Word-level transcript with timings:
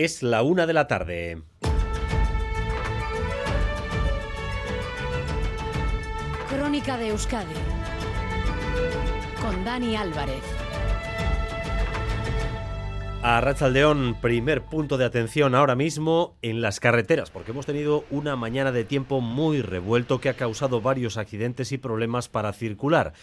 Es 0.00 0.22
la 0.22 0.42
una 0.42 0.64
de 0.68 0.72
la 0.72 0.86
tarde. 0.86 1.42
Crónica 6.48 6.96
de 6.96 7.08
Euskadi 7.08 7.52
con 9.42 9.64
Dani 9.64 9.96
Álvarez. 9.96 10.44
A 13.24 13.40
Rachaldeón, 13.40 14.16
primer 14.20 14.62
punto 14.62 14.98
de 14.98 15.04
atención 15.04 15.56
ahora 15.56 15.74
mismo 15.74 16.36
en 16.42 16.60
las 16.60 16.78
carreteras, 16.78 17.32
porque 17.32 17.50
hemos 17.50 17.66
tenido 17.66 18.04
una 18.12 18.36
mañana 18.36 18.70
de 18.70 18.84
tiempo 18.84 19.20
muy 19.20 19.62
revuelto 19.62 20.20
que 20.20 20.28
ha 20.28 20.34
causado 20.34 20.80
varios 20.80 21.16
accidentes 21.16 21.72
y 21.72 21.78
problemas 21.78 22.28
para 22.28 22.52
circular. 22.52 23.14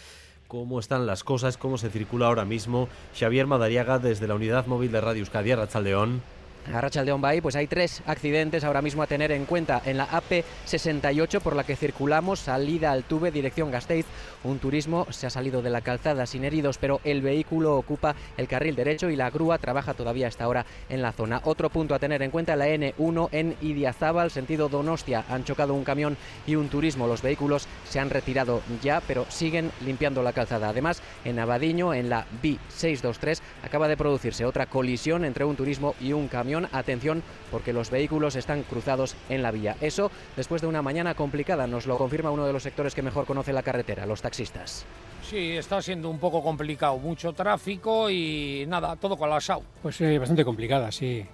¿Cómo 0.50 0.82
están 0.82 1.06
las 1.06 1.24
cosas? 1.24 1.56
¿Cómo 1.56 1.78
se 1.78 1.90
circula 1.90 2.28
ahora 2.28 2.44
mismo? 2.44 2.90
Xavier 3.18 3.48
Madariaga 3.48 3.98
desde 3.98 4.28
la 4.28 4.36
unidad 4.36 4.66
móvil 4.66 4.92
de 4.92 5.00
Radio 5.00 5.22
Euskadi, 5.22 5.56
Rachaldeón. 5.56 6.35
Arrachaldeón 6.74 7.22
Bay, 7.22 7.42
pues 7.42 7.56
hay 7.56 7.68
tres 7.68 8.02
accidentes 8.06 8.64
ahora 8.64 8.82
mismo 8.82 9.04
a 9.04 9.08
tener 9.08 9.32
en 9.32 9.46
cuenta 9.46 9.82
en 9.86 9.98
la 9.98 10.08
AP68 10.10 11.42
por 11.42 11.56
la 11.56 11.64
que 11.64 11.76
circulamos, 11.76 12.40
salida 12.40 12.92
al 12.92 13.04
Tube, 13.04 13.32
dirección 13.32 13.72
Gasteiz. 13.72 14.06
Un 14.44 14.60
turismo 14.60 15.06
se 15.10 15.28
ha 15.28 15.30
salido 15.30 15.62
de 15.62 15.70
la 15.70 15.82
calzada 15.82 16.26
sin 16.26 16.44
heridos, 16.44 16.78
pero 16.78 17.02
el 17.04 17.22
vehículo 17.22 17.76
ocupa 17.78 18.16
el 18.38 18.48
carril 18.48 18.76
derecho 18.76 19.10
y 19.10 19.16
la 19.16 19.30
grúa 19.30 19.58
trabaja 19.58 19.94
todavía 19.94 20.28
hasta 20.28 20.44
ahora 20.44 20.66
en 20.90 21.02
la 21.02 21.12
zona. 21.12 21.42
Otro 21.44 21.70
punto 21.70 21.94
a 21.94 22.00
tener 22.00 22.22
en 22.22 22.32
cuenta, 22.32 22.56
la 22.56 22.68
N1 22.68 23.30
en 23.32 23.56
Idiazábal, 23.62 24.32
sentido 24.32 24.70
Donostia. 24.70 25.26
Han 25.30 25.44
chocado 25.44 25.74
un 25.74 25.84
camión 25.84 26.18
y 26.48 26.56
un 26.56 26.70
turismo. 26.70 27.08
Los 27.08 27.22
vehículos 27.22 27.68
se 27.88 28.00
han 28.00 28.10
retirado 28.10 28.62
ya, 28.82 29.02
pero 29.08 29.26
siguen 29.30 29.72
limpiando 29.84 30.24
la 30.24 30.34
calzada. 30.34 30.70
Además, 30.70 31.02
en 31.24 31.40
Abadiño, 31.40 31.94
en 31.94 32.10
la 32.10 32.26
B623, 32.42 33.40
acaba 33.64 33.88
de 33.88 33.98
producirse 33.98 34.46
otra 34.46 34.66
colisión 34.66 35.26
entre 35.26 35.46
un 35.46 35.56
turismo 35.56 35.96
y 36.00 36.14
un 36.14 36.28
camión 36.28 36.55
atención 36.72 37.24
porque 37.52 37.74
los 37.74 37.90
vehículos 37.90 38.36
están 38.36 38.64
cruzados 38.64 39.16
en 39.30 39.44
la 39.44 39.52
vía. 39.52 39.76
Eso 39.82 40.12
después 40.36 40.62
de 40.62 40.68
una 40.68 40.82
mañana 40.82 41.14
complicada, 41.14 41.68
nos 41.68 41.86
lo 41.86 41.98
confirma 41.98 42.32
uno 42.32 42.46
de 42.46 42.54
los 42.54 42.64
sectores 42.64 42.96
que 42.96 43.02
mejor 43.02 43.26
conoce 43.26 43.54
la 43.54 43.64
carretera, 43.64 44.06
los 44.06 44.22
taxistas. 44.22 44.86
Sí, 45.22 45.58
está 45.58 45.82
siendo 45.82 46.10
un 46.10 46.20
poco 46.20 46.44
complicado, 46.44 46.98
mucho 46.98 47.34
tráfico 47.34 48.10
y 48.10 48.66
nada, 48.68 48.96
todo 48.96 49.18
colapsado. 49.18 49.64
Pues 49.82 50.00
eh, 50.02 50.20
bastante 50.20 50.46
complicada, 50.46 50.92
sí. 50.92 51.26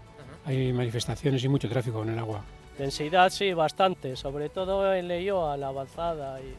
Hay 0.46 0.73
manifestaciones 0.73 1.44
y 1.44 1.50
mucho 1.50 1.70
tráfico 1.70 2.02
en 2.03 2.09
el 2.09 2.20
agua. 2.20 2.42
Densidad 2.78 3.30
sí, 3.30 3.53
bastante, 3.53 4.16
sobre 4.16 4.50
todo 4.50 4.94
en 4.96 5.08
Leyoa, 5.08 5.58
la 5.58 5.68
avanzada 5.68 6.40
y 6.42 6.56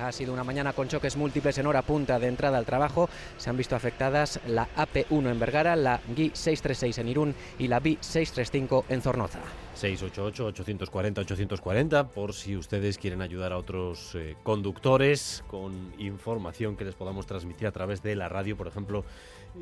ha 0.00 0.12
sido 0.12 0.32
una 0.32 0.44
mañana 0.44 0.72
con 0.72 0.88
choques 0.88 1.16
múltiples 1.16 1.58
en 1.58 1.66
hora 1.66 1.82
punta 1.82 2.18
de 2.18 2.28
entrada 2.28 2.58
al 2.58 2.66
trabajo. 2.66 3.08
Se 3.38 3.50
han 3.50 3.56
visto 3.56 3.76
afectadas 3.76 4.40
la 4.46 4.68
AP1 4.76 5.30
en 5.30 5.38
Vergara, 5.38 5.76
la 5.76 6.00
GI 6.14 6.32
636 6.34 6.98
en 6.98 7.08
Irún 7.08 7.34
y 7.58 7.68
la 7.68 7.80
BI 7.80 7.98
635 8.00 8.86
en 8.88 9.02
Zornoza. 9.02 9.40
688-840-840 9.80 12.08
por 12.08 12.34
si 12.34 12.56
ustedes 12.56 12.98
quieren 12.98 13.22
ayudar 13.22 13.52
a 13.52 13.58
otros 13.58 14.14
eh, 14.14 14.36
conductores 14.42 15.42
con 15.48 15.92
información 15.98 16.76
que 16.76 16.84
les 16.84 16.94
podamos 16.94 17.26
transmitir 17.26 17.66
a 17.66 17.72
través 17.72 18.02
de 18.02 18.14
la 18.14 18.28
radio. 18.28 18.56
Por 18.56 18.68
ejemplo, 18.68 19.04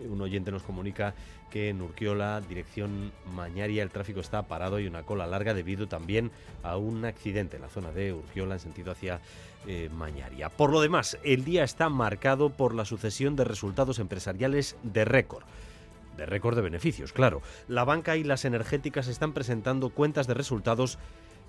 un 0.09 0.21
oyente 0.21 0.51
nos 0.51 0.63
comunica 0.63 1.15
que 1.51 1.69
en 1.69 1.83
Urquiola, 1.83 2.41
dirección 2.41 3.13
Mañaria, 3.35 3.83
el 3.83 3.91
tráfico 3.91 4.21
está 4.21 4.43
parado 4.43 4.79
y 4.79 4.87
una 4.87 5.03
cola 5.03 5.27
larga 5.27 5.55
debido 5.55 5.89
también 5.89 6.31
a 6.63 6.77
un 6.77 7.05
accidente 7.05 7.57
en 7.57 7.63
la 7.63 7.69
zona 7.69 7.91
de 7.93 8.13
Urquiola 8.13 8.55
en 8.55 8.61
sentido 8.61 8.93
hacia 8.93 9.21
eh, 9.67 9.91
Mañaria. 9.93 10.49
Por 10.49 10.71
lo 10.71 10.81
demás, 10.81 11.19
el 11.25 11.45
día 11.45 11.65
está 11.65 11.89
marcado 11.89 12.51
por 12.51 12.75
la 12.75 12.85
sucesión 12.85 13.37
de 13.37 13.45
resultados 13.45 13.99
empresariales 13.99 14.77
de 14.83 15.05
récord 15.05 15.45
de 16.17 16.27
récord 16.27 16.55
de 16.57 16.63
beneficios, 16.63 17.13
claro. 17.13 17.41
La 17.67 17.85
banca 17.85 18.17
y 18.17 18.25
las 18.25 18.45
energéticas 18.45 19.09
están 19.09 19.33
presentando 19.33 19.89
cuentas 19.89 20.27
de 20.27 20.35
resultados 20.35 20.99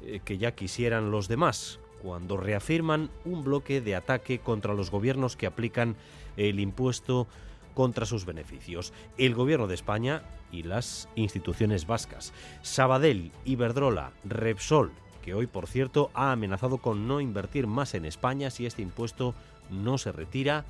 eh, 0.01 0.21
que 0.23 0.37
ya 0.37 0.53
quisieran 0.53 1.11
los 1.11 1.27
demás, 1.27 1.79
cuando 2.01 2.37
reafirman 2.37 3.09
un 3.25 3.43
bloque 3.43 3.81
de 3.81 3.95
ataque 3.95 4.39
contra 4.39 4.73
los 4.73 4.89
gobiernos 4.89 5.35
que 5.35 5.45
aplican 5.45 5.95
el 6.37 6.59
impuesto 6.59 7.27
contra 7.73 8.05
sus 8.05 8.25
beneficios. 8.25 8.93
El 9.17 9.33
gobierno 9.33 9.67
de 9.67 9.75
España 9.75 10.23
y 10.51 10.63
las 10.63 11.09
instituciones 11.15 11.87
vascas. 11.87 12.33
Sabadell, 12.61 13.31
Iberdrola, 13.45 14.11
Repsol, 14.23 14.91
que 15.21 15.33
hoy 15.33 15.47
por 15.47 15.67
cierto 15.67 16.11
ha 16.13 16.31
amenazado 16.31 16.79
con 16.79 17.07
no 17.07 17.21
invertir 17.21 17.67
más 17.67 17.93
en 17.93 18.05
España 18.05 18.49
si 18.49 18.65
este 18.65 18.81
impuesto 18.81 19.33
no 19.69 19.97
se 19.97 20.11
retira 20.11 20.65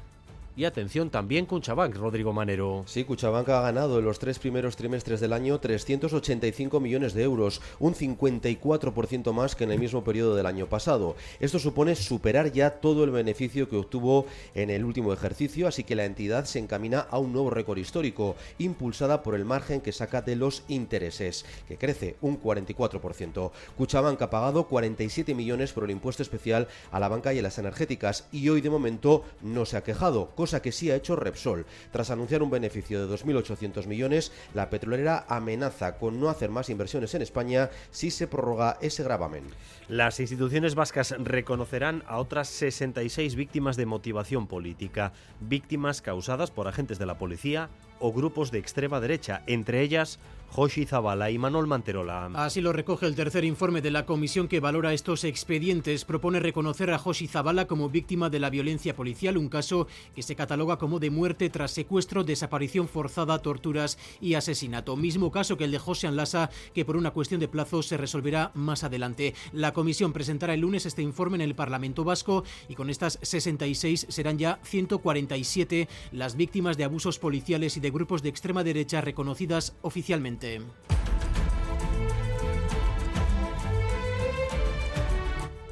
y 0.56 0.66
atención 0.66 1.10
también 1.10 1.46
Cuchabank, 1.46 1.96
Rodrigo 1.96 2.34
Manero. 2.34 2.84
Sí, 2.86 3.04
Cuchabank 3.04 3.48
ha 3.50 3.62
ganado 3.62 4.00
en 4.00 4.06
los 4.06 4.20
tres 4.20 4.40
primeros 4.40 4.76
trimestres 4.76 5.20
del 5.20 5.34
año 5.34 5.60
385 5.60 6.80
millones 6.80 7.14
de 7.14 7.24
euros, 7.24 7.62
un 7.80 7.94
54% 7.94 9.34
más 9.34 9.56
que 9.56 9.64
en 9.64 9.72
el 9.72 9.80
mismo 9.80 10.04
periodo 10.04 10.36
del 10.36 10.46
año 10.46 10.68
pasado. 10.68 11.16
Esto 11.40 11.60
supone 11.60 11.96
superar 11.96 12.52
ya 12.52 12.72
todo 12.82 13.04
el 13.04 13.12
beneficio 13.12 13.70
que 13.70 13.78
obtuvo 13.78 14.26
en 14.54 14.70
el 14.70 14.84
último 14.84 15.14
ejercicio, 15.14 15.68
así 15.68 15.84
que 15.84 15.96
la 15.96 16.06
entidad 16.06 16.46
se 16.46 16.60
encamina 16.60 17.00
a 17.00 17.18
un 17.18 17.32
nuevo 17.34 17.50
récord 17.50 17.78
histórico, 17.78 18.36
impulsada 18.58 19.24
por 19.24 19.36
el 19.36 19.46
margen 19.46 19.82
que 19.82 19.92
saca 19.92 20.22
de 20.22 20.36
los 20.36 20.64
intereses, 20.68 21.46
que 21.68 21.78
crece 21.78 22.18
un 22.22 22.42
44%. 22.42 23.52
Cuchabank 23.78 24.22
ha 24.22 24.30
pagado 24.30 24.68
47 24.68 25.34
millones 25.34 25.74
por 25.74 25.86
el 25.86 25.92
impuesto 25.92 26.24
especial 26.24 26.68
a 26.92 27.00
la 27.00 27.08
banca 27.08 27.34
y 27.34 27.40
a 27.40 27.42
las 27.42 27.58
energéticas 27.58 28.28
y 28.32 28.50
hoy 28.50 28.62
de 28.62 28.70
momento 28.70 29.24
no 29.42 29.66
se 29.66 29.78
ha 29.78 29.84
quejado 29.84 30.32
cosa 30.41 30.59
que 30.59 30.72
sí 30.72 30.90
ha 30.90 30.96
hecho 30.96 31.16
Repsol. 31.16 31.68
Tras 31.91 32.09
anunciar 32.09 32.41
un 32.41 32.50
beneficio 32.50 33.06
de 33.06 33.13
2.800 33.16 33.85
millones, 33.85 34.31
la 34.56 34.72
petrolera 34.72 35.24
amenaza 35.28 36.00
con 36.00 36.19
no 36.19 36.29
hacer 36.29 36.50
más 36.50 36.72
inversiones 36.72 37.13
en 37.13 37.22
España 37.22 37.69
si 37.91 38.09
se 38.09 38.25
prorroga 38.25 38.79
ese 38.81 39.03
gravamen. 39.03 39.44
Las 39.88 40.19
instituciones 40.19 40.74
vascas 40.74 41.13
reconocerán 41.19 42.03
a 42.07 42.18
otras 42.18 42.47
66 42.47 43.35
víctimas 43.35 43.78
de 43.78 43.85
motivación 43.85 44.47
política, 44.47 45.13
víctimas 45.41 46.02
causadas 46.02 46.50
por 46.50 46.68
agentes 46.68 46.97
de 46.97 47.06
la 47.06 47.19
policía 47.19 47.69
o 48.00 48.12
grupos 48.12 48.50
de 48.50 48.58
extrema 48.58 49.00
derecha, 49.00 49.44
entre 49.46 49.81
ellas 49.81 50.18
Joshi 50.52 50.86
Zabala 50.86 51.32
y 51.32 51.38
Manuel 51.38 51.66
Manterola. 51.66 52.30
Así 52.34 52.60
lo 52.60 52.74
recoge 52.74 53.06
el 53.06 53.16
tercer 53.16 53.46
informe 53.46 53.82
de 53.82 53.90
la 53.90 54.06
comisión 54.06 54.50
que 54.50 54.60
valora 54.60 54.94
estos 54.94 55.24
expedientes. 55.24 56.04
Propone 56.04 56.42
reconocer 56.42 56.92
a 56.92 56.98
Joshi 56.98 57.28
Zabala 57.28 57.68
como 57.68 57.90
víctima 57.90 58.30
de 58.30 58.40
la 58.40 58.50
violencia 58.50 58.94
policial, 58.94 59.38
un 59.38 59.48
caso 59.48 59.88
que 60.14 60.24
se 60.24 60.36
cataloga 60.36 60.78
como 60.78 61.00
de 61.00 61.10
muerte 61.10 61.50
tras 61.50 61.72
secuestro, 61.72 62.26
desaparición 62.26 62.90
forzada, 62.90 63.40
torturas 63.40 63.98
y 64.20 64.34
asesinato. 64.34 64.98
Mismo 64.98 65.32
caso 65.32 65.56
que 65.56 65.64
el 65.64 65.72
de 65.72 65.80
José 65.80 66.08
Anlasa, 66.08 66.50
que 66.74 66.84
por 66.84 66.98
una 66.98 67.12
cuestión 67.12 67.40
de 67.40 67.48
plazo 67.48 67.82
se 67.82 67.96
resolverá 67.96 68.52
más 68.54 68.84
adelante. 68.84 69.34
La 69.54 69.72
comisión 69.72 70.12
presentará 70.12 70.54
el 70.54 70.60
lunes 70.60 70.86
este 70.86 71.02
informe 71.02 71.36
en 71.36 71.42
el 71.42 71.56
Parlamento 71.56 72.04
Vasco 72.04 72.44
y 72.68 72.76
con 72.76 72.90
estas 72.90 73.20
66 73.22 74.08
serán 74.10 74.38
ya 74.38 74.60
147 74.64 75.88
las 76.12 76.36
víctimas 76.36 76.76
de 76.76 76.84
abusos 76.84 77.20
policiales 77.20 77.78
y 77.78 77.80
de 77.80 77.92
grupos 77.92 78.22
de 78.22 78.30
extrema 78.30 78.66
derecha 78.66 79.00
reconocidas 79.00 79.78
oficialmente. 79.82 80.41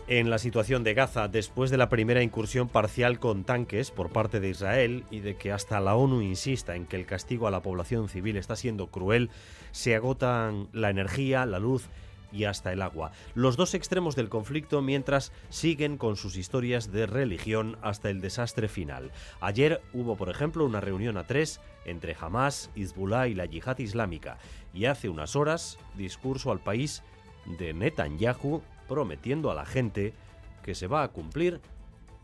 En 0.07 0.29
la 0.31 0.39
situación 0.39 0.83
de 0.83 0.95
Gaza, 0.95 1.27
después 1.27 1.69
de 1.69 1.77
la 1.77 1.89
primera 1.89 2.23
incursión 2.23 2.67
parcial 2.67 3.19
con 3.19 3.43
tanques 3.43 3.91
por 3.91 4.09
parte 4.11 4.39
de 4.39 4.49
Israel 4.49 5.03
y 5.11 5.19
de 5.19 5.35
que 5.35 5.51
hasta 5.51 5.79
la 5.79 5.95
ONU 5.95 6.21
insista 6.21 6.75
en 6.75 6.87
que 6.87 6.95
el 6.95 7.05
castigo 7.05 7.47
a 7.47 7.51
la 7.51 7.61
población 7.61 8.09
civil 8.09 8.35
está 8.35 8.55
siendo 8.55 8.87
cruel, 8.87 9.29
se 9.71 9.95
agotan 9.95 10.67
la 10.73 10.89
energía, 10.89 11.45
la 11.45 11.59
luz 11.59 11.89
y 12.31 12.45
hasta 12.45 12.73
el 12.73 12.81
agua. 12.81 13.11
Los 13.35 13.57
dos 13.57 13.73
extremos 13.73 14.15
del 14.15 14.29
conflicto 14.29 14.81
mientras 14.81 15.31
siguen 15.49 15.97
con 15.97 16.15
sus 16.15 16.37
historias 16.37 16.91
de 16.91 17.05
religión 17.05 17.77
hasta 17.81 18.09
el 18.09 18.21
desastre 18.21 18.67
final. 18.67 19.11
Ayer 19.41 19.81
hubo, 19.93 20.15
por 20.15 20.29
ejemplo, 20.29 20.65
una 20.65 20.81
reunión 20.81 21.17
a 21.17 21.25
tres 21.25 21.59
entre 21.85 22.15
Hamas, 22.19 22.69
Hezbollah 22.75 23.27
y 23.27 23.35
la 23.35 23.45
yihad 23.45 23.79
islámica. 23.79 24.37
Y 24.73 24.85
hace 24.85 25.09
unas 25.09 25.35
horas, 25.35 25.77
discurso 25.95 26.51
al 26.51 26.59
país 26.59 27.03
de 27.45 27.73
Netanyahu 27.73 28.61
prometiendo 28.87 29.51
a 29.51 29.55
la 29.55 29.65
gente 29.65 30.13
que 30.63 30.75
se 30.75 30.87
va 30.87 31.03
a 31.03 31.09
cumplir 31.09 31.61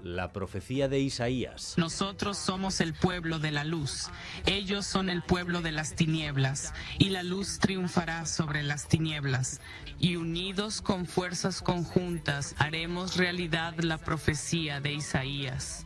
la 0.05 0.31
profecía 0.31 0.87
de 0.87 0.99
Isaías. 0.99 1.73
Nosotros 1.77 2.37
somos 2.37 2.79
el 2.79 2.93
pueblo 2.93 3.39
de 3.39 3.51
la 3.51 3.63
luz, 3.63 4.09
ellos 4.45 4.85
son 4.85 5.09
el 5.09 5.23
pueblo 5.23 5.61
de 5.61 5.71
las 5.71 5.95
tinieblas, 5.95 6.73
y 6.99 7.09
la 7.09 7.23
luz 7.23 7.59
triunfará 7.59 8.25
sobre 8.25 8.61
las 8.61 8.87
tinieblas. 8.87 9.61
Y 9.97 10.17
unidos 10.17 10.81
con 10.81 11.07
fuerzas 11.07 11.61
conjuntas 11.61 12.53
haremos 12.59 13.17
realidad 13.17 13.73
la 13.79 13.97
profecía 13.97 14.79
de 14.79 14.93
Isaías. 14.93 15.84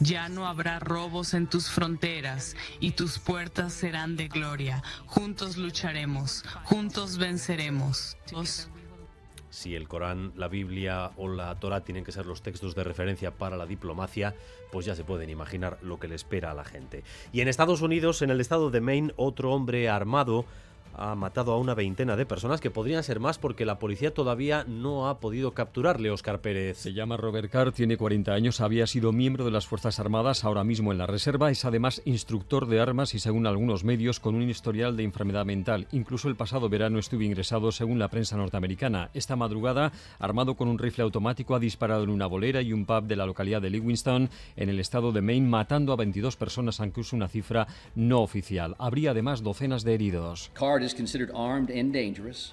Ya 0.00 0.28
no 0.28 0.46
habrá 0.46 0.78
robos 0.78 1.34
en 1.34 1.46
tus 1.46 1.68
fronteras 1.68 2.56
y 2.80 2.92
tus 2.92 3.18
puertas 3.18 3.72
serán 3.72 4.16
de 4.16 4.28
gloria. 4.28 4.82
Juntos 5.06 5.56
lucharemos, 5.56 6.44
juntos 6.64 7.18
venceremos 7.18 8.16
si 9.50 9.74
el 9.74 9.88
Corán, 9.88 10.32
la 10.36 10.48
Biblia 10.48 11.10
o 11.16 11.28
la 11.28 11.54
Torah 11.58 11.82
tienen 11.82 12.04
que 12.04 12.12
ser 12.12 12.24
los 12.24 12.40
textos 12.40 12.74
de 12.74 12.84
referencia 12.84 13.32
para 13.32 13.56
la 13.56 13.66
diplomacia, 13.66 14.34
pues 14.70 14.86
ya 14.86 14.94
se 14.94 15.04
pueden 15.04 15.28
imaginar 15.28 15.78
lo 15.82 15.98
que 15.98 16.08
le 16.08 16.14
espera 16.14 16.52
a 16.52 16.54
la 16.54 16.64
gente. 16.64 17.02
Y 17.32 17.40
en 17.40 17.48
Estados 17.48 17.82
Unidos, 17.82 18.22
en 18.22 18.30
el 18.30 18.40
estado 18.40 18.70
de 18.70 18.80
Maine, 18.80 19.12
otro 19.16 19.52
hombre 19.52 19.88
armado 19.88 20.46
ha 20.94 21.14
matado 21.14 21.52
a 21.52 21.58
una 21.58 21.74
veintena 21.74 22.16
de 22.16 22.26
personas, 22.26 22.60
que 22.60 22.70
podrían 22.70 23.02
ser 23.02 23.20
más 23.20 23.38
porque 23.38 23.64
la 23.64 23.78
policía 23.78 24.12
todavía 24.12 24.64
no 24.66 25.08
ha 25.08 25.20
podido 25.20 25.52
capturarle, 25.52 26.10
Oscar 26.10 26.40
Pérez. 26.40 26.78
Se 26.78 26.92
llama 26.92 27.16
Robert 27.16 27.50
Carr, 27.50 27.72
tiene 27.72 27.96
40 27.96 28.32
años, 28.32 28.60
había 28.60 28.86
sido 28.86 29.12
miembro 29.12 29.44
de 29.44 29.50
las 29.50 29.66
Fuerzas 29.66 30.00
Armadas, 30.00 30.44
ahora 30.44 30.64
mismo 30.64 30.92
en 30.92 30.98
la 30.98 31.06
reserva, 31.06 31.50
es 31.50 31.64
además 31.64 32.02
instructor 32.04 32.66
de 32.66 32.80
armas 32.80 33.14
y 33.14 33.18
según 33.18 33.46
algunos 33.46 33.84
medios 33.84 34.20
con 34.20 34.34
un 34.34 34.48
historial 34.48 34.96
de 34.96 35.04
enfermedad 35.04 35.44
mental. 35.44 35.86
Incluso 35.92 36.28
el 36.28 36.36
pasado 36.36 36.68
verano 36.68 36.98
estuvo 36.98 37.22
ingresado 37.22 37.72
según 37.72 37.98
la 37.98 38.08
prensa 38.08 38.36
norteamericana. 38.36 39.10
Esta 39.14 39.36
madrugada, 39.36 39.92
armado 40.18 40.54
con 40.56 40.68
un 40.68 40.78
rifle 40.78 41.04
automático, 41.04 41.54
ha 41.54 41.60
disparado 41.60 42.04
en 42.04 42.10
una 42.10 42.26
bolera 42.26 42.62
y 42.62 42.72
un 42.72 42.86
pub 42.86 43.04
de 43.04 43.16
la 43.16 43.26
localidad 43.26 43.62
de 43.62 43.70
Livingston, 43.70 44.30
en 44.56 44.68
el 44.68 44.80
estado 44.80 45.12
de 45.12 45.22
Maine, 45.22 45.48
matando 45.48 45.92
a 45.92 45.96
22 45.96 46.36
personas, 46.36 46.80
aunque 46.80 47.00
es 47.00 47.12
una 47.12 47.28
cifra 47.28 47.66
no 47.94 48.20
oficial. 48.20 48.74
Habría 48.78 49.12
además 49.12 49.42
docenas 49.42 49.84
de 49.84 49.94
heridos. 49.94 50.50
Carr 50.54 50.79
is 50.82 50.94
considered 50.94 51.30
armed 51.34 51.70
and 51.70 51.92
dangerous. 51.92 52.52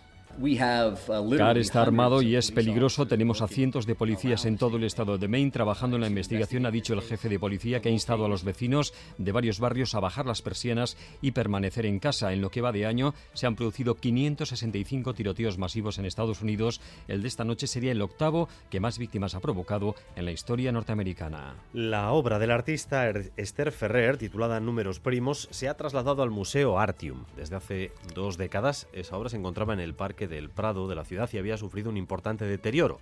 Está 1.58 1.82
armado 1.82 2.22
y 2.22 2.36
es 2.36 2.52
peligroso. 2.52 3.08
Tenemos 3.08 3.42
a 3.42 3.48
cientos 3.48 3.88
de 3.88 3.96
policías 3.96 4.46
en 4.46 4.58
todo 4.58 4.78
el 4.78 4.84
estado 4.84 5.18
de 5.18 5.28
Maine 5.28 5.52
trabajando 5.52 5.98
en 5.98 6.02
la 6.02 6.08
investigación, 6.08 6.66
ha 6.66 6.72
dicho 6.72 6.94
el 6.94 7.02
jefe 7.02 7.28
de 7.28 7.40
policía, 7.40 7.82
que 7.82 7.90
ha 7.90 7.92
instado 7.92 8.26
a 8.26 8.30
los 8.30 8.44
vecinos 8.44 8.94
de 9.18 9.32
varios 9.32 9.60
barrios 9.60 9.96
a 9.96 10.00
bajar 10.00 10.28
las 10.28 10.44
persianas 10.44 10.96
y 11.22 11.32
permanecer 11.32 11.88
en 11.88 12.00
casa. 12.00 12.34
En 12.34 12.42
lo 12.42 12.52
que 12.52 12.62
va 12.62 12.72
de 12.72 12.86
año 12.86 13.16
se 13.34 13.48
han 13.48 13.56
producido 13.56 13.96
565 13.96 15.14
tiroteos 15.16 15.58
masivos 15.58 15.98
en 15.98 16.06
Estados 16.06 16.42
Unidos. 16.42 16.82
El 17.08 17.24
de 17.24 17.28
esta 17.28 17.44
noche 17.44 17.66
sería 17.66 17.92
el 17.92 18.02
octavo 18.02 18.48
que 18.70 18.80
más 18.80 19.00
víctimas 19.00 19.34
ha 19.34 19.40
provocado 19.40 19.96
en 20.16 20.26
la 20.26 20.32
historia 20.32 20.72
norteamericana. 20.72 21.56
La 21.74 22.12
obra 22.12 22.38
del 22.38 22.52
artista 22.52 23.08
er-, 23.08 23.32
Esther 23.38 23.72
Ferrer, 23.72 24.18
titulada 24.18 24.60
Números 24.60 25.00
Primos, 25.00 25.48
se 25.52 25.68
ha 25.68 25.78
trasladado 25.78 26.22
al 26.22 26.30
Museo 26.30 26.78
Artium. 26.80 27.26
Desde 27.36 27.56
hace 27.56 27.92
dos 28.14 28.38
décadas, 28.38 28.88
esa 28.94 29.18
obra 29.18 29.30
se 29.30 29.38
encontraba 29.38 29.74
en 29.74 29.80
el 29.80 29.96
Parque 29.96 30.27
del 30.28 30.50
Prado 30.50 30.88
de 30.88 30.96
la 30.96 31.06
ciudad 31.06 31.30
y 31.34 31.38
había 31.38 31.58
sufrido 31.58 31.90
un 31.90 31.98
importante 31.98 32.46
deterioro. 32.46 33.00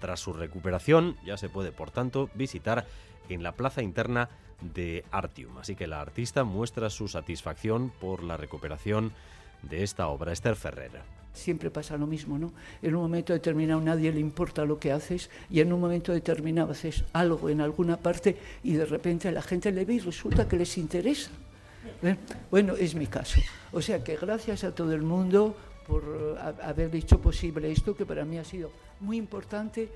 Tras 0.00 0.20
su 0.20 0.32
recuperación 0.32 1.16
ya 1.24 1.36
se 1.36 1.48
puede, 1.48 1.72
por 1.72 1.90
tanto, 1.90 2.30
visitar 2.34 2.86
en 3.28 3.42
la 3.42 3.52
plaza 3.52 3.82
interna 3.82 4.28
de 4.60 5.04
Artium. 5.10 5.58
Así 5.58 5.74
que 5.74 5.86
la 5.86 6.00
artista 6.00 6.44
muestra 6.44 6.90
su 6.90 7.08
satisfacción 7.08 7.90
por 8.00 8.22
la 8.22 8.36
recuperación 8.36 9.12
de 9.62 9.82
esta 9.82 10.08
obra, 10.08 10.32
Esther 10.32 10.56
Ferrer. 10.56 10.92
Siempre 11.32 11.70
pasa 11.70 11.96
lo 11.96 12.06
mismo, 12.06 12.38
¿no? 12.38 12.52
En 12.82 12.96
un 12.96 13.02
momento 13.02 13.32
determinado 13.32 13.80
nadie 13.80 14.12
le 14.12 14.18
importa 14.18 14.64
lo 14.64 14.78
que 14.78 14.90
haces 14.90 15.30
y 15.50 15.60
en 15.60 15.72
un 15.72 15.80
momento 15.80 16.12
determinado 16.12 16.72
haces 16.72 17.04
algo 17.12 17.48
en 17.48 17.60
alguna 17.60 17.96
parte 17.96 18.36
y 18.64 18.72
de 18.72 18.86
repente 18.86 19.28
a 19.28 19.32
la 19.32 19.42
gente 19.42 19.70
le 19.70 19.84
ve 19.84 19.94
y 19.94 20.00
resulta 20.00 20.48
que 20.48 20.56
les 20.56 20.76
interesa. 20.78 21.30
¿Eh? 22.02 22.16
Bueno, 22.50 22.74
es 22.74 22.94
mi 22.94 23.06
caso. 23.06 23.40
O 23.72 23.80
sea 23.80 24.02
que 24.02 24.16
gracias 24.16 24.64
a 24.64 24.74
todo 24.74 24.92
el 24.92 25.02
mundo 25.02 25.56
por 25.88 26.04
eh, 26.04 26.62
haber 26.62 26.94
hecho 26.94 27.18
posible 27.18 27.72
esto, 27.72 27.96
que 27.96 28.04
para 28.04 28.24
mí 28.24 28.38
ha 28.38 28.44
sido 28.44 28.70
muy 29.00 29.16
importante. 29.16 29.88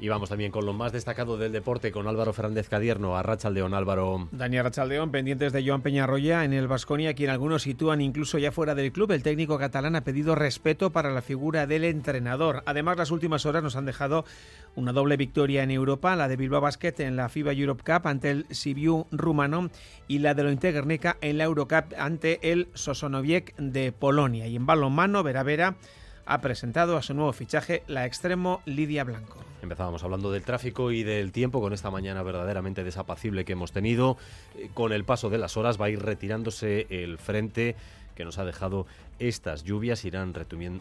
Y 0.00 0.08
vamos 0.08 0.30
también 0.30 0.50
con 0.50 0.66
lo 0.66 0.72
más 0.72 0.90
destacado 0.90 1.36
del 1.36 1.52
deporte, 1.52 1.92
con 1.92 2.08
Álvaro 2.08 2.32
Fernández 2.32 2.68
Cadierno, 2.68 3.16
a 3.16 3.22
Rachaldeón, 3.22 3.72
Álvaro. 3.72 4.28
Daniel 4.32 4.64
Rachaldeón, 4.64 5.12
pendientes 5.12 5.52
de 5.52 5.64
Joan 5.64 5.82
Peñarroya 5.82 6.44
en 6.44 6.52
el 6.52 6.66
Vasconia, 6.66 7.14
quien 7.14 7.30
algunos 7.30 7.62
sitúan 7.62 8.00
incluso 8.00 8.38
ya 8.38 8.50
fuera 8.50 8.74
del 8.74 8.90
club. 8.90 9.12
El 9.12 9.22
técnico 9.22 9.58
catalán 9.58 9.94
ha 9.94 10.02
pedido 10.02 10.34
respeto 10.34 10.90
para 10.90 11.12
la 11.12 11.22
figura 11.22 11.68
del 11.68 11.84
entrenador. 11.84 12.64
Además, 12.66 12.96
las 12.96 13.12
últimas 13.12 13.46
horas 13.46 13.62
nos 13.62 13.76
han 13.76 13.86
dejado 13.86 14.24
una 14.74 14.92
doble 14.92 15.16
victoria 15.16 15.62
en 15.62 15.70
Europa, 15.70 16.16
la 16.16 16.26
de 16.26 16.36
Bilbao 16.36 16.60
Basket 16.60 16.94
en 16.98 17.14
la 17.14 17.28
FIBA 17.28 17.52
Europe 17.52 17.84
Cup 17.84 18.08
ante 18.08 18.30
el 18.30 18.46
Sibiu 18.50 19.06
rumano 19.12 19.70
y 20.08 20.18
la 20.18 20.34
de 20.34 20.42
Lointe 20.42 20.72
en 21.20 21.38
la 21.38 21.44
Eurocup 21.44 21.94
ante 21.96 22.50
el 22.50 22.68
Sosonoviec 22.74 23.54
de 23.56 23.92
Polonia. 23.92 24.48
Y 24.48 24.56
en 24.56 24.66
balonmano, 24.66 25.22
Vera 25.22 25.44
Vera 25.44 25.76
ha 26.26 26.40
presentado 26.40 26.96
a 26.96 27.02
su 27.02 27.14
nuevo 27.14 27.32
fichaje 27.32 27.82
la 27.86 28.06
extremo 28.06 28.62
Lidia 28.64 29.04
Blanco. 29.04 29.41
Empezábamos 29.62 30.02
hablando 30.02 30.32
del 30.32 30.42
tráfico 30.42 30.90
y 30.90 31.04
del 31.04 31.30
tiempo 31.30 31.60
con 31.60 31.72
esta 31.72 31.88
mañana 31.88 32.24
verdaderamente 32.24 32.82
desapacible 32.82 33.44
que 33.44 33.52
hemos 33.52 33.70
tenido. 33.70 34.16
Eh, 34.58 34.70
con 34.74 34.92
el 34.92 35.04
paso 35.04 35.30
de 35.30 35.38
las 35.38 35.56
horas 35.56 35.80
va 35.80 35.86
a 35.86 35.90
ir 35.90 36.02
retirándose 36.02 36.88
el 36.90 37.16
frente 37.16 37.76
que 38.16 38.24
nos 38.24 38.38
ha 38.38 38.44
dejado 38.44 38.86
estas 39.20 39.62
lluvias. 39.62 40.04
Irán 40.04 40.34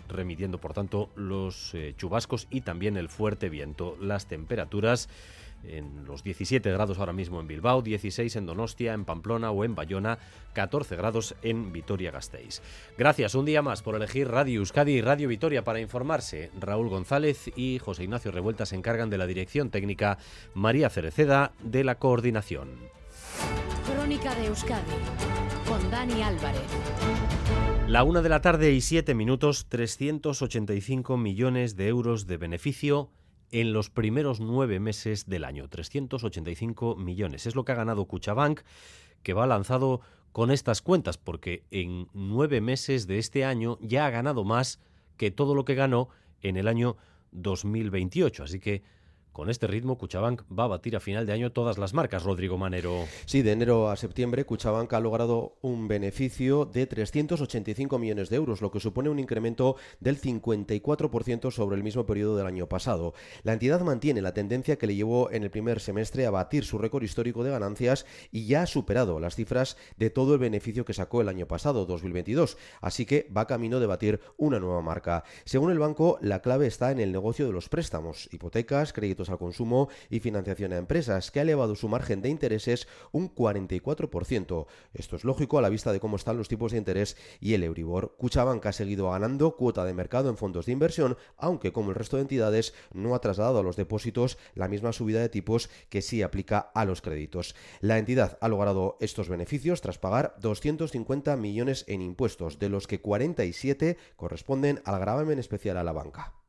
remitiendo, 0.09 0.57
por 0.57 0.73
tanto, 0.73 1.09
los 1.15 1.75
eh, 1.75 1.93
chubascos 1.95 2.47
y 2.49 2.61
también 2.61 2.97
el 2.97 3.07
fuerte 3.07 3.49
viento. 3.49 3.95
Las 4.01 4.25
temperaturas 4.25 5.09
en 5.63 6.05
los 6.05 6.23
17 6.23 6.71
grados 6.71 6.99
ahora 6.99 7.13
mismo 7.13 7.39
en 7.39 7.47
Bilbao, 7.47 7.81
16 7.81 8.35
en 8.35 8.45
Donostia, 8.45 8.93
en 8.93 9.05
Pamplona 9.05 9.51
o 9.51 9.63
en 9.63 9.75
Bayona, 9.75 10.19
14 10.53 10.95
grados 10.95 11.35
en 11.41 11.71
Vitoria-Gasteiz. 11.71 12.61
Gracias 12.97 13.35
un 13.35 13.45
día 13.45 13.61
más 13.61 13.81
por 13.81 13.95
elegir 13.95 14.27
Radio 14.27 14.59
Euskadi 14.59 14.93
y 14.93 15.01
Radio 15.01 15.27
Vitoria 15.27 15.63
para 15.63 15.79
informarse. 15.79 16.51
Raúl 16.59 16.89
González 16.89 17.51
y 17.55 17.79
José 17.79 18.03
Ignacio 18.03 18.31
Revuelta 18.31 18.65
se 18.65 18.75
encargan 18.75 19.09
de 19.09 19.17
la 19.17 19.27
dirección 19.27 19.69
técnica, 19.69 20.17
María 20.53 20.89
Cereceda 20.89 21.53
de 21.63 21.83
la 21.83 21.95
coordinación. 21.95 22.69
Crónica 23.85 24.35
de 24.35 24.47
Euskadi 24.47 24.81
con 25.67 25.89
Dani 25.89 26.21
Álvarez. 26.21 26.61
La 27.87 28.03
una 28.03 28.21
de 28.21 28.29
la 28.29 28.41
tarde 28.41 28.71
y 28.71 28.81
siete 28.81 29.13
minutos, 29.13 29.67
385 29.69 31.17
millones 31.17 31.75
de 31.75 31.87
euros 31.87 32.27
de 32.27 32.37
beneficio 32.37 33.09
en 33.51 33.73
los 33.73 33.89
primeros 33.89 34.39
nueve 34.39 34.79
meses 34.79 35.27
del 35.27 35.43
año. 35.43 35.67
385 35.67 36.95
millones. 36.95 37.45
Es 37.45 37.55
lo 37.55 37.65
que 37.65 37.73
ha 37.73 37.75
ganado 37.75 38.05
Cuchabank, 38.05 38.61
que 39.23 39.33
va 39.33 39.45
lanzado 39.47 40.01
con 40.31 40.51
estas 40.51 40.81
cuentas, 40.81 41.17
porque 41.17 41.63
en 41.71 42.07
nueve 42.13 42.61
meses 42.61 43.07
de 43.07 43.19
este 43.19 43.43
año 43.43 43.77
ya 43.81 44.05
ha 44.05 44.09
ganado 44.09 44.43
más 44.43 44.79
que 45.17 45.31
todo 45.31 45.53
lo 45.55 45.65
que 45.65 45.75
ganó 45.75 46.09
en 46.41 46.57
el 46.57 46.67
año 46.67 46.97
2028. 47.31 48.43
Así 48.43 48.59
que 48.59 48.83
con 49.31 49.49
este 49.49 49.67
ritmo, 49.67 49.97
Cuchabank 49.97 50.43
va 50.51 50.65
a 50.65 50.67
batir 50.67 50.95
a 50.95 50.99
final 50.99 51.25
de 51.25 51.33
año 51.33 51.51
todas 51.51 51.77
las 51.77 51.93
marcas, 51.93 52.23
Rodrigo 52.23 52.57
Manero. 52.57 53.05
Sí, 53.25 53.41
de 53.41 53.53
enero 53.53 53.89
a 53.89 53.95
septiembre, 53.95 54.45
Cuchabank 54.45 54.91
ha 54.93 54.99
logrado 54.99 55.57
un 55.61 55.87
beneficio 55.87 56.65
de 56.65 56.85
385 56.85 57.97
millones 57.97 58.29
de 58.29 58.35
euros, 58.35 58.61
lo 58.61 58.71
que 58.71 58.79
supone 58.79 59.09
un 59.09 59.19
incremento 59.19 59.77
del 59.99 60.19
54% 60.19 61.51
sobre 61.51 61.77
el 61.77 61.83
mismo 61.83 62.05
periodo 62.05 62.35
del 62.35 62.47
año 62.47 62.67
pasado. 62.67 63.13
La 63.43 63.53
entidad 63.53 63.81
mantiene 63.81 64.21
la 64.21 64.33
tendencia 64.33 64.77
que 64.77 64.87
le 64.87 64.95
llevó 64.95 65.31
en 65.31 65.43
el 65.43 65.51
primer 65.51 65.79
semestre 65.79 66.25
a 66.25 66.31
batir 66.31 66.65
su 66.65 66.77
récord 66.77 67.03
histórico 67.03 67.43
de 67.43 67.51
ganancias 67.51 68.05
y 68.31 68.47
ya 68.47 68.63
ha 68.63 68.67
superado 68.67 69.19
las 69.19 69.35
cifras 69.35 69.77
de 69.97 70.09
todo 70.09 70.33
el 70.33 70.39
beneficio 70.39 70.83
que 70.85 70.93
sacó 70.93 71.21
el 71.21 71.29
año 71.29 71.47
pasado, 71.47 71.85
2022. 71.85 72.57
Así 72.81 73.05
que 73.05 73.29
va 73.35 73.47
camino 73.47 73.79
de 73.79 73.87
batir 73.87 74.19
una 74.37 74.59
nueva 74.59 74.81
marca. 74.81 75.23
Según 75.45 75.71
el 75.71 75.79
banco, 75.79 76.17
la 76.21 76.41
clave 76.41 76.67
está 76.67 76.91
en 76.91 76.99
el 76.99 77.11
negocio 77.11 77.45
de 77.45 77.53
los 77.53 77.69
préstamos, 77.69 78.27
hipotecas, 78.31 78.91
créditos 78.91 79.20
al 79.29 79.37
consumo 79.37 79.89
y 80.09 80.19
financiación 80.19 80.73
a 80.73 80.77
empresas, 80.77 81.31
que 81.31 81.39
ha 81.39 81.43
elevado 81.43 81.75
su 81.75 81.87
margen 81.87 82.21
de 82.21 82.29
intereses 82.29 82.87
un 83.11 83.33
44%. 83.33 84.65
Esto 84.93 85.15
es 85.15 85.23
lógico 85.23 85.57
a 85.57 85.61
la 85.61 85.69
vista 85.69 85.91
de 85.91 85.99
cómo 85.99 86.15
están 86.15 86.37
los 86.37 86.47
tipos 86.47 86.71
de 86.71 86.77
interés 86.77 87.17
y 87.39 87.53
el 87.53 87.63
Euribor. 87.63 88.15
Cuchabank 88.17 88.65
ha 88.65 88.71
seguido 88.71 89.11
ganando 89.11 89.55
cuota 89.55 89.85
de 89.85 89.93
mercado 89.93 90.29
en 90.29 90.37
fondos 90.37 90.65
de 90.65 90.71
inversión, 90.71 91.17
aunque 91.37 91.71
como 91.71 91.89
el 91.89 91.95
resto 91.95 92.17
de 92.17 92.23
entidades 92.23 92.73
no 92.93 93.15
ha 93.15 93.21
trasladado 93.21 93.59
a 93.59 93.63
los 93.63 93.75
depósitos 93.75 94.37
la 94.55 94.67
misma 94.67 94.93
subida 94.93 95.19
de 95.19 95.29
tipos 95.29 95.69
que 95.89 96.01
sí 96.01 96.21
aplica 96.21 96.59
a 96.59 96.85
los 96.85 97.01
créditos. 97.01 97.55
La 97.79 97.97
entidad 97.97 98.37
ha 98.41 98.47
logrado 98.47 98.97
estos 98.99 99.29
beneficios 99.29 99.81
tras 99.81 99.97
pagar 99.97 100.35
250 100.39 101.35
millones 101.37 101.85
en 101.87 102.01
impuestos, 102.01 102.59
de 102.59 102.69
los 102.69 102.87
que 102.87 103.01
47 103.01 103.97
corresponden 104.15 104.81
al 104.85 104.99
gravamen 104.99 105.39
especial 105.39 105.77
a 105.77 105.83
la 105.83 105.91
banca. 105.91 106.40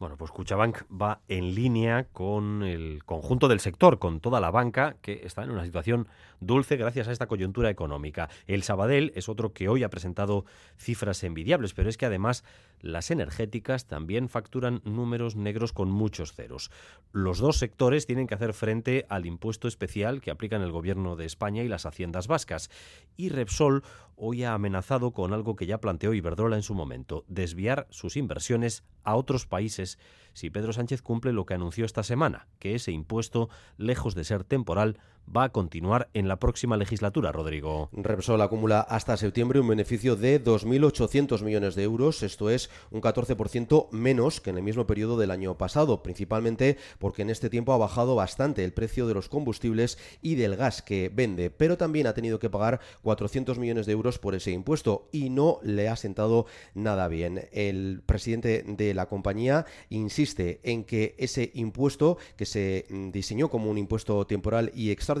Bueno, 0.00 0.16
pues 0.16 0.30
Cuchabank 0.30 0.78
va 0.90 1.20
en 1.28 1.54
línea 1.54 2.04
con 2.04 2.62
el 2.62 3.04
conjunto 3.04 3.48
del 3.48 3.60
sector, 3.60 3.98
con 3.98 4.20
toda 4.20 4.40
la 4.40 4.50
banca 4.50 4.96
que 5.02 5.20
está 5.26 5.44
en 5.44 5.50
una 5.50 5.62
situación 5.62 6.08
dulce 6.40 6.76
gracias 6.76 7.08
a 7.08 7.12
esta 7.12 7.26
coyuntura 7.26 7.70
económica. 7.70 8.28
El 8.46 8.62
Sabadell 8.62 9.12
es 9.14 9.28
otro 9.28 9.52
que 9.52 9.68
hoy 9.68 9.82
ha 9.82 9.90
presentado 9.90 10.44
cifras 10.76 11.22
envidiables, 11.24 11.74
pero 11.74 11.88
es 11.88 11.96
que 11.96 12.06
además 12.06 12.44
las 12.80 13.10
energéticas 13.10 13.86
también 13.86 14.28
facturan 14.28 14.80
números 14.84 15.36
negros 15.36 15.72
con 15.72 15.90
muchos 15.90 16.32
ceros. 16.32 16.70
Los 17.12 17.38
dos 17.38 17.58
sectores 17.58 18.06
tienen 18.06 18.26
que 18.26 18.34
hacer 18.34 18.54
frente 18.54 19.06
al 19.08 19.26
impuesto 19.26 19.68
especial 19.68 20.20
que 20.20 20.30
aplican 20.30 20.62
el 20.62 20.72
gobierno 20.72 21.16
de 21.16 21.26
España 21.26 21.62
y 21.62 21.68
las 21.68 21.86
haciendas 21.86 22.26
vascas. 22.26 22.70
Y 23.16 23.28
Repsol 23.28 23.82
hoy 24.16 24.44
ha 24.44 24.54
amenazado 24.54 25.12
con 25.12 25.32
algo 25.32 25.56
que 25.56 25.66
ya 25.66 25.80
planteó 25.80 26.14
Iberdrola 26.14 26.56
en 26.56 26.62
su 26.62 26.74
momento, 26.74 27.24
desviar 27.28 27.86
sus 27.90 28.16
inversiones 28.16 28.84
a 29.02 29.16
otros 29.16 29.46
países 29.46 29.98
si 30.32 30.50
Pedro 30.50 30.72
Sánchez 30.72 31.02
cumple 31.02 31.32
lo 31.32 31.46
que 31.46 31.54
anunció 31.54 31.84
esta 31.84 32.02
semana, 32.02 32.46
que 32.58 32.74
ese 32.74 32.92
impuesto, 32.92 33.48
lejos 33.76 34.14
de 34.14 34.24
ser 34.24 34.44
temporal, 34.44 34.98
va 35.34 35.44
a 35.44 35.52
continuar 35.52 36.08
en 36.14 36.28
la 36.28 36.38
próxima 36.38 36.76
legislatura, 36.76 37.32
Rodrigo. 37.32 37.88
Repsol 37.92 38.42
acumula 38.42 38.80
hasta 38.80 39.16
septiembre 39.16 39.60
un 39.60 39.68
beneficio 39.68 40.16
de 40.16 40.42
2.800 40.42 41.42
millones 41.42 41.74
de 41.74 41.84
euros, 41.84 42.22
esto 42.22 42.50
es 42.50 42.70
un 42.90 43.00
14% 43.00 43.90
menos 43.92 44.40
que 44.40 44.50
en 44.50 44.56
el 44.56 44.62
mismo 44.62 44.86
periodo 44.86 45.18
del 45.18 45.30
año 45.30 45.56
pasado, 45.56 46.02
principalmente 46.02 46.78
porque 46.98 47.22
en 47.22 47.30
este 47.30 47.50
tiempo 47.50 47.72
ha 47.72 47.78
bajado 47.78 48.14
bastante 48.14 48.64
el 48.64 48.72
precio 48.72 49.06
de 49.06 49.14
los 49.14 49.28
combustibles 49.28 49.98
y 50.20 50.34
del 50.34 50.56
gas 50.56 50.82
que 50.82 51.10
vende, 51.12 51.50
pero 51.50 51.76
también 51.76 52.06
ha 52.06 52.14
tenido 52.14 52.38
que 52.38 52.50
pagar 52.50 52.80
400 53.02 53.58
millones 53.58 53.86
de 53.86 53.92
euros 53.92 54.18
por 54.18 54.34
ese 54.34 54.50
impuesto 54.50 55.08
y 55.12 55.30
no 55.30 55.60
le 55.62 55.88
ha 55.88 55.96
sentado 55.96 56.46
nada 56.74 57.08
bien. 57.08 57.48
El 57.52 58.02
presidente 58.04 58.64
de 58.66 58.94
la 58.94 59.06
compañía 59.06 59.66
insiste 59.90 60.60
en 60.64 60.84
que 60.84 61.14
ese 61.18 61.52
impuesto 61.54 62.18
que 62.36 62.46
se 62.46 62.86
diseñó 63.12 63.48
como 63.48 63.70
un 63.70 63.78
impuesto 63.78 64.26
temporal 64.26 64.72
y 64.74 64.90
extraordinario 64.90 65.19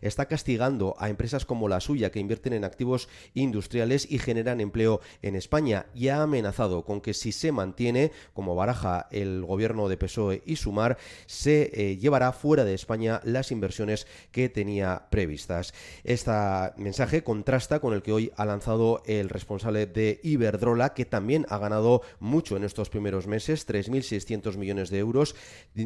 está 0.00 0.26
castigando 0.26 0.94
a 0.98 1.08
empresas 1.08 1.44
como 1.44 1.68
la 1.68 1.80
suya 1.80 2.10
que 2.10 2.20
invierten 2.20 2.52
en 2.52 2.64
activos 2.64 3.08
industriales 3.34 4.10
y 4.10 4.18
generan 4.18 4.60
empleo 4.60 5.00
en 5.22 5.36
España 5.36 5.86
y 5.94 6.08
ha 6.08 6.22
amenazado 6.22 6.84
con 6.84 7.00
que 7.00 7.14
si 7.14 7.32
se 7.32 7.52
mantiene, 7.52 8.12
como 8.34 8.54
baraja 8.54 9.08
el 9.10 9.44
gobierno 9.44 9.88
de 9.88 9.96
PSOE 9.96 10.42
y 10.46 10.56
Sumar, 10.56 10.98
se 11.26 11.70
eh, 11.74 11.96
llevará 11.96 12.32
fuera 12.32 12.64
de 12.64 12.74
España 12.74 13.20
las 13.24 13.50
inversiones 13.50 14.06
que 14.30 14.48
tenía 14.48 15.06
previstas. 15.10 15.74
Este 16.04 16.32
mensaje 16.76 17.22
contrasta 17.22 17.80
con 17.80 17.94
el 17.94 18.02
que 18.02 18.12
hoy 18.12 18.32
ha 18.36 18.44
lanzado 18.44 19.02
el 19.06 19.28
responsable 19.28 19.86
de 19.86 20.20
Iberdrola, 20.22 20.94
que 20.94 21.04
también 21.04 21.46
ha 21.48 21.58
ganado 21.58 22.02
mucho 22.18 22.56
en 22.56 22.64
estos 22.64 22.90
primeros 22.90 23.26
meses, 23.26 23.66
3.600 23.66 24.56
millones 24.56 24.90
de 24.90 24.98
euros, 24.98 25.34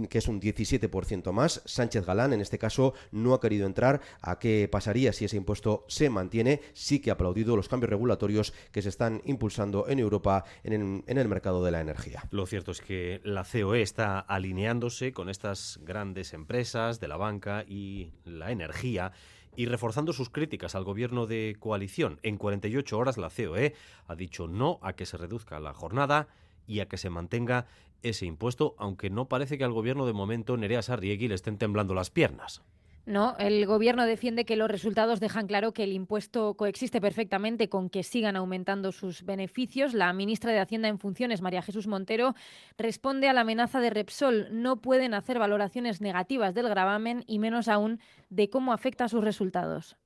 que 0.08 0.18
es 0.18 0.28
un 0.28 0.40
17% 0.40 1.32
más. 1.32 1.62
Sánchez 1.64 2.06
Galán, 2.06 2.32
en 2.32 2.40
este 2.40 2.58
caso, 2.58 2.94
no 3.10 3.29
ha 3.34 3.40
querido 3.40 3.66
entrar 3.66 4.00
a 4.20 4.38
qué 4.38 4.68
pasaría 4.70 5.12
si 5.12 5.24
ese 5.24 5.36
impuesto 5.36 5.84
se 5.88 6.10
mantiene. 6.10 6.60
Sí 6.72 7.00
que 7.00 7.10
ha 7.10 7.14
aplaudido 7.14 7.56
los 7.56 7.68
cambios 7.68 7.90
regulatorios 7.90 8.52
que 8.72 8.82
se 8.82 8.88
están 8.88 9.22
impulsando 9.24 9.88
en 9.88 9.98
Europa 9.98 10.44
en 10.64 11.04
el, 11.06 11.28
mercado 11.28 11.64
de 11.64 11.70
la 11.70 11.80
energía. 11.80 12.24
Lo 12.30 12.46
cierto 12.46 12.72
es 12.72 12.80
que 12.80 13.20
la 13.24 13.44
COE 13.44 13.82
está 13.82 14.18
alineándose 14.18 15.12
con 15.12 15.28
estas 15.28 15.78
grandes 15.82 16.32
empresas 16.32 17.00
de 17.00 17.08
la 17.08 17.16
banca 17.16 17.64
y 17.66 18.12
la 18.24 18.50
energía 18.50 19.12
y 19.56 19.66
reforzando 19.66 20.12
sus 20.12 20.30
críticas 20.30 20.74
al 20.74 20.84
gobierno 20.84 21.26
de 21.26 21.56
coalición. 21.58 22.18
En 22.22 22.36
48 22.36 22.98
horas 22.98 23.16
la 23.16 23.30
COE 23.30 23.74
ha 24.06 24.14
dicho 24.14 24.48
no 24.48 24.78
a 24.82 24.94
que 24.94 25.06
se 25.06 25.16
reduzca 25.16 25.60
la 25.60 25.74
jornada 25.74 26.28
y 26.66 26.80
a 26.80 26.88
que 26.88 26.96
se 26.96 27.10
mantenga 27.10 27.66
ese 28.02 28.26
impuesto, 28.26 28.74
aunque 28.78 29.10
no 29.10 29.28
parece 29.28 29.58
que 29.58 29.64
al 29.64 29.72
gobierno 29.72 30.06
de 30.06 30.12
momento 30.12 30.56
Nerea 30.56 30.82
Sarriegui 30.82 31.28
le 31.28 31.34
estén 31.34 31.58
temblando 31.58 31.94
las 31.94 32.10
piernas. 32.10 32.62
No, 33.10 33.34
el 33.40 33.66
gobierno 33.66 34.06
defiende 34.06 34.44
que 34.44 34.54
los 34.54 34.70
resultados 34.70 35.18
dejan 35.18 35.48
claro 35.48 35.72
que 35.72 35.82
el 35.82 35.92
impuesto 35.92 36.54
coexiste 36.54 37.00
perfectamente 37.00 37.68
con 37.68 37.90
que 37.90 38.04
sigan 38.04 38.36
aumentando 38.36 38.92
sus 38.92 39.24
beneficios. 39.24 39.94
La 39.94 40.12
ministra 40.12 40.52
de 40.52 40.60
Hacienda 40.60 40.86
en 40.86 41.00
funciones, 41.00 41.42
María 41.42 41.60
Jesús 41.60 41.88
Montero, 41.88 42.36
responde 42.78 43.28
a 43.28 43.32
la 43.32 43.40
amenaza 43.40 43.80
de 43.80 43.90
Repsol. 43.90 44.46
No 44.52 44.80
pueden 44.80 45.12
hacer 45.12 45.40
valoraciones 45.40 46.00
negativas 46.00 46.54
del 46.54 46.68
gravamen 46.68 47.24
y 47.26 47.40
menos 47.40 47.66
aún 47.66 47.98
de 48.28 48.48
cómo 48.48 48.72
afecta 48.72 49.06
a 49.06 49.08
sus 49.08 49.24
resultados. 49.24 49.96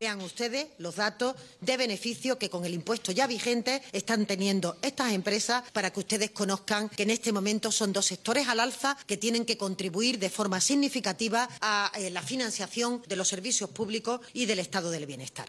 Vean 0.00 0.20
ustedes 0.20 0.68
los 0.78 0.94
datos 0.94 1.34
de 1.60 1.76
beneficio 1.76 2.38
que 2.38 2.48
con 2.48 2.64
el 2.64 2.72
impuesto 2.72 3.10
ya 3.10 3.26
vigente 3.26 3.82
están 3.90 4.26
teniendo 4.26 4.76
estas 4.80 5.12
empresas 5.12 5.68
para 5.72 5.90
que 5.90 5.98
ustedes 5.98 6.30
conozcan 6.30 6.88
que 6.88 7.02
en 7.02 7.10
este 7.10 7.32
momento 7.32 7.72
son 7.72 7.92
dos 7.92 8.06
sectores 8.06 8.46
al 8.46 8.60
alza 8.60 8.96
que 9.08 9.16
tienen 9.16 9.44
que 9.44 9.58
contribuir 9.58 10.20
de 10.20 10.30
forma 10.30 10.60
significativa 10.60 11.48
a 11.60 11.90
eh, 11.96 12.10
la 12.10 12.22
financiación 12.22 13.02
de 13.08 13.16
los 13.16 13.26
servicios 13.26 13.70
públicos 13.70 14.20
y 14.32 14.46
del 14.46 14.60
estado 14.60 14.92
del 14.92 15.04
bienestar. 15.04 15.48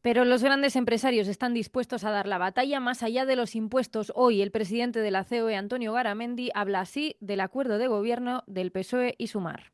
Pero 0.00 0.24
los 0.24 0.44
grandes 0.44 0.76
empresarios 0.76 1.26
están 1.26 1.52
dispuestos 1.52 2.04
a 2.04 2.12
dar 2.12 2.28
la 2.28 2.38
batalla 2.38 2.78
más 2.78 3.02
allá 3.02 3.26
de 3.26 3.34
los 3.34 3.56
impuestos. 3.56 4.12
Hoy 4.14 4.42
el 4.42 4.52
presidente 4.52 5.00
de 5.00 5.10
la 5.10 5.24
COE, 5.24 5.56
Antonio 5.56 5.92
Garamendi, 5.92 6.52
habla 6.54 6.82
así 6.82 7.16
del 7.18 7.40
acuerdo 7.40 7.78
de 7.78 7.88
gobierno 7.88 8.44
del 8.46 8.70
PSOE 8.70 9.16
y 9.18 9.26
Sumar. 9.26 9.72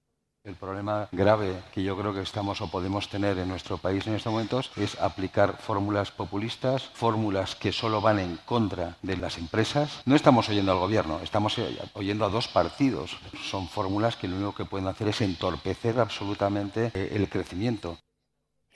El 0.48 0.54
problema 0.54 1.08
grave 1.12 1.62
que 1.74 1.82
yo 1.82 1.94
creo 1.94 2.14
que 2.14 2.22
estamos 2.22 2.62
o 2.62 2.70
podemos 2.70 3.10
tener 3.10 3.36
en 3.36 3.48
nuestro 3.48 3.76
país 3.76 4.06
en 4.06 4.14
estos 4.14 4.32
momentos 4.32 4.70
es 4.76 4.98
aplicar 4.98 5.58
fórmulas 5.58 6.10
populistas, 6.10 6.84
fórmulas 6.94 7.54
que 7.54 7.70
solo 7.70 8.00
van 8.00 8.18
en 8.18 8.38
contra 8.46 8.96
de 9.02 9.18
las 9.18 9.36
empresas. 9.36 10.00
No 10.06 10.16
estamos 10.16 10.48
oyendo 10.48 10.72
al 10.72 10.78
gobierno, 10.78 11.20
estamos 11.22 11.60
oyendo 11.92 12.24
a 12.24 12.30
dos 12.30 12.48
partidos. 12.48 13.18
Son 13.42 13.68
fórmulas 13.68 14.16
que 14.16 14.26
lo 14.26 14.36
único 14.36 14.54
que 14.54 14.64
pueden 14.64 14.88
hacer 14.88 15.08
es 15.08 15.20
entorpecer 15.20 16.00
absolutamente 16.00 16.92
eh, 16.94 17.12
el 17.12 17.28
crecimiento. 17.28 17.98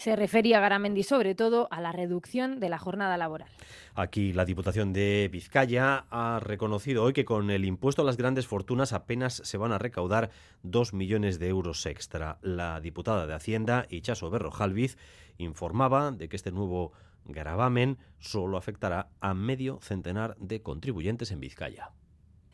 Se 0.03 0.17
refería 0.17 0.59
Garamendi 0.59 1.05
sobre 1.05 1.37
todo 1.37 1.69
a 1.71 1.81
la 1.81 1.93
reducción 1.93 2.59
de 2.59 2.69
la 2.69 2.79
jornada 2.79 3.17
laboral. 3.17 3.49
Aquí 3.95 4.33
la 4.33 4.45
Diputación 4.45 4.93
de 4.93 5.29
Vizcaya 5.31 6.07
ha 6.11 6.41
reconocido 6.41 7.05
hoy 7.05 7.13
que 7.13 7.25
con 7.25 7.53
el 7.53 7.65
impuesto 7.65 8.03
a 8.03 8.05
las 8.05 8.17
grandes 8.17 8.49
fortunas 8.49 8.93
apenas 8.93 9.41
se 9.45 9.59
van 9.59 9.71
a 9.71 9.79
recaudar 9.79 10.31
dos 10.65 10.93
millones 10.93 11.39
de 11.39 11.47
euros 11.47 11.87
extra. 11.87 12.39
La 12.43 12.81
diputada 12.81 13.29
de 13.29 13.35
Hacienda, 13.35 13.87
Ichaso 13.91 14.29
Berrojalviz, 14.29 14.99
informaba 15.39 16.11
de 16.11 16.29
que 16.29 16.35
este 16.35 16.51
nuevo 16.51 16.91
gravamen 17.25 17.97
solo 18.19 18.57
afectará 18.57 19.09
a 19.21 19.35
medio 19.35 19.79
centenar 19.83 20.35
de 20.39 20.63
contribuyentes 20.63 21.31
en 21.31 21.39
Vizcaya. 21.39 21.93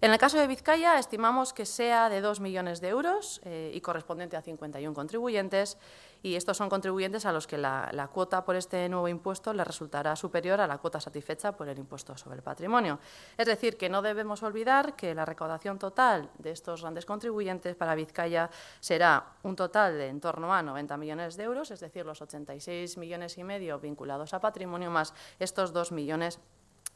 En 0.01 0.13
el 0.13 0.19
caso 0.19 0.39
de 0.39 0.47
Vizcaya, 0.47 0.97
estimamos 1.01 1.53
que 1.53 1.67
sea 1.67 2.09
de 2.09 2.21
2 2.21 2.39
millones 2.39 2.81
de 2.81 2.89
euros 2.89 3.41
eh, 3.45 3.73
y 3.75 3.81
correspondiente 3.81 4.37
a 4.37 4.43
51 4.43 4.95
contribuyentes, 4.95 5.77
y 6.23 6.35
estos 6.35 6.57
son 6.57 6.69
contribuyentes 6.69 7.27
a 7.27 7.33
los 7.33 7.47
que 7.47 7.59
la, 7.59 8.11
cuota 8.13 8.45
por 8.45 8.57
este 8.57 8.89
nuevo 8.89 9.09
impuesto 9.09 9.53
les 9.53 9.67
resultará 9.67 10.17
superior 10.17 10.61
a 10.61 10.67
la 10.67 10.79
cuota 10.79 11.01
satisfecha 11.01 11.53
por 11.53 11.69
el 11.69 11.79
impuesto 11.79 12.17
sobre 12.17 12.37
el 12.37 12.43
patrimonio. 12.43 12.99
Es 13.37 13.47
decir, 13.47 13.77
que 13.77 13.89
no 13.89 14.03
debemos 14.03 14.43
olvidar 14.43 14.97
que 14.97 15.15
la 15.15 15.25
recaudación 15.25 15.79
total 15.79 16.31
de 16.39 16.51
estos 16.51 16.83
grandes 16.83 17.07
contribuyentes 17.07 17.77
para 17.77 17.95
Vizcaya 17.95 18.51
será 18.81 19.35
un 19.43 19.57
total 19.57 19.97
de 19.99 20.09
en 20.09 20.21
torno 20.21 20.53
a 20.53 20.63
90 20.63 20.97
millones 20.97 21.37
de 21.37 21.45
euros, 21.45 21.71
es 21.71 21.81
decir, 21.81 22.05
los 22.05 22.21
86 22.21 22.97
millones 22.97 23.39
y 23.39 23.45
medio 23.45 23.79
vinculados 23.79 24.35
a 24.35 24.41
patrimonio 24.41 24.91
más 24.91 25.15
estos 25.39 25.73
2 25.73 25.93
millones 25.93 26.41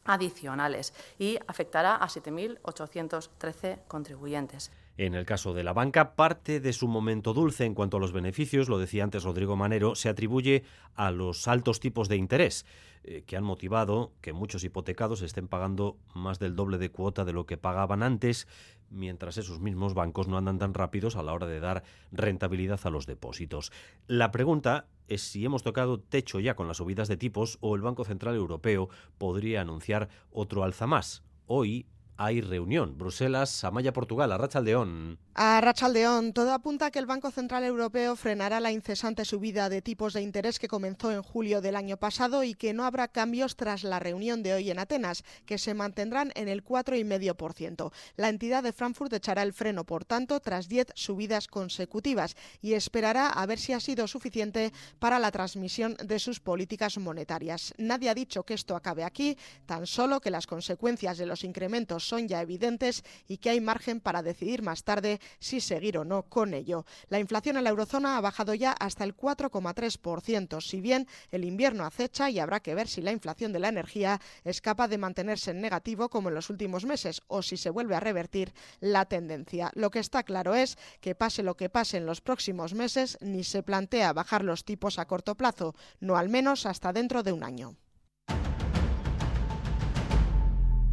adicionales 0.05 0.93
y 1.19 1.38
afectará 1.47 1.97
a 1.97 2.09
7.813 2.09 3.81
contribuyentes. 3.87 4.73
En 5.03 5.17
el 5.17 5.27
caso 5.27 5.53
de 5.53 5.65
la 5.65 5.73
banca, 5.73 6.15
parte 6.15 6.61
de 6.61 6.73
su 6.73 6.87
momento 6.87 7.35
dulce 7.35 7.65
en 7.65 7.75
cuanto 7.75 7.97
a 7.97 8.01
los 8.01 8.13
beneficios, 8.13 8.69
lo 8.69 8.79
decía 8.79 9.03
antes 9.03 9.25
Rodrigo 9.25 9.57
Manero, 9.57 9.97
se 9.97 10.09
atribuye 10.09 10.63
a 10.95 11.11
los 11.11 11.49
altos 11.49 11.81
tipos 11.81 12.09
de 12.09 12.15
interés 12.15 12.65
eh, 13.03 13.25
que 13.27 13.37
han 13.37 13.43
motivado 13.43 14.13
que 14.21 14.33
muchos 14.33 14.63
hipotecados 14.63 15.23
estén 15.23 15.49
pagando 15.49 15.99
más 16.15 16.39
del 16.39 16.55
doble 16.55 16.79
de 16.79 16.93
cuota 16.93 17.25
de 17.25 17.33
lo 17.33 17.47
que 17.47 17.57
pagaban 17.57 18.05
antes, 18.05 18.47
mientras 18.91 19.39
esos 19.39 19.59
mismos 19.59 19.95
bancos 19.95 20.29
no 20.29 20.39
andan 20.39 20.61
tan 20.61 20.73
rápidos 20.73 21.17
a 21.17 21.25
la 21.25 21.33
hora 21.33 21.49
de 21.49 21.59
dar 21.59 21.83
rentabilidad 22.13 22.79
a 22.85 22.91
los 22.91 23.05
depósitos. 23.05 23.73
La 24.07 24.31
pregunta 24.31 24.87
es 25.09 25.23
si 25.23 25.45
hemos 25.45 25.65
tocado 25.65 25.99
techo 25.99 26.39
ya 26.39 26.55
con 26.55 26.69
las 26.69 26.77
subidas 26.77 27.09
de 27.09 27.17
tipos 27.17 27.59
o 27.61 27.75
el 27.75 27.83
Banco 27.83 28.05
Central 28.05 28.37
Europeo 28.37 28.89
podría 29.19 29.63
anunciar 29.63 30.11
otro 30.31 30.63
alza 30.63 30.87
más. 30.87 31.25
Hoy 31.47 31.87
hay 32.25 32.41
reunión. 32.41 32.97
Bruselas, 32.99 33.64
Amaya, 33.64 33.93
Portugal, 33.93 34.33
Arrachaldeón. 34.33 35.19
A 35.35 35.62
Rachaldeón, 35.62 36.35
todo 36.35 36.53
apunta 36.53 36.85
a 36.85 36.91
que 36.91 36.99
el 36.99 37.07
Banco 37.07 37.31
Central 37.31 37.65
Europeo 37.65 38.17
frenará 38.17 38.61
la 38.61 38.71
incesante 38.71 39.25
subida 39.25 39.71
de 39.71 39.81
tipos 39.81 40.12
de 40.12 40.21
interés 40.21 40.59
que 40.59 40.69
comenzó 40.69 41.11
en 41.11 41.23
julio 41.23 41.62
del 41.62 41.75
año 41.75 41.97
pasado 41.97 42.45
y 42.45 42.53
que 42.53 42.75
no 42.75 42.85
habrá 42.85 43.09
cambios 43.09 43.57
tras 43.57 43.83
la 43.83 43.99
reunión 43.99 44.43
de 44.43 44.53
hoy 44.53 44.71
en 44.71 44.79
Atenas, 44.79 45.25
que 45.47 45.57
se 45.57 45.73
mantendrán 45.73 46.33
en 46.35 46.49
el 46.49 46.62
4,5%. 46.62 47.93
La 48.17 48.29
entidad 48.29 48.62
de 48.62 48.75
Frankfurt 48.75 49.11
echará 49.15 49.43
el 49.43 49.55
freno, 49.55 49.85
por 49.85 50.05
tanto, 50.05 50.39
tras 50.41 50.69
10 50.69 50.89
subidas 50.95 51.49
consecutivas 51.49 52.37
y 52.61 52.75
esperará 52.75 53.29
a 53.29 53.47
ver 53.47 53.59
si 53.59 53.73
ha 53.73 53.81
sido 53.81 54.07
suficiente 54.09 54.71
para 54.99 55.19
la 55.19 55.31
transmisión 55.31 55.97
de 56.05 56.19
sus 56.19 56.41
políticas 56.41 56.99
monetarias. 56.99 57.73
Nadie 57.79 58.11
ha 58.11 58.15
dicho 58.15 58.43
que 58.43 58.53
esto 58.53 58.77
acabe 58.77 59.03
aquí, 59.03 59.39
tan 59.65 59.87
solo 59.87 60.21
que 60.21 60.31
las 60.31 60.47
consecuencias 60.47 61.17
de 61.17 61.25
los 61.25 61.43
incrementos 61.43 62.07
son 62.07 62.29
ya 62.29 62.43
evidentes 62.43 63.03
y 63.27 63.39
que 63.39 63.49
hay 63.49 63.62
margen 63.62 63.99
para 63.99 64.23
decidir 64.23 64.61
más 64.61 64.85
tarde 64.85 65.21
si 65.38 65.61
seguir 65.61 65.99
o 65.99 66.05
no 66.05 66.25
con 66.25 66.55
ello. 66.55 66.85
La 67.09 67.19
inflación 67.19 67.57
en 67.57 67.64
la 67.64 67.71
eurozona 67.71 68.17
ha 68.17 68.21
bajado 68.21 68.55
ya 68.55 68.73
hasta 68.73 69.05
el 69.05 69.17
4,3%, 69.17 70.61
si 70.61 70.81
bien 70.81 71.07
el 71.31 71.45
invierno 71.45 71.85
acecha 71.85 72.31
y 72.31 72.38
habrá 72.38 72.61
que 72.61 72.75
ver 72.75 72.88
si 72.88 73.02
la 73.02 73.12
inflación 73.12 73.52
de 73.52 73.59
la 73.59 73.69
energía 73.69 74.21
es 74.45 74.61
capaz 74.61 74.88
de 74.88 74.99
mantenerse 74.99 75.50
en 75.50 75.61
negativo 75.61 76.09
como 76.09 76.29
en 76.29 76.35
los 76.35 76.50
últimos 76.50 76.85
meses 76.85 77.23
o 77.29 77.43
si 77.43 77.57
se 77.57 77.71
vuelve 77.71 77.95
a 77.95 78.00
revertir 78.00 78.52
la 78.81 79.05
tendencia. 79.05 79.71
Lo 79.75 79.91
que 79.91 79.99
está 79.99 80.23
claro 80.23 80.55
es 80.55 80.76
que 81.00 81.14
pase 81.14 81.43
lo 81.43 81.57
que 81.57 81.69
pase 81.69 81.97
en 81.97 82.07
los 82.07 82.21
próximos 82.21 82.75
meses, 82.75 83.19
ni 83.21 83.45
se 83.45 83.62
plantea 83.62 84.12
bajar 84.12 84.45
los 84.45 84.64
tipos 84.64 84.99
a 84.99 85.07
corto 85.07 85.35
plazo, 85.37 85.75
no 86.00 86.17
al 86.17 86.29
menos 86.29 86.67
hasta 86.67 86.93
dentro 86.93 87.23
de 87.23 87.33
un 87.33 87.45
año. 87.45 87.76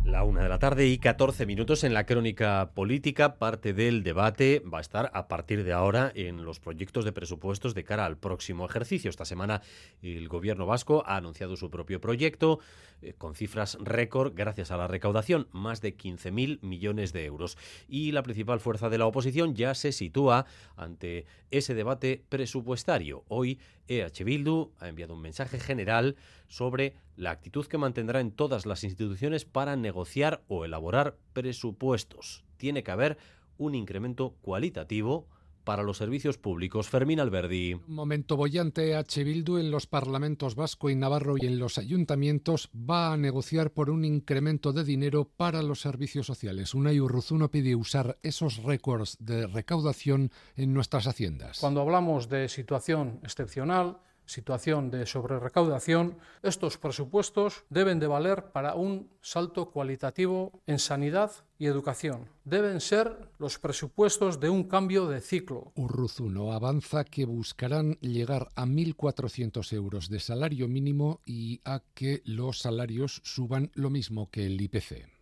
La 0.09 0.23
una 0.23 0.41
de 0.41 0.49
la 0.49 0.57
tarde 0.57 0.87
y 0.87 0.97
14 0.97 1.45
minutos 1.45 1.83
en 1.83 1.93
la 1.93 2.07
crónica 2.07 2.71
política. 2.73 3.35
Parte 3.35 3.73
del 3.73 4.01
debate 4.01 4.61
va 4.61 4.79
a 4.79 4.81
estar 4.81 5.11
a 5.13 5.27
partir 5.27 5.63
de 5.63 5.71
ahora 5.71 6.11
en 6.15 6.43
los 6.45 6.59
proyectos 6.59 7.05
de 7.05 7.11
presupuestos 7.11 7.75
de 7.75 7.83
cara 7.83 8.05
al 8.05 8.17
próximo 8.17 8.65
ejercicio. 8.65 9.11
Esta 9.11 9.25
semana 9.25 9.61
el 10.01 10.27
gobierno 10.27 10.65
vasco 10.65 11.03
ha 11.05 11.15
anunciado 11.15 11.55
su 11.57 11.69
propio 11.69 12.01
proyecto 12.01 12.59
eh, 13.03 13.13
con 13.17 13.35
cifras 13.35 13.77
récord 13.81 14.33
gracias 14.35 14.71
a 14.71 14.77
la 14.77 14.87
recaudación, 14.87 15.47
más 15.51 15.79
de 15.79 15.95
15.000 15.95 16.59
millones 16.63 17.13
de 17.13 17.25
euros. 17.25 17.55
Y 17.87 18.11
la 18.11 18.23
principal 18.23 18.59
fuerza 18.59 18.89
de 18.89 18.97
la 18.97 19.05
oposición 19.05 19.53
ya 19.53 19.75
se 19.75 19.91
sitúa 19.91 20.47
ante 20.75 21.27
ese 21.51 21.75
debate 21.75 22.23
presupuestario. 22.29 23.23
Hoy 23.27 23.59
EH 23.89 24.23
Bildu 24.23 24.71
ha 24.79 24.87
enviado 24.87 25.15
un 25.15 25.21
mensaje 25.21 25.59
general 25.59 26.15
sobre 26.47 26.95
la 27.17 27.31
actitud 27.31 27.65
que 27.65 27.77
mantendrá 27.77 28.21
en 28.21 28.31
todas 28.31 28.65
las 28.65 28.83
instituciones 28.83 29.43
para 29.43 29.75
negociar 29.75 30.43
o 30.47 30.63
elaborar 30.63 31.17
presupuestos. 31.33 32.45
Tiene 32.57 32.83
que 32.83 32.91
haber 32.91 33.17
un 33.57 33.75
incremento 33.75 34.35
cualitativo 34.41 35.27
para 35.69 35.83
los 35.83 35.97
servicios 35.97 36.39
públicos. 36.39 36.89
Fermín 36.89 37.19
Alberdi. 37.19 37.75
Un 37.75 37.93
momento 37.93 38.35
bollante, 38.35 38.95
H. 38.95 39.23
Bildu 39.23 39.59
en 39.59 39.69
los 39.69 39.85
parlamentos 39.85 40.55
vasco 40.55 40.89
y 40.89 40.95
navarro 40.95 41.35
y 41.37 41.45
en 41.45 41.59
los 41.59 41.77
ayuntamientos 41.77 42.71
va 42.73 43.13
a 43.13 43.17
negociar 43.17 43.69
por 43.69 43.91
un 43.91 44.03
incremento 44.03 44.73
de 44.73 44.83
dinero 44.83 45.29
para 45.37 45.61
los 45.61 45.81
servicios 45.81 46.25
sociales. 46.25 46.73
Unai 46.73 46.99
Urruzuno 46.99 47.51
pide 47.51 47.75
usar 47.75 48.17
esos 48.23 48.63
récords 48.63 49.15
de 49.19 49.45
recaudación 49.45 50.31
en 50.55 50.73
nuestras 50.73 51.05
haciendas. 51.05 51.59
Cuando 51.59 51.81
hablamos 51.81 52.29
de 52.29 52.49
situación 52.49 53.19
excepcional, 53.21 53.99
situación 54.29 54.91
de 54.91 55.05
sobrerecaudación, 55.05 56.17
estos 56.43 56.77
presupuestos 56.77 57.65
deben 57.69 57.99
de 57.99 58.07
valer 58.07 58.51
para 58.51 58.75
un 58.75 59.09
salto 59.21 59.71
cualitativo 59.71 60.61
en 60.67 60.79
sanidad 60.79 61.31
y 61.57 61.65
educación. 61.65 62.29
Deben 62.45 62.79
ser 62.79 63.29
los 63.37 63.59
presupuestos 63.59 64.39
de 64.39 64.49
un 64.49 64.63
cambio 64.63 65.07
de 65.07 65.19
ciclo. 65.19 65.73
Urruzuno 65.75 66.53
avanza 66.53 67.03
que 67.03 67.25
buscarán 67.25 67.97
llegar 67.99 68.49
a 68.55 68.65
1.400 68.65 69.73
euros 69.73 70.09
de 70.09 70.19
salario 70.19 70.67
mínimo 70.67 71.21
y 71.25 71.61
a 71.65 71.81
que 71.93 72.21
los 72.23 72.59
salarios 72.59 73.21
suban 73.23 73.71
lo 73.73 73.89
mismo 73.89 74.29
que 74.29 74.45
el 74.45 74.61
IPC. 74.61 75.18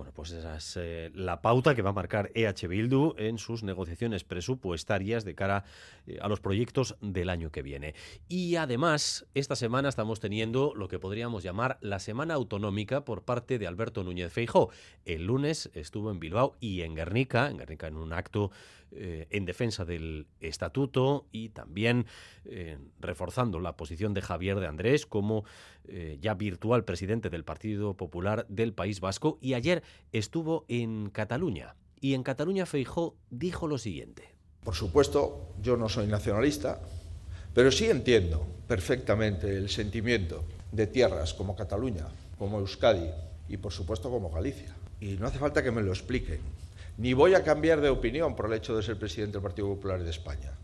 Bueno, 0.00 0.14
pues 0.14 0.30
esa 0.30 0.56
es 0.56 0.78
eh, 0.80 1.10
la 1.14 1.42
pauta 1.42 1.74
que 1.74 1.82
va 1.82 1.90
a 1.90 1.92
marcar 1.92 2.30
EH 2.34 2.66
Bildu 2.68 3.12
en 3.18 3.36
sus 3.36 3.62
negociaciones 3.62 4.24
presupuestarias 4.24 5.26
de 5.26 5.34
cara 5.34 5.64
eh, 6.06 6.16
a 6.22 6.28
los 6.28 6.40
proyectos 6.40 6.96
del 7.02 7.28
año 7.28 7.50
que 7.52 7.60
viene. 7.60 7.94
Y 8.26 8.56
además, 8.56 9.26
esta 9.34 9.56
semana 9.56 9.90
estamos 9.90 10.18
teniendo 10.18 10.72
lo 10.74 10.88
que 10.88 10.98
podríamos 10.98 11.42
llamar 11.42 11.76
la 11.82 11.98
semana 11.98 12.32
autonómica 12.32 13.04
por 13.04 13.24
parte 13.24 13.58
de 13.58 13.66
Alberto 13.66 14.02
Núñez 14.02 14.32
Feijó. 14.32 14.70
El 15.04 15.26
lunes 15.26 15.68
estuvo 15.74 16.10
en 16.10 16.18
Bilbao 16.18 16.56
y 16.60 16.80
en 16.80 16.94
Guernica, 16.94 17.50
en 17.50 17.58
Guernica 17.58 17.86
en 17.86 17.98
un 17.98 18.14
acto 18.14 18.50
eh, 18.92 19.28
en 19.30 19.44
defensa 19.44 19.84
del 19.84 20.26
estatuto 20.40 21.28
y 21.30 21.50
también 21.50 22.06
eh, 22.44 22.76
reforzando 22.98 23.60
la 23.60 23.76
posición 23.76 24.14
de 24.14 24.20
Javier 24.20 24.58
de 24.58 24.66
Andrés 24.66 25.06
como 25.06 25.44
eh, 25.86 26.18
ya 26.20 26.34
virtual 26.34 26.84
presidente 26.84 27.30
del 27.30 27.44
Partido 27.44 27.94
Popular 27.94 28.46
del 28.48 28.72
País 28.72 28.98
Vasco 28.98 29.38
y 29.40 29.54
ayer 29.54 29.84
estuvo 30.12 30.64
en 30.66 31.10
Cataluña. 31.10 31.76
Y 32.00 32.14
en 32.14 32.24
Cataluña 32.24 32.66
Feijó 32.66 33.14
dijo 33.30 33.68
lo 33.68 33.78
siguiente. 33.78 34.34
Por 34.64 34.74
supuesto, 34.74 35.54
yo 35.62 35.76
no 35.76 35.88
soy 35.88 36.08
nacionalista, 36.08 36.80
pero 37.54 37.70
sí 37.70 37.86
entiendo 37.86 38.44
perfectamente 38.66 39.56
el 39.56 39.68
sentimiento 39.68 40.44
de 40.72 40.88
tierras 40.88 41.32
como 41.32 41.54
Cataluña, 41.54 42.08
como 42.38 42.58
Euskadi 42.58 43.08
y 43.48 43.56
por 43.56 43.72
supuesto 43.72 44.10
como 44.10 44.30
Galicia. 44.30 44.74
Y 45.00 45.14
no 45.14 45.28
hace 45.28 45.38
falta 45.38 45.62
que 45.62 45.70
me 45.70 45.82
lo 45.82 45.92
expliquen 45.92 46.40
ni 47.00 47.14
voy 47.14 47.32
a 47.32 47.42
cambiar 47.42 47.80
de 47.80 47.88
opinión 47.88 48.36
por 48.36 48.44
el 48.44 48.52
hecho 48.52 48.76
de 48.76 48.82
ser 48.82 48.98
presidente 48.98 49.32
del 49.38 49.42
Partido 49.42 49.68
Popular 49.68 50.04
de 50.04 50.10
España. 50.10 50.58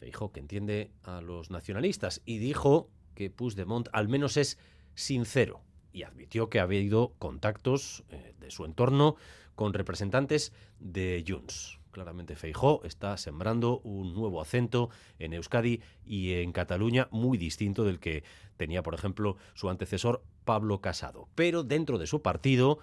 Feijóo 0.00 0.32
que 0.32 0.40
entiende 0.40 0.90
a 1.04 1.20
los 1.20 1.48
nacionalistas 1.48 2.22
y 2.24 2.38
dijo 2.38 2.90
que 3.14 3.30
Puigdemont 3.30 3.88
al 3.92 4.08
menos 4.08 4.36
es 4.36 4.58
sincero 4.96 5.60
y 5.92 6.02
admitió 6.02 6.50
que 6.50 6.58
ha 6.58 6.64
habido 6.64 7.14
contactos 7.20 8.02
eh, 8.10 8.34
de 8.40 8.50
su 8.50 8.64
entorno 8.64 9.14
con 9.54 9.74
representantes 9.74 10.52
de 10.80 11.24
Junts. 11.24 11.78
Claramente 11.92 12.34
Feijó 12.34 12.82
está 12.82 13.16
sembrando 13.16 13.78
un 13.84 14.14
nuevo 14.14 14.40
acento 14.40 14.90
en 15.20 15.34
Euskadi 15.34 15.82
y 16.04 16.32
en 16.32 16.50
Cataluña 16.50 17.06
muy 17.12 17.38
distinto 17.38 17.84
del 17.84 18.00
que 18.00 18.24
tenía, 18.56 18.82
por 18.82 18.94
ejemplo, 18.94 19.36
su 19.54 19.70
antecesor 19.70 20.24
Pablo 20.44 20.80
Casado. 20.80 21.28
Pero 21.36 21.62
dentro 21.62 21.98
de 21.98 22.08
su 22.08 22.22
partido 22.22 22.80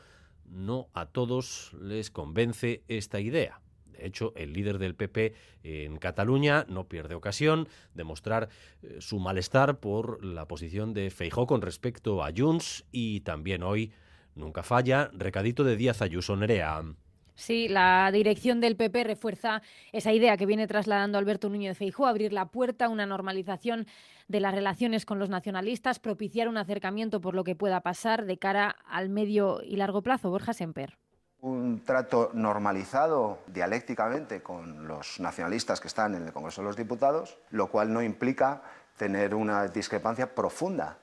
no 0.49 0.89
a 0.93 1.07
todos 1.07 1.73
les 1.79 2.11
convence 2.11 2.83
esta 2.87 3.19
idea. 3.19 3.61
De 3.91 4.07
hecho, 4.07 4.33
el 4.35 4.53
líder 4.53 4.77
del 4.77 4.95
PP 4.95 5.33
en 5.63 5.97
Cataluña 5.97 6.65
no 6.69 6.87
pierde 6.87 7.15
ocasión 7.15 7.67
de 7.93 8.03
mostrar 8.05 8.49
eh, 8.81 8.97
su 8.99 9.19
malestar 9.19 9.79
por 9.79 10.23
la 10.23 10.47
posición 10.47 10.93
de 10.93 11.09
Feijó 11.09 11.47
con 11.47 11.61
respecto 11.61 12.23
a 12.23 12.31
Junts 12.35 12.85
y 12.91 13.21
también 13.21 13.63
hoy, 13.63 13.91
nunca 14.35 14.63
falla, 14.63 15.11
recadito 15.13 15.63
de 15.63 15.75
Díaz 15.75 16.01
Ayuso 16.01 16.35
Nerea. 16.35 16.81
Sí, 17.39 17.69
la 17.69 18.11
dirección 18.11 18.59
del 18.59 18.75
PP 18.75 19.05
refuerza 19.05 19.61
esa 19.93 20.11
idea 20.11 20.35
que 20.35 20.45
viene 20.45 20.67
trasladando 20.67 21.17
Alberto 21.17 21.47
Núñez 21.47 21.77
Feijóo, 21.77 22.05
abrir 22.05 22.33
la 22.33 22.47
puerta 22.47 22.85
a 22.85 22.89
una 22.89 23.05
normalización 23.05 23.87
de 24.27 24.41
las 24.41 24.53
relaciones 24.53 25.05
con 25.05 25.19
los 25.19 25.29
nacionalistas, 25.29 25.99
propiciar 25.99 26.49
un 26.49 26.57
acercamiento 26.57 27.21
por 27.21 27.35
lo 27.35 27.45
que 27.45 27.55
pueda 27.55 27.79
pasar 27.79 28.25
de 28.25 28.37
cara 28.37 28.75
al 28.85 29.07
medio 29.07 29.61
y 29.63 29.77
largo 29.77 30.01
plazo. 30.01 30.29
Borja 30.29 30.51
Semper. 30.53 30.97
Un 31.39 31.85
trato 31.85 32.31
normalizado 32.33 33.39
dialécticamente 33.47 34.43
con 34.43 34.85
los 34.85 35.21
nacionalistas 35.21 35.79
que 35.79 35.87
están 35.87 36.15
en 36.15 36.23
el 36.23 36.33
Congreso 36.33 36.61
de 36.61 36.67
los 36.67 36.75
Diputados, 36.75 37.37
lo 37.51 37.67
cual 37.67 37.93
no 37.93 38.03
implica 38.03 38.63
tener 38.97 39.33
una 39.33 39.65
discrepancia 39.69 40.35
profunda 40.35 40.97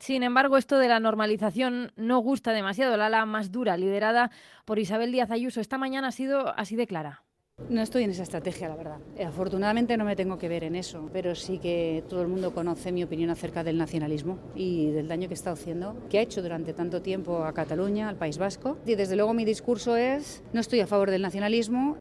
sin 0.00 0.22
embargo, 0.22 0.56
esto 0.56 0.78
de 0.78 0.88
la 0.88 0.98
normalización 0.98 1.92
no 1.96 2.18
gusta 2.18 2.52
demasiado. 2.52 2.96
La 2.96 3.06
ala 3.06 3.26
más 3.26 3.52
dura, 3.52 3.76
liderada 3.76 4.30
por 4.64 4.78
Isabel 4.78 5.12
Díaz 5.12 5.30
Ayuso, 5.30 5.60
esta 5.60 5.78
mañana 5.78 6.08
ha 6.08 6.12
sido 6.12 6.58
así 6.58 6.74
de 6.74 6.86
clara. 6.86 7.22
No 7.68 7.82
estoy 7.82 8.04
en 8.04 8.10
esa 8.10 8.22
estrategia, 8.22 8.68
la 8.68 8.76
verdad. 8.76 8.98
Afortunadamente 9.24 9.96
no 9.98 10.06
me 10.06 10.16
tengo 10.16 10.38
que 10.38 10.48
ver 10.48 10.64
en 10.64 10.74
eso, 10.74 11.10
pero 11.12 11.34
sí 11.34 11.58
que 11.58 12.02
todo 12.08 12.22
el 12.22 12.28
mundo 12.28 12.54
conoce 12.54 12.90
mi 12.90 13.04
opinión 13.04 13.28
acerca 13.28 13.62
del 13.62 13.76
nacionalismo 13.76 14.38
y 14.54 14.90
del 14.90 15.08
daño 15.08 15.28
que 15.28 15.34
está 15.34 15.50
haciendo, 15.50 15.94
que 16.08 16.18
ha 16.18 16.22
hecho 16.22 16.40
durante 16.40 16.72
tanto 16.72 17.02
tiempo 17.02 17.44
a 17.44 17.52
Cataluña, 17.52 18.08
al 18.08 18.16
País 18.16 18.38
Vasco. 18.38 18.78
Y 18.86 18.94
desde 18.94 19.16
luego 19.16 19.34
mi 19.34 19.44
discurso 19.44 19.96
es, 19.96 20.42
no 20.54 20.60
estoy 20.60 20.80
a 20.80 20.86
favor 20.86 21.10
del 21.10 21.22
nacionalismo. 21.22 21.98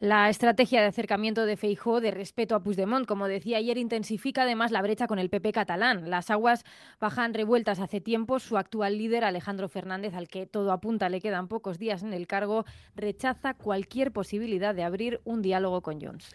La 0.00 0.28
estrategia 0.28 0.80
de 0.80 0.86
acercamiento 0.86 1.44
de 1.44 1.56
Feijó 1.56 2.00
de 2.00 2.12
respeto 2.12 2.54
a 2.54 2.62
Puigdemont, 2.62 3.04
como 3.04 3.26
decía 3.26 3.58
ayer, 3.58 3.78
intensifica 3.78 4.42
además 4.42 4.70
la 4.70 4.80
brecha 4.80 5.08
con 5.08 5.18
el 5.18 5.28
PP 5.28 5.50
catalán. 5.50 6.08
Las 6.08 6.30
aguas 6.30 6.64
bajan 7.00 7.34
revueltas 7.34 7.80
hace 7.80 8.00
tiempo. 8.00 8.38
Su 8.38 8.58
actual 8.58 8.96
líder, 8.96 9.24
Alejandro 9.24 9.68
Fernández, 9.68 10.14
al 10.14 10.28
que 10.28 10.46
todo 10.46 10.70
apunta 10.70 11.08
le 11.08 11.20
quedan 11.20 11.48
pocos 11.48 11.80
días 11.80 12.04
en 12.04 12.12
el 12.12 12.28
cargo, 12.28 12.64
rechaza 12.94 13.54
cualquier 13.54 14.12
posibilidad 14.12 14.72
de 14.72 14.84
abrir 14.84 15.20
un 15.24 15.42
diálogo 15.42 15.82
con 15.82 16.00
Jones. 16.00 16.32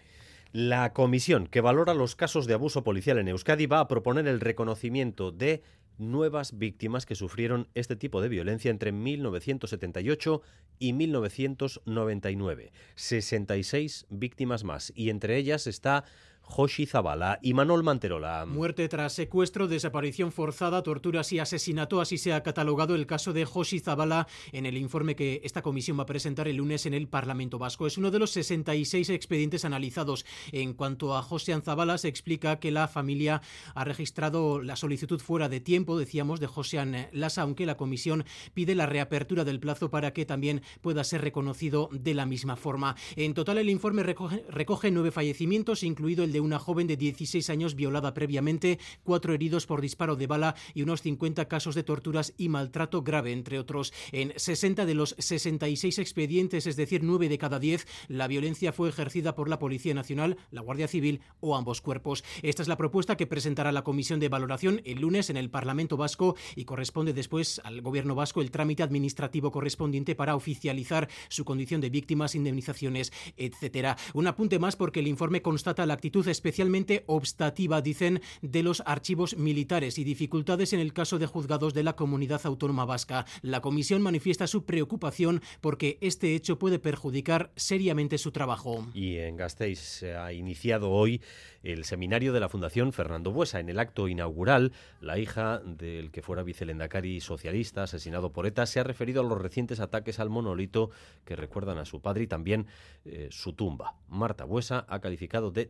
La 0.52 0.92
comisión 0.92 1.46
que 1.46 1.62
valora 1.62 1.94
los 1.94 2.16
casos 2.16 2.46
de 2.46 2.54
abuso 2.54 2.84
policial 2.84 3.16
en 3.16 3.28
Euskadi 3.28 3.66
va 3.66 3.80
a 3.80 3.88
proponer 3.88 4.28
el 4.28 4.40
reconocimiento 4.40 5.32
de 5.32 5.62
nuevas 5.98 6.58
víctimas 6.58 7.06
que 7.06 7.14
sufrieron 7.14 7.68
este 7.74 7.96
tipo 7.96 8.20
de 8.20 8.28
violencia 8.28 8.70
entre 8.70 8.92
1978 8.92 10.42
y 10.78 10.92
1999. 10.92 12.72
66 12.94 14.06
víctimas 14.10 14.64
más 14.64 14.92
y 14.94 15.10
entre 15.10 15.36
ellas 15.36 15.66
está 15.66 16.04
Joshi 16.44 16.86
Zabala 16.86 17.38
y 17.42 17.54
Manol 17.54 17.82
Manterola. 17.82 18.46
Muerte 18.46 18.88
tras 18.88 19.12
secuestro, 19.12 19.66
desaparición 19.66 20.30
forzada, 20.30 20.82
torturas 20.82 21.32
y 21.32 21.38
asesinato. 21.38 22.00
Así 22.00 22.18
se 22.18 22.32
ha 22.32 22.42
catalogado 22.42 22.94
el 22.94 23.06
caso 23.06 23.32
de 23.32 23.44
Joshi 23.44 23.80
Zabala 23.80 24.28
en 24.52 24.66
el 24.66 24.76
informe 24.76 25.16
que 25.16 25.40
esta 25.42 25.62
comisión 25.62 25.98
va 25.98 26.02
a 26.04 26.06
presentar 26.06 26.46
el 26.46 26.56
lunes 26.56 26.86
en 26.86 26.94
el 26.94 27.08
Parlamento 27.08 27.58
Vasco. 27.58 27.86
Es 27.86 27.98
uno 27.98 28.10
de 28.10 28.18
los 28.18 28.30
66 28.30 29.10
expedientes 29.10 29.64
analizados. 29.64 30.24
En 30.52 30.74
cuanto 30.74 31.16
a 31.16 31.22
José 31.22 31.60
Zabala, 31.60 31.98
se 31.98 32.08
explica 32.08 32.60
que 32.60 32.70
la 32.70 32.88
familia 32.88 33.42
ha 33.74 33.84
registrado 33.84 34.62
la 34.62 34.76
solicitud 34.76 35.20
fuera 35.20 35.48
de 35.48 35.60
tiempo, 35.60 35.98
decíamos, 35.98 36.40
de 36.40 36.46
José 36.46 37.08
Lasa, 37.12 37.42
aunque 37.42 37.66
la 37.66 37.76
comisión 37.76 38.24
pide 38.52 38.74
la 38.74 38.86
reapertura 38.86 39.44
del 39.44 39.60
plazo 39.60 39.90
para 39.90 40.12
que 40.12 40.26
también 40.26 40.62
pueda 40.80 41.04
ser 41.04 41.22
reconocido 41.22 41.88
de 41.92 42.14
la 42.14 42.26
misma 42.26 42.56
forma. 42.56 42.96
En 43.16 43.34
total, 43.34 43.58
el 43.58 43.70
informe 43.70 44.02
recoge, 44.02 44.44
recoge 44.48 44.90
nueve 44.90 45.10
fallecimientos, 45.10 45.82
incluido 45.82 46.24
el 46.24 46.32
de 46.34 46.40
una 46.40 46.58
joven 46.58 46.88
de 46.88 46.96
16 46.96 47.48
años 47.48 47.76
violada 47.76 48.12
previamente, 48.12 48.80
cuatro 49.04 49.32
heridos 49.32 49.66
por 49.66 49.80
disparo 49.80 50.16
de 50.16 50.26
bala 50.26 50.56
y 50.74 50.82
unos 50.82 51.00
50 51.00 51.46
casos 51.46 51.76
de 51.76 51.84
torturas 51.84 52.34
y 52.36 52.48
maltrato 52.48 53.02
grave, 53.02 53.32
entre 53.32 53.60
otros. 53.60 53.92
En 54.10 54.32
60 54.34 54.84
de 54.84 54.94
los 54.94 55.14
66 55.16 56.00
expedientes, 56.00 56.66
es 56.66 56.74
decir, 56.74 57.04
9 57.04 57.28
de 57.28 57.38
cada 57.38 57.60
10, 57.60 57.86
la 58.08 58.26
violencia 58.26 58.72
fue 58.72 58.88
ejercida 58.88 59.36
por 59.36 59.48
la 59.48 59.60
Policía 59.60 59.94
Nacional, 59.94 60.36
la 60.50 60.60
Guardia 60.60 60.88
Civil 60.88 61.20
o 61.38 61.56
ambos 61.56 61.80
cuerpos. 61.80 62.24
Esta 62.42 62.62
es 62.62 62.68
la 62.68 62.76
propuesta 62.76 63.16
que 63.16 63.28
presentará 63.28 63.70
la 63.70 63.84
Comisión 63.84 64.18
de 64.18 64.28
Valoración 64.28 64.82
el 64.84 65.00
lunes 65.00 65.30
en 65.30 65.36
el 65.36 65.50
Parlamento 65.50 65.96
Vasco 65.96 66.34
y 66.56 66.64
corresponde 66.64 67.12
después 67.12 67.60
al 67.62 67.80
Gobierno 67.80 68.16
vasco 68.16 68.40
el 68.40 68.50
trámite 68.50 68.82
administrativo 68.82 69.52
correspondiente 69.52 70.16
para 70.16 70.34
oficializar 70.34 71.08
su 71.28 71.44
condición 71.44 71.80
de 71.80 71.90
víctimas, 71.90 72.34
indemnizaciones, 72.34 73.12
etcétera. 73.36 73.96
Un 74.14 74.26
apunte 74.26 74.58
más 74.58 74.74
porque 74.74 74.98
el 74.98 75.06
informe 75.06 75.42
constata 75.42 75.86
la 75.86 75.94
actitud 75.94 76.23
especialmente 76.30 77.04
obstativa, 77.06 77.80
dicen, 77.80 78.20
de 78.42 78.62
los 78.62 78.82
archivos 78.86 79.36
militares 79.36 79.98
y 79.98 80.04
dificultades 80.04 80.72
en 80.72 80.80
el 80.80 80.92
caso 80.92 81.18
de 81.18 81.26
juzgados 81.26 81.74
de 81.74 81.82
la 81.82 81.96
comunidad 81.96 82.40
autónoma 82.44 82.84
vasca. 82.84 83.26
La 83.42 83.60
comisión 83.60 84.02
manifiesta 84.02 84.46
su 84.46 84.64
preocupación 84.64 85.42
porque 85.60 85.98
este 86.00 86.34
hecho 86.34 86.58
puede 86.58 86.78
perjudicar 86.78 87.52
seriamente 87.56 88.18
su 88.18 88.32
trabajo. 88.32 88.86
Y 88.94 89.16
en 89.16 89.36
Gasteiz 89.36 89.78
se 89.78 90.16
ha 90.16 90.32
iniciado 90.32 90.90
hoy 90.90 91.20
el 91.62 91.84
seminario 91.84 92.32
de 92.32 92.40
la 92.40 92.48
Fundación 92.48 92.92
Fernando 92.92 93.32
Buesa. 93.32 93.58
En 93.58 93.68
el 93.68 93.78
acto 93.78 94.08
inaugural, 94.08 94.72
la 95.00 95.18
hija 95.18 95.60
del 95.64 96.10
que 96.10 96.22
fuera 96.22 96.42
vicelendacari 96.42 97.20
socialista 97.20 97.84
asesinado 97.84 98.32
por 98.32 98.46
ETA 98.46 98.66
se 98.66 98.80
ha 98.80 98.84
referido 98.84 99.22
a 99.22 99.24
los 99.24 99.40
recientes 99.40 99.80
ataques 99.80 100.20
al 100.20 100.30
monolito 100.30 100.90
que 101.24 101.36
recuerdan 101.36 101.78
a 101.78 101.84
su 101.84 102.00
padre 102.00 102.24
y 102.24 102.26
también 102.26 102.66
eh, 103.04 103.28
su 103.30 103.54
tumba. 103.54 103.94
Marta 104.08 104.44
Buesa 104.44 104.84
ha 104.88 105.00
calificado 105.00 105.50
de 105.50 105.68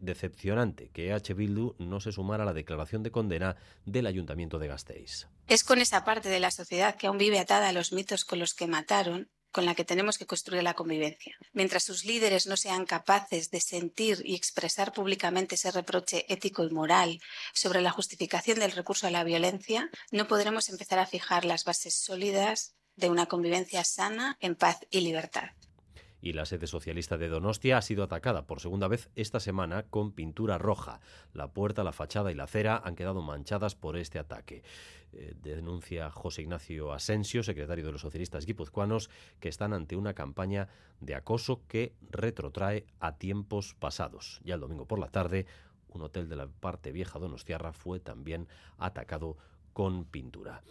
que 0.92 1.12
H. 1.12 1.32
Bildu 1.32 1.74
no 1.78 2.00
se 2.00 2.12
sumara 2.12 2.42
a 2.42 2.46
la 2.46 2.52
declaración 2.52 3.02
de 3.02 3.10
condena 3.10 3.56
del 3.86 4.06
Ayuntamiento 4.06 4.58
de 4.58 4.68
Gasteiz. 4.68 5.26
Es 5.46 5.64
con 5.64 5.80
esa 5.80 6.04
parte 6.04 6.28
de 6.28 6.38
la 6.38 6.50
sociedad 6.50 6.96
que 6.96 7.06
aún 7.06 7.16
vive 7.16 7.38
atada 7.38 7.68
a 7.68 7.72
los 7.72 7.92
mitos 7.92 8.26
con 8.26 8.38
los 8.38 8.52
que 8.52 8.66
mataron 8.66 9.30
con 9.52 9.64
la 9.64 9.74
que 9.74 9.84
tenemos 9.84 10.18
que 10.18 10.26
construir 10.26 10.64
la 10.64 10.74
convivencia. 10.74 11.36
Mientras 11.52 11.84
sus 11.84 12.04
líderes 12.04 12.46
no 12.46 12.56
sean 12.56 12.84
capaces 12.86 13.50
de 13.50 13.60
sentir 13.60 14.20
y 14.24 14.34
expresar 14.34 14.92
públicamente 14.92 15.54
ese 15.54 15.70
reproche 15.70 16.26
ético 16.28 16.64
y 16.64 16.70
moral 16.70 17.20
sobre 17.54 17.80
la 17.80 17.92
justificación 17.92 18.58
del 18.58 18.72
recurso 18.72 19.06
a 19.06 19.12
la 19.12 19.22
violencia, 19.22 19.88
no 20.10 20.26
podremos 20.26 20.68
empezar 20.68 20.98
a 20.98 21.06
fijar 21.06 21.44
las 21.44 21.64
bases 21.64 21.94
sólidas 21.94 22.74
de 22.96 23.08
una 23.08 23.26
convivencia 23.26 23.84
sana, 23.84 24.36
en 24.40 24.56
paz 24.56 24.80
y 24.90 25.00
libertad 25.00 25.50
y 26.24 26.32
la 26.32 26.46
sede 26.46 26.66
socialista 26.66 27.18
de 27.18 27.28
Donostia 27.28 27.76
ha 27.76 27.82
sido 27.82 28.02
atacada 28.02 28.46
por 28.46 28.58
segunda 28.58 28.88
vez 28.88 29.10
esta 29.14 29.40
semana 29.40 29.82
con 29.82 30.10
pintura 30.10 30.56
roja. 30.56 31.00
La 31.34 31.48
puerta, 31.48 31.84
la 31.84 31.92
fachada 31.92 32.32
y 32.32 32.34
la 32.34 32.44
acera 32.44 32.80
han 32.82 32.96
quedado 32.96 33.20
manchadas 33.20 33.74
por 33.74 33.98
este 33.98 34.18
ataque. 34.18 34.62
Eh, 35.12 35.34
denuncia 35.42 36.10
José 36.10 36.40
Ignacio 36.40 36.94
Asensio, 36.94 37.42
secretario 37.42 37.84
de 37.84 37.92
los 37.92 38.00
socialistas 38.00 38.46
guipuzcoanos, 38.46 39.10
que 39.38 39.50
están 39.50 39.74
ante 39.74 39.96
una 39.96 40.14
campaña 40.14 40.68
de 40.98 41.14
acoso 41.14 41.60
que 41.68 41.92
retrotrae 42.10 42.86
a 43.00 43.18
tiempos 43.18 43.74
pasados. 43.74 44.40
Ya 44.44 44.54
el 44.54 44.60
domingo 44.60 44.86
por 44.86 45.00
la 45.00 45.10
tarde, 45.10 45.44
un 45.88 46.00
hotel 46.00 46.30
de 46.30 46.36
la 46.36 46.46
parte 46.48 46.90
vieja 46.90 47.18
Donostiarra 47.18 47.74
fue 47.74 48.00
también 48.00 48.48
atacado 48.78 49.36
con 49.74 50.06
pintura. 50.06 50.62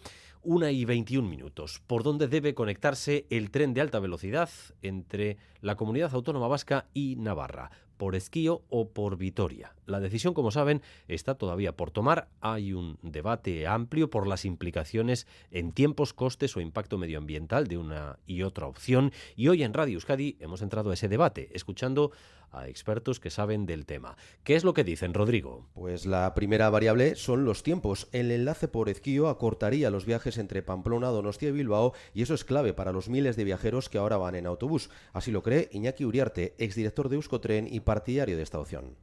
Una 0.45 0.71
y 0.71 0.83
21 0.83 1.25
minutos. 1.25 1.81
¿Por 1.87 2.03
dónde 2.03 2.27
debe 2.27 2.53
conectarse 2.53 3.25
el 3.29 3.49
tren 3.49 3.73
de 3.73 3.79
alta 3.79 4.01
velocidad 4.01 4.49
entre 4.81 5.37
la 5.61 5.77
comunidad 5.77 6.13
autónoma 6.13 6.49
vasca 6.49 6.87
y 6.93 7.15
Navarra? 7.15 7.71
¿Por 7.95 8.13
Esquío 8.13 8.63
o 8.67 8.89
por 8.89 9.15
Vitoria? 9.15 9.73
La 9.85 10.01
decisión, 10.01 10.33
como 10.33 10.51
saben, 10.51 10.81
está 11.07 11.35
todavía 11.35 11.77
por 11.77 11.91
tomar. 11.91 12.27
Hay 12.41 12.73
un 12.73 12.97
debate 13.01 13.67
amplio 13.67 14.09
por 14.09 14.27
las 14.27 14.43
implicaciones 14.43 15.27
en 15.49 15.71
tiempos, 15.71 16.11
costes 16.11 16.57
o 16.57 16.59
impacto 16.59 16.97
medioambiental 16.97 17.67
de 17.67 17.77
una 17.77 18.19
y 18.27 18.43
otra 18.43 18.67
opción. 18.67 19.13
Y 19.37 19.47
hoy 19.47 19.63
en 19.63 19.73
Radio 19.73 19.93
Euskadi 19.93 20.35
hemos 20.41 20.61
entrado 20.61 20.91
a 20.91 20.95
ese 20.95 21.07
debate, 21.07 21.51
escuchando 21.53 22.11
a 22.53 22.67
expertos 22.67 23.19
que 23.19 23.29
saben 23.29 23.65
del 23.65 23.85
tema. 23.85 24.15
¿Qué 24.43 24.55
es 24.55 24.63
lo 24.63 24.73
que 24.73 24.83
dicen, 24.83 25.13
Rodrigo? 25.13 25.67
Pues 25.73 26.05
la 26.05 26.33
primera 26.33 26.69
variable 26.69 27.15
son 27.15 27.43
los 27.45 27.63
tiempos. 27.63 28.07
El 28.11 28.31
enlace 28.31 28.67
por 28.67 28.89
Ezquío 28.89 29.27
acortaría 29.27 29.89
los 29.89 30.05
viajes 30.05 30.37
entre 30.37 30.63
Pamplona, 30.63 31.07
Donostia 31.07 31.49
y 31.49 31.53
Bilbao 31.53 31.93
y 32.13 32.21
eso 32.21 32.33
es 32.33 32.45
clave 32.45 32.73
para 32.73 32.93
los 32.93 33.09
miles 33.09 33.35
de 33.35 33.43
viajeros 33.43 33.89
que 33.89 33.97
ahora 33.97 34.17
van 34.17 34.35
en 34.35 34.45
autobús. 34.45 34.89
Así 35.11 35.31
lo 35.31 35.43
cree 35.43 35.69
Iñaki 35.71 36.05
Uriarte, 36.05 36.55
exdirector 36.57 37.09
de 37.09 37.15
Euskotren 37.15 37.67
y 37.71 37.81
partidario 37.81 38.37
de 38.37 38.43
esta 38.43 38.59
opción 38.59 38.95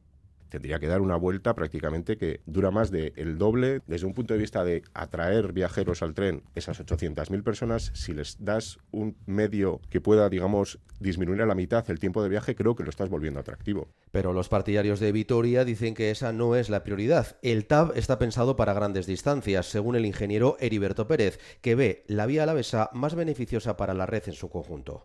tendría 0.50 0.78
que 0.78 0.88
dar 0.88 1.00
una 1.00 1.16
vuelta 1.16 1.54
prácticamente 1.54 2.18
que 2.18 2.40
dura 2.44 2.70
más 2.70 2.90
del 2.90 3.14
el 3.16 3.38
doble 3.38 3.80
desde 3.86 4.06
un 4.06 4.14
punto 4.14 4.34
de 4.34 4.40
vista 4.40 4.64
de 4.64 4.82
atraer 4.92 5.52
viajeros 5.52 6.02
al 6.02 6.14
tren, 6.14 6.42
esas 6.54 6.80
800.000 6.80 7.42
personas, 7.42 7.90
si 7.94 8.12
les 8.12 8.36
das 8.44 8.78
un 8.90 9.16
medio 9.26 9.80
que 9.88 10.00
pueda, 10.00 10.28
digamos, 10.28 10.78
disminuir 10.98 11.40
a 11.42 11.46
la 11.46 11.54
mitad 11.54 11.88
el 11.90 11.98
tiempo 11.98 12.22
de 12.22 12.28
viaje, 12.28 12.54
creo 12.54 12.76
que 12.76 12.84
lo 12.84 12.90
estás 12.90 13.08
volviendo 13.08 13.40
atractivo. 13.40 13.88
Pero 14.10 14.32
los 14.32 14.48
partidarios 14.48 15.00
de 15.00 15.12
Vitoria 15.12 15.64
dicen 15.64 15.94
que 15.94 16.10
esa 16.10 16.32
no 16.32 16.56
es 16.56 16.68
la 16.68 16.82
prioridad. 16.82 17.38
El 17.42 17.66
TAB 17.66 17.96
está 17.96 18.18
pensado 18.18 18.56
para 18.56 18.74
grandes 18.74 19.06
distancias, 19.06 19.66
según 19.66 19.96
el 19.96 20.04
ingeniero 20.04 20.56
Heriberto 20.60 21.06
Pérez, 21.06 21.38
que 21.60 21.74
ve 21.74 22.04
la 22.06 22.26
vía 22.26 22.42
alavesa 22.42 22.90
más 22.92 23.14
beneficiosa 23.14 23.76
para 23.76 23.94
la 23.94 24.06
red 24.06 24.24
en 24.26 24.34
su 24.34 24.50
conjunto. 24.50 25.04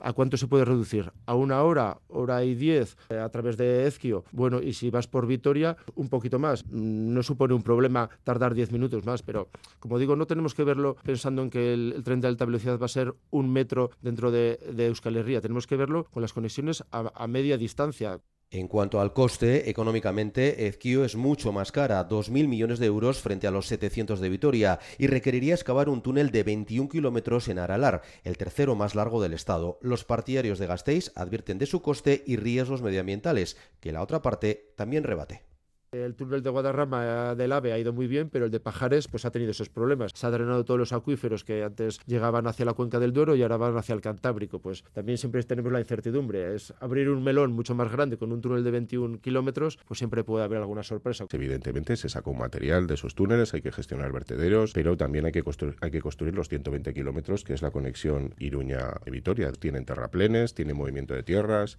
¿A 0.00 0.12
cuánto 0.12 0.36
se 0.36 0.46
puede 0.46 0.64
reducir? 0.64 1.12
¿A 1.26 1.34
una 1.34 1.62
hora, 1.62 1.98
hora 2.08 2.44
y 2.44 2.54
diez 2.54 2.96
eh, 3.08 3.18
a 3.18 3.28
través 3.30 3.56
de 3.56 3.86
Ezquio? 3.86 4.24
Bueno, 4.32 4.60
y 4.62 4.72
si 4.74 4.90
vas 4.90 5.06
por 5.06 5.26
Vitoria, 5.26 5.76
un 5.94 6.08
poquito 6.08 6.38
más. 6.38 6.64
Mm, 6.66 7.14
no 7.14 7.22
supone 7.22 7.54
un 7.54 7.62
problema 7.62 8.10
tardar 8.24 8.54
diez 8.54 8.72
minutos 8.72 9.04
más, 9.04 9.22
pero 9.22 9.48
como 9.78 9.98
digo, 9.98 10.16
no 10.16 10.26
tenemos 10.26 10.54
que 10.54 10.64
verlo 10.64 10.96
pensando 11.02 11.42
en 11.42 11.50
que 11.50 11.72
el, 11.72 12.02
tren 12.04 12.20
de 12.20 12.28
alta 12.28 12.44
velocidad 12.44 12.78
va 12.78 12.86
a 12.86 12.88
ser 12.88 13.14
un 13.30 13.52
metro 13.52 13.90
dentro 14.02 14.30
de, 14.30 14.58
Euskal 14.76 15.16
Herria. 15.16 15.40
Tenemos 15.40 15.66
que 15.66 15.76
verlo 15.76 16.04
con 16.04 16.22
las 16.22 16.32
conexiones 16.32 16.84
a 16.90 17.26
media 17.26 17.56
distancia. 17.56 18.20
En 18.50 18.68
cuanto 18.68 19.00
al 19.00 19.12
coste, 19.12 19.68
económicamente, 19.70 20.68
Ezquio 20.68 21.04
es 21.04 21.16
mucho 21.16 21.50
más 21.50 21.72
cara, 21.72 22.08
2.000 22.08 22.46
millones 22.46 22.78
de 22.78 22.86
euros 22.86 23.18
frente 23.18 23.48
a 23.48 23.50
los 23.50 23.66
700 23.66 24.20
de 24.20 24.28
Vitoria, 24.28 24.78
y 24.98 25.08
requeriría 25.08 25.54
excavar 25.54 25.88
un 25.88 26.00
túnel 26.00 26.30
de 26.30 26.44
21 26.44 26.88
kilómetros 26.88 27.48
en 27.48 27.58
Aralar, 27.58 28.02
el 28.22 28.36
tercero 28.36 28.76
más 28.76 28.94
largo 28.94 29.20
del 29.20 29.32
Estado. 29.32 29.78
Los 29.82 30.04
partidarios 30.04 30.60
de 30.60 30.68
Gasteiz 30.68 31.10
advierten 31.16 31.58
de 31.58 31.66
su 31.66 31.82
coste 31.82 32.22
y 32.24 32.36
riesgos 32.36 32.82
medioambientales, 32.82 33.56
que 33.80 33.90
la 33.90 34.02
otra 34.02 34.22
parte 34.22 34.72
también 34.76 35.02
rebate. 35.02 35.45
El 35.92 36.14
túnel 36.14 36.42
de 36.42 36.50
Guadarrama 36.50 37.34
del 37.34 37.52
AVE 37.52 37.72
ha 37.72 37.78
ido 37.78 37.92
muy 37.92 38.06
bien, 38.06 38.28
pero 38.28 38.46
el 38.46 38.50
de 38.50 38.60
Pajares 38.60 39.08
pues 39.08 39.24
ha 39.24 39.30
tenido 39.30 39.52
esos 39.52 39.68
problemas. 39.68 40.12
Se 40.14 40.26
ha 40.26 40.30
drenado 40.30 40.64
todos 40.64 40.78
los 40.78 40.92
acuíferos 40.92 41.44
que 41.44 41.62
antes 41.62 42.00
llegaban 42.06 42.46
hacia 42.46 42.64
la 42.64 42.74
cuenca 42.74 42.98
del 42.98 43.12
Duero 43.12 43.34
y 43.36 43.42
ahora 43.42 43.56
van 43.56 43.76
hacia 43.76 43.94
el 43.94 44.00
Cantábrico. 44.00 44.58
Pues 44.58 44.84
también 44.92 45.18
siempre 45.18 45.42
tenemos 45.44 45.72
la 45.72 45.80
incertidumbre. 45.80 46.54
Es 46.54 46.74
abrir 46.80 47.08
un 47.08 47.22
melón 47.22 47.52
mucho 47.52 47.74
más 47.74 47.90
grande 47.90 48.16
con 48.16 48.32
un 48.32 48.40
túnel 48.40 48.64
de 48.64 48.70
21 48.70 49.20
kilómetros, 49.20 49.78
pues 49.86 49.98
siempre 49.98 50.24
puede 50.24 50.44
haber 50.44 50.58
alguna 50.58 50.82
sorpresa. 50.82 51.26
Evidentemente 51.30 51.96
se 51.96 52.08
sacó 52.08 52.32
un 52.32 52.38
material 52.38 52.86
de 52.86 52.94
esos 52.94 53.14
túneles, 53.14 53.54
hay 53.54 53.62
que 53.62 53.72
gestionar 53.72 54.12
vertederos, 54.12 54.72
pero 54.72 54.96
también 54.96 55.26
hay 55.26 55.32
que 55.32 55.44
hay 55.80 55.90
que 55.90 56.00
construir 56.00 56.34
los 56.34 56.48
120 56.48 56.92
kilómetros, 56.92 57.44
que 57.44 57.54
es 57.54 57.62
la 57.62 57.70
conexión 57.70 58.34
Iruña-Vitoria. 58.38 59.52
Tienen 59.52 59.84
terraplenes, 59.84 60.54
tienen 60.54 60.76
movimiento 60.76 61.14
de 61.14 61.22
tierras. 61.22 61.78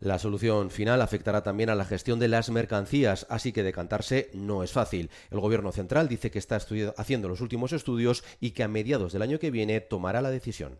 La 0.00 0.18
solución 0.18 0.70
final 0.70 1.00
afectará 1.00 1.42
también 1.42 1.70
a 1.70 1.74
la 1.74 1.84
gestión 1.84 2.18
de 2.18 2.28
las 2.28 2.50
mercancías, 2.50 3.26
así 3.30 3.52
que 3.52 3.62
decantarse 3.62 4.30
no 4.34 4.62
es 4.62 4.72
fácil. 4.72 5.10
El 5.30 5.40
Gobierno 5.40 5.72
central 5.72 6.08
dice 6.08 6.30
que 6.30 6.38
está 6.38 6.58
haciendo 6.96 7.28
los 7.28 7.40
últimos 7.40 7.72
estudios 7.72 8.24
y 8.40 8.50
que 8.50 8.64
a 8.64 8.68
mediados 8.68 9.12
del 9.12 9.22
año 9.22 9.38
que 9.38 9.50
viene 9.50 9.80
tomará 9.80 10.20
la 10.20 10.30
decisión. 10.30 10.78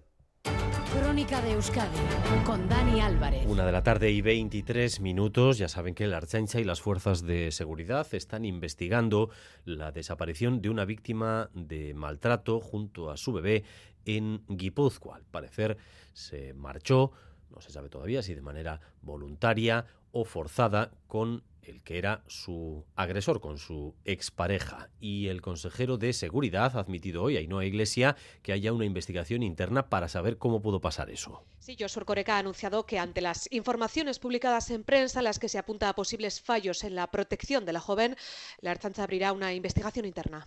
Crónica 1.00 1.40
de 1.42 1.52
Euskadi 1.52 1.96
con 2.44 2.68
Dani 2.68 3.00
Álvarez. 3.00 3.46
Una 3.48 3.66
de 3.66 3.72
la 3.72 3.82
tarde 3.82 4.10
y 4.10 4.20
23 4.20 5.00
minutos. 5.00 5.58
Ya 5.58 5.68
saben 5.68 5.94
que 5.94 6.06
la 6.06 6.18
Archancha 6.18 6.60
y 6.60 6.64
las 6.64 6.80
fuerzas 6.80 7.22
de 7.22 7.50
seguridad 7.50 8.06
están 8.14 8.44
investigando 8.44 9.30
la 9.64 9.90
desaparición 9.90 10.60
de 10.60 10.70
una 10.70 10.84
víctima 10.84 11.50
de 11.52 11.94
maltrato 11.94 12.60
junto 12.60 13.10
a 13.10 13.16
su 13.16 13.32
bebé 13.32 13.64
en 14.04 14.44
Guipúzcoa. 14.48 15.16
Al 15.16 15.24
parecer 15.24 15.78
se 16.12 16.54
marchó 16.54 17.12
no 17.54 17.60
se 17.60 17.70
sabe 17.70 17.88
todavía 17.88 18.22
si 18.22 18.34
de 18.34 18.42
manera 18.42 18.80
voluntaria 19.02 19.86
o 20.12 20.24
forzada 20.24 20.92
con 21.06 21.42
el 21.62 21.82
que 21.82 21.98
era 21.98 22.22
su 22.26 22.84
agresor, 22.94 23.40
con 23.40 23.58
su 23.58 23.94
expareja. 24.04 24.90
Y 25.00 25.28
el 25.28 25.40
consejero 25.40 25.96
de 25.96 26.12
Seguridad 26.12 26.76
ha 26.76 26.80
admitido 26.80 27.22
hoy 27.22 27.36
Ainhoa 27.36 27.64
Iglesia 27.64 28.16
que 28.42 28.52
haya 28.52 28.72
una 28.72 28.84
investigación 28.84 29.42
interna 29.42 29.88
para 29.88 30.08
saber 30.08 30.36
cómo 30.36 30.60
pudo 30.60 30.80
pasar 30.80 31.10
eso. 31.10 31.42
Sí, 31.58 31.76
Josur 31.78 32.04
Coreca 32.04 32.36
ha 32.36 32.40
anunciado 32.40 32.86
que 32.86 32.98
ante 32.98 33.22
las 33.22 33.50
informaciones 33.50 34.18
publicadas 34.18 34.70
en 34.70 34.84
prensa, 34.84 35.22
las 35.22 35.38
que 35.38 35.48
se 35.48 35.58
apunta 35.58 35.88
a 35.88 35.94
posibles 35.94 36.40
fallos 36.40 36.84
en 36.84 36.94
la 36.94 37.10
protección 37.10 37.64
de 37.64 37.72
la 37.72 37.80
joven, 37.80 38.16
la 38.60 38.72
Archancha 38.72 39.02
abrirá 39.02 39.32
una 39.32 39.54
investigación 39.54 40.04
interna. 40.04 40.46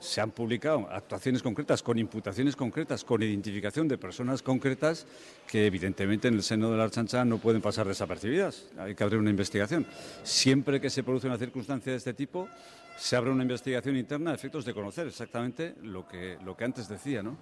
Se 0.00 0.20
han 0.20 0.30
publicado 0.30 0.88
actuaciones 0.90 1.42
concretas, 1.42 1.82
con 1.82 1.98
imputaciones 1.98 2.54
concretas, 2.54 3.04
con 3.04 3.22
identificación 3.22 3.88
de 3.88 3.98
personas 3.98 4.42
concretas 4.42 5.06
que 5.46 5.66
evidentemente 5.66 6.28
en 6.28 6.34
el 6.34 6.42
seno 6.42 6.70
de 6.70 6.76
la 6.76 6.84
Archancha 6.84 7.24
no 7.24 7.38
pueden 7.38 7.60
pasar 7.60 7.88
desapercibidas. 7.88 8.66
Hay 8.78 8.94
que 8.94 9.02
abrir 9.02 9.18
una 9.18 9.30
investigación. 9.30 9.86
Siempre 10.22 10.80
que 10.80 10.88
se 10.88 11.02
produce 11.02 11.26
una 11.26 11.38
circunstancia 11.38 11.92
de 11.92 11.98
este 11.98 12.14
tipo, 12.14 12.48
se 12.96 13.16
abre 13.16 13.30
una 13.30 13.42
investigación 13.42 13.96
interna 13.96 14.32
a 14.32 14.34
efectos 14.34 14.64
de 14.64 14.74
conocer 14.74 15.06
exactamente 15.06 15.74
lo 15.82 16.06
que, 16.06 16.38
lo 16.44 16.56
que 16.56 16.64
antes 16.64 16.88
decía, 16.88 17.22
¿no? 17.22 17.36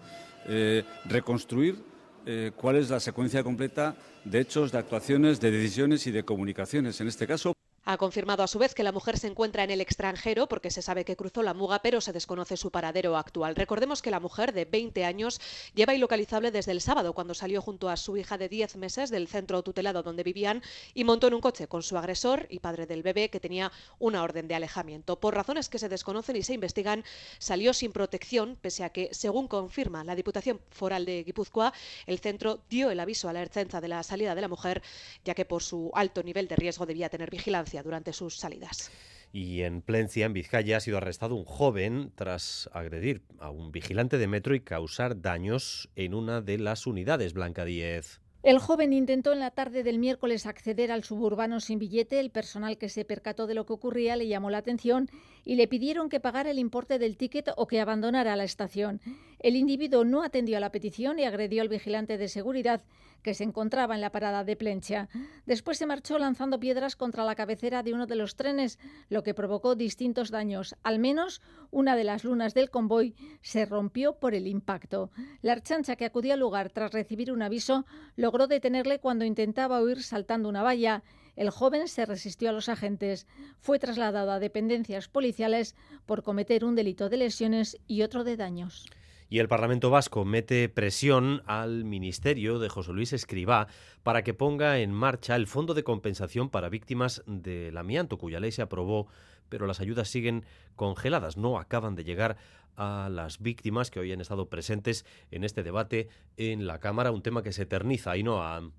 Eh, 0.47 0.85
reconstruir 1.07 1.83
eh, 2.27 2.53
cuál 2.57 2.77
es 2.77 2.91
la 2.91 3.01
secuencia 3.01 3.43
completa 3.43 3.97
de 4.25 4.41
hechos, 4.41 4.73
de 4.73 4.79
actuaciones, 4.79 5.41
de 5.41 5.51
decisiones 5.51 6.07
y 6.07 6.11
de 6.11 6.25
comunicaciones. 6.25 7.01
En 7.01 7.09
este 7.09 7.27
caso, 7.27 7.55
ha 7.87 7.97
confirmado 7.99 8.43
a 8.43 8.49
su 8.49 8.59
vez 8.59 8.75
que 8.75 8.83
la 8.83 8.91
mujer 8.91 9.17
se 9.17 9.29
encuentra 9.29 9.63
en 9.63 9.71
el 9.71 9.81
extranjero 9.81 10.49
porque 10.49 10.73
se 10.73 10.83
sabe 10.83 11.05
que 11.05 11.15
cruzó 11.15 11.45
la 11.45 11.55
muga, 11.55 11.83
pero 11.83 12.01
se 12.01 12.13
desconoce 12.13 12.57
su 12.57 12.73
paradero 12.73 13.17
actual. 13.17 13.55
Recordemos 13.55 14.03
que 14.03 14.11
la 14.11 14.19
mujer 14.19 14.53
de 14.53 14.65
20 14.65 15.05
años 15.05 15.41
lleva 15.73 15.95
ilocalizable 15.95 16.51
desde 16.51 16.73
el 16.73 16.81
sábado, 16.81 17.13
cuando 17.13 17.33
salió 17.33 17.63
junto 17.63 17.89
a 17.89 17.97
su 17.97 18.17
hija 18.17 18.39
de 18.39 18.49
10 18.49 18.75
meses 18.77 19.11
del 19.11 19.29
centro 19.29 19.63
tutelado 19.63 20.03
donde 20.03 20.25
vivían 20.25 20.63
y 20.95 21.05
montó 21.05 21.29
en 21.29 21.35
un 21.35 21.41
coche 21.41 21.69
con 21.69 21.85
su 21.85 21.97
agresor 21.97 22.49
y 22.51 22.59
padre 22.59 22.87
del 22.87 23.05
bebé 23.05 23.31
que 23.31 23.39
tenía 23.39 23.71
una 24.01 24.25
orden 24.25 24.49
de 24.49 24.57
alejamiento. 24.57 25.21
Por 25.21 25.37
razones 25.37 25.69
que 25.69 25.79
se 25.79 25.89
desconocen 25.89 26.35
y 26.35 26.43
se 26.43 26.55
investigan, 26.55 27.05
salió 27.39 27.73
sin 27.73 27.93
protección, 27.93 28.59
pese 28.61 28.83
a 28.83 28.91
que, 28.91 29.11
según 29.13 29.47
confirma 29.47 30.03
la 30.03 30.17
Diputación 30.17 30.61
Foral 30.71 31.05
de 31.05 31.23
Guipúzcoa, 31.23 31.73
el 32.07 32.19
centro 32.19 32.59
dio 32.69 32.91
el 32.91 32.99
aviso 32.99 33.29
a 33.29 33.33
la 33.33 33.43
Ercenza 33.43 33.81
de 33.81 33.87
la 33.87 34.03
salida 34.03 34.35
de 34.35 34.41
la 34.41 34.49
mujer, 34.49 34.83
ya 35.25 35.35
que 35.35 35.45
por 35.45 35.63
su 35.63 35.93
alto 35.95 36.25
nivel 36.25 36.49
de 36.49 36.57
riesgo 36.57 36.85
debía 36.85 37.09
tener 37.09 37.31
vigilancia 37.31 37.76
durante 37.83 38.13
sus 38.13 38.37
salidas. 38.37 38.91
Y 39.33 39.63
en 39.63 39.83
Plencia, 39.83 40.27
en 40.27 40.33
Vizcaya, 40.33 40.79
ha 40.79 40.81
sido 40.81 40.99
arrestado 40.99 41.35
un 41.35 41.45
joven 41.45 42.13
tras 42.15 42.71
agredir 42.73 43.23
a 43.39 43.51
un 43.51 43.73
vigilante 43.73 44.19
de 44.19 44.29
metro 44.29 44.55
y 44.55 44.61
causar 44.61 45.21
daños 45.21 45.91
en 45.95 46.15
una 46.15 46.41
de 46.41 46.59
las 46.59 46.87
unidades 46.87 47.35
Blanca 47.35 47.65
10. 47.65 48.21
El 48.47 48.61
joven 48.61 48.93
intentó 48.93 49.33
en 49.33 49.41
la 49.41 49.51
tarde 49.51 49.83
del 49.83 49.99
miércoles 49.99 50.47
acceder 50.47 50.93
al 50.93 51.03
suburbano 51.03 51.59
sin 51.59 51.81
billete. 51.81 52.21
El 52.21 52.31
personal 52.31 52.79
que 52.79 52.89
se 52.89 53.05
percató 53.05 53.49
de 53.49 53.55
lo 53.55 53.67
que 53.67 53.73
ocurría 53.73 54.15
le 54.15 54.29
llamó 54.29 54.51
la 54.51 54.59
atención 54.59 55.11
y 55.45 55.57
le 55.57 55.67
pidieron 55.67 56.09
que 56.09 56.21
pagara 56.21 56.53
el 56.53 56.61
importe 56.61 57.01
del 57.01 57.17
ticket 57.17 57.51
o 57.57 57.67
que 57.67 57.81
abandonara 57.81 58.37
la 58.37 58.45
estación. 58.45 59.01
El 59.41 59.57
individuo 59.57 60.05
no 60.05 60.23
atendió 60.23 60.59
a 60.59 60.61
la 60.61 60.71
petición 60.71 61.19
y 61.19 61.25
agredió 61.25 61.61
al 61.61 61.69
vigilante 61.69 62.19
de 62.19 62.29
seguridad 62.29 62.85
que 63.23 63.35
se 63.35 63.45
encontraba 63.45 63.95
en 63.95 64.01
la 64.01 64.13
parada 64.13 64.45
de 64.45 64.57
Plencha. 64.57 65.09
Después 65.47 65.79
se 65.79 65.87
marchó 65.87 66.19
lanzando 66.19 66.61
piedras 66.61 66.97
contra 66.97 67.25
la 67.25 67.35
cabecera 67.35 67.83
de 67.83 67.93
uno 67.93 68.07
de 68.07 68.17
los 68.17 68.37
trenes, 68.37 68.79
lo 69.09 69.23
que 69.23 69.35
provocó 69.35 69.75
distintos 69.75 70.31
daños. 70.31 70.77
Al 70.83 70.99
menos 70.99 71.43
una 71.71 71.97
de 71.97 72.05
las 72.05 72.25
lunas 72.25 72.55
del 72.55 72.71
convoy 72.71 73.15
se 73.43 73.67
rompió 73.67 74.15
por 74.15 74.35
el 74.35 74.47
impacto. 74.47 75.11
La 75.43 75.53
archancha 75.53 75.97
que 75.97 76.05
acudió 76.05 76.35
al 76.35 76.41
lugar 76.41 76.71
tras 76.71 76.93
recibir 76.93 77.33
un 77.33 77.43
aviso 77.43 77.87
logró 78.17 78.47
detenerle 78.47 79.01
cuando 79.01 79.25
intentaba 79.25 79.83
huir 79.83 80.03
saltando 80.03 80.49
una 80.49 80.63
valla. 80.63 81.03
El 81.37 81.51
joven 81.51 81.87
se 81.87 82.07
resistió 82.07 82.49
a 82.49 82.53
los 82.53 82.69
agentes. 82.69 83.27
Fue 83.61 83.79
trasladado 83.79 84.31
a 84.31 84.39
dependencias 84.39 85.09
policiales 85.09 85.75
por 86.07 86.23
cometer 86.23 86.65
un 86.65 86.75
delito 86.75 87.09
de 87.09 87.19
lesiones 87.19 87.79
y 87.87 88.03
otro 88.03 88.25
de 88.25 88.37
daños. 88.37 88.87
Y 89.29 89.41
el 89.41 89.49
Parlamento 89.49 89.91
Vasco 89.91 90.25
mete 90.25 90.69
presión 90.69 91.43
al 91.47 91.85
Ministerio 91.85 92.61
de 92.61 92.69
José 92.69 92.93
Luis 92.93 93.13
Escribá 93.13 93.67
para 94.05 94.23
que 94.23 94.35
ponga 94.35 94.79
en 94.79 94.93
marcha 94.93 95.35
el 95.35 95.49
Fondo 95.49 95.75
de 95.75 95.83
Compensación 95.83 96.49
para 96.49 96.69
Víctimas 96.69 97.25
del 97.27 97.77
Amianto, 97.77 98.19
cuya 98.19 98.39
ley 98.39 98.53
se 98.53 98.63
aprobó, 98.63 99.09
pero 99.49 99.67
las 99.67 99.81
ayudas 99.81 100.09
siguen 100.09 100.45
congeladas, 100.77 101.37
no 101.37 101.59
acaban 101.59 101.97
de 101.97 102.05
llegar 102.05 102.37
a 102.77 103.09
las 103.11 103.41
víctimas 103.41 103.91
que 103.91 103.99
hoy 103.99 104.13
han 104.13 104.21
estado 104.21 104.49
presentes 104.49 105.05
en 105.33 105.43
este 105.43 105.65
debate 105.65 106.09
en 106.37 106.69
la 106.69 106.79
Cámara, 106.79 107.11
un 107.11 107.23
tema 107.23 107.43
que 107.43 107.53
se 107.53 107.63
eterniza 107.63 108.17
y 108.17 108.23
no 108.23 108.43
a 108.43 108.71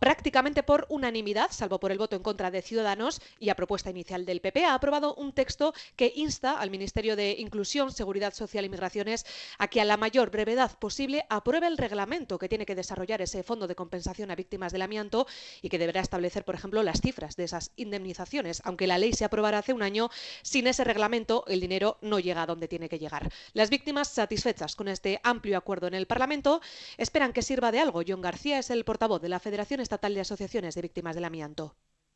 prácticamente 0.00 0.62
por 0.62 0.86
unanimidad, 0.88 1.50
salvo 1.50 1.78
por 1.78 1.92
el 1.92 1.98
voto 1.98 2.16
en 2.16 2.22
contra 2.22 2.50
de 2.50 2.62
Ciudadanos 2.62 3.20
y 3.38 3.48
a 3.48 3.54
propuesta 3.54 3.90
inicial 3.90 4.24
del 4.24 4.40
PP, 4.40 4.64
ha 4.64 4.74
aprobado 4.74 5.14
un 5.14 5.32
texto 5.32 5.72
que 5.96 6.12
insta 6.16 6.58
al 6.58 6.70
Ministerio 6.70 7.16
de 7.16 7.36
Inclusión, 7.38 7.92
Seguridad 7.92 8.34
Social 8.34 8.64
y 8.64 8.68
Migraciones 8.68 9.24
a 9.58 9.68
que 9.68 9.80
a 9.80 9.84
la 9.84 9.96
mayor 9.96 10.30
brevedad 10.30 10.76
posible 10.78 11.24
apruebe 11.28 11.66
el 11.66 11.78
reglamento 11.78 12.38
que 12.38 12.48
tiene 12.48 12.66
que 12.66 12.74
desarrollar 12.74 13.22
ese 13.22 13.42
fondo 13.42 13.66
de 13.66 13.74
compensación 13.74 14.30
a 14.30 14.34
víctimas 14.34 14.72
del 14.72 14.82
amianto 14.82 15.26
y 15.62 15.68
que 15.68 15.78
deberá 15.78 16.00
establecer, 16.00 16.44
por 16.44 16.56
ejemplo, 16.56 16.82
las 16.82 17.00
cifras 17.00 17.36
de 17.36 17.44
esas 17.44 17.70
indemnizaciones. 17.76 18.60
Aunque 18.64 18.86
la 18.86 18.98
ley 18.98 19.12
se 19.12 19.24
aprobara 19.24 19.58
hace 19.58 19.72
un 19.72 19.82
año, 19.82 20.10
sin 20.42 20.66
ese 20.66 20.84
reglamento 20.84 21.44
el 21.46 21.60
dinero 21.60 21.98
no 22.00 22.18
llega 22.18 22.42
a 22.42 22.46
donde 22.46 22.68
tiene 22.68 22.88
que 22.88 22.98
llegar. 22.98 23.30
Las 23.52 23.70
víctimas 23.70 24.08
satisfechas 24.08 24.74
con 24.74 24.88
este 24.88 25.20
amplio 25.22 25.56
acuerdo 25.56 25.86
en 25.86 25.94
el 25.94 26.06
Parlamento 26.06 26.60
esperan 26.96 27.32
que 27.32 27.42
sirva 27.42 27.70
de 27.70 27.80
algo. 27.80 28.02
John 28.06 28.20
García 28.20 28.58
es 28.58 28.70
el 28.70 28.84
portavoz 28.84 29.22
de 29.22 29.28
la 29.28 29.38
Federación 29.38 29.67
Estatal 29.76 30.14
de 30.14 30.20
Asociaciones 30.20 30.74
de 30.74 30.82
Víctimas 30.82 31.14
del 31.14 31.24
Amianto. 31.24 31.74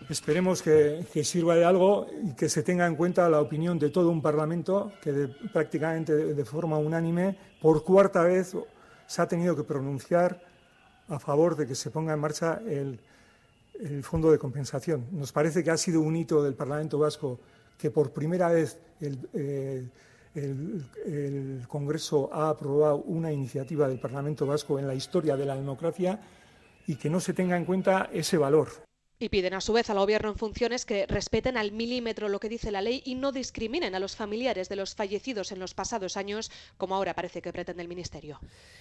Esperemos 0.09 0.63
que, 0.63 1.05
sirva 1.23 1.55
de 1.55 1.65
algo 1.65 2.07
y 2.25 2.35
que 2.35 2.49
se 2.49 2.63
tenga 2.63 2.87
en 2.87 2.97
cuenta 2.97 3.29
la 3.29 3.41
opinión 3.41 3.79
de 3.79 3.91
todo 3.91 4.11
un 4.11 4.23
Parlamento 4.23 4.93
que 5.03 5.29
prácticamente 5.53 6.13
de, 6.13 6.45
forma 6.45 6.79
unánime, 6.79 7.37
por 7.61 7.85
cuarta 7.85 8.23
vez, 8.25 8.57
se 9.07 9.23
ha 9.23 9.29
tenido 9.29 9.55
que 9.55 9.63
pronunciar 9.63 10.43
a 11.09 11.19
favor 11.19 11.55
de 11.55 11.67
que 11.67 11.75
se 11.75 11.91
ponga 11.91 12.15
en 12.15 12.21
marcha 12.21 12.61
el, 12.67 12.99
fondo 14.03 14.31
de 14.31 14.39
compensación. 14.39 15.07
Nos 15.13 15.33
parece 15.33 15.63
que 15.63 15.71
ha 15.71 15.77
sido 15.77 16.01
un 16.01 16.17
hito 16.17 16.43
del 16.43 16.55
Parlamento 16.55 16.99
vasco 16.99 17.41
que 17.77 17.91
por 17.91 18.13
primera 18.13 18.49
vez 18.49 18.79
el, 19.01 19.29
eh, 19.35 19.89
el 20.35 21.65
Congreso 21.69 22.31
ha 22.33 22.49
aprobado 22.51 22.99
una 22.99 23.33
iniciativa 23.33 23.89
del 23.89 23.99
Parlamento 23.99 24.47
vasco 24.47 24.79
en 24.79 24.87
la 24.87 24.95
historia 24.95 25.37
de 25.37 25.47
la 25.47 25.57
democracia 25.57 26.21
y 26.87 26.97
que 26.97 27.11
no 27.11 27.21
se 27.21 27.35
tenga 27.35 27.57
en 27.57 27.65
cuenta 27.65 28.11
ese 28.13 28.39
valor. 28.39 28.69
Y 29.23 29.29
piden 29.29 29.55
a 29.55 29.61
su 29.61 29.73
vez 29.73 29.89
al 29.89 29.99
Gobierno 29.99 30.31
en 30.31 30.37
funciones 30.37 30.85
que 30.85 31.07
respeten 31.07 31.57
al 31.57 31.71
milímetro 31.71 32.29
lo 32.29 32.41
que 32.41 32.49
dice 32.49 32.73
la 32.73 32.83
ley 32.83 33.05
y 33.05 33.15
no 33.15 33.31
discriminen 33.31 33.95
a 33.95 34.01
los 34.01 34.17
familiares 34.17 34.69
de 34.69 34.75
los 34.75 34.97
fallecidos 34.97 35.53
en 35.53 35.61
los 35.61 35.75
pasados 35.75 36.17
años, 36.17 36.51
como 36.77 36.97
ahora 36.97 37.15
parece 37.15 37.41
que 37.41 37.53
pretende 37.53 37.83
el 37.83 37.89
Ministerio. 37.89 38.41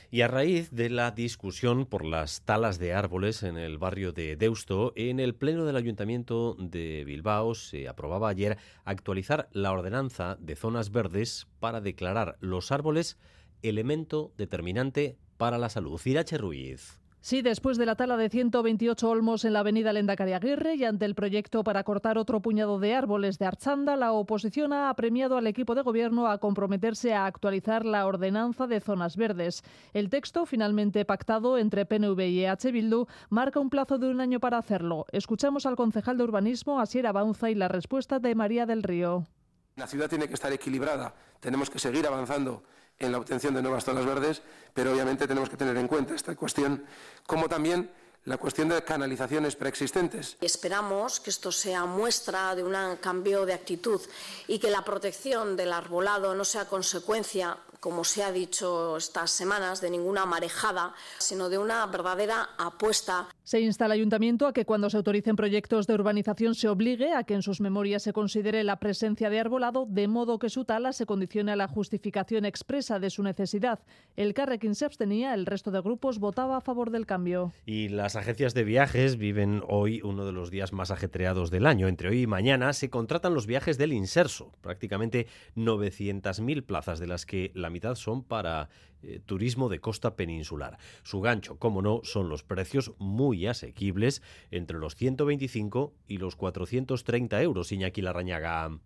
Y 0.10 0.22
a 0.22 0.28
raíz 0.28 0.72
de 0.72 0.90
la 0.90 1.12
discusión 1.12 1.86
por 1.86 2.04
las 2.04 2.42
talas 2.42 2.80
de 2.80 2.92
árboles 2.92 3.44
en 3.44 3.56
el 3.56 3.78
barrio 3.78 4.14
de 4.14 4.36
Deusto, 4.36 4.94
en 4.96 5.20
el 5.20 5.36
Pleno 5.36 5.64
del 5.64 5.76
Ayuntamiento 5.76 6.56
de 6.58 7.04
Bilbao 7.06 7.54
se 7.54 7.88
aprobaba 7.88 8.30
ayer 8.30 8.58
actualizar 8.84 9.48
la 9.52 9.72
ordenanza 9.72 10.38
de 10.40 10.56
zonas 10.56 10.90
verdes 10.90 11.46
para 11.60 11.82
declarar 11.82 12.38
los 12.40 12.72
árboles 12.72 13.20
elemento 13.62 14.34
determinante 14.38 15.20
para 15.38 15.60
la 15.60 15.70
salud. 15.70 16.02
Irache 16.04 16.40
Ruiz. 16.40 17.01
Sí, 17.24 17.44
después 17.44 17.78
de 17.78 17.86
la 17.86 17.94
tala 17.94 18.18
de 18.18 18.30
128 18.30 19.08
olmos 19.08 19.46
en 19.46 19.54
la 19.54 19.60
avenida 19.60 19.94
Lendakari 19.94 20.34
Aguirre 20.34 20.74
y 20.74 20.86
ante 20.86 21.06
el 21.06 21.14
proyecto 21.14 21.64
para 21.64 21.84
cortar 21.84 22.18
otro 22.18 22.40
puñado 22.42 22.80
de 22.80 22.96
árboles 22.96 23.38
de 23.38 23.46
Archanda, 23.46 23.96
la 23.96 24.12
oposición 24.12 24.74
ha 24.74 24.90
apremiado 24.90 25.38
al 25.38 25.46
equipo 25.46 25.76
de 25.76 25.84
gobierno 25.84 26.26
a 26.26 26.40
comprometerse 26.40 27.14
a 27.14 27.28
actualizar 27.28 27.86
la 27.86 28.08
ordenanza 28.08 28.66
de 28.66 28.80
zonas 28.80 29.18
verdes. 29.18 29.64
El 29.94 30.10
texto, 30.10 30.48
finalmente 30.48 31.06
pactado 31.06 31.60
entre 31.60 31.86
PNV 31.86 32.20
y 32.22 32.44
EH 32.44 32.72
Bildu, 32.72 33.06
marca 33.30 33.60
un 33.60 33.70
plazo 33.70 34.00
de 34.00 34.10
un 34.10 34.20
año 34.20 34.40
para 34.40 34.58
hacerlo. 34.58 35.06
Escuchamos 35.12 35.68
al 35.68 35.76
concejal 35.76 36.18
de 36.18 36.24
urbanismo, 36.24 36.80
Asier 36.80 37.06
Abaunza, 37.06 37.52
y 37.52 37.56
la 37.56 37.68
respuesta 37.68 38.18
de 38.18 38.34
María 38.34 38.66
del 38.66 38.82
Río. 38.82 39.28
La 39.76 39.86
ciudad 39.86 40.10
tiene 40.10 40.28
que 40.28 40.34
estar 40.34 40.52
equilibrada, 40.52 41.14
tenemos 41.40 41.70
que 41.70 41.78
seguir 41.78 42.08
avanzando 42.08 42.64
en 43.02 43.12
la 43.12 43.18
obtención 43.18 43.54
de 43.54 43.62
nuevas 43.62 43.84
zonas 43.84 44.06
verdes, 44.06 44.42
pero 44.74 44.94
obviamente 44.94 45.28
tenemos 45.28 45.50
que 45.50 45.58
tener 45.58 45.76
en 45.78 45.88
cuenta 45.88 46.16
esta 46.16 46.36
cuestión, 46.36 46.86
como 47.26 47.50
también 47.50 47.92
la 48.26 48.38
cuestión 48.38 48.70
de 48.70 48.84
canalizaciones 48.84 49.56
preexistentes. 49.56 50.38
Esperamos 50.42 51.20
que 51.20 51.32
esto 51.32 51.52
sea 51.52 51.86
muestra 51.86 52.56
de 52.56 52.64
un 52.64 52.76
cambio 52.98 53.46
de 53.46 53.54
actitud 53.54 54.00
y 54.48 54.60
que 54.60 54.70
la 54.70 54.86
protección 54.86 55.58
del 55.58 55.74
arbolado 55.74 56.36
no 56.36 56.46
sea 56.46 56.66
consecuencia 56.66 57.58
como 57.82 58.04
se 58.04 58.24
ha 58.24 58.32
dicho 58.32 58.96
estas 58.96 59.32
semanas, 59.32 59.82
de 59.82 59.90
ninguna 59.90 60.28
marejada, 60.28 60.94
sino 61.18 61.50
de 61.50 61.58
una 61.58 61.84
verdadera 61.88 62.52
apuesta. 62.60 63.28
Se 63.44 63.60
insta 63.60 63.86
al 63.86 63.92
ayuntamiento 63.92 64.46
a 64.46 64.54
que 64.54 64.66
cuando 64.66 64.90
se 64.90 64.98
autoricen 64.98 65.36
proyectos 65.36 65.88
de 65.88 65.96
urbanización 65.96 66.54
se 66.54 66.70
obligue 66.70 67.14
a 67.14 67.24
que 67.24 67.34
en 67.34 67.42
sus 67.42 67.60
memorias 67.60 68.04
se 68.04 68.14
considere 68.14 68.64
la 68.64 68.80
presencia 68.80 69.32
de 69.32 69.40
arbolado, 69.40 69.88
de 69.90 70.08
modo 70.08 70.38
que 70.38 70.50
su 70.50 70.64
tala 70.64 70.94
se 70.94 71.08
condicione 71.08 71.52
a 71.52 71.56
la 71.56 71.68
justificación 71.68 72.46
expresa 72.46 73.00
de 73.00 73.10
su 73.10 73.24
necesidad. 73.24 73.80
El 74.16 74.36
Carrequín 74.36 74.76
se 74.76 74.86
abstenía, 74.86 75.34
el 75.34 75.48
resto 75.48 75.72
de 75.72 75.82
grupos 75.82 76.20
votaba 76.20 76.58
a 76.58 76.62
favor 76.62 76.92
del 76.92 77.08
cambio. 77.08 77.52
Y 77.66 77.90
las 77.90 78.16
agencias 78.16 78.54
de 78.54 78.64
viajes 78.64 79.18
viven 79.18 79.64
hoy 79.68 80.02
uno 80.04 80.26
de 80.26 80.34
los 80.34 80.52
días 80.52 80.72
más 80.72 80.92
ajetreados 80.92 81.50
del 81.50 81.66
año. 81.66 81.88
Entre 81.88 82.10
hoy 82.10 82.22
y 82.22 82.28
mañana 82.28 82.74
se 82.74 82.92
contratan 82.92 83.34
los 83.34 83.48
viajes 83.48 83.80
del 83.80 83.94
Inserso, 83.94 84.52
prácticamente 84.62 85.26
900.000 85.56 86.64
plazas 86.64 87.00
de 87.00 87.08
las 87.08 87.26
que 87.26 87.52
la 87.56 87.72
mitad 87.72 87.96
son 87.96 88.24
para 88.24 88.70
eh, 89.04 89.20
turismo 89.26 89.70
de 89.70 89.80
costa 89.80 90.16
peninsular. 90.16 90.78
Su 91.04 91.22
gancho, 91.22 91.58
como 91.58 91.82
no, 91.82 92.02
son 92.04 92.30
los 92.30 92.44
precios 92.44 92.94
muy 92.98 93.48
asequibles 93.48 94.22
entre 94.52 94.78
los 94.78 94.96
125 94.96 95.94
y 96.08 96.18
los 96.18 96.36
430 96.36 97.42
euros, 97.42 97.72
Iñaki 97.72 98.02
Larrañaga. 98.02 98.80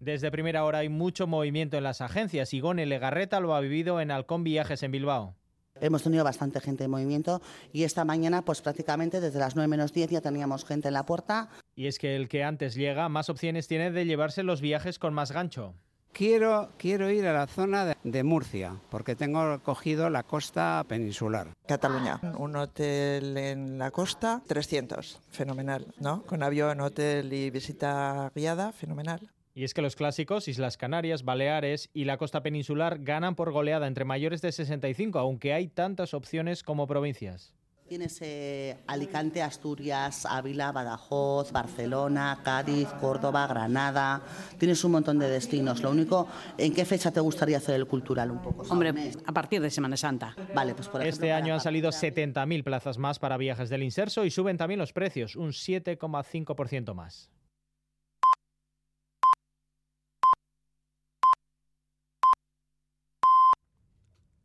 Desde 0.00 0.30
primera 0.30 0.64
hora 0.64 0.78
hay 0.78 0.88
mucho 0.88 1.26
movimiento 1.26 1.76
en 1.76 1.84
las 1.84 2.00
agencias. 2.00 2.54
Igone 2.54 2.86
Legarreta 2.86 3.40
lo 3.40 3.54
ha 3.54 3.60
vivido 3.60 4.00
en 4.00 4.12
Halcón 4.12 4.44
Viajes 4.44 4.82
en 4.84 4.92
Bilbao. 4.92 5.34
Hemos 5.80 6.02
tenido 6.02 6.24
bastante 6.24 6.60
gente 6.60 6.84
en 6.84 6.90
movimiento 6.90 7.40
y 7.72 7.84
esta 7.84 8.04
mañana, 8.04 8.44
pues 8.44 8.60
prácticamente 8.62 9.20
desde 9.20 9.38
las 9.38 9.54
9 9.54 9.68
menos 9.68 9.92
10 9.92 10.10
ya 10.10 10.20
teníamos 10.20 10.64
gente 10.64 10.88
en 10.88 10.94
la 10.94 11.06
puerta. 11.06 11.50
Y 11.74 11.86
es 11.86 11.98
que 11.98 12.16
el 12.16 12.28
que 12.28 12.44
antes 12.44 12.74
llega, 12.74 13.08
más 13.08 13.28
opciones 13.28 13.68
tiene 13.68 13.90
de 13.90 14.04
llevarse 14.04 14.42
los 14.42 14.60
viajes 14.60 14.98
con 14.98 15.14
más 15.14 15.32
gancho. 15.32 15.74
Quiero, 16.12 16.70
quiero 16.78 17.10
ir 17.10 17.26
a 17.26 17.32
la 17.32 17.46
zona 17.46 17.84
de, 17.84 17.96
de, 18.02 18.22
Murcia, 18.24 18.80
porque 18.90 19.14
tengo 19.14 19.60
cogido 19.62 20.10
la 20.10 20.24
costa 20.24 20.84
peninsular. 20.88 21.48
Cataluña, 21.66 22.20
un 22.38 22.56
hotel 22.56 23.36
en 23.36 23.78
la 23.78 23.90
costa, 23.90 24.42
300, 24.46 25.20
fenomenal, 25.30 25.86
¿no? 26.00 26.22
Con 26.24 26.42
avión, 26.42 26.80
hotel 26.80 27.32
y 27.32 27.50
visita 27.50 28.32
guiada, 28.34 28.72
fenomenal. 28.72 29.30
Y 29.58 29.64
es 29.64 29.74
que 29.74 29.82
los 29.82 29.96
clásicos, 29.96 30.46
Islas 30.46 30.76
Canarias, 30.76 31.24
Baleares 31.24 31.90
y 31.92 32.04
la 32.04 32.16
costa 32.16 32.44
peninsular 32.44 33.00
ganan 33.00 33.34
por 33.34 33.50
goleada 33.50 33.88
entre 33.88 34.04
mayores 34.04 34.40
de 34.40 34.52
65, 34.52 35.18
aunque 35.18 35.52
hay 35.52 35.66
tantas 35.66 36.14
opciones 36.14 36.62
como 36.62 36.86
provincias. 36.86 37.52
Tienes 37.88 38.18
eh, 38.20 38.76
Alicante, 38.86 39.40
Asturias, 39.40 40.26
Ávila, 40.26 40.72
Badajoz, 40.72 41.52
Barcelona, 41.52 42.38
Cádiz, 42.44 42.86
Córdoba, 43.00 43.46
Granada. 43.46 44.20
Tienes 44.58 44.84
un 44.84 44.92
montón 44.92 45.18
de 45.18 45.26
destinos. 45.30 45.80
Lo 45.80 45.90
único, 45.90 46.28
¿en 46.58 46.74
qué 46.74 46.84
fecha 46.84 47.10
te 47.10 47.20
gustaría 47.20 47.56
hacer 47.56 47.76
el 47.76 47.86
cultural 47.86 48.30
un 48.30 48.42
poco? 48.42 48.66
Hombre, 48.68 48.92
a 49.24 49.32
partir 49.32 49.62
de 49.62 49.70
Semana 49.70 49.96
Santa. 49.96 50.36
Vale, 50.54 50.74
pues 50.74 50.86
por 50.88 51.00
ejemplo, 51.00 51.14
Este 51.14 51.32
año 51.32 51.54
han 51.54 51.60
salido 51.60 51.88
70.000 51.88 52.62
plazas 52.62 52.98
más 52.98 53.18
para 53.18 53.38
viajes 53.38 53.70
del 53.70 53.82
Inserso 53.82 54.26
y 54.26 54.30
suben 54.30 54.58
también 54.58 54.78
los 54.78 54.92
precios, 54.92 55.34
un 55.34 55.52
7,5% 55.52 56.92
más. 56.92 57.30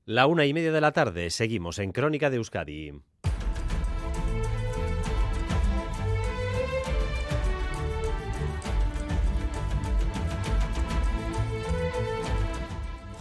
La 0.05 0.27
una 0.27 0.45
y 0.45 0.53
media 0.53 0.71
de 0.71 0.81
la 0.81 0.93
tarde, 0.93 1.29
seguimos 1.29 1.79
en 1.79 1.91
Crónica 1.91 2.29
de 2.29 2.37
Euskadi. 2.37 2.93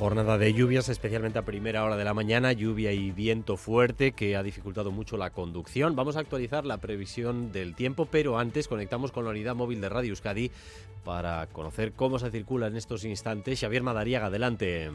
Jornada 0.03 0.37
de 0.37 0.53
lluvias, 0.53 0.89
especialmente 0.89 1.39
a 1.39 1.45
primera 1.45 1.85
hora 1.85 1.97
de 1.97 2.03
la 2.03 2.13
mañana, 2.13 2.51
lluvia 2.53 2.91
y 2.91 3.13
viento 3.13 3.57
fuerte 3.57 4.11
que 4.11 4.35
ha 4.35 4.43
dificultado 4.43 4.91
mucho 4.91 5.17
la 5.17 5.31
conducción. 5.31 5.95
Vamos 5.95 6.17
a 6.17 6.19
actualizar 6.19 6.67
la 6.67 6.79
previsión 6.79 7.53
del 7.53 7.77
tiempo, 7.77 8.09
pero 8.11 8.37
antes 8.37 8.67
conectamos 8.67 9.13
con 9.13 9.25
la 9.25 9.31
unidad 9.31 9.55
móvil 9.55 9.81
de 9.81 9.89
Radio 9.89 10.11
Euskadi 10.11 10.51
para 11.05 11.47
conocer 11.49 11.93
cómo 11.93 12.19
se 12.19 12.31
circula 12.31 12.67
en 12.67 12.77
estos 12.77 13.05
instantes. 13.05 13.61
Xavier 13.61 13.83
Madariaga, 13.83 14.27
adelante. 14.27 14.91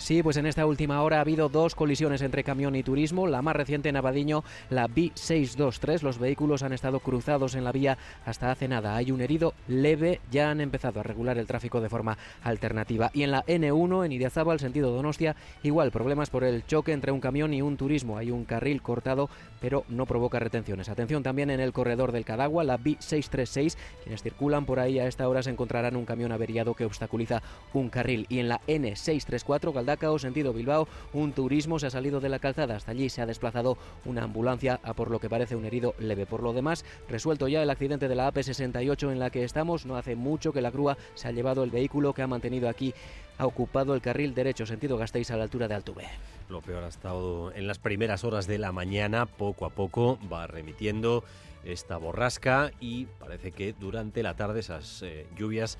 Sí, 0.00 0.22
pues 0.22 0.38
en 0.38 0.46
esta 0.46 0.64
última 0.64 1.02
hora 1.02 1.18
ha 1.18 1.20
habido 1.20 1.50
dos 1.50 1.74
colisiones 1.74 2.22
entre 2.22 2.42
camión 2.42 2.74
y 2.74 2.82
turismo. 2.82 3.26
La 3.26 3.42
más 3.42 3.54
reciente 3.54 3.90
en 3.90 3.98
Abadiño, 3.98 4.42
la 4.70 4.88
B623. 4.88 6.00
Los 6.00 6.18
vehículos 6.18 6.62
han 6.62 6.72
estado 6.72 7.00
cruzados 7.00 7.54
en 7.54 7.64
la 7.64 7.70
vía 7.70 7.98
hasta 8.24 8.50
hace 8.50 8.66
nada. 8.66 8.96
Hay 8.96 9.12
un 9.12 9.20
herido 9.20 9.52
leve. 9.68 10.22
Ya 10.30 10.50
han 10.50 10.62
empezado 10.62 11.00
a 11.00 11.02
regular 11.02 11.36
el 11.36 11.46
tráfico 11.46 11.82
de 11.82 11.90
forma 11.90 12.16
alternativa. 12.42 13.10
Y 13.12 13.24
en 13.24 13.30
la 13.30 13.44
N1, 13.44 14.06
en 14.06 14.12
Idiazábal, 14.12 14.58
sentido 14.58 14.90
Donostia, 14.90 15.36
igual 15.62 15.90
problemas 15.90 16.30
por 16.30 16.44
el 16.44 16.64
choque 16.64 16.92
entre 16.92 17.12
un 17.12 17.20
camión 17.20 17.52
y 17.52 17.60
un 17.60 17.76
turismo. 17.76 18.16
Hay 18.16 18.30
un 18.30 18.46
carril 18.46 18.80
cortado, 18.80 19.28
pero 19.60 19.84
no 19.90 20.06
provoca 20.06 20.38
retenciones. 20.38 20.88
Atención 20.88 21.22
también 21.22 21.50
en 21.50 21.60
el 21.60 21.74
corredor 21.74 22.10
del 22.12 22.24
Cadagua, 22.24 22.64
la 22.64 22.78
B636. 22.78 23.76
Quienes 24.02 24.22
circulan 24.22 24.64
por 24.64 24.80
ahí 24.80 24.98
a 24.98 25.06
esta 25.06 25.28
hora 25.28 25.42
se 25.42 25.49
encontrarán 25.50 25.96
un 25.96 26.04
camión 26.04 26.32
averiado 26.32 26.74
que 26.74 26.84
obstaculiza 26.84 27.42
un 27.72 27.90
carril. 27.90 28.26
Y 28.28 28.38
en 28.38 28.48
la 28.48 28.60
N634, 28.66 29.72
Galdacao, 29.72 30.18
sentido 30.18 30.52
Bilbao, 30.52 30.88
un 31.12 31.32
turismo 31.32 31.78
se 31.78 31.86
ha 31.86 31.90
salido 31.90 32.20
de 32.20 32.28
la 32.28 32.38
calzada. 32.38 32.76
Hasta 32.76 32.92
allí 32.92 33.08
se 33.08 33.22
ha 33.22 33.26
desplazado 33.26 33.76
una 34.04 34.24
ambulancia 34.24 34.80
a 34.82 34.94
por 34.94 35.10
lo 35.10 35.18
que 35.20 35.28
parece 35.28 35.56
un 35.56 35.64
herido 35.64 35.94
leve. 35.98 36.26
Por 36.26 36.42
lo 36.42 36.52
demás, 36.52 36.84
resuelto 37.08 37.48
ya 37.48 37.62
el 37.62 37.70
accidente 37.70 38.08
de 38.08 38.14
la 38.14 38.32
AP68 38.32 39.12
en 39.12 39.18
la 39.18 39.30
que 39.30 39.44
estamos. 39.44 39.86
No 39.86 39.96
hace 39.96 40.16
mucho 40.16 40.52
que 40.52 40.62
la 40.62 40.70
grúa 40.70 40.96
se 41.14 41.28
ha 41.28 41.32
llevado 41.32 41.64
el 41.64 41.70
vehículo 41.70 42.14
que 42.14 42.22
ha 42.22 42.26
mantenido 42.26 42.68
aquí 42.68 42.94
ha 43.40 43.46
ocupado 43.46 43.94
el 43.94 44.02
carril 44.02 44.34
derecho 44.34 44.66
sentido 44.66 44.98
Gasteiz 44.98 45.30
a 45.30 45.36
la 45.36 45.44
altura 45.44 45.66
de 45.66 45.74
Altuve. 45.74 46.04
Lo 46.50 46.60
peor 46.60 46.84
ha 46.84 46.88
estado 46.88 47.52
en 47.52 47.66
las 47.66 47.78
primeras 47.78 48.22
horas 48.22 48.46
de 48.46 48.58
la 48.58 48.70
mañana, 48.70 49.24
poco 49.24 49.64
a 49.64 49.70
poco 49.70 50.18
va 50.30 50.46
remitiendo 50.46 51.24
esta 51.64 51.96
borrasca 51.96 52.72
y 52.80 53.06
parece 53.18 53.52
que 53.52 53.72
durante 53.72 54.22
la 54.22 54.34
tarde 54.36 54.60
esas 54.60 55.02
eh, 55.02 55.26
lluvias 55.36 55.78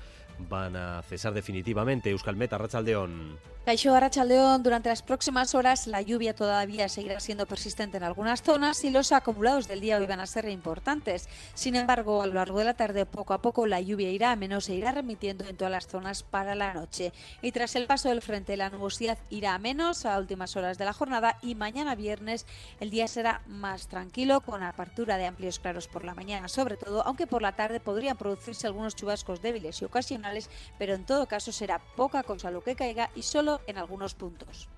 van 0.49 0.75
a 0.75 1.01
cesar 1.03 1.33
definitivamente. 1.33 2.09
Euskalmet, 2.09 2.53
Arrachaldeón. 2.53 3.37
Caixo 3.63 3.93
Arrachaldeón, 3.93 4.63
durante 4.63 4.89
las 4.89 5.03
próximas 5.03 5.53
horas 5.53 5.85
la 5.85 6.01
lluvia 6.01 6.33
todavía 6.33 6.89
seguirá 6.89 7.19
siendo 7.19 7.45
persistente 7.45 7.97
en 7.97 8.03
algunas 8.03 8.41
zonas 8.41 8.83
y 8.83 8.89
los 8.89 9.11
acumulados 9.11 9.67
del 9.67 9.81
día 9.81 9.99
hoy 9.99 10.07
van 10.07 10.19
a 10.19 10.25
ser 10.25 10.49
importantes. 10.49 11.29
Sin 11.53 11.75
embargo, 11.75 12.23
a 12.23 12.25
lo 12.25 12.33
largo 12.33 12.57
de 12.57 12.65
la 12.65 12.73
tarde, 12.73 13.05
poco 13.05 13.35
a 13.35 13.41
poco, 13.43 13.67
la 13.67 13.79
lluvia 13.79 14.09
irá 14.09 14.31
a 14.31 14.35
menos 14.35 14.67
e 14.67 14.73
irá 14.73 14.91
remitiendo 14.91 15.45
en 15.45 15.55
todas 15.55 15.71
las 15.71 15.85
zonas 15.85 16.23
para 16.23 16.55
la 16.55 16.73
noche. 16.73 17.13
Y 17.43 17.51
tras 17.51 17.75
el 17.75 17.85
paso 17.85 18.09
del 18.09 18.23
frente, 18.23 18.57
la 18.57 18.71
nubosidad 18.71 19.19
irá 19.29 19.53
a 19.53 19.59
menos 19.59 20.07
a 20.07 20.17
últimas 20.17 20.55
horas 20.55 20.79
de 20.79 20.85
la 20.85 20.93
jornada 20.93 21.37
y 21.43 21.53
mañana 21.53 21.93
viernes 21.93 22.47
el 22.79 22.89
día 22.89 23.07
será 23.07 23.43
más 23.45 23.87
tranquilo 23.87 24.41
con 24.41 24.63
apertura 24.63 25.17
de 25.17 25.27
amplios 25.27 25.59
claros 25.59 25.87
por 25.87 26.03
la 26.03 26.15
mañana, 26.15 26.47
sobre 26.47 26.77
todo, 26.77 27.05
aunque 27.05 27.27
por 27.27 27.43
la 27.43 27.55
tarde 27.55 27.79
podrían 27.79 28.17
producirse 28.17 28.65
algunos 28.65 28.95
chubascos 28.95 29.43
débiles 29.43 29.79
y 29.83 29.85
ocasionales, 29.85 30.49
pero 30.79 30.95
en 30.95 31.05
todo 31.05 31.27
caso 31.27 31.51
será 31.51 31.77
poca 31.95 32.23
cosa 32.23 32.49
lo 32.49 32.63
que 32.63 32.75
caiga 32.75 33.11
y 33.15 33.21
solo 33.21 33.50
en 33.67 33.77
algunos 33.77 34.13
puntos. 34.13 34.69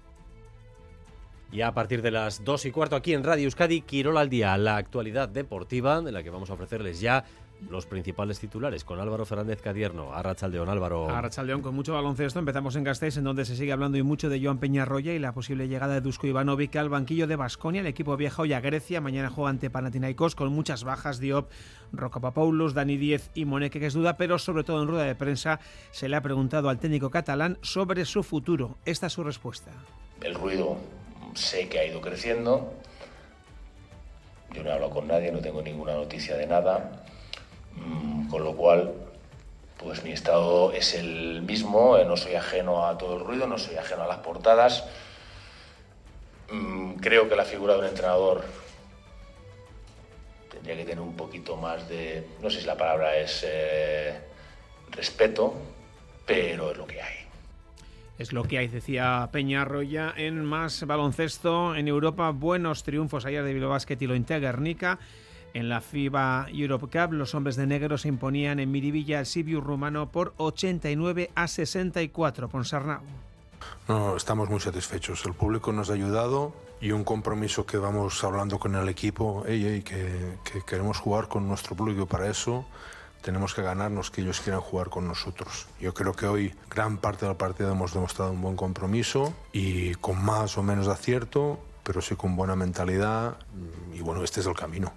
Y 1.51 1.61
a 1.61 1.71
partir 1.71 2.01
de 2.01 2.09
las 2.09 2.43
2 2.43 2.65
y 2.65 2.71
cuarto 2.71 2.95
aquí 2.95 3.13
en 3.13 3.23
Radio 3.23 3.43
Euskadi, 3.43 3.81
Quirola 3.81 4.21
al 4.21 4.29
día, 4.29 4.57
la 4.57 4.77
actualidad 4.77 5.29
deportiva 5.29 6.01
de 6.01 6.11
la 6.11 6.23
que 6.23 6.31
vamos 6.31 6.49
a 6.49 6.53
ofrecerles 6.53 6.99
ya 6.99 7.25
los 7.69 7.85
principales 7.85 8.39
titulares 8.39 8.83
con 8.83 8.99
Álvaro 8.99 9.25
Fernández 9.25 9.61
Cadierno. 9.61 10.13
Arrachaldeón, 10.13 10.69
Álvaro. 10.69 11.09
Arrachaldeón 11.09 11.61
con 11.61 11.75
mucho 11.75 11.93
baloncesto. 11.93 12.39
Empezamos 12.39 12.75
en 12.75 12.83
Gasteiz, 12.83 13.17
en 13.17 13.23
donde 13.23 13.45
se 13.45 13.55
sigue 13.55 13.71
hablando 13.71 13.97
y 13.97 14.03
mucho 14.03 14.29
de 14.29 14.43
Joan 14.43 14.59
Peñarroya 14.59 15.13
y 15.13 15.19
la 15.19 15.33
posible 15.33 15.67
llegada 15.67 15.95
de 15.95 16.01
Dusko 16.01 16.27
Ivanovic 16.27 16.75
al 16.75 16.89
banquillo 16.89 17.27
de 17.27 17.35
Basconia. 17.35 17.81
El 17.81 17.87
equipo 17.87 18.17
viaja 18.17 18.41
hoy 18.41 18.53
a 18.53 18.61
Grecia. 18.61 19.01
Mañana 19.01 19.29
juega 19.29 19.49
ante 19.49 19.69
Panathinaikos 19.69 20.35
con 20.35 20.51
muchas 20.51 20.83
bajas. 20.83 21.19
Diop, 21.19 21.49
Rocapapoulos, 21.91 22.73
Dani 22.73 22.97
Diez 22.97 23.29
y 23.33 23.45
Moneque, 23.45 23.79
que 23.79 23.87
es 23.87 23.93
duda, 23.93 24.17
pero 24.17 24.39
sobre 24.39 24.63
todo 24.63 24.81
en 24.81 24.87
rueda 24.87 25.03
de 25.05 25.15
prensa 25.15 25.59
se 25.91 26.09
le 26.09 26.15
ha 26.15 26.21
preguntado 26.21 26.69
al 26.69 26.79
técnico 26.79 27.09
catalán 27.09 27.57
sobre 27.61 28.05
su 28.05 28.23
futuro. 28.23 28.77
Esta 28.85 29.07
es 29.07 29.13
su 29.13 29.23
respuesta. 29.23 29.71
El 30.21 30.35
ruido 30.35 30.77
sé 31.33 31.67
que 31.69 31.79
ha 31.79 31.85
ido 31.85 32.01
creciendo. 32.01 32.73
Yo 34.53 34.63
no 34.63 34.69
he 34.69 34.73
hablado 34.73 34.93
con 34.93 35.07
nadie, 35.07 35.31
no 35.31 35.39
tengo 35.39 35.61
ninguna 35.61 35.95
noticia 35.95 36.37
de 36.37 36.45
nada. 36.45 37.03
Mm, 37.77 38.29
con 38.29 38.43
lo 38.43 38.55
cual, 38.55 38.93
pues 39.77 40.03
mi 40.03 40.11
estado 40.11 40.71
es 40.71 40.93
el 40.93 41.41
mismo, 41.41 41.97
eh, 41.97 42.05
no 42.05 42.17
soy 42.17 42.35
ajeno 42.35 42.85
a 42.85 42.97
todo 42.97 43.17
el 43.17 43.25
ruido, 43.25 43.47
no 43.47 43.57
soy 43.57 43.75
ajeno 43.75 44.03
a 44.03 44.07
las 44.07 44.19
portadas. 44.19 44.85
Mm, 46.51 46.95
creo 46.95 47.29
que 47.29 47.35
la 47.35 47.45
figura 47.45 47.73
de 47.73 47.79
un 47.79 47.85
entrenador 47.85 48.43
tendría 50.51 50.75
que 50.75 50.85
tener 50.85 51.01
un 51.01 51.15
poquito 51.15 51.57
más 51.57 51.89
de, 51.89 52.27
no 52.41 52.49
sé 52.49 52.61
si 52.61 52.67
la 52.67 52.77
palabra 52.77 53.17
es 53.17 53.43
eh, 53.47 54.19
respeto, 54.91 55.53
pero 56.25 56.71
es 56.71 56.77
lo 56.77 56.87
que 56.87 57.01
hay. 57.01 57.15
Es 58.19 58.31
lo 58.31 58.43
que 58.43 58.59
hay, 58.59 58.67
decía 58.67 59.27
Peña 59.31 59.63
Arroya. 59.63 60.13
En 60.15 60.45
más 60.45 60.85
baloncesto 60.85 61.75
en 61.75 61.87
Europa, 61.87 62.29
buenos 62.29 62.83
triunfos 62.83 63.25
ayer 63.25 63.43
de 63.43 63.53
Bilbao 63.53 63.71
Basket 63.71 63.97
y 63.99 64.07
lo 64.07 64.13
Guernica. 64.13 64.99
En 65.53 65.69
la 65.69 65.81
FIBA 65.81 66.47
Europe 66.51 66.87
Cup, 66.87 67.13
los 67.13 67.35
hombres 67.35 67.55
de 67.55 67.67
negro 67.67 67.97
se 67.97 68.07
imponían 68.07 68.59
en 68.59 68.71
Miribilla 68.71 69.19
al 69.19 69.25
Sibiu 69.25 69.61
rumano 69.61 70.11
por 70.11 70.33
89 70.37 71.31
a 71.35 71.47
64. 71.47 72.49
Ponsarnau. 72.49 73.01
No, 73.87 74.17
estamos 74.17 74.49
muy 74.49 74.59
satisfechos. 74.59 75.25
El 75.25 75.33
público 75.33 75.71
nos 75.71 75.89
ha 75.89 75.93
ayudado 75.93 76.53
y 76.81 76.91
un 76.91 77.03
compromiso 77.03 77.65
que 77.65 77.77
vamos 77.77 78.23
hablando 78.23 78.59
con 78.59 78.75
el 78.75 78.89
equipo 78.89 79.45
y 79.47 79.81
que, 79.81 80.37
que 80.43 80.61
queremos 80.61 80.97
jugar 80.97 81.27
con 81.27 81.47
nuestro 81.47 81.75
público 81.75 82.05
para 82.05 82.27
eso 82.27 82.65
tenemos 83.23 83.55
que 83.55 83.61
ganarnos 83.63 84.11
que 84.11 84.21
ellos 84.21 84.41
quieran 84.41 84.61
jugar 84.61 84.89
con 84.89 85.07
nosotros. 85.07 85.67
Yo 85.79 85.93
creo 85.93 86.13
que 86.13 86.27
hoy 86.27 86.53
gran 86.69 86.97
parte 86.97 87.25
del 87.25 87.37
partido 87.37 87.71
hemos 87.71 87.93
demostrado 87.93 88.31
un 88.31 88.41
buen 88.41 88.55
compromiso 88.55 89.33
y 89.53 89.95
con 89.95 90.23
más 90.23 90.57
o 90.57 90.63
menos 90.63 90.87
acierto, 90.89 91.57
pero 91.83 92.01
sí 92.01 92.15
con 92.15 92.35
buena 92.35 92.55
mentalidad 92.55 93.37
y 93.93 94.01
bueno, 94.01 94.23
este 94.23 94.41
es 94.41 94.45
el 94.45 94.55
camino. 94.55 94.93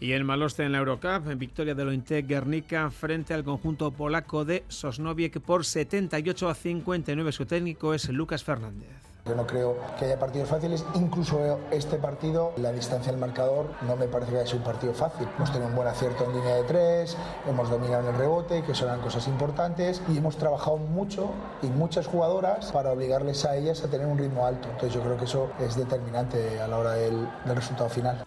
Y 0.00 0.14
en 0.14 0.24
Maloste 0.24 0.64
en 0.64 0.72
la 0.72 0.78
Eurocup, 0.78 1.28
en 1.28 1.38
victoria 1.38 1.74
de 1.74 1.84
Lointe 1.84 2.22
Guernica 2.22 2.90
frente 2.90 3.34
al 3.34 3.44
conjunto 3.44 3.90
polaco 3.90 4.46
de 4.46 4.64
Sosnowiec 4.68 5.40
por 5.40 5.66
78 5.66 6.48
a 6.48 6.54
59. 6.54 7.32
Su 7.32 7.44
técnico 7.44 7.92
es 7.92 8.08
Lucas 8.08 8.42
Fernández. 8.42 8.88
Yo 9.26 9.34
no 9.34 9.46
creo 9.46 9.76
que 9.98 10.06
haya 10.06 10.18
partidos 10.18 10.48
fáciles, 10.48 10.86
incluso 10.94 11.60
este 11.70 11.98
partido, 11.98 12.54
la 12.56 12.72
distancia 12.72 13.12
del 13.12 13.20
marcador, 13.20 13.66
no 13.86 13.94
me 13.94 14.08
parece 14.08 14.32
que 14.32 14.38
haya 14.38 14.46
sido 14.46 14.60
un 14.60 14.64
partido 14.64 14.94
fácil. 14.94 15.28
Hemos 15.36 15.52
tenido 15.52 15.68
un 15.68 15.76
buen 15.76 15.86
acierto 15.86 16.24
en 16.24 16.32
línea 16.32 16.54
de 16.56 16.64
tres, 16.64 17.18
hemos 17.46 17.68
dominado 17.68 18.08
el 18.08 18.16
rebote, 18.16 18.62
que 18.62 18.74
son 18.74 18.98
cosas 19.02 19.28
importantes, 19.28 20.00
y 20.08 20.16
hemos 20.16 20.38
trabajado 20.38 20.78
mucho 20.78 21.30
y 21.60 21.66
muchas 21.66 22.06
jugadoras 22.06 22.72
para 22.72 22.90
obligarles 22.90 23.44
a 23.44 23.54
ellas 23.54 23.84
a 23.84 23.90
tener 23.90 24.06
un 24.06 24.16
ritmo 24.16 24.46
alto. 24.46 24.66
Entonces 24.70 24.94
yo 24.94 25.02
creo 25.02 25.18
que 25.18 25.26
eso 25.26 25.50
es 25.60 25.76
determinante 25.76 26.58
a 26.58 26.66
la 26.66 26.78
hora 26.78 26.92
del 26.94 27.28
resultado 27.54 27.90
final. 27.90 28.24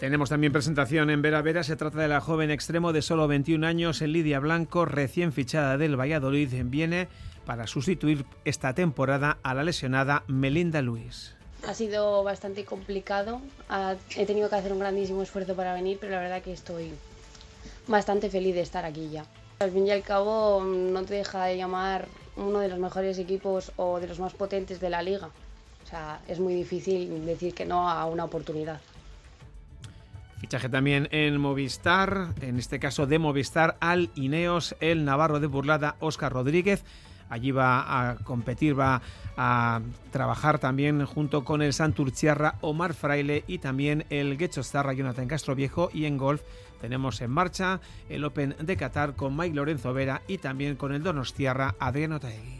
Tenemos 0.00 0.30
también 0.30 0.50
presentación 0.50 1.10
en 1.10 1.20
Vera 1.20 1.42
Vera. 1.42 1.62
Se 1.62 1.76
trata 1.76 2.00
de 2.00 2.08
la 2.08 2.22
joven 2.22 2.50
extremo 2.50 2.94
de 2.94 3.02
solo 3.02 3.28
21 3.28 3.66
años, 3.66 4.00
Lidia 4.00 4.40
Blanco, 4.40 4.86
recién 4.86 5.30
fichada 5.30 5.76
del 5.76 6.00
Valladolid. 6.00 6.48
Viene 6.64 7.06
para 7.44 7.66
sustituir 7.66 8.24
esta 8.46 8.72
temporada 8.72 9.36
a 9.42 9.52
la 9.52 9.62
lesionada 9.62 10.24
Melinda 10.26 10.80
Luis. 10.80 11.34
Ha 11.68 11.74
sido 11.74 12.24
bastante 12.24 12.64
complicado. 12.64 13.42
He 14.16 14.24
tenido 14.24 14.48
que 14.48 14.56
hacer 14.56 14.72
un 14.72 14.78
grandísimo 14.78 15.22
esfuerzo 15.22 15.54
para 15.54 15.74
venir, 15.74 15.98
pero 16.00 16.12
la 16.12 16.20
verdad 16.20 16.40
que 16.40 16.54
estoy 16.54 16.92
bastante 17.86 18.30
feliz 18.30 18.54
de 18.54 18.62
estar 18.62 18.86
aquí 18.86 19.10
ya. 19.10 19.26
Al 19.58 19.70
fin 19.70 19.86
y 19.86 19.90
al 19.90 20.02
cabo, 20.02 20.64
no 20.64 21.04
te 21.04 21.12
deja 21.12 21.44
de 21.44 21.58
llamar 21.58 22.08
uno 22.36 22.60
de 22.60 22.68
los 22.68 22.78
mejores 22.78 23.18
equipos 23.18 23.70
o 23.76 24.00
de 24.00 24.08
los 24.08 24.18
más 24.18 24.32
potentes 24.32 24.80
de 24.80 24.88
la 24.88 25.02
liga. 25.02 25.26
O 25.84 25.86
sea, 25.86 26.22
es 26.26 26.40
muy 26.40 26.54
difícil 26.54 27.26
decir 27.26 27.52
que 27.52 27.66
no 27.66 27.90
a 27.90 28.06
una 28.06 28.24
oportunidad. 28.24 28.80
Fichaje 30.40 30.70
también 30.70 31.06
en 31.10 31.38
Movistar, 31.38 32.28
en 32.40 32.58
este 32.58 32.78
caso 32.78 33.06
de 33.06 33.18
Movistar 33.18 33.76
al 33.78 34.08
Ineos, 34.14 34.74
el 34.80 35.04
Navarro 35.04 35.38
de 35.38 35.46
Burlada, 35.46 35.96
Óscar 36.00 36.32
Rodríguez. 36.32 36.82
Allí 37.28 37.50
va 37.50 38.10
a 38.10 38.16
competir, 38.16 38.78
va 38.78 39.02
a 39.36 39.82
trabajar 40.10 40.58
también 40.58 41.04
junto 41.04 41.44
con 41.44 41.60
el 41.60 41.74
Santurciarra 41.74 42.54
Omar 42.62 42.94
Fraile 42.94 43.44
y 43.46 43.58
también 43.58 44.06
el 44.08 44.38
Guechostarra 44.38 44.94
Jonathan 44.94 45.28
Castro 45.28 45.54
Viejo. 45.54 45.90
Y 45.92 46.06
en 46.06 46.16
golf 46.16 46.40
tenemos 46.80 47.20
en 47.20 47.30
marcha 47.30 47.80
el 48.08 48.24
Open 48.24 48.56
de 48.58 48.76
Qatar 48.78 49.16
con 49.16 49.36
Mike 49.36 49.54
Lorenzo 49.54 49.92
Vera 49.92 50.22
y 50.26 50.38
también 50.38 50.74
con 50.74 50.94
el 50.94 51.02
Donostiarra 51.02 51.76
Adriano 51.78 52.18
Taegui. 52.18 52.59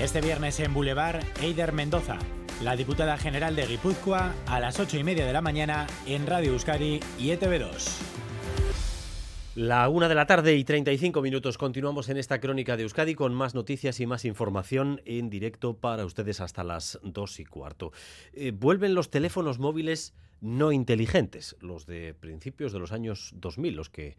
Este 0.00 0.20
viernes 0.20 0.60
en 0.60 0.72
Boulevard, 0.72 1.24
Eider 1.42 1.72
Mendoza, 1.72 2.20
la 2.62 2.76
diputada 2.76 3.18
general 3.18 3.56
de 3.56 3.66
Guipúzcoa, 3.66 4.32
a 4.46 4.60
las 4.60 4.78
8 4.78 4.96
y 4.96 5.02
media 5.02 5.26
de 5.26 5.32
la 5.32 5.40
mañana 5.40 5.88
en 6.06 6.24
Radio 6.24 6.52
Euskadi 6.52 7.00
y 7.18 7.30
ETV2. 7.30 7.98
La 9.56 9.88
una 9.88 10.08
de 10.08 10.14
la 10.14 10.26
tarde 10.26 10.54
y 10.54 10.62
35 10.62 11.20
minutos. 11.20 11.58
Continuamos 11.58 12.08
en 12.10 12.16
esta 12.16 12.40
crónica 12.40 12.76
de 12.76 12.84
Euskadi 12.84 13.16
con 13.16 13.34
más 13.34 13.56
noticias 13.56 13.98
y 13.98 14.06
más 14.06 14.24
información 14.24 15.02
en 15.04 15.30
directo 15.30 15.76
para 15.76 16.04
ustedes 16.04 16.40
hasta 16.40 16.62
las 16.62 17.00
dos 17.02 17.40
y 17.40 17.44
cuarto. 17.44 17.90
Eh, 18.32 18.52
vuelven 18.52 18.94
los 18.94 19.10
teléfonos 19.10 19.58
móviles 19.58 20.14
no 20.40 20.70
inteligentes, 20.70 21.56
los 21.60 21.86
de 21.86 22.14
principios 22.14 22.72
de 22.72 22.78
los 22.78 22.92
años 22.92 23.32
2000, 23.34 23.74
los 23.74 23.90
que 23.90 24.16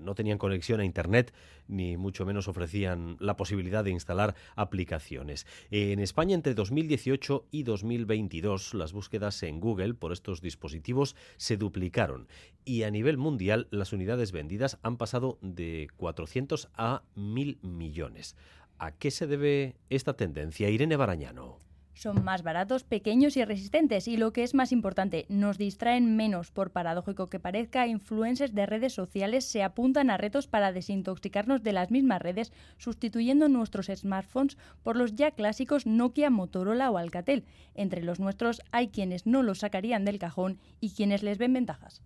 no 0.00 0.14
tenían 0.14 0.38
conexión 0.38 0.80
a 0.80 0.84
Internet 0.84 1.32
ni 1.68 1.96
mucho 1.96 2.24
menos 2.26 2.48
ofrecían 2.48 3.16
la 3.20 3.36
posibilidad 3.36 3.84
de 3.84 3.90
instalar 3.90 4.34
aplicaciones. 4.56 5.46
En 5.70 5.98
España 6.00 6.34
entre 6.34 6.54
2018 6.54 7.46
y 7.50 7.62
2022 7.62 8.74
las 8.74 8.92
búsquedas 8.92 9.42
en 9.42 9.60
Google 9.60 9.94
por 9.94 10.12
estos 10.12 10.40
dispositivos 10.40 11.16
se 11.36 11.56
duplicaron 11.56 12.28
y 12.64 12.82
a 12.84 12.90
nivel 12.90 13.18
mundial 13.18 13.68
las 13.70 13.92
unidades 13.92 14.32
vendidas 14.32 14.78
han 14.82 14.96
pasado 14.96 15.38
de 15.40 15.88
400 15.96 16.70
a 16.74 17.02
1.000 17.16 17.62
millones. 17.62 18.36
¿A 18.78 18.92
qué 18.92 19.10
se 19.10 19.26
debe 19.26 19.76
esta 19.90 20.14
tendencia? 20.14 20.68
Irene 20.68 20.96
Barañano. 20.96 21.71
Son 21.94 22.24
más 22.24 22.42
baratos, 22.42 22.84
pequeños 22.84 23.36
y 23.36 23.44
resistentes 23.44 24.08
y 24.08 24.16
lo 24.16 24.32
que 24.32 24.42
es 24.42 24.54
más 24.54 24.72
importante, 24.72 25.26
nos 25.28 25.58
distraen 25.58 26.16
menos. 26.16 26.50
Por 26.50 26.70
paradójico 26.70 27.28
que 27.28 27.38
parezca, 27.38 27.86
influencers 27.86 28.54
de 28.54 28.66
redes 28.66 28.94
sociales 28.94 29.44
se 29.44 29.62
apuntan 29.62 30.08
a 30.10 30.16
retos 30.16 30.46
para 30.46 30.72
desintoxicarnos 30.72 31.62
de 31.62 31.72
las 31.72 31.90
mismas 31.90 32.22
redes, 32.22 32.52
sustituyendo 32.78 33.48
nuestros 33.48 33.86
smartphones 33.86 34.56
por 34.82 34.96
los 34.96 35.14
ya 35.14 35.32
clásicos 35.32 35.86
Nokia, 35.86 36.30
Motorola 36.30 36.90
o 36.90 36.98
Alcatel. 36.98 37.44
Entre 37.74 38.02
los 38.02 38.20
nuestros 38.20 38.62
hay 38.72 38.88
quienes 38.88 39.26
no 39.26 39.42
los 39.42 39.58
sacarían 39.58 40.04
del 40.04 40.18
cajón 40.18 40.58
y 40.80 40.90
quienes 40.90 41.22
les 41.22 41.38
ven 41.38 41.52
ventajas. 41.52 42.02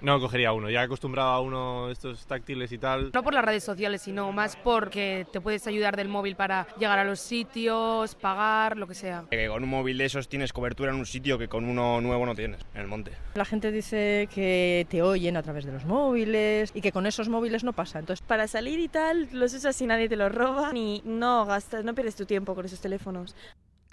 No 0.00 0.20
cogería 0.20 0.52
uno, 0.52 0.70
ya 0.70 0.82
acostumbrado 0.82 1.30
a 1.30 1.40
uno 1.40 1.90
estos 1.90 2.26
táctiles 2.26 2.70
y 2.72 2.78
tal. 2.78 3.10
No 3.14 3.22
por 3.22 3.34
las 3.34 3.44
redes 3.44 3.64
sociales, 3.64 4.02
sino 4.02 4.30
más 4.32 4.56
porque 4.56 5.26
te 5.32 5.40
puedes 5.40 5.66
ayudar 5.66 5.96
del 5.96 6.08
móvil 6.08 6.36
para 6.36 6.66
llegar 6.78 6.98
a 6.98 7.04
los 7.04 7.20
sitios, 7.20 8.14
pagar, 8.14 8.76
lo 8.76 8.86
que 8.86 8.94
sea. 8.94 9.24
Que 9.30 9.48
con 9.48 9.62
un 9.62 9.70
móvil 9.70 9.98
de 9.98 10.04
esos 10.04 10.28
tienes 10.28 10.52
cobertura 10.52 10.92
en 10.92 10.98
un 10.98 11.06
sitio 11.06 11.38
que 11.38 11.48
con 11.48 11.64
uno 11.64 12.00
nuevo 12.00 12.26
no 12.26 12.34
tienes, 12.34 12.60
en 12.74 12.82
el 12.82 12.86
monte. 12.86 13.12
La 13.34 13.44
gente 13.44 13.72
dice 13.72 14.28
que 14.34 14.86
te 14.90 15.02
oyen 15.02 15.36
a 15.36 15.42
través 15.42 15.64
de 15.64 15.72
los 15.72 15.84
móviles 15.84 16.70
y 16.74 16.80
que 16.80 16.92
con 16.92 17.06
esos 17.06 17.28
móviles 17.28 17.64
no 17.64 17.72
pasa. 17.72 17.98
Entonces, 17.98 18.24
para 18.26 18.46
salir 18.48 18.78
y 18.78 18.88
tal, 18.88 19.28
los 19.32 19.54
usas 19.54 19.80
y 19.80 19.86
nadie 19.86 20.08
te 20.08 20.16
los 20.16 20.32
roba 20.32 20.70
y 20.74 21.02
no 21.04 21.46
gastas, 21.46 21.84
no 21.84 21.94
pierdes 21.94 22.16
tu 22.16 22.26
tiempo 22.26 22.54
con 22.54 22.64
esos 22.64 22.80
teléfonos. 22.80 23.34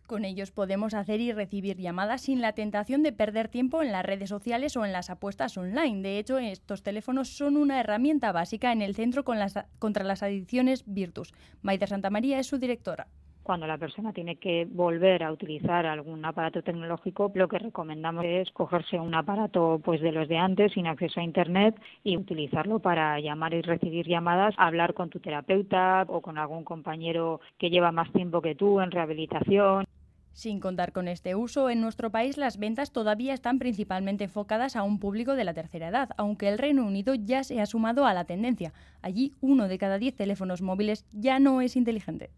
Con 0.08 0.26
ellos 0.26 0.52
podemos 0.52 0.94
hacer 0.94 1.22
y 1.22 1.32
recibir 1.32 1.78
llamadas 1.78 2.24
sin 2.24 2.42
la 2.42 2.54
tentación 2.54 3.04
de 3.04 3.14
perder 3.14 3.48
tiempo 3.48 3.82
en 3.82 3.92
las 3.92 4.06
redes 4.06 4.30
sociales 4.30 4.76
o 4.76 4.86
en 4.86 4.92
las 4.92 5.10
apuestas 5.10 5.58
online. 5.58 6.02
De 6.02 6.20
hecho, 6.20 6.40
estos 6.40 6.84
teléfonos 6.84 7.30
son 7.30 7.56
una 7.56 7.80
herramienta 7.80 8.32
básica 8.32 8.72
en 8.74 8.82
el 8.82 8.96
centro 8.96 9.24
contra 9.24 10.04
las 10.04 10.24
adicciones 10.24 10.84
Virtus. 10.86 11.34
Maida 11.62 11.88
Santamaría 11.88 12.40
es 12.40 12.48
su 12.48 12.58
directora 12.58 13.08
cuando 13.44 13.68
la 13.68 13.78
persona 13.78 14.14
tiene 14.14 14.38
que 14.38 14.66
volver 14.70 15.22
a 15.22 15.32
utilizar 15.32 15.86
algún 15.86 16.26
aparato 16.26 16.64
tecnológico, 16.64 17.32
lo 17.36 17.48
que 17.48 17.60
recomendamos 17.60 18.26
es 18.26 18.50
cogerse 18.52 19.00
un 19.00 19.14
aparato 19.14 19.82
pues 19.84 20.02
de 20.02 20.12
los 20.12 20.28
de 20.30 20.38
antes 20.38 20.72
sin 20.72 20.88
acceso 20.88 21.20
a 21.20 21.24
internet 21.24 21.76
y 22.04 22.18
utilizarlo 22.18 22.80
para 22.80 23.20
llamar 23.20 23.54
y 23.54 23.62
recibir 23.62 24.08
llamadas, 24.08 24.56
hablar 24.58 24.94
con 24.94 25.10
tu 25.10 25.20
terapeuta 25.20 26.06
o 26.08 26.22
con 26.22 26.38
algún 26.38 26.64
compañero 26.64 27.42
que 27.60 27.70
lleva 27.70 27.92
más 27.92 28.12
tiempo 28.14 28.42
que 28.42 28.56
tú 28.56 28.80
en 28.80 28.92
rehabilitación. 28.92 29.86
Sin 30.34 30.60
contar 30.60 30.94
con 30.94 31.08
este 31.08 31.36
uso, 31.36 31.70
en 31.70 31.80
nuestro 31.80 32.10
país 32.10 32.38
las 32.38 32.58
ventas 32.58 32.92
todavía 32.92 33.36
están 33.36 33.60
principalmente 33.60 34.24
enfocadas 34.24 34.76
a 34.76 34.82
un 34.82 34.98
público 34.98 35.36
de 35.36 35.44
la 35.44 35.54
tercera 35.54 35.90
edad, 35.90 36.10
aunque 36.18 36.50
el 36.50 36.58
Reino 36.58 36.86
Unido 36.86 37.14
ya 37.14 37.44
se 37.44 37.62
ha 37.62 37.68
sumado 37.68 38.08
a 38.08 38.14
la 38.16 38.26
tendencia. 38.26 38.74
Allí 39.04 39.34
uno 39.42 39.68
de 39.68 39.78
cada 39.78 40.00
diez 40.00 40.16
teléfonos 40.16 40.64
móviles 40.64 41.06
ya 41.12 41.38
no 41.38 41.62
es 41.62 41.76
inteligente. 41.76 42.32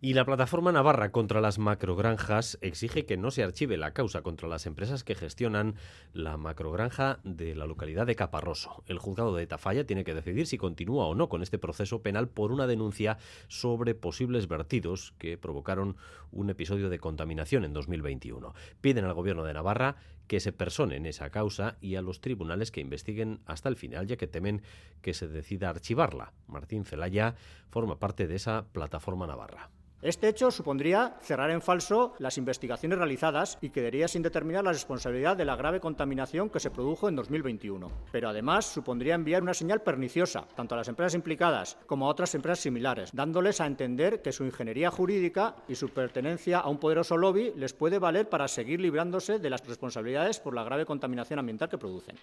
Y 0.00 0.14
la 0.14 0.24
plataforma 0.24 0.70
navarra 0.70 1.10
contra 1.10 1.40
las 1.40 1.58
macrogranjas 1.58 2.56
exige 2.60 3.04
que 3.04 3.16
no 3.16 3.32
se 3.32 3.42
archive 3.42 3.76
la 3.76 3.94
causa 3.94 4.22
contra 4.22 4.46
las 4.46 4.64
empresas 4.64 5.02
que 5.02 5.16
gestionan 5.16 5.74
la 6.12 6.36
macrogranja 6.36 7.18
de 7.24 7.56
la 7.56 7.66
localidad 7.66 8.06
de 8.06 8.14
Caparroso. 8.14 8.84
El 8.86 9.00
juzgado 9.00 9.34
de 9.34 9.48
Tafalla 9.48 9.88
tiene 9.88 10.04
que 10.04 10.14
decidir 10.14 10.46
si 10.46 10.56
continúa 10.56 11.06
o 11.06 11.16
no 11.16 11.28
con 11.28 11.42
este 11.42 11.58
proceso 11.58 12.00
penal 12.00 12.28
por 12.28 12.52
una 12.52 12.68
denuncia 12.68 13.18
sobre 13.48 13.96
posibles 13.96 14.46
vertidos 14.46 15.14
que 15.18 15.36
provocaron 15.36 15.96
un 16.30 16.48
episodio 16.48 16.90
de 16.90 17.00
contaminación 17.00 17.64
en 17.64 17.72
2021. 17.72 18.54
Piden 18.80 19.04
al 19.04 19.14
gobierno 19.14 19.42
de 19.42 19.54
Navarra 19.54 19.96
que 20.28 20.38
se 20.38 20.52
persone 20.52 20.94
en 20.94 21.06
esa 21.06 21.30
causa 21.30 21.76
y 21.80 21.96
a 21.96 22.02
los 22.02 22.20
tribunales 22.20 22.70
que 22.70 22.80
investiguen 22.80 23.40
hasta 23.46 23.68
el 23.68 23.74
final, 23.74 24.06
ya 24.06 24.16
que 24.16 24.28
temen 24.28 24.62
que 25.02 25.12
se 25.12 25.26
decida 25.26 25.70
archivarla. 25.70 26.34
Martín 26.46 26.84
Celaya 26.84 27.34
forma 27.68 27.98
parte 27.98 28.28
de 28.28 28.36
esa 28.36 28.66
plataforma 28.70 29.26
navarra. 29.26 29.70
Este 30.00 30.28
hecho 30.28 30.52
supondría 30.52 31.16
cerrar 31.22 31.50
en 31.50 31.60
falso 31.60 32.14
las 32.20 32.38
investigaciones 32.38 32.98
realizadas 32.98 33.58
y 33.60 33.70
quedaría 33.70 34.06
sin 34.06 34.22
determinar 34.22 34.62
la 34.62 34.70
responsabilidad 34.70 35.36
de 35.36 35.44
la 35.44 35.56
grave 35.56 35.80
contaminación 35.80 36.50
que 36.50 36.60
se 36.60 36.70
produjo 36.70 37.08
en 37.08 37.16
2021. 37.16 37.90
Pero 38.12 38.28
además 38.28 38.66
supondría 38.66 39.16
enviar 39.16 39.42
una 39.42 39.54
señal 39.54 39.82
perniciosa 39.82 40.46
tanto 40.54 40.76
a 40.76 40.78
las 40.78 40.86
empresas 40.86 41.14
implicadas 41.14 41.78
como 41.86 42.06
a 42.06 42.10
otras 42.10 42.32
empresas 42.36 42.60
similares, 42.60 43.10
dándoles 43.12 43.60
a 43.60 43.66
entender 43.66 44.22
que 44.22 44.30
su 44.30 44.44
ingeniería 44.44 44.92
jurídica 44.92 45.56
y 45.66 45.74
su 45.74 45.88
pertenencia 45.88 46.60
a 46.60 46.68
un 46.68 46.78
poderoso 46.78 47.16
lobby 47.16 47.52
les 47.56 47.72
puede 47.72 47.98
valer 47.98 48.28
para 48.28 48.46
seguir 48.46 48.80
librándose 48.80 49.40
de 49.40 49.50
las 49.50 49.66
responsabilidades 49.66 50.38
por 50.38 50.54
la 50.54 50.62
grave 50.62 50.86
contaminación 50.86 51.40
ambiental 51.40 51.68
que 51.68 51.78
producen. 51.78 52.14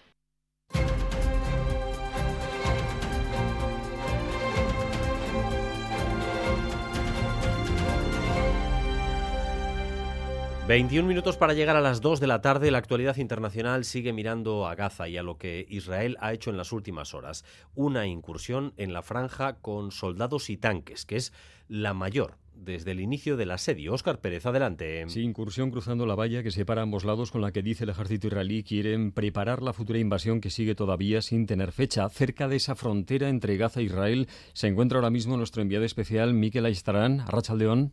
21 10.66 11.06
minutos 11.06 11.36
para 11.36 11.54
llegar 11.54 11.76
a 11.76 11.80
las 11.80 12.00
2 12.00 12.18
de 12.18 12.26
la 12.26 12.40
tarde. 12.40 12.72
La 12.72 12.78
actualidad 12.78 13.18
internacional 13.18 13.84
sigue 13.84 14.12
mirando 14.12 14.66
a 14.66 14.74
Gaza 14.74 15.08
y 15.08 15.16
a 15.16 15.22
lo 15.22 15.38
que 15.38 15.64
Israel 15.68 16.16
ha 16.18 16.32
hecho 16.32 16.50
en 16.50 16.56
las 16.56 16.72
últimas 16.72 17.14
horas. 17.14 17.44
Una 17.76 18.08
incursión 18.08 18.74
en 18.76 18.92
la 18.92 19.02
franja 19.02 19.60
con 19.60 19.92
soldados 19.92 20.50
y 20.50 20.56
tanques, 20.56 21.06
que 21.06 21.14
es 21.16 21.32
la 21.68 21.94
mayor 21.94 22.38
desde 22.52 22.90
el 22.90 23.00
inicio 23.00 23.36
del 23.36 23.52
asedio. 23.52 23.92
Óscar 23.92 24.20
Pérez, 24.20 24.44
adelante. 24.44 25.04
Sí, 25.06 25.20
incursión 25.20 25.70
cruzando 25.70 26.04
la 26.04 26.16
valla 26.16 26.42
que 26.42 26.50
separa 26.50 26.82
ambos 26.82 27.04
lados 27.04 27.30
con 27.30 27.42
la 27.42 27.52
que 27.52 27.62
dice 27.62 27.84
el 27.84 27.90
ejército 27.90 28.26
israelí 28.26 28.64
quieren 28.64 29.12
preparar 29.12 29.62
la 29.62 29.72
futura 29.72 30.00
invasión 30.00 30.40
que 30.40 30.50
sigue 30.50 30.74
todavía 30.74 31.22
sin 31.22 31.46
tener 31.46 31.70
fecha. 31.70 32.08
Cerca 32.08 32.48
de 32.48 32.56
esa 32.56 32.74
frontera 32.74 33.28
entre 33.28 33.56
Gaza 33.56 33.78
e 33.78 33.84
Israel 33.84 34.26
se 34.52 34.66
encuentra 34.66 34.98
ahora 34.98 35.10
mismo 35.10 35.36
nuestro 35.36 35.62
enviado 35.62 35.84
especial 35.84 36.34
Miquel 36.34 36.66
Aistarán, 36.66 37.20
Arrachaldeón. 37.20 37.92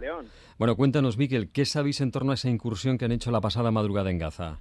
León. 0.00 0.26
Bueno, 0.58 0.76
cuéntanos, 0.76 1.18
Miquel, 1.18 1.50
¿qué 1.50 1.64
sabéis 1.64 2.00
en 2.00 2.10
torno 2.10 2.32
a 2.32 2.34
esa 2.34 2.48
incursión 2.48 2.98
que 2.98 3.04
han 3.04 3.12
hecho 3.12 3.30
la 3.30 3.40
pasada 3.40 3.70
madrugada 3.70 4.10
en 4.10 4.18
Gaza? 4.18 4.58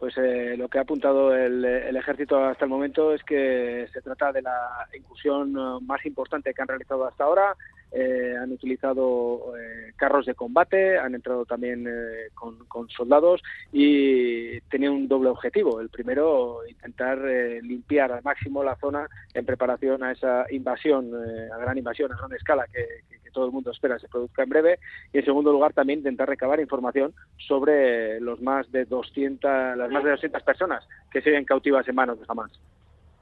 Pues 0.00 0.16
eh, 0.16 0.56
lo 0.56 0.66
que 0.68 0.78
ha 0.78 0.80
apuntado 0.80 1.36
el, 1.36 1.62
ejército 1.94 2.42
hasta 2.42 2.64
el 2.64 2.70
momento 2.70 3.12
es 3.12 3.22
que 3.22 3.86
se 3.92 4.00
trata 4.00 4.32
de 4.32 4.40
la 4.40 4.88
incursión 4.96 5.50
eh, 5.50 5.78
más 5.82 6.04
importante 6.06 6.54
que 6.54 6.62
han 6.62 6.68
realizado 6.68 7.06
hasta 7.06 7.24
ahora. 7.24 7.54
Eh, 7.92 8.34
han 8.40 8.50
utilizado 8.50 9.52
carros 9.96 10.24
de 10.24 10.34
combate, 10.34 10.96
han 10.96 11.14
entrado 11.14 11.44
también 11.44 11.86
con, 12.34 12.88
soldados 12.88 13.42
y 13.72 14.58
tenía 14.70 14.90
un 14.90 15.06
doble 15.06 15.28
objetivo. 15.28 15.80
El 15.82 15.90
primero, 15.90 16.60
intentar 16.66 17.18
limpiar 17.62 18.12
al 18.12 18.22
máximo 18.22 18.64
la 18.64 18.76
zona 18.76 19.06
en 19.34 19.44
preparación 19.44 20.02
a 20.02 20.12
esa 20.12 20.46
invasión, 20.50 21.10
a 21.52 21.58
gran 21.58 21.76
invasión, 21.76 22.10
a 22.12 22.16
gran 22.16 22.32
escala 22.32 22.64
que, 22.72 22.86
todo 23.30 23.46
el 23.46 23.52
mundo 23.52 23.70
espera 23.70 23.98
se 23.98 24.08
produzca 24.08 24.42
en 24.42 24.48
breve. 24.48 24.78
Y 25.12 25.18
en 25.18 25.24
segundo 25.24 25.52
lugar, 25.52 25.72
también 25.72 26.00
intentar 26.00 26.28
recabar 26.28 26.60
información 26.60 27.14
sobre 27.38 28.20
los 28.20 28.40
más 28.40 28.70
de 28.70 28.84
200, 28.84 29.76
las 29.76 29.90
más 29.90 30.04
de 30.04 30.10
200 30.10 30.42
personas 30.42 30.86
que 31.10 31.22
siguen 31.22 31.44
cautivas 31.44 31.86
en 31.88 31.94
manos 31.94 32.18
de 32.18 32.26
Hamas. 32.28 32.52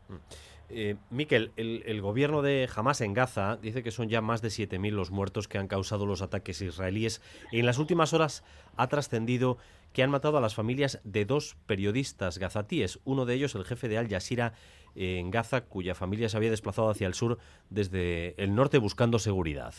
Mm. 0.08 0.14
Eh, 0.70 0.96
Miquel, 1.08 1.50
el, 1.56 2.00
gobierno 2.02 2.42
de 2.42 2.68
Hamas 2.74 3.00
en 3.00 3.14
Gaza 3.14 3.56
dice 3.56 3.82
que 3.82 3.90
son 3.90 4.10
ya 4.10 4.20
más 4.20 4.42
de 4.42 4.48
7.000 4.48 4.90
los 4.90 5.10
muertos 5.10 5.48
que 5.48 5.56
han 5.56 5.66
causado 5.66 6.04
los 6.04 6.20
ataques 6.20 6.60
israelíes. 6.60 7.22
Y 7.50 7.60
en 7.60 7.66
las 7.66 7.78
últimas 7.78 8.12
horas 8.12 8.44
ha 8.76 8.88
trascendido 8.88 9.56
que 9.92 10.02
han 10.02 10.10
matado 10.10 10.36
a 10.36 10.42
las 10.42 10.54
familias 10.54 11.00
de 11.04 11.24
dos 11.24 11.56
periodistas 11.66 12.38
gazatíes, 12.38 13.00
uno 13.04 13.24
de 13.24 13.34
ellos 13.34 13.54
el 13.54 13.64
jefe 13.64 13.88
de 13.88 13.96
Al 13.96 14.08
Jazeera 14.08 14.52
en 14.94 15.30
Gaza, 15.30 15.62
cuya 15.62 15.94
familia 15.94 16.28
se 16.28 16.36
había 16.36 16.50
desplazado 16.50 16.90
hacia 16.90 17.06
el 17.06 17.14
sur 17.14 17.38
desde 17.70 18.34
el 18.42 18.54
norte 18.54 18.78
buscando 18.78 19.18
seguridad. 19.18 19.74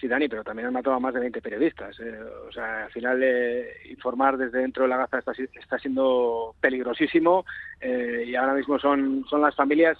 Sí, 0.00 0.08
Dani, 0.08 0.28
pero 0.28 0.42
también 0.42 0.66
han 0.66 0.72
matado 0.72 0.96
a 0.96 1.00
más 1.00 1.12
de 1.12 1.20
20 1.20 1.42
periodistas. 1.42 2.00
Eh. 2.00 2.18
O 2.48 2.50
sea, 2.50 2.84
al 2.84 2.90
final 2.90 3.20
eh, 3.22 3.82
informar 3.90 4.38
desde 4.38 4.60
dentro 4.60 4.84
de 4.84 4.88
la 4.88 4.96
Gaza 4.96 5.18
está, 5.18 5.32
está 5.32 5.78
siendo 5.78 6.54
peligrosísimo 6.58 7.44
eh, 7.80 8.24
y 8.26 8.34
ahora 8.34 8.54
mismo 8.54 8.78
son, 8.78 9.26
son 9.28 9.42
las 9.42 9.54
familias 9.54 9.98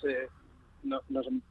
no, 0.82 1.00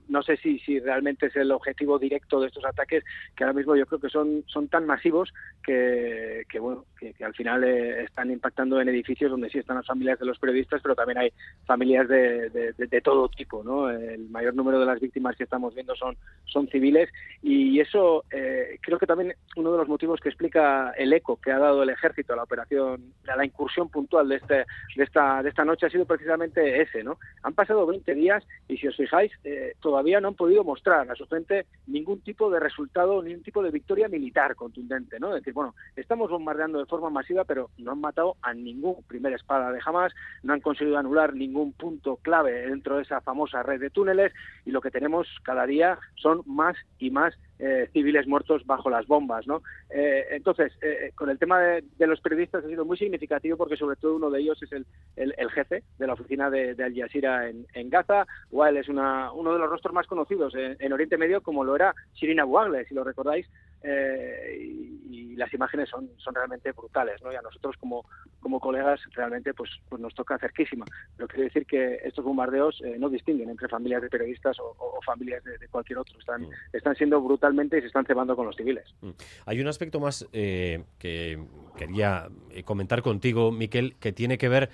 no, 0.07 0.23
sé 0.23 0.37
si, 0.37 0.59
si 0.59 0.79
realmente 0.79 1.27
es 1.27 1.35
el 1.35 1.51
objetivo 1.51 1.99
directo 1.99 2.39
de 2.39 2.47
estos 2.47 2.65
ataques, 2.65 3.03
que 3.35 3.43
ahora 3.43 3.53
mismo 3.53 3.75
yo 3.75 3.85
creo 3.85 3.99
que 3.99 4.09
son, 4.09 4.43
son 4.47 4.67
tan 4.67 4.85
masivos 4.85 5.31
que, 5.63 6.43
que 6.49 6.59
bueno, 6.59 6.85
que, 6.97 7.13
al 7.23 7.33
final 7.33 7.63
eh, 7.63 8.03
están 8.03 8.31
impactando 8.31 8.79
en 8.79 8.89
edificios 8.89 9.31
donde 9.31 9.49
sí 9.49 9.59
están 9.59 9.77
las 9.77 9.85
familias 9.85 10.19
de 10.19 10.25
los 10.25 10.39
periodistas, 10.39 10.81
pero 10.81 10.95
también 10.95 11.19
hay 11.19 11.33
familias 11.65 12.07
de, 12.07 12.49
de, 12.49 13.01
todo 13.01 13.29
tipo, 13.29 13.63
¿no? 13.63 13.89
El 13.89 14.29
mayor 14.29 14.53
número 14.55 14.79
de 14.79 14.85
las 14.85 14.99
víctimas 14.99 15.35
que 15.35 15.43
estamos 15.43 15.73
viendo 15.73 15.95
son, 15.95 16.17
son 16.45 16.67
civiles 16.67 17.09
y 17.41 17.79
eso 17.79 18.25
eh, 18.31 18.77
creo 18.81 18.97
que 18.97 19.07
también 19.07 19.33
uno 19.55 19.71
de 19.71 19.77
los 19.77 19.87
motivos 19.87 20.19
que 20.19 20.29
explica 20.29 20.91
el 20.97 21.13
eco 21.13 21.37
que 21.37 21.51
ha 21.51 21.59
dado 21.59 21.83
el 21.83 21.89
ejército 21.89 22.33
a 22.33 22.35
la 22.35 22.43
operación, 22.43 23.13
a 23.27 23.35
la 23.35 23.45
incursión 23.45 23.89
puntual 23.89 24.27
de, 24.27 24.35
este, 24.35 24.65
de, 24.95 25.03
esta, 25.03 25.41
de 25.43 25.49
esta 25.49 25.65
noche 25.65 25.85
ha 25.85 25.89
sido 25.89 26.05
precisamente 26.05 26.81
ese, 26.81 27.03
¿no? 27.03 27.17
Han 27.43 27.53
pasado 27.53 27.85
20 27.85 28.13
días 28.15 28.43
y 28.67 28.77
si 28.77 28.87
os 28.87 28.97
fijáis 28.97 29.18
eh, 29.43 29.73
todavía 29.79 30.19
no 30.19 30.29
han 30.29 30.35
podido 30.35 30.63
mostrar 30.63 31.09
a 31.09 31.15
su 31.15 31.25
frente 31.25 31.65
ningún 31.87 32.21
tipo 32.21 32.49
de 32.49 32.59
resultado, 32.59 33.21
ningún 33.21 33.43
tipo 33.43 33.61
de 33.63 33.71
victoria 33.71 34.07
militar 34.07 34.55
contundente, 34.55 35.19
¿no? 35.19 35.29
Es 35.29 35.41
decir, 35.41 35.53
bueno, 35.53 35.75
estamos 35.95 36.29
bombardeando 36.29 36.79
de 36.79 36.85
forma 36.85 37.09
masiva, 37.09 37.43
pero 37.43 37.69
no 37.77 37.91
han 37.91 38.01
matado 38.01 38.37
a 38.41 38.53
ningún 38.53 39.03
primer 39.03 39.33
espada 39.33 39.71
de 39.71 39.81
jamás, 39.81 40.13
no 40.43 40.53
han 40.53 40.61
conseguido 40.61 40.97
anular 40.97 41.33
ningún 41.33 41.73
punto 41.73 42.17
clave 42.17 42.67
dentro 42.67 42.97
de 42.97 43.03
esa 43.03 43.21
famosa 43.21 43.63
red 43.63 43.79
de 43.79 43.89
túneles 43.89 44.33
y 44.65 44.71
lo 44.71 44.81
que 44.81 44.91
tenemos 44.91 45.27
cada 45.43 45.65
día 45.65 45.99
son 46.15 46.41
más 46.45 46.75
y 46.97 47.09
más 47.11 47.33
eh, 47.61 47.89
civiles 47.91 48.25
muertos 48.25 48.65
bajo 48.65 48.89
las 48.89 49.05
bombas, 49.05 49.45
¿no? 49.45 49.61
Eh, 49.89 50.27
entonces, 50.31 50.71
eh, 50.81 51.11
con 51.13 51.29
el 51.29 51.37
tema 51.37 51.59
de, 51.59 52.07
los 52.07 52.21
periodistas 52.21 52.63
ha 52.63 52.67
sido 52.69 52.85
muy 52.85 52.95
significativo 52.95 53.57
porque 53.57 53.75
sobre 53.75 53.97
todo 53.97 54.15
uno 54.15 54.29
de 54.29 54.39
ellos 54.39 54.63
es 54.63 54.71
el, 54.71 54.85
el, 55.17 55.51
jefe 55.51 55.83
de 55.97 56.07
la 56.07 56.13
oficina 56.13 56.49
de, 56.49 56.73
Al 56.81 56.95
Jazeera 56.95 57.49
en, 57.49 57.67
en, 57.73 57.89
Gaza. 57.89 58.25
Wael 58.49 58.77
es 58.77 58.87
una, 58.87 59.33
uno 59.33 59.51
de 59.51 59.59
los 59.59 59.69
rostros 59.69 59.93
más 59.93 60.07
conocidos 60.07 60.53
en, 60.55 60.93
Oriente 60.93 61.17
Medio, 61.17 61.41
como 61.41 61.65
lo 61.65 61.75
era 61.75 61.93
Shirin 62.13 62.39
Abu 62.39 62.59
si 62.87 62.93
lo 62.93 63.03
recordáis, 63.03 63.45
y, 63.83 65.35
las 65.35 65.53
imágenes 65.53 65.87
son, 65.87 66.09
son 66.17 66.35
realmente 66.35 66.73
brutales, 66.73 67.21
¿no? 67.23 67.31
Y 67.31 67.35
a 67.35 67.41
nosotros 67.41 67.77
como, 67.77 68.03
como 68.41 68.59
colegas 68.59 68.99
realmente 69.13 69.53
pues, 69.53 69.69
pues 69.87 70.01
nos 70.01 70.13
toca 70.13 70.37
cerquísima. 70.37 70.85
Pero 71.15 71.29
quiero 71.29 71.43
decir 71.45 71.65
que 71.65 71.95
estos 72.03 72.25
bombardeos 72.25 72.81
no 72.97 73.09
distinguen 73.09 73.49
entre 73.49 73.69
familias 73.69 74.01
de 74.01 74.09
periodistas 74.09 74.57
o, 74.59 74.99
familias 75.05 75.41
de, 75.45 75.67
cualquier 75.69 75.99
otro. 75.99 76.19
Están, 76.19 76.41
mm. 76.41 76.49
están 76.73 76.95
siendo 76.95 77.21
brutales 77.21 77.48
y 77.53 77.81
se 77.81 77.87
están 77.87 78.05
cebando 78.05 78.35
con 78.35 78.45
los 78.45 78.55
civiles. 78.55 78.85
Mm. 79.01 79.09
Hay 79.45 79.61
un 79.61 79.67
aspecto 79.67 79.99
más 79.99 80.27
eh, 80.33 80.83
que 80.97 81.39
quería 81.77 82.29
eh, 82.51 82.63
comentar 82.63 83.01
contigo, 83.01 83.51
Miquel, 83.51 83.95
que 83.99 84.11
tiene 84.11 84.37
que 84.37 84.49
ver, 84.49 84.69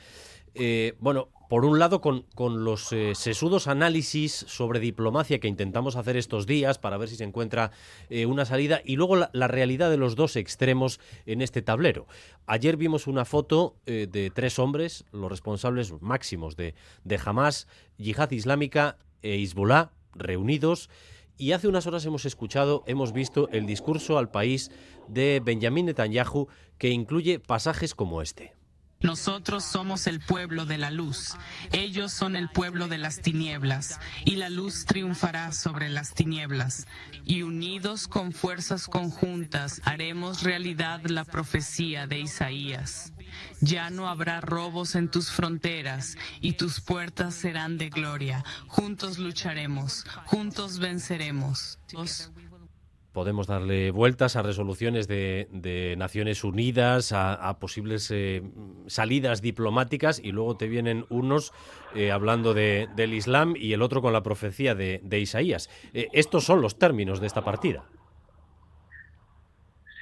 eh, 0.53 0.93
bueno, 0.99 1.30
por 1.49 1.63
un 1.63 1.78
lado, 1.78 2.01
con, 2.01 2.26
los 2.63 2.88
sesudos 3.13 3.67
análisis 3.67 4.34
sobre 4.34 4.80
diplomacia 4.80 5.39
que 5.39 5.47
intentamos 5.47 5.95
hacer 5.95 6.17
estos 6.17 6.47
días 6.47 6.80
para 6.80 6.97
ver 6.97 7.07
si 7.07 7.17
se 7.17 7.23
encuentra 7.23 7.69
una 8.26 8.45
salida 8.45 8.82
y 8.84 8.95
luego 8.95 9.15
la, 9.15 9.47
realidad 9.47 9.91
de 9.91 9.97
los 9.97 10.15
dos 10.15 10.38
extremos 10.38 10.99
en 11.28 11.43
este 11.43 11.61
tablero. 11.61 12.07
Ayer 12.47 12.78
vimos 12.78 13.05
una 13.05 13.26
foto 13.26 13.76
de 13.86 14.32
tres 14.34 14.57
hombres, 14.57 15.05
los 15.11 15.30
responsables 15.30 15.93
máximos 16.01 16.55
de, 16.55 16.73
de 17.03 17.19
Hamas, 17.23 17.67
Yihad 17.99 18.32
Islámica 18.32 18.97
e 19.21 19.36
Hezbollah, 19.36 19.91
reunidos 20.15 20.89
y 21.38 21.51
hace 21.51 21.67
unas 21.67 21.88
horas 21.88 22.05
hemos 22.05 22.25
escuchado, 22.25 22.83
hemos 22.88 23.13
visto 23.13 23.49
el 23.49 23.65
discurso 23.65 24.17
al 24.17 24.29
país 24.29 24.71
de 25.07 25.41
Benjamin 25.43 25.88
Netanyahu 25.88 26.47
que 26.77 26.89
incluye 26.89 27.39
pasajes 27.39 27.95
como 27.95 28.21
este. 28.21 28.53
Nosotros 29.01 29.63
somos 29.63 30.07
el 30.07 30.19
pueblo 30.19 30.65
de 30.65 30.77
la 30.77 30.89
luz, 30.89 31.36
ellos 31.73 32.11
son 32.11 32.36
el 32.36 32.49
pueblo 32.49 32.88
de 32.88 32.97
las 32.97 33.21
tinieblas, 33.21 33.99
y 34.23 34.38
la 34.38 34.49
luz 34.49 34.86
triunfará 34.86 35.51
sobre 35.51 35.89
las 35.89 36.13
tinieblas. 36.13 36.88
Y 37.25 37.43
unidos 37.43 38.07
con 38.07 38.31
fuerzas 38.31 38.88
conjuntas 38.88 39.81
haremos 39.83 40.43
realidad 40.43 41.01
la 41.05 41.25
profecía 41.25 42.07
de 42.07 42.19
Isaías. 42.19 43.13
Ya 43.61 43.89
no 43.89 44.07
habrá 44.07 44.41
robos 44.41 44.95
en 44.95 45.09
tus 45.09 45.31
fronteras, 45.31 46.17
y 46.41 46.53
tus 46.53 46.81
puertas 46.81 47.36
serán 47.36 47.77
de 47.77 47.89
gloria. 47.89 48.43
Juntos 48.67 49.17
lucharemos, 49.17 50.05
juntos 50.25 50.79
venceremos 50.79 51.79
podemos 53.15 53.47
darle 53.47 53.91
vueltas 53.91 54.36
a 54.36 54.41
resoluciones 54.41 55.07
de, 55.07 55.95
Naciones 55.97 56.43
Unidas, 56.43 57.13
a, 57.13 57.57
posibles 57.59 58.11
eh, 58.11 58.43
salidas 58.88 59.41
diplomáticas 59.41 60.19
y 60.21 60.33
luego 60.33 60.57
te 60.57 60.67
vienen 60.67 61.05
unos 61.09 61.53
eh, 61.95 62.11
hablando 62.11 62.53
del 62.53 63.13
Islam 63.13 63.55
y 63.57 63.71
el 63.71 63.81
otro 63.81 64.01
con 64.01 64.11
la 64.11 64.21
profecía 64.21 64.75
de, 64.75 65.19
Isaías. 65.19 65.69
Eh, 65.93 66.09
estos 66.11 66.43
son 66.43 66.61
los 66.61 66.77
términos 66.77 67.21
de 67.21 67.27
esta 67.27 67.41
partida. 67.41 67.86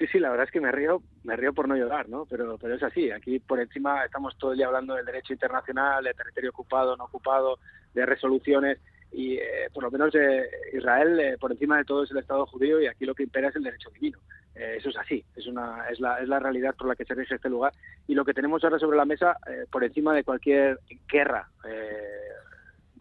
Sí, 0.04 0.10
sí, 0.12 0.20
la 0.20 0.32
verdad 0.32 0.48
es 0.48 0.52
que 0.52 0.60
me 0.60 0.70
río, 0.70 1.02
me 1.24 1.38
río 1.38 1.54
por 1.54 1.70
no 1.70 1.78
llorar, 1.78 2.10
¿no? 2.10 2.26
Pero, 2.26 2.58
pero 2.58 2.76
es 2.76 2.84
así. 2.84 3.10
Aquí 3.10 3.40
por 3.40 3.62
encima 3.62 4.04
estamos 4.04 4.38
todo 4.38 4.52
el 4.52 4.58
día 4.58 4.68
hablando 4.68 4.96
del 4.96 5.06
derecho 5.06 5.32
internacional, 5.32 6.04
de 6.04 6.14
territorio 6.14 6.50
ocupado, 6.50 6.98
no 6.98 7.06
ocupado, 7.06 7.58
de 7.94 8.06
resoluciones 8.06 8.80
y 9.14 9.36
eh, 9.36 9.70
por 9.74 9.82
lo 9.82 9.92
menos 9.92 10.14
eh, 10.16 10.50
Israel 10.74 11.18
eh, 11.22 11.38
por 11.40 11.54
encima 11.54 11.78
de 11.78 11.86
todo 11.86 12.04
es 12.04 12.12
el 12.12 12.18
Estado 12.18 12.46
judío 12.48 12.82
y 12.82 12.88
aquí 12.88 13.06
lo 13.06 13.16
que 13.16 13.24
impera 13.24 13.48
es 13.48 13.56
el 13.56 13.64
derecho 13.64 13.92
divino. 13.92 14.20
eso 14.56 14.90
es 14.90 14.98
así, 14.98 15.24
es, 15.38 15.48
una, 15.48 15.88
es, 15.90 16.02
la, 16.02 16.20
es 16.20 16.28
la 16.28 16.40
realidad 16.40 16.76
por 16.76 16.90
la 16.90 16.96
que 16.98 17.06
se 17.06 17.16
rige 17.16 17.36
este 17.36 17.48
lugar 17.48 17.72
y 18.06 18.14
lo 18.14 18.26
que 18.26 18.34
tenemos 18.34 18.62
ahora 18.62 18.80
sobre 18.80 18.98
la 18.98 19.06
mesa 19.06 19.38
por 19.72 19.86
encima 19.86 20.14
de 20.14 20.26
cualquier 20.26 20.82
guerra 21.08 21.48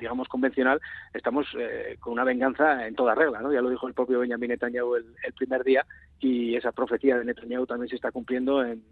digamos, 0.03 0.26
convencional, 0.26 0.80
estamos 1.14 1.46
eh, 1.57 1.96
con 2.00 2.14
una 2.14 2.24
venganza 2.24 2.88
en 2.88 2.96
toda 2.96 3.14
regla, 3.14 3.40
¿no? 3.40 3.53
Ya 3.53 3.61
lo 3.61 3.70
dijo 3.70 3.86
el 3.86 3.94
propio 3.94 4.18
Benjamin 4.18 4.50
Netanyahu 4.50 4.96
el, 4.96 5.32
primer 5.36 5.62
día 5.62 5.86
y 6.18 6.57
esa 6.57 6.72
profecía 6.72 7.16
de 7.18 7.24
Netanyahu 7.24 7.66
también 7.66 7.88
se 7.88 7.94
está 7.94 8.11
cumpliendo 8.11 8.64
en, 8.64 8.82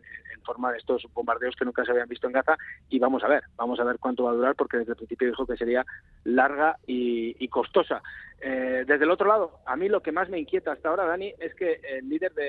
forma 0.44 0.72
de 0.72 0.78
estos 0.78 1.06
bombardeos 1.12 1.54
que 1.54 1.66
nunca 1.66 1.84
se 1.84 1.90
habían 1.90 2.08
visto 2.08 2.26
en 2.26 2.32
Gaza 2.32 2.56
y 2.88 2.98
vamos 2.98 3.22
a 3.22 3.28
ver, 3.28 3.42
vamos 3.56 3.78
a 3.78 3.84
ver 3.84 3.98
cuánto 3.98 4.24
va 4.24 4.30
a 4.30 4.34
durar 4.34 4.54
porque 4.54 4.78
desde 4.78 4.92
el 4.92 4.96
principio 4.96 5.28
dijo 5.28 5.44
que 5.46 5.56
sería 5.56 5.84
larga 6.24 6.78
y, 6.86 7.46
costosa. 7.48 8.00
Eh, 8.40 8.84
desde 8.86 9.04
el 9.04 9.10
otro 9.10 9.28
lado, 9.28 9.58
a 9.66 9.76
mí 9.76 9.88
lo 9.88 10.00
que 10.00 10.12
más 10.12 10.30
me 10.30 10.38
inquieta 10.38 10.72
hasta 10.72 10.88
ahora, 10.88 11.04
Dani, 11.04 11.34
es 11.38 11.54
que 11.54 11.80
el 11.82 12.08
líder 12.08 12.32
de, 12.32 12.44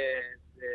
de 0.56 0.68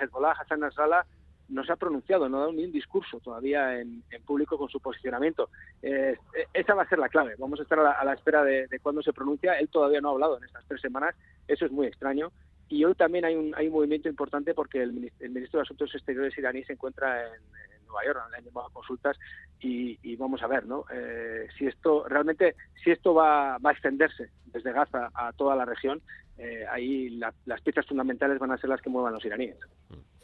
Hezbollah, 0.00 0.32
Hassan 0.32 0.60
Nasrallah, 0.60 1.06
no 1.48 1.64
se 1.64 1.72
ha 1.72 1.76
pronunciado, 1.76 2.28
no 2.28 2.38
ha 2.38 2.40
dado 2.40 2.52
ni 2.52 2.64
un 2.64 2.72
discurso 2.72 3.20
todavía 3.20 3.80
en, 3.80 4.02
público 4.24 4.58
con 4.58 4.68
su 4.68 4.80
posicionamiento. 4.80 5.50
Eh, 5.82 6.16
esa 6.52 6.74
va 6.74 6.82
a 6.82 6.88
ser 6.88 6.98
la 6.98 7.08
clave. 7.08 7.34
Vamos 7.38 7.60
a 7.60 7.62
estar 7.62 7.78
a 7.78 8.04
la, 8.04 8.12
espera 8.12 8.42
de, 8.42 8.68
cuándo 8.82 9.02
se 9.02 9.12
pronuncia. 9.12 9.58
Él 9.58 9.68
todavía 9.68 10.00
no 10.00 10.08
ha 10.08 10.12
hablado 10.12 10.38
en 10.38 10.44
estas 10.44 10.64
tres 10.66 10.80
semanas. 10.80 11.14
Eso 11.46 11.66
es 11.66 11.72
muy 11.72 11.86
extraño. 11.86 12.32
Y 12.68 12.84
hoy 12.84 12.94
también 12.94 13.24
hay 13.24 13.36
un, 13.36 13.54
hay 13.54 13.68
un 13.68 13.74
movimiento 13.74 14.08
importante 14.08 14.54
porque 14.54 14.82
el, 14.82 14.92
ministro 14.92 15.58
de 15.58 15.62
Asuntos 15.62 15.94
Exteriores 15.94 16.36
iraní 16.36 16.64
se 16.64 16.72
encuentra 16.72 17.26
en, 17.26 17.40
Nueva 17.86 18.04
York, 18.04 18.20
le 18.30 18.36
han 18.38 18.44
llamado 18.44 18.66
a 18.68 18.72
consultas 18.72 19.16
y, 19.60 20.16
vamos 20.16 20.42
a 20.42 20.46
ver, 20.46 20.66
¿no? 20.66 20.84
Eh, 20.92 21.48
si 21.58 21.66
esto 21.66 22.06
realmente, 22.08 22.54
si 22.82 22.90
esto 22.90 23.14
va, 23.14 23.58
va 23.58 23.70
a 23.70 23.72
extenderse 23.72 24.30
desde 24.46 24.72
Gaza 24.72 25.10
a 25.14 25.32
toda 25.32 25.56
la 25.56 25.64
región, 25.64 26.02
eh, 26.38 26.64
ahí 26.70 27.08
las 27.10 27.60
piezas 27.62 27.86
fundamentales 27.86 28.38
van 28.38 28.52
a 28.52 28.58
ser 28.58 28.70
las 28.70 28.80
que 28.80 28.90
muevan 28.90 29.14
los 29.14 29.24
iraníes. 29.24 29.56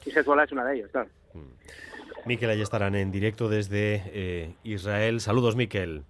Y 0.05 0.11
Hezbollah 0.11 0.45
es 0.45 0.53
una 0.53 0.65
de 0.65 0.77
ellas, 0.77 0.91
claro. 0.91 1.09
Mm. 1.35 2.27
Miquel, 2.27 2.51
ahí 2.51 2.61
estarán 2.61 2.95
en 2.95 3.11
directo 3.11 3.49
desde 3.49 4.03
eh, 4.07 4.55
Israel. 4.63 5.21
Saludos, 5.21 5.57
Miquel. 5.57 6.05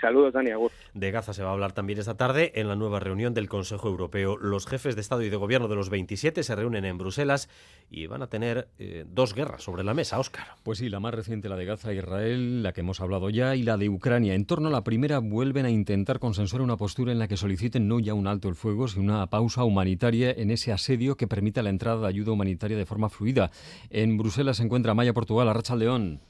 Saludos, 0.00 0.32
Dani 0.32 0.50
De 0.94 1.10
Gaza 1.10 1.32
se 1.32 1.42
va 1.42 1.50
a 1.50 1.52
hablar 1.52 1.72
también 1.72 1.98
esta 1.98 2.16
tarde 2.16 2.52
en 2.54 2.68
la 2.68 2.76
nueva 2.76 3.00
reunión 3.00 3.34
del 3.34 3.48
Consejo 3.48 3.88
Europeo. 3.88 4.36
Los 4.36 4.66
jefes 4.66 4.94
de 4.94 5.00
Estado 5.00 5.22
y 5.22 5.28
de 5.28 5.36
Gobierno 5.36 5.66
de 5.66 5.74
los 5.74 5.90
27 5.90 6.44
se 6.44 6.54
reúnen 6.54 6.84
en 6.84 6.98
Bruselas 6.98 7.48
y 7.90 8.06
van 8.06 8.22
a 8.22 8.28
tener 8.28 8.68
eh, 8.78 9.04
dos 9.08 9.34
guerras 9.34 9.64
sobre 9.64 9.82
la 9.82 9.94
mesa, 9.94 10.20
Óscar. 10.20 10.54
Pues 10.62 10.78
sí, 10.78 10.88
la 10.88 11.00
más 11.00 11.14
reciente, 11.14 11.48
la 11.48 11.56
de 11.56 11.64
Gaza 11.64 11.92
Israel, 11.92 12.62
la 12.62 12.72
que 12.72 12.82
hemos 12.82 13.00
hablado 13.00 13.28
ya, 13.28 13.56
y 13.56 13.64
la 13.64 13.76
de 13.76 13.88
Ucrania. 13.88 14.34
En 14.34 14.44
torno 14.44 14.68
a 14.68 14.72
la 14.72 14.84
primera 14.84 15.18
vuelven 15.18 15.66
a 15.66 15.70
intentar 15.70 16.20
consensuar 16.20 16.62
una 16.62 16.76
postura 16.76 17.10
en 17.10 17.18
la 17.18 17.26
que 17.26 17.36
soliciten 17.36 17.88
no 17.88 17.98
ya 17.98 18.14
un 18.14 18.28
alto 18.28 18.48
el 18.48 18.54
fuego, 18.54 18.86
sino 18.86 19.02
una 19.12 19.26
pausa 19.26 19.64
humanitaria 19.64 20.30
en 20.30 20.52
ese 20.52 20.72
asedio 20.72 21.16
que 21.16 21.26
permita 21.26 21.62
la 21.62 21.70
entrada 21.70 22.02
de 22.02 22.08
ayuda 22.08 22.30
humanitaria 22.30 22.76
de 22.76 22.86
forma 22.86 23.08
fluida. 23.08 23.50
En 23.90 24.16
Bruselas 24.16 24.58
se 24.58 24.62
encuentra 24.62 24.94
Maya 24.94 25.12
Portugal, 25.12 25.48
Arracha 25.48 25.74
León. 25.74 26.20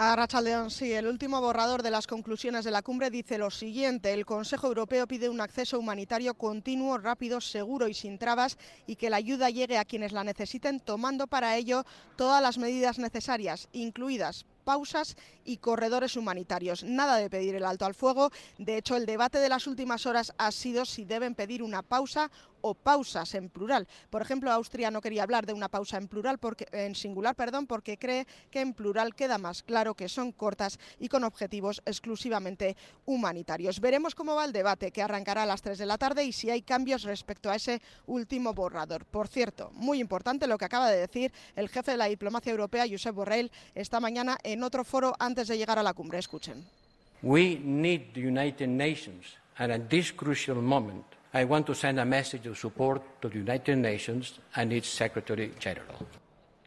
A 0.00 0.70
sí. 0.70 0.92
El 0.92 1.08
último 1.08 1.40
borrador 1.40 1.82
de 1.82 1.90
las 1.90 2.06
conclusiones 2.06 2.64
de 2.64 2.70
la 2.70 2.82
cumbre 2.82 3.10
dice 3.10 3.36
lo 3.36 3.50
siguiente. 3.50 4.12
El 4.12 4.24
Consejo 4.24 4.68
Europeo 4.68 5.08
pide 5.08 5.28
un 5.28 5.40
acceso 5.40 5.76
humanitario 5.76 6.34
continuo, 6.34 6.98
rápido, 6.98 7.40
seguro 7.40 7.88
y 7.88 7.94
sin 7.94 8.16
trabas 8.16 8.58
y 8.86 8.94
que 8.94 9.10
la 9.10 9.16
ayuda 9.16 9.50
llegue 9.50 9.76
a 9.76 9.84
quienes 9.84 10.12
la 10.12 10.22
necesiten, 10.22 10.78
tomando 10.78 11.26
para 11.26 11.56
ello 11.56 11.82
todas 12.14 12.40
las 12.40 12.58
medidas 12.58 13.00
necesarias, 13.00 13.68
incluidas 13.72 14.46
pausas 14.62 15.16
y 15.44 15.56
corredores 15.56 16.14
humanitarios. 16.14 16.84
Nada 16.84 17.16
de 17.16 17.28
pedir 17.28 17.56
el 17.56 17.64
alto 17.64 17.84
al 17.84 17.94
fuego. 17.94 18.30
De 18.58 18.76
hecho, 18.76 18.94
el 18.94 19.06
debate 19.06 19.38
de 19.38 19.48
las 19.48 19.66
últimas 19.66 20.06
horas 20.06 20.32
ha 20.38 20.52
sido 20.52 20.84
si 20.84 21.06
deben 21.06 21.34
pedir 21.34 21.60
una 21.62 21.82
pausa 21.82 22.30
o 22.60 22.74
pausas 22.74 23.34
en 23.34 23.48
plural. 23.48 23.86
Por 24.10 24.22
ejemplo, 24.22 24.50
Austria 24.50 24.90
no 24.90 25.00
quería 25.00 25.22
hablar 25.22 25.46
de 25.46 25.52
una 25.52 25.68
pausa 25.68 25.96
en 25.96 26.08
plural 26.08 26.38
porque 26.38 26.66
en 26.72 26.94
singular, 26.94 27.34
perdón, 27.34 27.66
porque 27.66 27.98
cree 27.98 28.26
que 28.50 28.60
en 28.60 28.74
plural 28.74 29.14
queda 29.14 29.38
más 29.38 29.62
claro 29.62 29.94
que 29.94 30.08
son 30.08 30.32
cortas 30.32 30.78
y 30.98 31.08
con 31.08 31.24
objetivos 31.24 31.82
exclusivamente 31.84 32.76
humanitarios. 33.06 33.80
Veremos 33.80 34.14
cómo 34.14 34.34
va 34.34 34.44
el 34.44 34.52
debate 34.52 34.90
que 34.90 35.02
arrancará 35.02 35.42
a 35.42 35.46
las 35.46 35.62
3 35.62 35.78
de 35.78 35.86
la 35.86 35.98
tarde 35.98 36.24
y 36.24 36.32
si 36.32 36.50
hay 36.50 36.62
cambios 36.62 37.02
respecto 37.02 37.50
a 37.50 37.56
ese 37.56 37.80
último 38.06 38.54
borrador. 38.54 39.04
Por 39.04 39.28
cierto, 39.28 39.70
muy 39.74 40.00
importante 40.00 40.46
lo 40.46 40.58
que 40.58 40.64
acaba 40.64 40.90
de 40.90 40.98
decir 40.98 41.32
el 41.56 41.68
jefe 41.68 41.92
de 41.92 41.96
la 41.96 42.06
diplomacia 42.06 42.50
europea, 42.50 42.86
Josep 42.88 43.14
Borrell, 43.14 43.50
esta 43.74 44.00
mañana 44.00 44.38
en 44.42 44.62
otro 44.62 44.84
foro 44.84 45.14
antes 45.18 45.48
de 45.48 45.58
llegar 45.58 45.78
a 45.78 45.82
la 45.82 45.94
cumbre. 45.94 46.18
Escuchen. 46.18 46.66
We 47.22 47.58
need 47.58 48.12
the 48.14 48.20
United 48.20 48.68
Nations, 48.68 49.36
and 49.56 49.72
at 49.72 49.88
this 49.88 50.12
crucial 50.12 50.62
moment, 50.62 51.04
I 51.34 51.44
want 51.44 51.66
to 51.66 51.74
send 51.74 52.00
a 52.00 52.04
message 52.04 52.46
of 52.48 52.56
support 52.56 53.20
to 53.20 53.28
the 53.28 53.38
United 53.38 53.76
Nations 53.76 54.40
and 54.54 54.72
its 54.72 54.88
Secretary 54.88 55.52
General. 55.60 56.06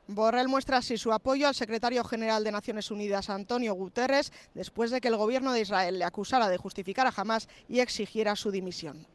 Borrell 0.08 0.48
muestra 0.48 0.78
así 0.78 0.98
su 0.98 1.12
apoyo 1.12 1.48
al 1.48 1.56
secretario 1.56 2.04
general 2.04 2.44
de 2.44 2.52
Naciones 2.52 2.92
Unidas, 2.92 3.30
Antonio 3.30 3.74
Guterres, 3.74 4.32
después 4.54 4.92
de 4.92 5.00
que 5.00 5.08
el 5.08 5.16
gobierno 5.16 5.54
de 5.54 5.62
Israel 5.62 5.98
le 5.98 6.06
acusara 6.06 6.50
de 6.50 6.58
justificar 6.58 7.08
a 7.08 7.14
Hamas 7.16 7.48
y 7.70 7.80
exigiera 7.80 8.36
su 8.36 8.52
dimisión. 8.52 9.08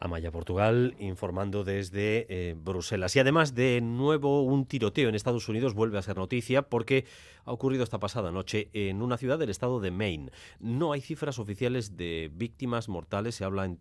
Amaya 0.00 0.32
Portugal 0.32 0.94
informando 0.98 1.62
desde 1.62 2.26
eh, 2.28 2.54
Bruselas. 2.56 3.14
Y 3.14 3.20
además 3.20 3.54
de 3.54 3.80
nuevo 3.82 4.42
un 4.42 4.64
tiroteo 4.66 5.08
en 5.08 5.14
Estados 5.14 5.48
Unidos 5.48 5.74
vuelve 5.74 5.98
a 5.98 6.02
ser 6.02 6.16
noticia 6.16 6.62
porque 6.62 7.04
ha 7.44 7.52
ocurrido 7.52 7.84
esta 7.84 8.00
pasada 8.00 8.32
noche 8.32 8.70
en 8.72 9.02
una 9.02 9.18
ciudad 9.18 9.38
del 9.38 9.50
estado 9.50 9.78
de 9.80 9.90
Maine. 9.90 10.32
No 10.58 10.92
hay 10.92 11.02
cifras 11.02 11.38
oficiales 11.38 11.96
de 11.96 12.30
víctimas 12.34 12.88
mortales, 12.88 13.34
se 13.34 13.44
habla 13.44 13.66
en 13.66 13.78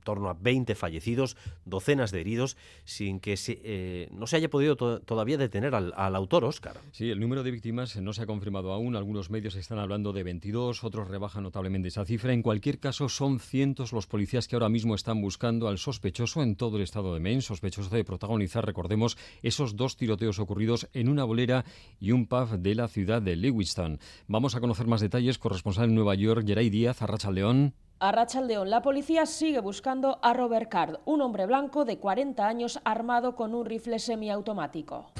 torno 0.00 0.28
a 0.28 0.34
20 0.34 0.74
fallecidos, 0.74 1.36
docenas 1.64 2.10
de 2.10 2.20
heridos, 2.20 2.56
sin 2.84 3.20
que 3.20 3.38
eh, 3.48 4.08
no 4.12 4.26
se 4.26 4.36
haya 4.36 4.50
podido 4.50 4.76
todavía 4.76 5.38
detener 5.38 5.74
al, 5.74 6.16
autor, 6.16 6.44
Oscar. 6.44 6.76
Sí, 6.92 7.10
el 7.10 7.20
número 7.20 7.42
de 7.42 7.50
víctimas 7.50 7.96
no 7.96 8.12
se 8.12 8.22
ha 8.22 8.26
confirmado 8.26 8.72
aún. 8.72 8.96
Algunos 8.96 9.30
medios 9.30 9.54
están 9.54 9.78
hablando 9.78 10.12
de 10.12 10.22
22, 10.22 10.84
otros 10.84 11.08
rebajan 11.08 11.42
notablemente 11.42 11.88
esa 11.88 12.04
cifra. 12.04 12.32
En 12.32 12.42
cualquier 12.42 12.78
caso, 12.78 13.08
son 13.08 13.38
cientos 13.40 13.92
los 13.92 14.06
policías 14.06 14.48
que 14.48 14.56
ahora 14.56 14.68
mismo 14.68 14.94
están 14.94 15.20
buscando 15.20 15.68
al 15.68 15.78
sospechoso 15.78 16.42
en 16.42 16.56
todo 16.56 16.76
el 16.76 16.82
estado 16.82 17.14
de 17.14 17.20
Maine, 17.20 17.42
sospechoso 17.42 17.94
de 17.94 18.04
protagonizar, 18.04 18.64
recordemos, 18.64 19.16
esos 19.42 19.76
dos 19.76 19.96
tiroteos 19.96 20.38
ocurridos 20.38 20.88
en 20.92 21.08
una 21.08 21.24
bolera 21.24 21.64
y 21.98 22.12
un 22.12 22.26
pub 22.26 22.58
de 22.58 22.74
la 22.74 22.88
ciudad 22.88 23.22
de 23.22 23.36
Lewiston. 23.36 23.98
Vamos 24.26 24.54
a 24.54 24.60
conocer 24.60 24.86
más 24.86 25.00
detalles. 25.00 25.38
Corresponsal 25.38 25.88
en 25.88 25.94
Nueva 25.94 26.14
York, 26.14 26.46
Geray 26.46 26.70
Díaz, 26.70 27.02
Arracha 27.02 27.30
León. 27.30 27.74
A 28.02 28.12
Rachaldeón, 28.12 28.70
la 28.70 28.80
policía 28.80 29.26
sigue 29.26 29.60
buscando 29.60 30.20
a 30.22 30.32
Robert 30.32 30.70
Card, 30.70 31.00
un 31.04 31.20
hombre 31.20 31.44
blanco 31.44 31.84
de 31.84 31.98
40 31.98 32.48
años 32.48 32.80
armado 32.82 33.36
con 33.36 33.54
un 33.54 33.66
rifle 33.66 33.98
semiautomático. 33.98 35.10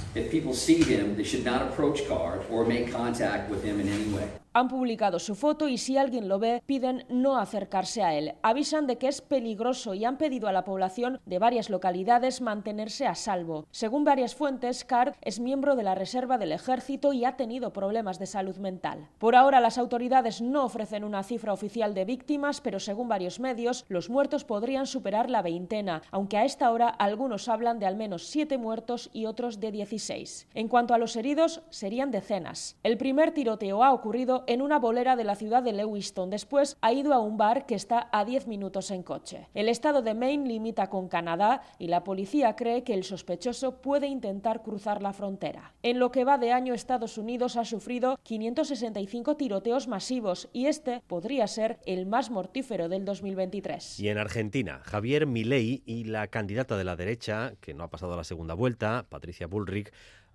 Han 4.53 4.66
publicado 4.66 5.20
su 5.20 5.37
foto 5.37 5.68
y 5.68 5.78
si 5.78 5.97
alguien 5.97 6.28
lo 6.28 6.41
ve, 6.41 6.61
piden 6.66 7.05
no 7.09 7.39
acercarse 7.39 8.03
a 8.03 8.14
él. 8.14 8.35
Avisan 8.43 8.89
de 8.89 8.99
que 8.99 9.07
es 9.07 9.20
peligroso 9.20 9.95
y 9.95 10.05
han 10.05 10.18
pedido 10.18 10.49
a 10.49 10.53
la 10.53 10.64
población 10.64 11.20
de 11.24 11.39
varias 11.39 11.70
localidades 11.70 12.41
mantenerse 12.41 13.07
a 13.07 13.14
salvo. 13.14 13.66
Según 13.70 14.03
varias 14.03 14.35
fuentes, 14.35 14.85
Card 14.85 15.14
es 15.22 15.39
miembro 15.39 15.76
de 15.76 15.85
la 15.85 15.95
Reserva 15.95 16.37
del 16.37 16.51
Ejército 16.51 17.12
y 17.12 17.24
ha 17.24 17.37
tenido 17.37 17.72
problemas 17.72 18.18
de 18.18 18.26
salud 18.26 18.57
mental. 18.57 19.07
Por 19.18 19.37
ahora, 19.37 19.61
las 19.61 19.78
autoridades 19.78 20.43
no 20.43 20.64
ofrecen 20.64 21.05
una 21.05 21.22
cifra 21.22 21.53
oficial 21.53 21.95
de 21.95 22.05
víctimas, 22.05 22.61
pero 22.61 22.70
según 22.79 23.09
varios 23.09 23.41
medios, 23.41 23.85
los 23.89 24.11
muertos 24.11 24.45
podrían 24.45 24.87
superar 24.87 25.31
la 25.31 25.43
veintena, 25.43 26.03
aunque 26.11 26.37
a 26.37 26.45
esta 26.45 26.71
hora 26.71 26.89
algunos 26.89 27.49
hablan 27.49 27.79
de 27.79 27.87
al 27.87 27.97
menos 27.97 28.27
siete 28.27 28.59
muertos 28.59 29.11
y 29.12 29.27
otros 29.27 29.59
de 29.59 29.73
16. 29.73 30.47
En 30.55 30.68
cuanto 30.68 30.95
a 30.95 30.99
los 30.99 31.16
heridos, 31.16 31.62
serían 31.71 32.11
decenas. 32.11 32.77
El 32.83 32.97
primer 32.97 33.33
tiroteo 33.33 33.83
ha 33.83 33.93
ocurrido 33.93 34.45
en 34.47 34.62
una 34.62 34.79
bolera 34.79 35.16
de 35.16 35.25
la 35.25 35.35
ciudad 35.35 35.62
de 35.62 35.73
Lewiston. 35.73 36.31
Después 36.31 36.77
ha 36.81 36.93
ido 36.93 37.12
a 37.12 37.18
un 37.18 37.37
bar 37.37 37.66
que 37.66 37.75
está 37.75 38.09
a 38.12 38.25
10 38.25 38.47
minutos 38.47 38.91
en 38.91 39.03
coche. 39.03 39.49
El 39.55 39.68
estado 39.68 40.03
de 40.03 40.14
Maine 40.14 40.47
limita 40.47 40.89
con 40.89 41.09
Canadá 41.09 41.62
y 41.79 41.89
la 41.89 42.05
policía 42.05 42.55
cree 42.55 42.85
que 42.85 42.95
el 42.95 43.05
sospechoso 43.05 43.81
puede 43.81 44.07
intentar 44.07 44.62
cruzar 44.62 45.03
la 45.03 45.12
frontera. 45.12 45.75
En 45.83 45.99
lo 45.99 46.12
que 46.12 46.25
va 46.25 46.39
de 46.39 46.53
año, 46.53 46.75
Estados 46.75 47.18
Unidos 47.18 47.57
ha 47.57 47.64
sufrido 47.64 48.18
565 48.23 49.37
tiroteos 49.37 49.89
masivos 49.89 50.49
y 50.53 50.66
este 50.66 51.03
podría 51.07 51.47
ser 51.47 51.81
el 51.87 52.07
más 52.07 52.31
mortífero 52.31 52.60
del 52.69 53.05
2023. 53.07 54.01
Y 54.01 54.09
en 54.09 54.19
Argentina, 54.19 54.81
Javier 54.85 55.27
Milei 55.27 55.83
y 55.87 56.05
la 56.05 56.27
candidata 56.27 56.77
de 56.77 56.85
la 56.85 56.95
derecha, 56.95 57.55
que 57.61 57.73
no 57.73 57.85
ha 57.85 57.91
pasado 57.91 58.13
a 58.13 58.17
la 58.17 58.25
segunda 58.25 58.53
vuelta, 58.53 59.07
Patricia 59.09 59.47
Bullrich, 59.47 59.91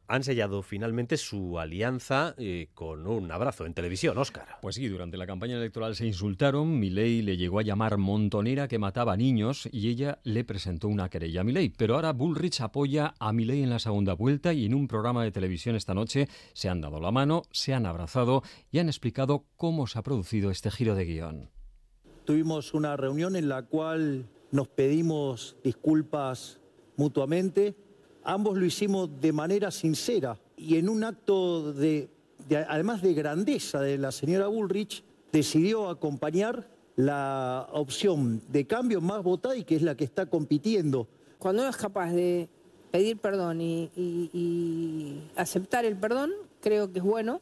han 0.07 0.23
sellado 0.23 0.61
finalmente 0.61 1.17
su 1.17 1.59
alianza 1.59 2.35
eh, 2.37 2.69
con 2.73 3.07
un 3.07 3.31
abrazo 3.31 3.65
en 3.65 3.73
televisión, 3.73 4.17
Óscar. 4.17 4.57
Pues 4.61 4.75
sí, 4.75 4.87
durante 4.87 5.17
la 5.17 5.27
campaña 5.27 5.57
electoral 5.57 5.95
se 5.95 6.05
insultaron, 6.05 6.79
Milei 6.79 7.21
le 7.21 7.37
llegó 7.37 7.59
a 7.59 7.63
llamar 7.63 7.97
montonera 7.97 8.67
que 8.67 8.79
mataba 8.79 9.17
niños 9.17 9.67
y 9.71 9.89
ella 9.89 10.19
le 10.23 10.43
presentó 10.43 10.87
una 10.87 11.09
querella 11.09 11.41
a 11.41 11.43
Milei. 11.43 11.69
Pero 11.69 11.95
ahora 11.95 12.13
Bullrich 12.13 12.61
apoya 12.61 13.13
a 13.19 13.33
Milei 13.33 13.63
en 13.63 13.69
la 13.69 13.79
segunda 13.79 14.13
vuelta 14.13 14.53
y 14.53 14.65
en 14.65 14.73
un 14.73 14.87
programa 14.87 15.23
de 15.23 15.31
televisión 15.31 15.75
esta 15.75 15.93
noche 15.93 16.27
se 16.53 16.69
han 16.69 16.81
dado 16.81 16.99
la 16.99 17.11
mano, 17.11 17.43
se 17.51 17.73
han 17.73 17.85
abrazado 17.85 18.43
y 18.71 18.79
han 18.79 18.87
explicado 18.87 19.45
cómo 19.57 19.87
se 19.87 19.99
ha 19.99 20.03
producido 20.03 20.51
este 20.51 20.71
giro 20.71 20.95
de 20.95 21.05
guion. 21.05 21.55
Tuvimos 22.25 22.73
una 22.73 22.97
reunión 22.97 23.35
en 23.35 23.47
la 23.47 23.61
cual 23.61 24.25
nos 24.49 24.67
pedimos 24.67 25.55
disculpas 25.63 26.59
mutuamente. 26.97 27.75
Ambos 28.23 28.57
lo 28.57 28.65
hicimos 28.65 29.21
de 29.21 29.31
manera 29.31 29.69
sincera 29.69 30.39
y 30.57 30.77
en 30.77 30.89
un 30.89 31.03
acto 31.03 31.71
de, 31.71 32.09
además 32.67 33.03
de 33.03 33.13
grandeza 33.13 33.79
de 33.79 33.99
la 33.99 34.11
señora 34.11 34.47
Bullrich, 34.47 35.03
decidió 35.31 35.87
acompañar 35.87 36.67
la 36.95 37.67
opción 37.71 38.41
de 38.49 38.65
cambio 38.65 39.01
más 39.01 39.21
votada 39.21 39.55
y 39.55 39.63
que 39.63 39.75
es 39.75 39.83
la 39.83 39.93
que 39.95 40.05
está 40.05 40.25
compitiendo. 40.25 41.07
Cuando 41.37 41.61
uno 41.61 41.69
es 41.69 41.77
capaz 41.77 42.11
de 42.11 42.49
pedir 42.89 43.17
perdón 43.17 43.61
y, 43.61 43.91
y 43.95 45.21
aceptar 45.35 45.85
el 45.85 45.95
perdón, 45.95 46.31
creo 46.59 46.91
que 46.91 46.97
es 46.97 47.05
bueno, 47.05 47.39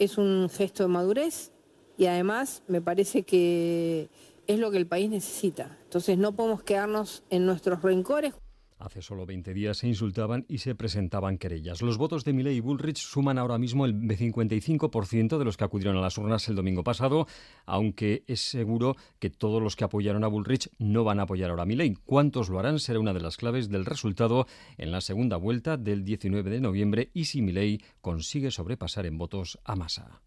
es 0.00 0.18
un 0.18 0.48
gesto 0.50 0.82
de 0.82 0.88
madurez 0.88 1.52
y 1.96 2.06
además 2.06 2.62
me 2.68 2.80
parece 2.80 3.22
que 3.22 4.08
es 4.46 4.58
lo 4.58 4.70
que 4.70 4.78
el 4.78 4.86
país 4.86 5.10
necesita. 5.10 5.76
Entonces 5.84 6.18
no 6.18 6.32
podemos 6.32 6.62
quedarnos 6.62 7.22
en 7.30 7.46
nuestros 7.46 7.82
rencores. 7.82 8.34
Hace 8.78 9.00
solo 9.02 9.24
20 9.24 9.54
días 9.54 9.78
se 9.78 9.88
insultaban 9.88 10.44
y 10.46 10.58
se 10.58 10.74
presentaban 10.74 11.38
querellas. 11.38 11.80
Los 11.80 11.96
votos 11.96 12.24
de 12.24 12.34
Milei 12.34 12.56
y 12.56 12.60
Bullrich 12.60 12.98
suman 12.98 13.38
ahora 13.38 13.56
mismo 13.56 13.86
el 13.86 13.94
55% 13.94 15.38
de 15.38 15.44
los 15.44 15.56
que 15.56 15.64
acudieron 15.64 15.96
a 15.96 16.02
las 16.02 16.18
urnas 16.18 16.46
el 16.48 16.56
domingo 16.56 16.84
pasado, 16.84 17.26
aunque 17.64 18.24
es 18.26 18.42
seguro 18.42 18.96
que 19.20 19.30
todos 19.30 19.62
los 19.62 19.76
que 19.76 19.84
apoyaron 19.84 20.22
a 20.24 20.28
Bullrich 20.28 20.68
no 20.78 21.02
van 21.02 21.20
a 21.20 21.22
apoyar 21.22 21.48
ahora 21.50 21.62
a 21.62 21.66
Milei. 21.66 21.94
¿Cuántos 22.04 22.50
lo 22.50 22.58
harán? 22.58 22.78
Será 22.78 22.98
una 22.98 23.14
de 23.14 23.20
las 23.20 23.38
claves 23.38 23.70
del 23.70 23.86
resultado 23.86 24.46
en 24.76 24.90
la 24.90 25.00
segunda 25.00 25.36
vuelta 25.38 25.76
del 25.78 26.04
19 26.04 26.50
de 26.50 26.60
noviembre 26.60 27.10
y 27.14 27.24
si 27.26 27.40
Milei 27.40 27.80
consigue 28.02 28.50
sobrepasar 28.50 29.06
en 29.06 29.16
votos 29.16 29.58
a 29.64 29.76
Massa. 29.76 30.20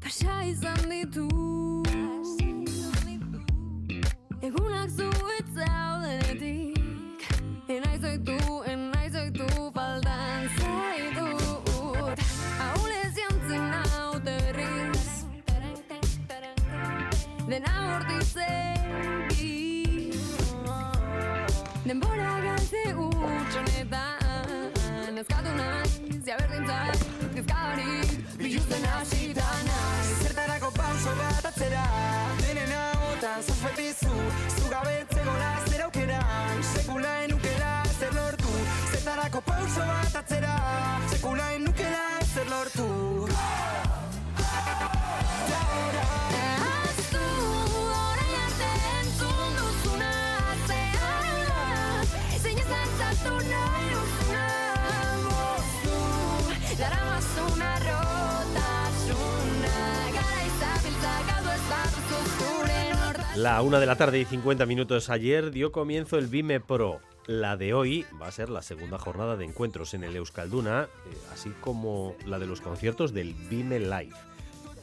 Pasa 0.00 0.44
izan 0.44 0.90
ditu. 0.90 1.28
Egunak 4.42 4.90
zuet 4.90 5.46
zaudenetik. 5.54 7.20
Enaiz 7.68 8.04
oitu, 8.04 8.38
enaiz 8.66 9.14
oitu 9.14 9.46
Faltan 9.74 10.48
zaitut. 10.58 12.18
Aulez 12.68 13.14
jantzen 13.16 13.64
naute 13.70 14.34
berriz 14.54 15.12
Dena 17.48 17.74
bortizegi 17.88 19.56
Denbora 21.86 22.32
galtze 22.46 22.82
utxonetan. 23.06 24.12
Ezkatu 25.22 25.50
nahi, 25.56 25.81
kezkari 27.42 28.00
Biluzten 28.38 28.84
hasi 28.84 29.34
da 29.34 29.48
naiz 29.66 30.22
Zertarako 30.22 30.70
pauso 30.70 31.10
bat 31.18 31.46
atzera 31.46 31.84
Denen 32.40 32.72
ahotan 32.72 33.42
zuzfetizu 33.42 34.14
Zugabetzeko 34.58 35.36
laz 35.42 35.70
zer 35.70 35.84
aukeran 35.84 36.62
Sekulaen 36.62 37.34
ukera 37.34 37.82
zer 37.98 38.14
lortu. 38.14 38.52
Zertarako 38.92 39.40
pauso 39.40 39.80
bat 39.80 40.16
atzera 40.22 40.56
Sekulaen 41.10 41.68
ukera 41.68 41.81
La 63.36 63.62
una 63.62 63.80
de 63.80 63.86
la 63.86 63.96
tarde 63.96 64.20
y 64.20 64.24
50 64.26 64.66
minutos 64.66 65.08
ayer 65.08 65.50
dio 65.52 65.72
comienzo 65.72 66.18
el 66.18 66.26
Vime 66.26 66.60
Pro. 66.60 67.00
La 67.26 67.56
de 67.56 67.72
hoy 67.72 68.04
va 68.20 68.26
a 68.26 68.32
ser 68.32 68.50
la 68.50 68.60
segunda 68.60 68.98
jornada 68.98 69.36
de 69.36 69.46
encuentros 69.46 69.94
en 69.94 70.04
el 70.04 70.16
Euskalduna, 70.16 70.82
eh, 71.06 71.16
así 71.32 71.50
como 71.62 72.14
la 72.26 72.38
de 72.38 72.46
los 72.46 72.60
conciertos 72.60 73.14
del 73.14 73.32
Vime 73.32 73.80
Live. 73.80 74.12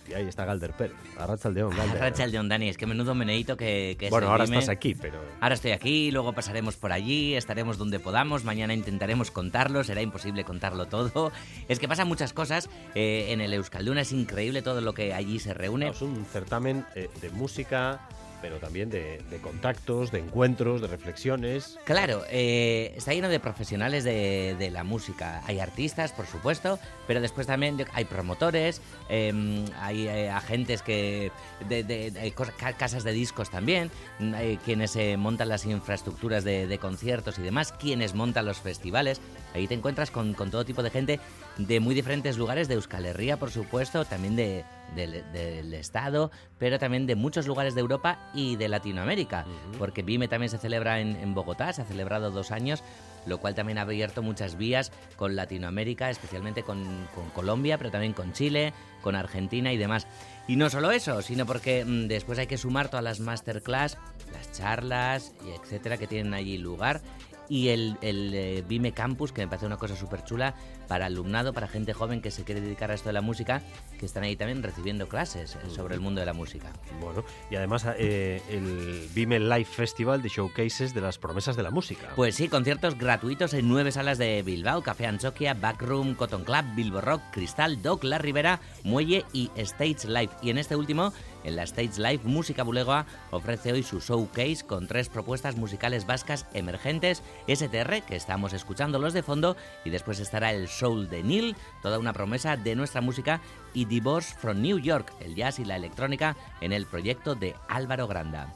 Y 0.08 0.14
ahí 0.14 0.26
está 0.28 0.46
Galder 0.46 0.72
Pérez. 0.72 0.96
Arrachaldeón, 1.20 1.78
Galder. 1.78 1.98
Arrachaldeón, 1.98 2.50
Dani, 2.50 2.70
es 2.70 2.78
que 2.78 2.88
menudo 2.88 3.14
meneíto 3.14 3.56
que, 3.56 3.96
que 4.00 4.06
es 4.06 4.10
Bueno, 4.10 4.26
el 4.26 4.32
ahora 4.32 4.46
Vime. 4.46 4.58
estás 4.58 4.76
aquí, 4.76 4.96
pero... 4.96 5.20
Ahora 5.42 5.54
estoy 5.54 5.70
aquí, 5.70 6.10
luego 6.10 6.34
pasaremos 6.34 6.76
por 6.78 6.92
allí, 6.92 7.36
estaremos 7.36 7.78
donde 7.78 8.00
podamos, 8.00 8.44
mañana 8.44 8.74
intentaremos 8.74 9.30
contarlo, 9.30 9.84
será 9.84 10.02
imposible 10.02 10.44
contarlo 10.44 10.88
todo. 10.88 11.32
Es 11.68 11.78
que 11.78 11.88
pasan 11.88 12.08
muchas 12.08 12.34
cosas 12.34 12.68
eh, 12.96 13.28
en 13.30 13.42
el 13.42 13.54
Euskalduna, 13.54 14.02
es 14.02 14.12
increíble 14.12 14.64
todo 14.64 14.82
lo 14.82 14.96
que 14.96 15.14
allí 15.14 15.38
se 15.38 15.54
reúne. 15.54 15.90
Es 15.90 16.02
un 16.02 16.26
certamen 16.26 16.84
eh, 16.96 17.12
de 17.22 17.30
música, 17.30 18.00
pero 18.42 18.58
también 18.60 18.90
de, 18.90 19.22
de 19.30 19.38
contactos, 19.38 20.12
de 20.12 20.20
encuentros, 20.20 20.82
de 20.82 20.88
reflexiones. 20.88 21.78
Claro, 21.86 22.24
eh, 22.30 22.94
está 22.96 23.14
lleno 23.14 23.30
de 23.30 23.40
profesionales 23.40 24.04
de, 24.04 24.56
de 24.58 24.72
la 24.72 24.84
música. 24.84 25.42
Hay 25.46 25.60
artistas, 25.60 26.12
por 26.12 26.26
supuesto, 26.26 26.80
pero 27.08 27.22
después 27.22 27.48
también 27.48 27.78
hay 27.94 28.06
promotores, 28.06 28.82
eh, 29.10 29.66
hay 29.80 30.08
eh, 30.08 30.30
agentes 30.30 30.82
que 30.82 31.32
de, 31.68 31.84
de- 31.84 32.34
ca- 32.58 32.74
casas 32.74 33.04
de 33.04 33.12
discos 33.12 33.50
también, 33.50 33.92
mm, 34.20 34.34
hay 34.34 34.58
quienes 34.58 34.96
eh, 34.96 35.18
montan 35.18 35.50
las 35.50 35.66
infraestructuras 35.66 36.44
de 36.44 36.78
conciertos 36.80 37.40
y 37.40 37.42
demás, 37.42 37.72
quienes 37.74 38.14
montan 38.14 38.46
los 38.46 38.60
festivales. 38.60 39.22
Ahí 39.54 39.68
te 39.68 39.74
encuentras 39.74 40.12
con, 40.12 40.34
con 40.34 40.52
todo 40.52 40.64
tipo 40.66 40.84
de 40.84 40.90
gente 40.92 41.20
de 41.58 41.80
muy 41.80 41.96
diferentes 41.96 42.38
lugares 42.38 42.68
de 42.68 42.76
Euskal 42.76 43.06
Herria, 43.06 43.38
por 43.38 43.50
supuesto, 43.52 44.06
también 44.06 44.36
de, 44.36 44.64
del- 44.96 45.24
del 45.34 45.74
Estado, 45.74 46.30
pero 46.60 46.78
también 46.78 47.08
de 47.08 47.16
muchos 47.16 47.48
lugares 47.48 47.74
de 47.76 47.82
Europa 47.82 48.20
y 48.34 48.56
de 48.58 48.70
Latinoamérica, 48.70 49.46
porque 49.80 50.04
Vime 50.04 50.28
también 50.28 50.50
se 50.50 50.58
celebra 50.60 51.00
en, 51.00 51.16
en 51.16 51.34
Bogotá, 51.34 51.74
se 51.74 51.82
ha 51.82 51.86
celebrado 51.86 52.30
dos 52.32 52.52
años, 52.52 52.84
lo 53.26 53.40
cual 53.40 53.56
también 53.56 53.78
ha 53.80 53.82
abierto 53.82 54.22
muchas 54.22 54.56
vías 54.58 54.92
con 55.16 55.36
Latinoamérica, 55.36 56.10
especialmente 56.10 56.64
con, 56.64 57.08
con 57.16 57.30
Colombia, 57.32 57.78
pero 57.78 57.92
también 57.92 58.14
con 58.14 58.34
Chile, 58.34 58.72
con 59.02 59.16
Argentina 59.16 59.74
y 59.74 59.78
demás. 59.78 60.06
Y 60.48 60.56
no 60.58 60.70
solo 60.70 60.92
eso, 60.92 61.22
sino 61.22 61.46
porque 61.46 61.84
mm, 61.86 62.08
después 62.08 62.38
hay 62.40 62.48
que 62.48 62.58
sumar 62.58 62.90
todas 62.90 63.04
las 63.04 63.20
masterclass, 63.20 63.98
las 64.32 64.52
charlas, 64.52 65.34
y 65.46 65.50
etcétera, 65.60 65.98
que 65.98 66.08
tienen 66.08 66.34
allí 66.34 66.58
lugar. 66.58 67.02
Y 67.50 67.70
el, 67.70 67.98
el 68.02 68.32
eh, 68.34 68.64
Vime 68.68 68.92
Campus, 68.92 69.32
que 69.32 69.42
me 69.42 69.48
parece 69.48 69.66
una 69.66 69.78
cosa 69.78 69.96
súper 69.96 70.24
chula 70.24 70.56
para 70.88 71.08
alumnado, 71.08 71.52
para 71.52 71.68
gente 71.68 71.94
joven 71.94 72.22
que 72.22 72.32
se 72.32 72.44
quiere 72.44 72.62
dedicar 72.62 72.92
a 72.92 72.94
esto 72.94 73.10
de 73.10 73.14
la 73.14 73.22
música, 73.22 73.62
que 74.00 74.06
están 74.06 74.24
ahí 74.24 74.36
también 74.36 74.64
recibiendo 74.64 75.08
clases 75.08 75.56
eh, 75.56 75.70
sobre 75.70 75.96
el 75.96 76.02
mundo 76.02 76.20
de 76.20 76.26
la 76.26 76.34
música. 76.34 76.72
Bueno, 77.02 77.24
y 77.50 77.56
además 77.56 77.86
eh, 77.98 78.42
el 78.50 79.08
Vime 79.14 79.40
Live 79.40 79.66
Festival 79.66 80.22
de 80.22 80.30
showcases 80.30 80.94
de 80.94 81.02
las 81.02 81.18
promesas 81.18 81.56
de 81.56 81.64
la 81.64 81.72
música. 81.72 82.10
Pues 82.16 82.36
sí, 82.36 82.48
conciertos 82.48 82.98
gratuitos 82.98 83.54
en 83.54 83.68
nueve 83.68 83.92
salas 83.92 84.18
de 84.18 84.42
Bilbao, 84.44 84.84
Café 84.84 85.08
Anchoquia, 85.08 85.56
Backroom, 85.56 86.16
Cotton 86.16 86.44
Club, 86.44 86.66
Bilbo 86.76 87.02
Rock, 87.02 87.22
Cristal, 87.32 87.82
Doc, 87.82 88.04
La 88.04 88.20
Ribera, 88.20 88.60
Muelle 88.84 89.26
y 89.34 89.50
Stage 89.56 90.08
Live. 90.08 90.32
Y 90.42 90.52
en 90.52 90.60
este 90.60 90.76
último, 90.76 91.14
en 91.44 91.56
la 91.56 91.64
Stage 91.64 91.98
Live, 91.98 92.22
Música 92.24 92.64
Bulegoa 92.64 93.06
ofrece 93.32 93.72
hoy 93.72 93.84
su 93.84 94.00
showcase 94.00 94.66
con 94.66 94.88
tres 94.88 95.10
propuestas 95.10 95.56
musicales 95.56 96.06
vascas 96.06 96.46
emergentes, 96.54 97.24
STR, 97.48 98.02
que 98.02 98.16
estamos 98.16 98.54
escuchándolos 98.54 99.14
de 99.14 99.24
fondo, 99.24 99.56
y 99.86 99.90
después 99.90 100.20
estará 100.20 100.52
el 100.52 100.68
Soul 100.68 101.10
de 101.10 101.24
Neil, 101.24 101.56
toda 101.82 102.00
una 102.00 102.14
promesa 102.14 102.58
de 102.58 102.76
nuestra 102.76 103.02
música, 103.02 103.42
y 103.74 103.86
Divorce 103.86 104.36
from 104.36 104.62
New 104.62 104.80
York, 104.80 105.14
el 105.20 105.36
jazz 105.36 105.60
y 105.60 105.66
la 105.66 105.76
electrónica 105.76 106.36
en 106.62 106.74
el 106.74 106.86
proyecto 106.86 107.36
de 107.36 107.56
Álvaro 107.68 108.08
Granda. 108.08 108.54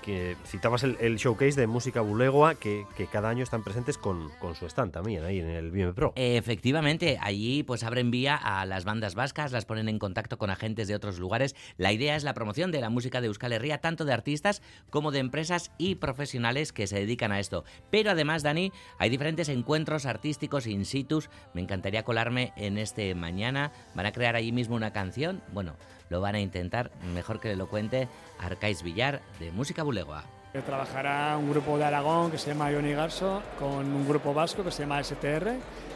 Que 0.00 0.36
citabas 0.46 0.82
el, 0.82 0.96
el 1.00 1.16
showcase 1.16 1.60
de 1.60 1.66
música 1.66 2.00
bulegua 2.00 2.54
que, 2.54 2.86
que 2.96 3.06
cada 3.06 3.28
año 3.28 3.42
están 3.42 3.62
presentes 3.62 3.98
con, 3.98 4.30
con 4.38 4.54
su 4.54 4.66
stand 4.66 4.92
también 4.92 5.24
ahí 5.24 5.40
en 5.40 5.48
el 5.48 5.70
Vime 5.70 5.92
Pro. 5.92 6.12
Efectivamente, 6.16 7.18
allí 7.20 7.62
pues 7.62 7.84
abren 7.84 8.10
vía 8.10 8.34
a 8.36 8.64
las 8.66 8.84
bandas 8.84 9.14
vascas, 9.14 9.52
las 9.52 9.64
ponen 9.64 9.88
en 9.88 9.98
contacto 9.98 10.38
con 10.38 10.50
agentes 10.50 10.88
de 10.88 10.94
otros 10.94 11.18
lugares. 11.18 11.54
La 11.76 11.92
idea 11.92 12.16
es 12.16 12.24
la 12.24 12.34
promoción 12.34 12.70
de 12.70 12.80
la 12.80 12.90
música 12.90 13.20
de 13.20 13.26
Euskal 13.26 13.52
Herria, 13.52 13.78
tanto 13.78 14.04
de 14.04 14.12
artistas 14.12 14.62
como 14.90 15.10
de 15.10 15.18
empresas 15.18 15.70
y 15.78 15.96
profesionales 15.96 16.72
que 16.72 16.86
se 16.86 16.98
dedican 17.00 17.32
a 17.32 17.40
esto. 17.40 17.64
Pero 17.90 18.10
además, 18.10 18.42
Dani, 18.42 18.72
hay 18.98 19.10
diferentes 19.10 19.48
encuentros 19.48 20.06
artísticos 20.06 20.66
in 20.66 20.84
situ. 20.84 21.10
Me 21.54 21.60
encantaría 21.60 22.04
colarme 22.04 22.52
en 22.56 22.78
este 22.78 23.14
mañana. 23.14 23.72
Van 23.94 24.06
a 24.06 24.12
crear 24.12 24.36
allí 24.36 24.52
mismo 24.52 24.76
una 24.76 24.92
canción. 24.92 25.42
Bueno, 25.52 25.74
lo 26.10 26.20
van 26.20 26.34
a 26.34 26.40
intentar. 26.40 26.90
Mejor 27.14 27.40
que 27.40 27.56
lo 27.56 27.68
cuente 27.68 28.08
Arcais 28.38 28.82
Villar 28.82 29.22
de 29.38 29.50
Música 29.52 29.82
Bulegua. 29.82 30.24
Trabajará 30.66 31.36
un 31.38 31.48
grupo 31.48 31.78
de 31.78 31.84
Aragón 31.84 32.32
que 32.32 32.36
se 32.36 32.50
llama 32.50 32.72
Ioni 32.72 32.92
Garso 32.92 33.40
con 33.56 33.86
un 33.86 34.08
grupo 34.08 34.34
vasco 34.34 34.64
que 34.64 34.72
se 34.72 34.82
llama 34.82 35.02
STR, 35.02 35.52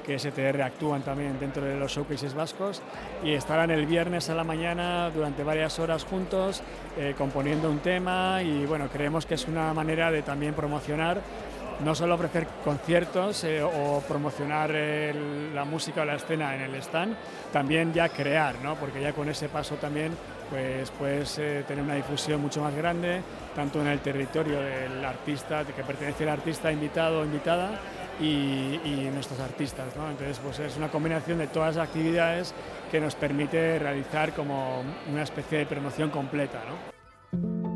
que 0.07 0.17
STR 0.17 0.63
actúan 0.63 1.03
también 1.03 1.41
dentro 1.41 1.65
de 1.65 1.77
los 1.77 1.91
showcases 1.91 2.35
vascos 2.35 2.81
y 3.25 3.33
estarán 3.33 3.73
el 3.73 3.85
viernes 3.85 4.31
a 4.31 4.35
la 4.37 4.45
mañana 4.45 5.11
durante 5.11 5.43
varias 5.43 5.81
horas 5.81 6.05
juntos 6.05 6.63
eh, 6.97 7.17
componiendo 7.19 7.69
un 7.69 7.81
tema 7.81 8.45
y 8.45 8.65
bueno, 8.65 8.89
creemos 8.93 9.27
que 9.27 9.35
es 9.35 9.49
una 9.49 9.75
manera 9.75 10.13
de 10.13 10.23
también 10.23 10.55
promocionar 10.55 11.21
no 11.81 11.95
solo 11.95 12.15
ofrecer 12.15 12.47
conciertos 12.65 13.45
eh, 13.45 13.63
o 13.63 14.01
promocionar 14.01 14.71
la 15.55 15.65
música 15.65 16.03
o 16.03 16.05
la 16.05 16.15
escena 16.15 16.55
en 16.55 16.63
el 16.63 16.75
stand, 16.77 17.17
también 17.53 17.93
ya 17.93 18.09
crear, 18.09 18.57
¿no? 18.63 18.75
porque 18.77 19.01
ya 19.01 19.13
con 19.13 19.29
ese 19.29 19.49
paso 19.49 19.77
también 19.77 20.13
pues 20.51 20.91
puedes 20.91 21.39
eh, 21.39 21.65
tener 21.67 21.83
una 21.83 21.95
difusión 21.95 22.41
mucho 22.41 22.61
más 22.61 22.75
grande, 22.75 23.23
tanto 23.55 23.81
en 23.81 23.89
el 23.89 24.01
territorio 24.01 24.61
del 24.61 25.05
artista, 25.05 25.65
que 25.65 25.83
pertenece 25.83 26.25
el 26.25 26.31
artista 26.31 26.71
invitado 26.71 27.21
o 27.21 27.25
invitada, 27.25 27.81
y, 28.21 28.81
y 28.85 29.11
nuestros 29.13 29.41
artistas. 29.41 29.97
¿no? 29.97 30.09
Entonces, 30.11 30.39
pues 30.39 30.59
es 30.61 30.77
una 30.77 30.89
combinación 30.89 31.39
de 31.39 31.47
todas 31.49 31.77
las 31.77 31.89
actividades 31.89 32.55
que 32.91 33.01
nos 33.01 33.15
permite 33.15 33.79
realizar 33.79 34.33
como 34.33 34.83
una 35.11 35.23
especie 35.23 35.59
de 35.59 35.67
promoción 35.67 36.11
completa. 36.11 36.61
¿no? 36.69 37.74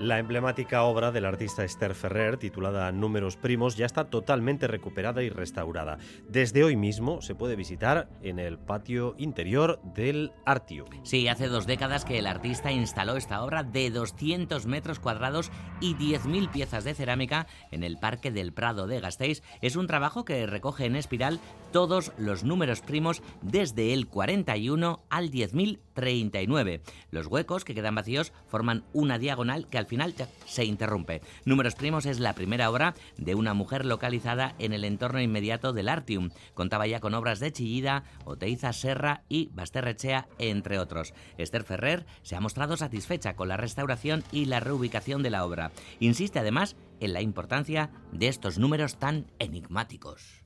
La 0.00 0.18
emblemática 0.18 0.84
obra 0.84 1.12
del 1.12 1.26
artista 1.26 1.62
Esther 1.62 1.94
Ferrer, 1.94 2.38
titulada 2.38 2.90
Números 2.90 3.36
Primos, 3.36 3.76
ya 3.76 3.84
está 3.84 4.08
totalmente 4.08 4.66
recuperada 4.66 5.22
y 5.22 5.28
restaurada. 5.28 5.98
Desde 6.26 6.64
hoy 6.64 6.74
mismo 6.74 7.20
se 7.20 7.34
puede 7.34 7.54
visitar 7.54 8.08
en 8.22 8.38
el 8.38 8.56
patio 8.56 9.14
interior 9.18 9.78
del 9.82 10.32
Artium. 10.46 10.88
Sí, 11.02 11.28
hace 11.28 11.48
dos 11.48 11.66
décadas 11.66 12.06
que 12.06 12.18
el 12.18 12.26
artista 12.26 12.72
instaló 12.72 13.16
esta 13.16 13.42
obra 13.44 13.62
de 13.62 13.90
200 13.90 14.64
metros 14.64 15.00
cuadrados 15.00 15.50
y 15.82 15.94
10.000 15.96 16.50
piezas 16.50 16.84
de 16.84 16.94
cerámica 16.94 17.46
en 17.70 17.82
el 17.82 17.98
Parque 17.98 18.30
del 18.30 18.54
Prado 18.54 18.86
de 18.86 19.00
Gasteiz. 19.00 19.42
Es 19.60 19.76
un 19.76 19.86
trabajo 19.86 20.24
que 20.24 20.46
recoge 20.46 20.86
en 20.86 20.96
espiral 20.96 21.40
todos 21.72 22.12
los 22.16 22.42
números 22.42 22.80
primos 22.80 23.22
desde 23.42 23.92
el 23.92 24.06
41 24.06 25.02
al 25.10 25.30
10.039. 25.30 26.80
Los 27.10 27.26
huecos 27.26 27.66
que 27.66 27.74
quedan 27.74 27.96
vacíos 27.96 28.32
forman 28.46 28.84
una 28.94 29.18
diagonal 29.18 29.68
que 29.68 29.76
al 29.76 29.89
final 29.90 30.14
se 30.46 30.64
interrumpe. 30.64 31.20
Números 31.44 31.74
primos 31.74 32.06
es 32.06 32.20
la 32.20 32.32
primera 32.32 32.70
obra 32.70 32.94
de 33.18 33.34
una 33.34 33.54
mujer 33.54 33.84
localizada 33.84 34.54
en 34.60 34.72
el 34.72 34.84
entorno 34.84 35.20
inmediato 35.20 35.72
del 35.72 35.88
Artium. 35.88 36.30
Contaba 36.54 36.86
ya 36.86 37.00
con 37.00 37.12
obras 37.12 37.40
de 37.40 37.52
Chillida, 37.52 38.04
Oteiza 38.24 38.72
Serra 38.72 39.24
y 39.28 39.50
Basterrechea, 39.52 40.28
entre 40.38 40.78
otros. 40.78 41.12
Esther 41.38 41.64
Ferrer 41.64 42.06
se 42.22 42.36
ha 42.36 42.40
mostrado 42.40 42.76
satisfecha 42.76 43.34
con 43.34 43.48
la 43.48 43.56
restauración 43.56 44.22
y 44.30 44.44
la 44.44 44.60
reubicación 44.60 45.24
de 45.24 45.30
la 45.30 45.44
obra. 45.44 45.72
Insiste 45.98 46.38
además 46.38 46.76
en 47.00 47.12
la 47.12 47.20
importancia 47.20 47.90
de 48.12 48.28
estos 48.28 48.58
números 48.58 48.96
tan 48.96 49.26
enigmáticos. 49.40 50.44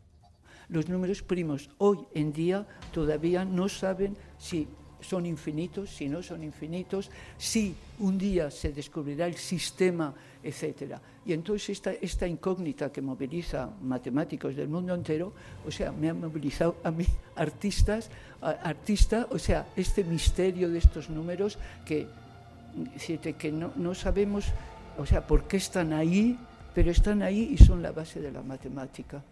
Los 0.68 0.88
números 0.88 1.22
primos 1.22 1.68
hoy 1.76 1.98
en 2.14 2.32
día 2.32 2.66
todavía 2.92 3.44
no 3.44 3.68
saben 3.68 4.16
si 4.38 4.68
son 5.04 5.26
infinitos, 5.26 5.90
si 5.90 6.08
no 6.08 6.22
son 6.22 6.42
infinitos, 6.42 7.10
si 7.38 7.74
un 8.00 8.18
día 8.18 8.50
se 8.50 8.72
descubrirá 8.72 9.26
el 9.26 9.36
sistema, 9.36 10.14
etc. 10.42 10.96
Y 11.26 11.32
entonces 11.32 11.80
esta, 12.00 12.26
incógnita 12.26 12.90
que 12.90 13.00
moviliza 13.00 13.70
matemáticos 13.82 14.56
del 14.56 14.68
mundo 14.68 14.94
entero, 14.94 15.32
o 15.66 15.70
sea, 15.70 15.92
me 15.92 16.10
ha 16.10 16.14
movilizado 16.14 16.76
a 16.84 16.90
mí, 16.90 17.06
artistas, 17.36 18.10
artista, 18.40 19.26
o 19.30 19.38
sea, 19.38 19.66
este 19.76 20.04
misterio 20.04 20.68
de 20.70 20.78
estos 20.78 21.10
números 21.10 21.58
que, 21.84 22.06
que 23.38 23.52
no, 23.52 23.72
no 23.76 23.94
sabemos, 23.94 24.46
o 24.98 25.06
sea, 25.06 25.26
por 25.26 25.46
qué 25.46 25.58
están 25.58 25.92
ahí, 25.92 26.38
pero 26.74 26.90
están 26.90 27.22
ahí 27.22 27.50
y 27.52 27.58
son 27.58 27.82
la 27.82 27.92
base 27.92 28.20
de 28.20 28.32
la 28.32 28.42
matemática. 28.42 29.22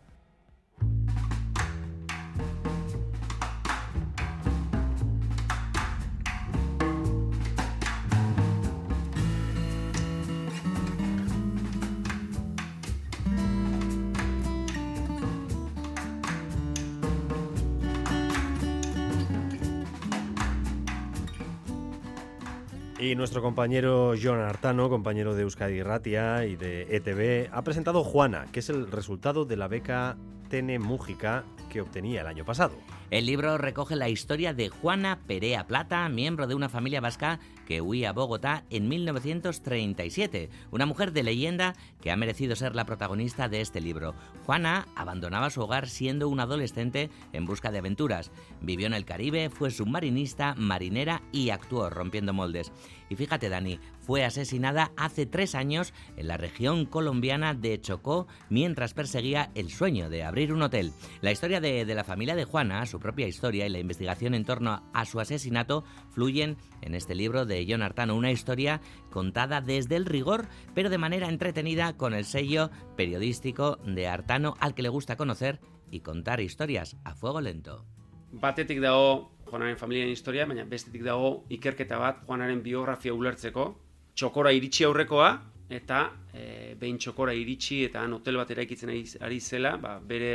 Y 23.13 23.15
nuestro 23.15 23.43
compañero 23.43 24.15
John 24.21 24.41
Artano, 24.41 24.89
compañero 24.89 25.35
de 25.35 25.43
Euskadi 25.43 25.83
Ratia 25.83 26.47
y 26.47 26.57
de 26.57 26.97
ETV, 26.97 27.51
ha 27.53 27.63
presentado 27.63 28.05
Juana, 28.05 28.47
que 28.53 28.61
es 28.61 28.71
el 28.71 28.91
resultado 28.91 29.45
de 29.45 29.59
la 29.59 29.69
beca 29.69 30.17
Tene 30.49 30.79
Mújica 30.79 31.45
que 31.69 31.83
obtenía 31.83 32.23
el 32.23 32.27
año 32.27 32.47
pasado. 32.47 32.73
El 33.13 33.27
libro 33.27 33.59
recoge 33.59 33.95
la 33.95 34.09
historia 34.09 34.55
de 34.55 34.71
Juana 34.71 35.21
Perea 35.27 35.67
Plata, 35.67 36.09
miembro 36.09 36.47
de 36.47 36.55
una 36.55 36.71
familia 36.71 37.03
vasca 37.03 37.41
que 37.67 37.83
huía 37.83 38.09
a 38.09 38.13
Bogotá 38.15 38.65
en 38.71 38.89
1937, 38.89 40.49
una 40.71 40.87
mujer 40.87 41.13
de 41.13 41.23
leyenda 41.23 41.75
que 42.01 42.11
ha 42.11 42.17
merecido 42.17 42.57
ser 42.57 42.75
la 42.75 42.87
protagonista 42.87 43.51
de 43.51 43.61
este 43.61 43.83
libro. 43.83 44.15
Juana 44.47 44.89
abandonaba 44.97 45.51
su 45.51 45.61
hogar 45.61 45.91
siendo 45.91 46.31
una 46.31 46.45
adolescente 46.45 47.11
en 47.35 47.45
busca 47.45 47.71
de 47.71 47.81
aventuras. 47.81 48.31
Vivió 48.63 48.87
en 48.87 48.95
el 48.95 49.05
Caribe, 49.05 49.51
fue 49.51 49.71
submarinista, 49.71 50.55
marinera 50.57 51.21
y 51.33 51.51
actuó 51.51 51.91
rompiendo 51.91 52.33
moldes. 52.33 52.73
Y 53.11 53.15
fíjate, 53.15 53.51
Dani, 53.51 53.79
fue 54.01 54.25
asesinada 54.25 54.91
hace 54.97 55.27
tres 55.27 55.55
años 55.55 55.93
en 56.17 56.29
la 56.29 56.39
región 56.39 56.87
colombiana 56.87 57.53
de 57.53 57.79
Chocó 57.79 58.27
mientras 58.49 58.95
perseguía 58.95 59.51
el 59.55 59.71
sueño 59.71 60.09
de 60.09 60.25
abrir 60.25 60.53
un 60.53 60.63
hotel. 60.63 60.93
La 61.21 61.31
historia 61.31 61.61
de, 61.61 61.85
la 61.85 62.05
familia 62.05 62.35
de 62.35 62.45
Juana, 62.45 62.87
su 62.87 62.99
propia 63.03 63.27
historia 63.27 63.67
y 63.67 63.69
la 63.69 63.81
investigación 63.81 64.35
en 64.35 64.45
torno 64.45 64.83
a 64.95 65.05
su 65.05 65.21
asesinato 65.21 65.85
fluyen 66.11 66.57
en 66.81 66.95
este 66.95 67.15
libro 67.15 67.45
de 67.45 67.67
John 67.69 67.83
Artano, 67.83 68.17
una 68.17 68.31
historia 68.31 68.81
contada 69.11 69.61
desde 69.61 69.97
el 69.97 70.07
rigor, 70.07 70.47
pero 70.75 70.89
de 70.89 70.99
manera 70.99 71.29
entretenida 71.29 71.97
con 71.97 72.15
el 72.15 72.25
sello 72.25 72.71
periodístico 72.97 73.77
de 73.85 74.07
Artano 74.07 74.55
al 74.61 74.75
que 74.75 74.83
le 74.83 74.89
gusta 74.89 75.17
conocer 75.17 75.61
y 75.91 76.01
contar 76.01 76.41
historias 76.41 76.97
a 77.05 77.15
fuego 77.15 77.41
lento. 77.41 77.85
Batetik 78.33 78.81
dago 78.81 79.33
Juanaren 79.45 79.77
familiaren 79.77 80.13
historia, 80.13 80.47
baina 80.47 80.65
bestetik 80.65 81.03
dago 81.05 81.45
ikerketa 81.53 81.99
bat 82.01 82.23
Juanaren 82.25 82.63
biografia 82.65 83.13
ulertzeko, 83.13 83.67
txokora 84.17 84.55
iritsi 84.57 84.87
aurrekoa, 84.89 85.35
eta 85.69 86.05
e, 86.33 86.75
behin 86.81 86.97
txokora 87.01 87.35
iritsi 87.37 87.83
eta 87.85 88.01
han 88.05 88.17
hotel 88.17 88.39
bat 88.41 88.51
eraikitzen 88.55 88.93
ari, 89.21 89.41
zela, 89.41 89.77
ba, 89.81 89.99
bere 90.01 90.33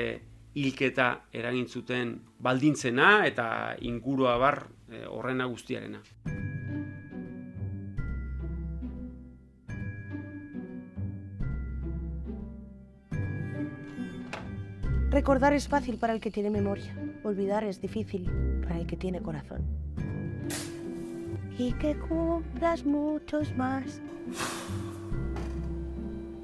hilketa 0.58 1.08
eragin 1.34 1.68
zuten 1.68 2.14
baldintzena 2.42 3.12
eta 3.30 3.48
ingurua 3.86 4.38
bar 4.42 4.64
e, 4.90 5.06
horrena 5.06 5.46
guztiarena. 5.46 6.02
Recordar 15.12 15.54
es 15.54 15.68
fácil 15.68 15.98
para 15.98 16.14
el 16.14 16.20
que 16.20 16.32
tiene 16.32 16.50
memoria. 16.50 16.94
Olvidar 17.24 17.64
es 17.64 17.82
difícil 17.82 18.30
para 18.62 18.80
el 18.80 18.86
que 18.86 18.98
tiene 18.98 19.22
corazón. 19.22 19.64
Y 21.58 21.74
que 21.74 21.96
cumplas 21.98 22.86
muchos 22.86 23.56
más. 23.56 24.00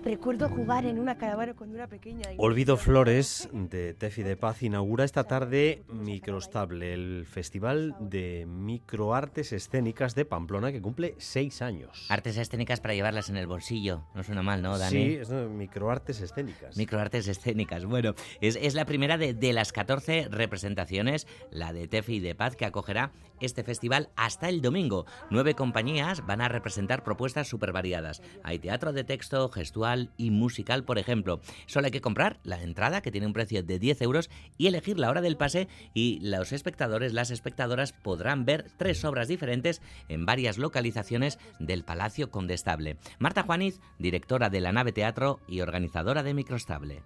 Recuerdo 0.03 0.49
jugar 0.49 0.85
en 0.85 0.99
una 0.99 1.17
caravana 1.17 1.53
cuando 1.53 1.77
era 1.77 1.87
pequeña. 1.87 2.33
Y... 2.33 2.35
Olvido 2.37 2.75
Flores 2.75 3.47
de 3.53 3.93
Tefi 3.93 4.21
de 4.21 4.35
Paz 4.35 4.61
inaugura 4.61 5.05
esta 5.05 5.23
tarde 5.23 5.83
Microstable, 5.87 6.93
el 6.93 7.25
festival 7.25 7.95
de 8.01 8.45
microartes 8.45 9.53
escénicas 9.53 10.13
de 10.13 10.25
Pamplona 10.25 10.73
que 10.73 10.81
cumple 10.81 11.15
seis 11.19 11.61
años. 11.61 12.07
Artes 12.09 12.37
escénicas 12.37 12.81
para 12.81 12.95
llevarlas 12.95 13.29
en 13.29 13.37
el 13.37 13.47
bolsillo. 13.47 14.03
No 14.13 14.23
suena 14.23 14.43
mal, 14.43 14.61
¿no, 14.61 14.77
Dani? 14.77 14.91
Sí, 14.91 15.15
es 15.15 15.29
no, 15.29 15.47
microartes 15.47 16.19
escénicas. 16.19 16.75
Microartes 16.75 17.29
escénicas. 17.29 17.85
Bueno, 17.85 18.13
es, 18.41 18.57
es 18.61 18.73
la 18.75 18.83
primera 18.85 19.17
de, 19.17 19.33
de, 19.33 19.53
las 19.53 19.71
14 19.71 20.27
representaciones, 20.29 21.27
la 21.49 21.71
de 21.71 21.87
Tefi 21.87 22.19
de 22.19 22.35
Paz, 22.35 22.57
que 22.57 22.65
acogerá 22.65 23.13
este 23.39 23.63
festival 23.63 24.09
hasta 24.17 24.49
el 24.49 24.61
domingo. 24.61 25.05
Nueve 25.29 25.53
compañías 25.53 26.25
van 26.25 26.41
a 26.41 26.49
representar 26.49 27.03
propuestas 27.03 27.47
súper 27.47 27.71
variadas. 27.71 28.21
Hay 28.43 28.59
teatro 28.59 28.91
de 28.93 29.03
texto, 29.03 29.49
gestual, 29.49 29.92
y 30.17 30.31
musical, 30.31 30.83
por 30.83 30.97
ejemplo. 30.97 31.41
Solo 31.65 31.85
hay 31.85 31.91
que 31.91 32.01
comprar 32.01 32.39
la 32.43 32.61
entrada, 32.61 33.01
que 33.01 33.11
tiene 33.11 33.27
un 33.27 33.33
precio 33.33 33.63
de 33.63 33.79
10 33.79 34.01
euros, 34.01 34.29
y 34.57 34.67
elegir 34.67 34.99
la 34.99 35.09
hora 35.09 35.21
del 35.21 35.37
pase 35.37 35.67
y 35.93 36.19
los 36.21 36.51
espectadores, 36.51 37.13
las 37.13 37.31
espectadoras 37.31 37.93
podrán 37.93 38.45
ver 38.45 38.71
tres 38.77 39.03
obras 39.05 39.27
diferentes 39.27 39.81
en 40.09 40.25
varias 40.25 40.57
localizaciones 40.57 41.39
del 41.59 41.83
Palacio 41.83 42.31
Condestable. 42.31 42.97
Marta 43.19 43.43
Juaniz, 43.43 43.79
directora 43.99 44.49
de 44.49 44.61
la 44.61 44.71
nave 44.71 44.91
teatro 44.91 45.39
y 45.47 45.61
organizadora 45.61 46.23
de 46.23 46.33
Microstable. 46.33 47.03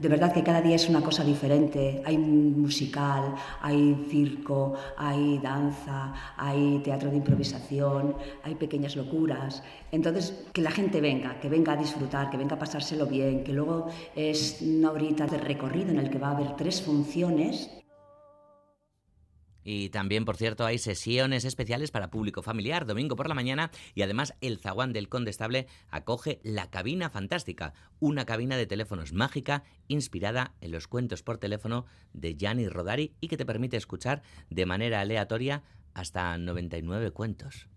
De 0.00 0.08
verdad 0.08 0.32
que 0.32 0.42
cada 0.42 0.62
día 0.62 0.76
es 0.76 0.88
una 0.88 1.02
cosa 1.02 1.22
diferente. 1.22 2.00
Hay 2.06 2.16
musical, 2.16 3.34
hay 3.60 4.06
circo, 4.08 4.72
hay 4.96 5.36
danza, 5.38 6.14
hay 6.38 6.80
teatro 6.82 7.10
de 7.10 7.18
improvisación, 7.18 8.14
hay 8.42 8.54
pequeñas 8.54 8.96
locuras. 8.96 9.62
Entonces, 9.92 10.46
que 10.54 10.62
la 10.62 10.70
gente 10.70 11.02
venga, 11.02 11.38
que 11.38 11.50
venga 11.50 11.74
a 11.74 11.76
disfrutar, 11.76 12.30
que 12.30 12.38
venga 12.38 12.56
a 12.56 12.58
pasárselo 12.58 13.06
bien, 13.06 13.44
que 13.44 13.52
luego 13.52 13.88
es 14.16 14.62
una 14.62 14.90
horita 14.90 15.26
de 15.26 15.36
recorrido 15.36 15.90
en 15.90 15.98
el 15.98 16.08
que 16.08 16.18
va 16.18 16.28
a 16.28 16.36
haber 16.36 16.56
tres 16.56 16.80
funciones 16.80 17.70
Y 19.64 19.90
también, 19.90 20.24
por 20.24 20.36
cierto, 20.36 20.64
hay 20.64 20.78
sesiones 20.78 21.44
especiales 21.44 21.90
para 21.90 22.10
público 22.10 22.42
familiar, 22.42 22.86
domingo 22.86 23.16
por 23.16 23.28
la 23.28 23.34
mañana, 23.34 23.70
y 23.94 24.02
además 24.02 24.34
el 24.40 24.58
zaguán 24.58 24.92
del 24.92 25.08
Condestable 25.08 25.66
acoge 25.90 26.40
La 26.42 26.70
Cabina 26.70 27.10
Fantástica, 27.10 27.74
una 27.98 28.24
cabina 28.24 28.56
de 28.56 28.66
teléfonos 28.66 29.12
mágica 29.12 29.64
inspirada 29.88 30.54
en 30.60 30.72
los 30.72 30.88
cuentos 30.88 31.22
por 31.22 31.38
teléfono 31.38 31.86
de 32.12 32.36
Gianni 32.36 32.68
Rodari 32.68 33.14
y 33.20 33.28
que 33.28 33.36
te 33.36 33.46
permite 33.46 33.76
escuchar 33.76 34.22
de 34.48 34.66
manera 34.66 35.00
aleatoria 35.00 35.62
hasta 35.94 36.36
99 36.38 37.10
cuentos. 37.10 37.68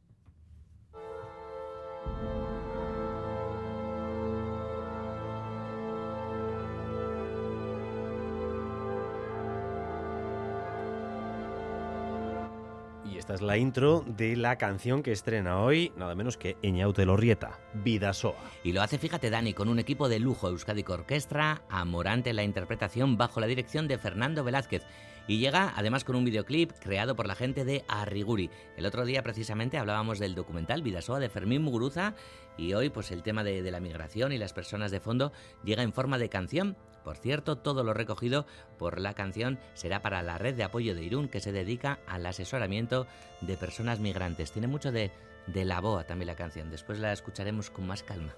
Esta 13.23 13.35
es 13.35 13.41
la 13.41 13.57
intro 13.57 14.03
de 14.05 14.35
la 14.35 14.57
canción 14.57 15.01
que 15.01 15.13
estrena 15.13 15.61
hoy, 15.61 15.93
nada 15.95 16.13
menos 16.13 16.35
que 16.35 16.57
Eñaute 16.61 17.05
Lorrieta, 17.05 17.57
Vidasoa. 17.73 18.35
Y 18.65 18.73
lo 18.73 18.81
hace, 18.81 18.97
fíjate, 18.97 19.29
Dani, 19.29 19.53
con 19.53 19.69
un 19.69 19.79
equipo 19.79 20.09
de 20.09 20.19
lujo 20.19 20.49
Euskadi 20.49 20.83
Orquestra, 20.85 21.61
amorante 21.69 22.33
la 22.33 22.43
interpretación 22.43 23.17
bajo 23.17 23.39
la 23.39 23.47
dirección 23.47 23.87
de 23.87 23.97
Fernando 23.97 24.43
Velázquez. 24.43 24.83
Y 25.25 25.37
llega 25.37 25.71
además 25.73 26.03
con 26.03 26.17
un 26.17 26.25
videoclip 26.25 26.73
creado 26.81 27.15
por 27.15 27.25
la 27.25 27.35
gente 27.35 27.63
de 27.63 27.85
Arriguri. 27.87 28.49
El 28.75 28.85
otro 28.85 29.05
día 29.05 29.23
precisamente 29.23 29.77
hablábamos 29.77 30.19
del 30.19 30.35
documental 30.35 30.81
Vidasoa 30.81 31.21
de 31.21 31.29
Fermín 31.29 31.61
Muguruza 31.61 32.15
y 32.57 32.73
hoy 32.73 32.89
pues 32.89 33.09
el 33.11 33.23
tema 33.23 33.45
de, 33.45 33.61
de 33.61 33.71
la 33.71 33.79
migración 33.79 34.33
y 34.33 34.37
las 34.37 34.51
personas 34.51 34.91
de 34.91 34.99
fondo 34.99 35.31
llega 35.63 35.81
en 35.81 35.93
forma 35.93 36.17
de 36.17 36.27
canción 36.27 36.75
por 37.03 37.17
cierto, 37.17 37.57
todo 37.57 37.83
lo 37.83 37.93
recogido 37.93 38.45
por 38.77 38.99
la 38.99 39.13
canción 39.13 39.59
será 39.73 40.01
para 40.01 40.21
la 40.21 40.37
red 40.37 40.55
de 40.55 40.63
apoyo 40.63 40.95
de 40.95 41.03
Irún 41.03 41.27
que 41.27 41.39
se 41.39 41.51
dedica 41.51 41.99
al 42.07 42.25
asesoramiento 42.25 43.07
de 43.41 43.57
personas 43.57 43.99
migrantes. 43.99 44.51
Tiene 44.51 44.67
mucho 44.67 44.91
de, 44.91 45.11
de 45.47 45.65
la 45.65 45.81
boa 45.81 46.05
también 46.05 46.27
la 46.27 46.35
canción. 46.35 46.69
Después 46.69 46.99
la 46.99 47.11
escucharemos 47.11 47.69
con 47.69 47.87
más 47.87 48.03
calma. 48.03 48.35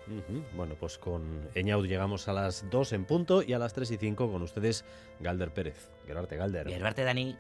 Bueno, 0.56 0.76
pues 0.80 0.98
con 0.98 1.50
Eñaud 1.54 1.86
llegamos 1.86 2.28
a 2.28 2.34
las 2.34 2.70
2 2.70 2.94
en 2.94 3.06
punto 3.06 3.42
y 3.42 3.54
a 3.54 3.60
las 3.60 3.74
3 3.74 3.92
y 3.92 3.98
5 3.98 4.32
con 4.32 4.42
ustedes 4.42 4.86
Galder 5.20 5.52
Pérez. 5.52 5.90
Gerarte 6.08 6.38
Galder. 6.38 6.68
Gerarte 6.68 7.04
Dani. 7.04 7.38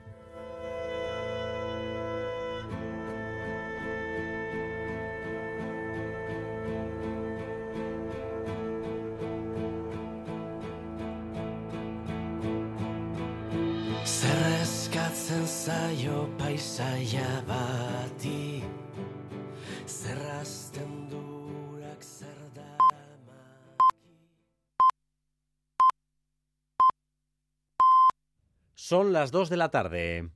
Son 28.73 29.13
las 29.13 29.31
2 29.31 29.49
de 29.49 29.57
la 29.57 29.69
tarde. 29.69 30.29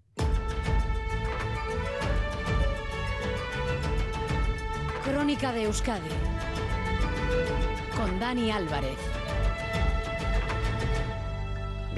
Crónica 5.03 5.51
de 5.51 5.63
Euskadi 5.63 6.09
con 7.97 8.17
Dani 8.17 8.51
Álvarez. 8.51 9.18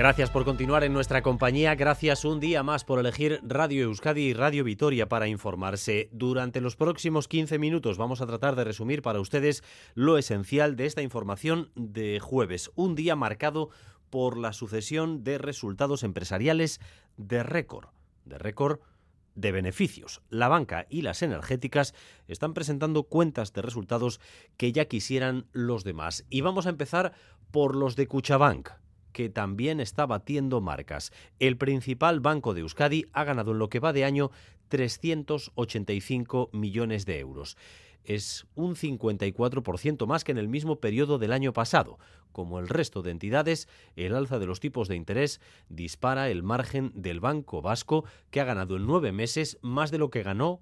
Gracias 0.02 0.32
por 0.32 0.46
continuar 0.46 0.84
en 0.84 0.94
nuestra 0.94 1.22
compañía, 1.22 1.76
gracias 1.76 2.26
un 2.26 2.40
día 2.40 2.64
más 2.64 2.84
por 2.84 2.98
elegir 2.98 3.40
Radio 3.44 3.84
Euskadi 3.84 4.30
y 4.30 4.34
Radio 4.34 4.64
Vitoria 4.64 5.08
para 5.08 5.28
informarse. 5.28 6.10
Durante 6.12 6.60
los 6.60 6.76
próximos 6.76 7.28
15 7.28 7.60
minutos 7.60 8.00
vamos 8.00 8.20
a 8.20 8.26
tratar 8.26 8.56
de 8.56 8.64
resumir 8.64 9.04
para 9.04 9.20
ustedes 9.20 9.64
lo 9.94 10.18
esencial 10.18 10.76
de 10.76 10.88
esta 10.88 11.04
información 11.04 11.70
de 11.76 12.20
jueves, 12.20 12.72
un 12.74 12.96
día 12.96 13.16
marcado 13.16 13.70
por 14.10 14.38
la 14.38 14.54
sucesión 14.54 15.24
de 15.24 15.38
resultados 15.38 16.02
empresariales 16.02 16.82
de 17.18 17.44
récord, 17.44 17.90
de 18.26 18.40
récord 18.40 18.80
de 19.36 19.52
beneficios. 19.52 20.24
La 20.32 20.48
banca 20.48 20.88
y 20.90 21.04
las 21.04 21.22
energéticas 21.22 21.94
están 22.28 22.56
presentando 22.56 23.04
cuentas 23.04 23.54
de 23.54 23.62
resultados 23.62 24.20
que 24.58 24.72
ya 24.72 24.86
quisieran 24.86 25.46
los 25.52 25.84
demás. 25.84 26.26
Y 26.32 26.42
vamos 26.42 26.66
a 26.66 26.72
empezar 26.72 27.14
por 27.52 27.76
los 27.76 27.96
de 27.96 28.08
Cuchabank 28.08 28.70
que 29.12 29.30
también 29.30 29.80
está 29.80 30.06
batiendo 30.06 30.62
marcas. 30.62 31.12
El 31.40 31.58
principal 31.58 32.20
banco 32.20 32.54
de 32.54 32.62
Euskadi 32.62 33.06
ha 33.14 33.24
ganado 33.24 33.52
en 33.52 33.60
lo 33.60 33.70
que 33.70 33.80
va 33.80 33.94
de 33.94 34.06
año 34.06 34.32
385 34.70 36.50
millones 36.54 37.06
de 37.06 37.20
euros. 37.20 37.58
Es 38.04 38.48
un 38.56 38.76
54% 38.76 40.08
más 40.08 40.24
que 40.24 40.32
en 40.32 40.40
el 40.40 40.48
mismo 40.48 40.80
periodo 40.80 41.20
del 41.20 41.34
año 41.34 41.54
pasado. 41.54 42.00
Como 42.32 42.58
el 42.58 42.68
resto 42.68 43.02
de 43.02 43.12
entidades, 43.12 43.68
el 43.96 44.16
alza 44.16 44.40
de 44.40 44.48
los 44.48 44.60
tipos 44.60 44.88
de 44.88 44.96
interés 44.96 45.40
dispara 45.70 46.30
el 46.30 46.42
margen 46.42 46.92
del 46.96 47.20
Banco 47.20 47.62
Vasco, 47.62 48.06
que 48.32 48.42
ha 48.42 48.46
ganado 48.46 48.78
en 48.78 48.88
nueve 48.88 49.12
meses 49.12 49.60
más 49.62 49.92
de 49.92 50.00
lo 50.00 50.10
que 50.10 50.24
ganó 50.24 50.62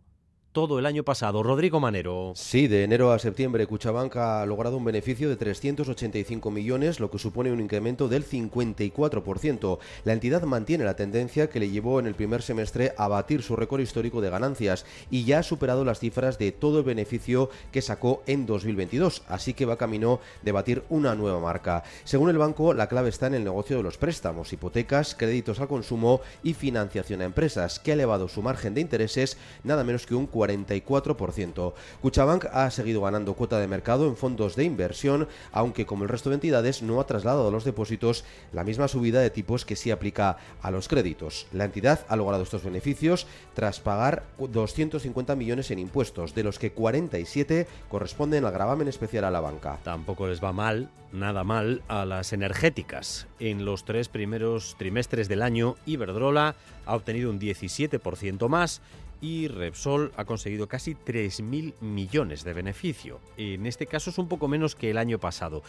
todo 0.52 0.80
el 0.80 0.86
año 0.86 1.04
pasado. 1.04 1.43
Rodrigo 1.43 1.80
Manero. 1.80 2.34
Sí, 2.36 2.68
de 2.68 2.84
enero 2.84 3.12
a 3.12 3.20
septiembre 3.20 3.68
Cuchabank 3.68 4.16
ha 4.18 4.45
logrado 4.45 4.78
un 4.78 4.86
beneficio 4.86 5.30
de 5.30 5.36
385 5.36 6.52
millones, 6.52 7.00
lo 7.00 7.12
que 7.12 7.20
supone 7.20 7.52
un 7.52 7.60
incremento 7.62 8.08
del 8.08 8.26
54%. 8.26 9.80
La 10.06 10.14
entidad 10.14 10.43
mantiene 10.43 10.84
la 10.84 10.95
tendencia 10.95 11.50
que 11.50 11.60
le 11.60 11.70
llevó 11.70 12.00
en 12.00 12.08
el 12.08 12.16
primer 12.16 12.41
semestre 12.41 12.93
a 12.97 13.08
batir 13.08 13.43
su 13.43 13.56
récord 13.56 13.82
histórico 13.82 14.22
de 14.22 14.30
ganancias 14.30 14.86
y 15.12 15.24
ya 15.26 15.39
ha 15.39 15.43
superado 15.43 15.86
las 15.86 16.00
cifras 16.00 16.39
de 16.39 16.52
todo 16.52 16.80
el 16.80 16.86
beneficio 16.86 17.50
que 17.72 17.82
sacó 17.82 18.24
en 18.26 18.45
2022, 18.45 19.24
así 19.28 19.54
que 19.54 19.66
va 19.66 19.78
camino 19.78 20.20
de 20.41 20.52
batir 20.52 20.84
una 20.89 21.16
nueva 21.16 21.39
marca. 21.39 21.84
Según 22.04 22.30
el 22.30 22.38
banco, 22.38 22.74
la 22.74 22.88
clave 22.88 23.10
está 23.10 23.28
en 23.28 23.36
el 23.36 23.43
negocio 23.43 23.78
de 23.78 23.84
los 23.84 23.97
préstamos, 23.97 24.52
hipotecas, 24.52 25.16
créditos 25.16 25.60
al 25.60 25.68
consumo 25.68 26.22
y 26.43 26.54
financiación 26.54 27.22
a 27.22 27.26
empresas, 27.26 27.80
que 27.80 27.91
ha 27.91 27.93
elevado 27.93 28.28
su 28.28 28.41
margen 28.41 28.74
de 28.74 28.82
intereses 28.82 29.38
nada 29.64 29.84
menos 29.84 30.06
que 30.06 30.16
un 30.16 30.28
44%. 30.39 31.73
Cuchabank 32.01 32.45
ha 32.45 32.71
seguido 32.71 33.01
ganando 33.01 33.33
cuota 33.33 33.59
de 33.59 33.67
mercado 33.67 34.07
en 34.07 34.15
fondos 34.15 34.55
de 34.55 34.63
inversión, 34.63 35.27
aunque 35.51 35.85
como 35.85 36.03
el 36.03 36.09
resto 36.09 36.29
de 36.29 36.35
entidades 36.35 36.81
no 36.81 37.01
ha 37.01 37.07
trasladado 37.07 37.47
a 37.47 37.51
los 37.51 37.65
depósitos 37.65 38.23
la 38.53 38.63
misma 38.63 38.87
subida 38.87 39.19
de 39.19 39.29
tipos 39.29 39.65
que 39.65 39.75
sí 39.75 39.91
aplica 39.91 40.37
a 40.61 40.71
los 40.71 40.87
créditos. 40.87 41.47
La 41.51 41.65
entidad 41.65 42.05
ha 42.07 42.15
logrado 42.15 42.43
estos 42.43 42.63
beneficios 42.63 43.27
tras 43.53 43.79
pagar 43.79 44.23
250 44.37 45.35
millones 45.35 45.71
en 45.71 45.79
impuestos, 45.79 46.33
de 46.33 46.43
los 46.43 46.59
que 46.59 46.71
47 46.71 47.67
corresponden 47.89 48.45
al 48.45 48.53
gravamen 48.53 48.87
especial 48.87 49.25
a 49.25 49.31
la 49.31 49.41
banca. 49.41 49.79
Tampoco 49.83 50.27
les 50.27 50.43
va 50.43 50.53
mal, 50.53 50.89
nada 51.11 51.43
mal, 51.43 51.81
a 51.87 52.05
las 52.05 52.33
energéticas. 52.33 53.27
En 53.39 53.65
los 53.65 53.85
tres 53.85 54.09
primeros 54.09 54.75
trimestres 54.77 55.27
del 55.27 55.41
año, 55.41 55.75
Iberdrola 55.85 56.55
ha 56.85 56.95
obtenido 56.95 57.29
un 57.29 57.39
17% 57.39 58.47
más 58.47 58.81
y 59.22 59.47
Repsol 59.47 60.11
ha 60.15 60.26
conseguido 60.26 60.67
casi 60.67 60.95
3.000 60.95 61.74
millones 61.82 62.43
de 62.43 62.53
beneficio. 62.53 63.20
En 63.38 63.65
este 63.65 63.86
caso 63.86 64.09
es 64.09 64.17
un 64.17 64.28
poco 64.28 64.47
menos 64.47 64.76
que 64.76 64.89
el 64.89 64.97
año 64.97 65.20
pasado, 65.20 65.63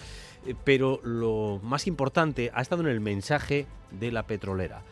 eh, 0.47 0.55
pero 0.65 1.01
lo 1.03 1.61
más 1.63 1.87
importante 1.87 2.51
ha 2.55 2.63
estado 2.63 2.83
en 2.83 2.89
el 2.89 3.01
mensaje 3.01 3.67
de 3.91 4.13
la 4.13 4.27
petrolera 4.27 4.83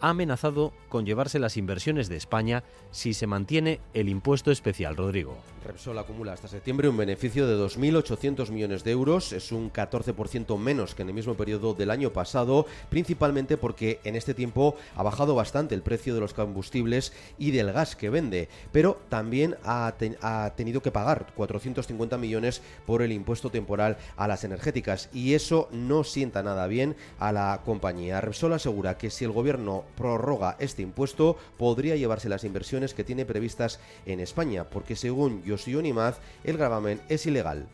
ha 0.00 0.10
amenazado 0.10 0.72
con 0.88 1.06
llevarse 1.06 1.38
las 1.38 1.56
inversiones 1.56 2.08
de 2.08 2.16
España 2.16 2.64
si 2.90 3.14
se 3.14 3.26
mantiene 3.26 3.80
el 3.94 4.08
impuesto 4.08 4.50
especial. 4.50 4.96
Rodrigo. 4.96 5.36
Repsol 5.64 5.98
acumula 5.98 6.32
hasta 6.32 6.48
septiembre 6.48 6.88
un 6.88 6.96
beneficio 6.96 7.46
de 7.46 7.62
2.800 7.62 8.50
millones 8.50 8.84
de 8.84 8.92
euros, 8.92 9.32
es 9.32 9.52
un 9.52 9.72
14% 9.72 10.56
menos 10.58 10.94
que 10.94 11.02
en 11.02 11.08
el 11.08 11.14
mismo 11.14 11.34
periodo 11.34 11.74
del 11.74 11.90
año 11.90 12.12
pasado, 12.12 12.66
principalmente 12.88 13.56
porque 13.56 14.00
en 14.04 14.16
este 14.16 14.34
tiempo 14.34 14.76
ha 14.94 15.02
bajado 15.02 15.34
bastante 15.34 15.74
el 15.74 15.82
precio 15.82 16.14
de 16.14 16.20
los 16.20 16.32
combustibles 16.32 17.12
y 17.38 17.50
del 17.50 17.72
gas 17.72 17.96
que 17.96 18.08
vende, 18.08 18.48
pero 18.72 19.00
también 19.08 19.56
ha, 19.64 19.94
ha 20.22 20.54
tenido 20.54 20.80
que 20.80 20.90
pagar 20.90 21.32
450 21.34 22.16
millones 22.16 22.62
por 22.86 23.02
el 23.02 23.12
impuesto 23.12 23.50
temporal 23.50 23.98
a 24.16 24.28
las 24.28 24.44
energéticas 24.44 25.10
y 25.12 25.34
eso 25.34 25.68
no 25.72 26.04
sienta 26.04 26.42
nada 26.42 26.66
bien 26.66 26.96
a 27.18 27.32
la 27.32 27.60
compañía. 27.64 28.20
Repsol 28.20 28.54
asegura 28.54 28.96
que 28.96 29.10
si 29.10 29.24
el 29.24 29.32
gobierno 29.32 29.84
prorroga 29.96 30.56
este 30.58 30.82
impuesto, 30.82 31.36
podría 31.56 31.96
llevarse 31.96 32.28
las 32.28 32.44
inversiones 32.44 32.94
que 32.94 33.04
tiene 33.04 33.24
previstas 33.24 33.80
en 34.06 34.20
España, 34.20 34.64
porque 34.64 34.96
según 34.96 35.42
Yosion 35.42 35.86
Imaz, 35.86 36.20
el 36.44 36.56
gravamen 36.56 37.00
es 37.08 37.26
ilegal. 37.26 37.66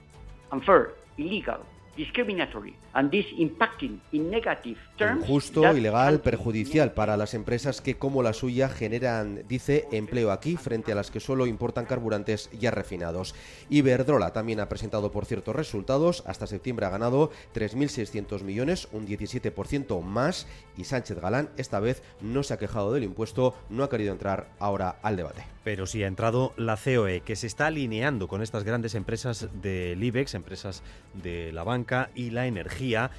Unfair, 0.53 0.95
illegal. 1.17 1.61
Discriminatory 1.97 2.75
and 2.95 3.11
this 3.11 3.27
impacting 3.39 4.01
in 4.13 4.31
negative 4.31 4.79
terms 4.97 5.23
Injusto, 5.23 5.77
ilegal, 5.77 6.21
perjudicial 6.21 6.93
para 6.93 7.17
las 7.17 7.35
empresas 7.35 7.81
que, 7.81 7.97
como 7.97 8.23
la 8.23 8.33
suya, 8.33 8.69
generan, 8.69 9.47
dice, 9.49 9.87
empleo 9.93 10.31
aquí 10.31 10.57
frente 10.57 10.93
a 10.93 10.95
las 10.95 11.11
que 11.11 11.21
solo 11.21 11.47
importan 11.47 11.87
carburantes 11.87 12.51
ya 12.53 12.71
refinados. 12.71 13.35
Iberdrola 13.71 14.33
también 14.33 14.61
ha 14.61 14.69
presentado, 14.69 15.11
por 15.11 15.27
cierto, 15.27 15.53
resultados. 15.53 16.23
Hasta 16.27 16.47
septiembre 16.47 16.87
ha 16.87 16.91
ganado 16.91 17.31
3.600 17.55 18.43
millones, 18.43 18.89
un 18.93 19.07
17% 19.07 20.03
más. 20.03 20.47
Y 20.77 20.85
Sánchez 20.85 21.21
Galán, 21.21 21.51
esta 21.57 21.81
vez, 21.81 22.03
no 22.21 22.43
se 22.43 22.55
ha 22.55 22.59
quejado 22.59 22.93
del 22.93 23.05
impuesto, 23.05 23.55
no 23.69 23.85
ha 23.85 23.91
querido 23.91 24.13
entrar 24.13 24.49
ahora 24.59 24.99
al 25.03 25.17
debate. 25.17 25.54
Pero 25.65 25.87
sí 25.87 26.05
ha 26.05 26.07
entrado 26.07 26.53
la 26.57 26.77
COE, 26.77 27.23
que 27.23 27.37
se 27.37 27.47
está 27.47 27.67
alineando 27.67 28.29
con 28.29 28.43
estas 28.43 28.65
grandes 28.65 28.95
empresas 28.95 29.49
del 29.63 30.03
IBEX, 30.05 30.35
empresas 30.35 30.83
de 31.15 31.53
la 31.53 31.65
banca 31.65 32.11
y 32.15 32.31
la 32.31 32.47
energía, 32.47 33.11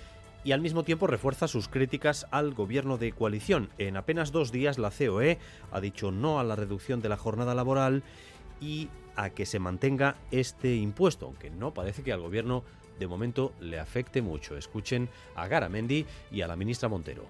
y 0.44 0.52
al 0.52 0.62
mismo 0.62 0.84
tiempo 0.84 1.08
refuerza 1.08 1.48
sus 1.48 1.68
críticas 1.68 2.28
al 2.30 2.54
gobierno 2.54 3.00
de 3.00 3.12
coalición. 3.12 3.70
En 3.80 3.98
apenas 3.98 4.32
dos 4.32 4.52
días 4.52 4.78
la 4.78 4.92
COE 4.92 5.40
ha 5.72 5.82
dicho 5.82 6.12
no 6.12 6.40
a 6.40 6.44
la 6.44 6.56
reducción 6.56 7.02
de 7.02 7.10
la 7.10 7.18
jornada 7.18 7.56
laboral 7.56 8.04
y 8.62 8.90
a 9.16 9.32
que 9.32 9.48
se 9.48 9.58
mantenga 9.58 10.16
este 10.30 10.76
impuesto, 10.76 11.26
aunque 11.26 11.50
no 11.50 11.74
parece 11.74 12.04
que 12.04 12.14
al 12.14 12.22
gobierno 12.22 12.64
de 13.00 13.08
momento 13.08 13.54
le 13.60 13.80
afecte 13.80 14.22
mucho. 14.22 14.56
Escuchen 14.56 15.10
a 15.36 15.48
Garamendi 15.48 16.06
y 16.32 16.42
a 16.42 16.48
la 16.48 16.56
ministra 16.56 16.90
Montero. 16.90 17.26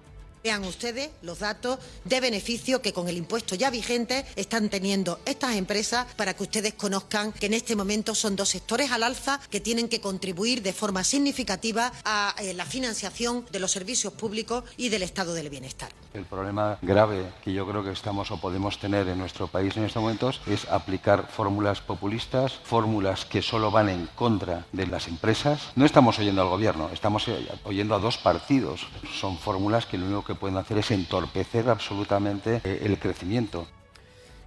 Vean 0.46 0.62
ustedes 0.62 1.10
los 1.22 1.40
datos 1.40 1.80
de 2.04 2.20
beneficio 2.20 2.80
que 2.80 2.92
con 2.92 3.08
el 3.08 3.16
impuesto 3.16 3.56
ya 3.56 3.68
vigente 3.68 4.24
están 4.36 4.68
teniendo 4.68 5.18
estas 5.24 5.56
empresas 5.56 6.06
para 6.14 6.34
que 6.34 6.44
ustedes 6.44 6.74
conozcan 6.74 7.32
que 7.32 7.46
en 7.46 7.54
este 7.54 7.74
momento 7.74 8.14
son 8.14 8.36
dos 8.36 8.50
sectores 8.50 8.92
al 8.92 9.02
alza 9.02 9.40
que 9.50 9.60
tienen 9.60 9.88
que 9.88 10.00
contribuir 10.00 10.62
de 10.62 10.72
forma 10.72 11.02
significativa 11.02 11.90
a 12.04 12.32
eh, 12.38 12.54
la 12.54 12.64
financiación 12.64 13.44
de 13.50 13.58
los 13.58 13.72
servicios 13.72 14.12
públicos 14.12 14.62
y 14.76 14.88
del 14.88 15.02
estado 15.02 15.34
del 15.34 15.50
bienestar. 15.50 15.90
El 16.14 16.26
problema 16.26 16.78
grave 16.80 17.26
que 17.42 17.52
yo 17.52 17.66
creo 17.66 17.82
que 17.82 17.90
estamos 17.90 18.30
o 18.30 18.40
podemos 18.40 18.78
tener 18.78 19.08
en 19.08 19.18
nuestro 19.18 19.48
país 19.48 19.76
en 19.76 19.84
estos 19.84 20.00
momentos 20.00 20.40
es 20.46 20.64
aplicar 20.68 21.26
fórmulas 21.28 21.80
populistas, 21.80 22.52
fórmulas 22.62 23.24
que 23.24 23.42
solo 23.42 23.72
van 23.72 23.88
en 23.88 24.08
contra 24.14 24.64
de 24.70 24.86
las 24.86 25.08
empresas. 25.08 25.72
No 25.74 25.84
estamos 25.84 26.20
oyendo 26.20 26.40
al 26.40 26.48
gobierno, 26.48 26.88
estamos 26.92 27.26
oyendo 27.64 27.96
a 27.96 27.98
dos 27.98 28.16
partidos. 28.16 28.86
Son 29.12 29.36
fórmulas 29.36 29.86
que 29.86 29.98
lo 29.98 30.06
único 30.06 30.24
que 30.24 30.35
pueden 30.36 30.56
hacer 30.56 30.78
es 30.78 30.90
entorpecer 30.90 31.68
absolutamente 31.68 32.60
eh, 32.64 32.82
el 32.84 32.98
crecimiento 32.98 33.66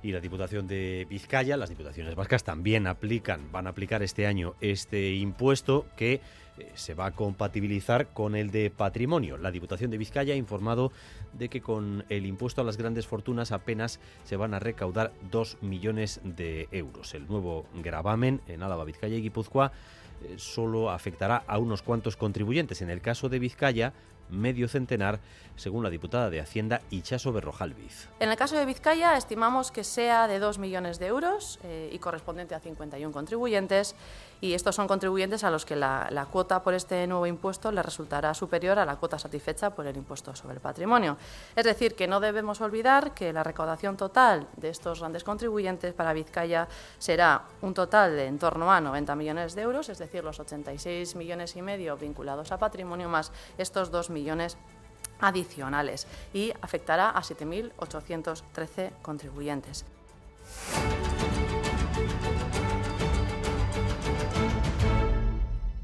y 0.02 0.12
la 0.12 0.20
Diputación 0.20 0.68
de 0.68 1.06
Vizcaya, 1.10 1.58
las 1.58 1.70
diputaciones 1.70 2.16
vascas 2.16 2.44
también 2.44 2.88
aplican, 2.88 3.52
van 3.52 3.68
a 3.68 3.72
aplicar 3.72 4.02
este 4.02 4.28
año 4.28 4.56
este 4.62 5.14
impuesto 5.14 5.86
que 5.98 6.14
eh, 6.14 6.72
se 6.76 6.94
va 6.94 7.08
a 7.08 7.12
compatibilizar 7.12 8.08
con 8.08 8.36
el 8.36 8.52
de 8.52 8.70
patrimonio. 8.70 9.38
La 9.38 9.52
Diputación 9.52 9.92
de 9.92 9.98
Vizcaya 9.98 10.34
ha 10.34 10.38
informado 10.38 10.92
de 11.34 11.50
que 11.50 11.62
con 11.62 12.06
el 12.10 12.26
impuesto 12.26 12.62
a 12.62 12.64
las 12.64 12.78
grandes 12.78 13.08
fortunas 13.08 13.52
apenas 13.52 14.00
se 14.24 14.38
van 14.38 14.54
a 14.54 14.60
recaudar 14.60 15.12
2 15.32 15.58
millones 15.62 16.22
de 16.24 16.70
euros. 16.72 17.14
El 17.14 17.28
nuevo 17.28 17.66
gravamen 17.76 18.42
en 18.48 18.64
Álava, 18.64 18.86
Vizcaya 18.86 19.18
y 19.18 19.22
Guipúzcoa 19.22 19.74
eh, 20.24 20.36
solo 20.38 20.92
afectará 20.92 21.44
a 21.46 21.58
unos 21.58 21.82
cuantos 21.82 22.16
contribuyentes. 22.16 22.82
En 22.82 22.90
el 22.90 23.02
caso 23.02 23.28
de 23.28 23.40
Vizcaya, 23.40 23.94
medio 24.30 24.68
centenar, 24.68 25.20
según 25.56 25.84
la 25.84 25.90
diputada 25.90 26.30
de 26.30 26.40
Hacienda 26.40 26.82
Ichaso 26.90 27.34
Berrojalviz. 27.34 28.08
En 28.20 28.30
el 28.30 28.38
caso 28.38 28.56
de 28.56 28.66
Vizcaya, 28.66 29.18
estimamos 29.18 29.72
que 29.72 29.84
sea 29.84 30.28
de 30.28 30.40
2 30.40 30.58
millones 30.58 31.00
de 31.00 31.08
euros 31.08 31.60
eh, 31.64 31.90
y 31.92 32.00
correspondiente 32.00 32.56
a 32.56 32.60
51 32.60 33.12
contribuyentes. 33.12 33.96
Y 34.42 34.54
estos 34.54 34.76
son 34.76 34.88
contribuyentes 34.88 35.44
a 35.44 35.52
los 35.52 35.66
que 35.66 35.76
la, 35.76 36.28
cuota 36.32 36.64
por 36.64 36.74
este 36.74 37.06
nuevo 37.08 37.26
impuesto 37.26 37.72
les 37.72 37.84
resultará 37.84 38.34
superior 38.34 38.80
a 38.80 38.86
la 38.86 38.96
cuota 38.96 39.20
satisfecha 39.20 39.72
por 39.72 39.86
el 39.86 39.98
impuesto 39.98 40.34
sobre 40.36 40.56
el 40.56 40.62
patrimonio. 40.62 41.18
Es 41.56 41.66
decir, 41.66 41.96
que 41.96 42.08
no 42.08 42.20
debemos 42.20 42.62
olvidar 42.62 43.14
que 43.14 43.34
la 43.34 43.44
recaudación 43.44 43.98
total 43.98 44.48
de 44.56 44.70
estos 44.70 45.00
grandes 45.00 45.24
contribuyentes 45.24 45.94
para 45.94 46.14
Vizcaya 46.14 46.68
será 46.98 47.44
un 47.62 47.74
total 47.74 48.16
de 48.16 48.28
en 48.28 48.40
torno 48.40 48.72
a 48.72 48.80
90 48.80 49.16
millones 49.16 49.56
de 49.56 49.62
euros, 49.64 49.90
es 49.90 49.98
decir, 49.98 50.24
los 50.24 50.40
86 50.40 51.16
millones 51.16 51.56
y 51.56 51.62
medio 51.62 51.98
vinculados 51.98 52.52
a 52.52 52.58
patrimonio 52.58 53.10
más 53.10 53.32
estos 53.58 53.92
2 53.92 54.10
millones 54.10 54.58
adicionales 55.20 56.08
y 56.34 56.54
afectará 56.62 57.10
a 57.10 57.22
7.813 57.22 58.92
contribuyentes. 59.02 59.86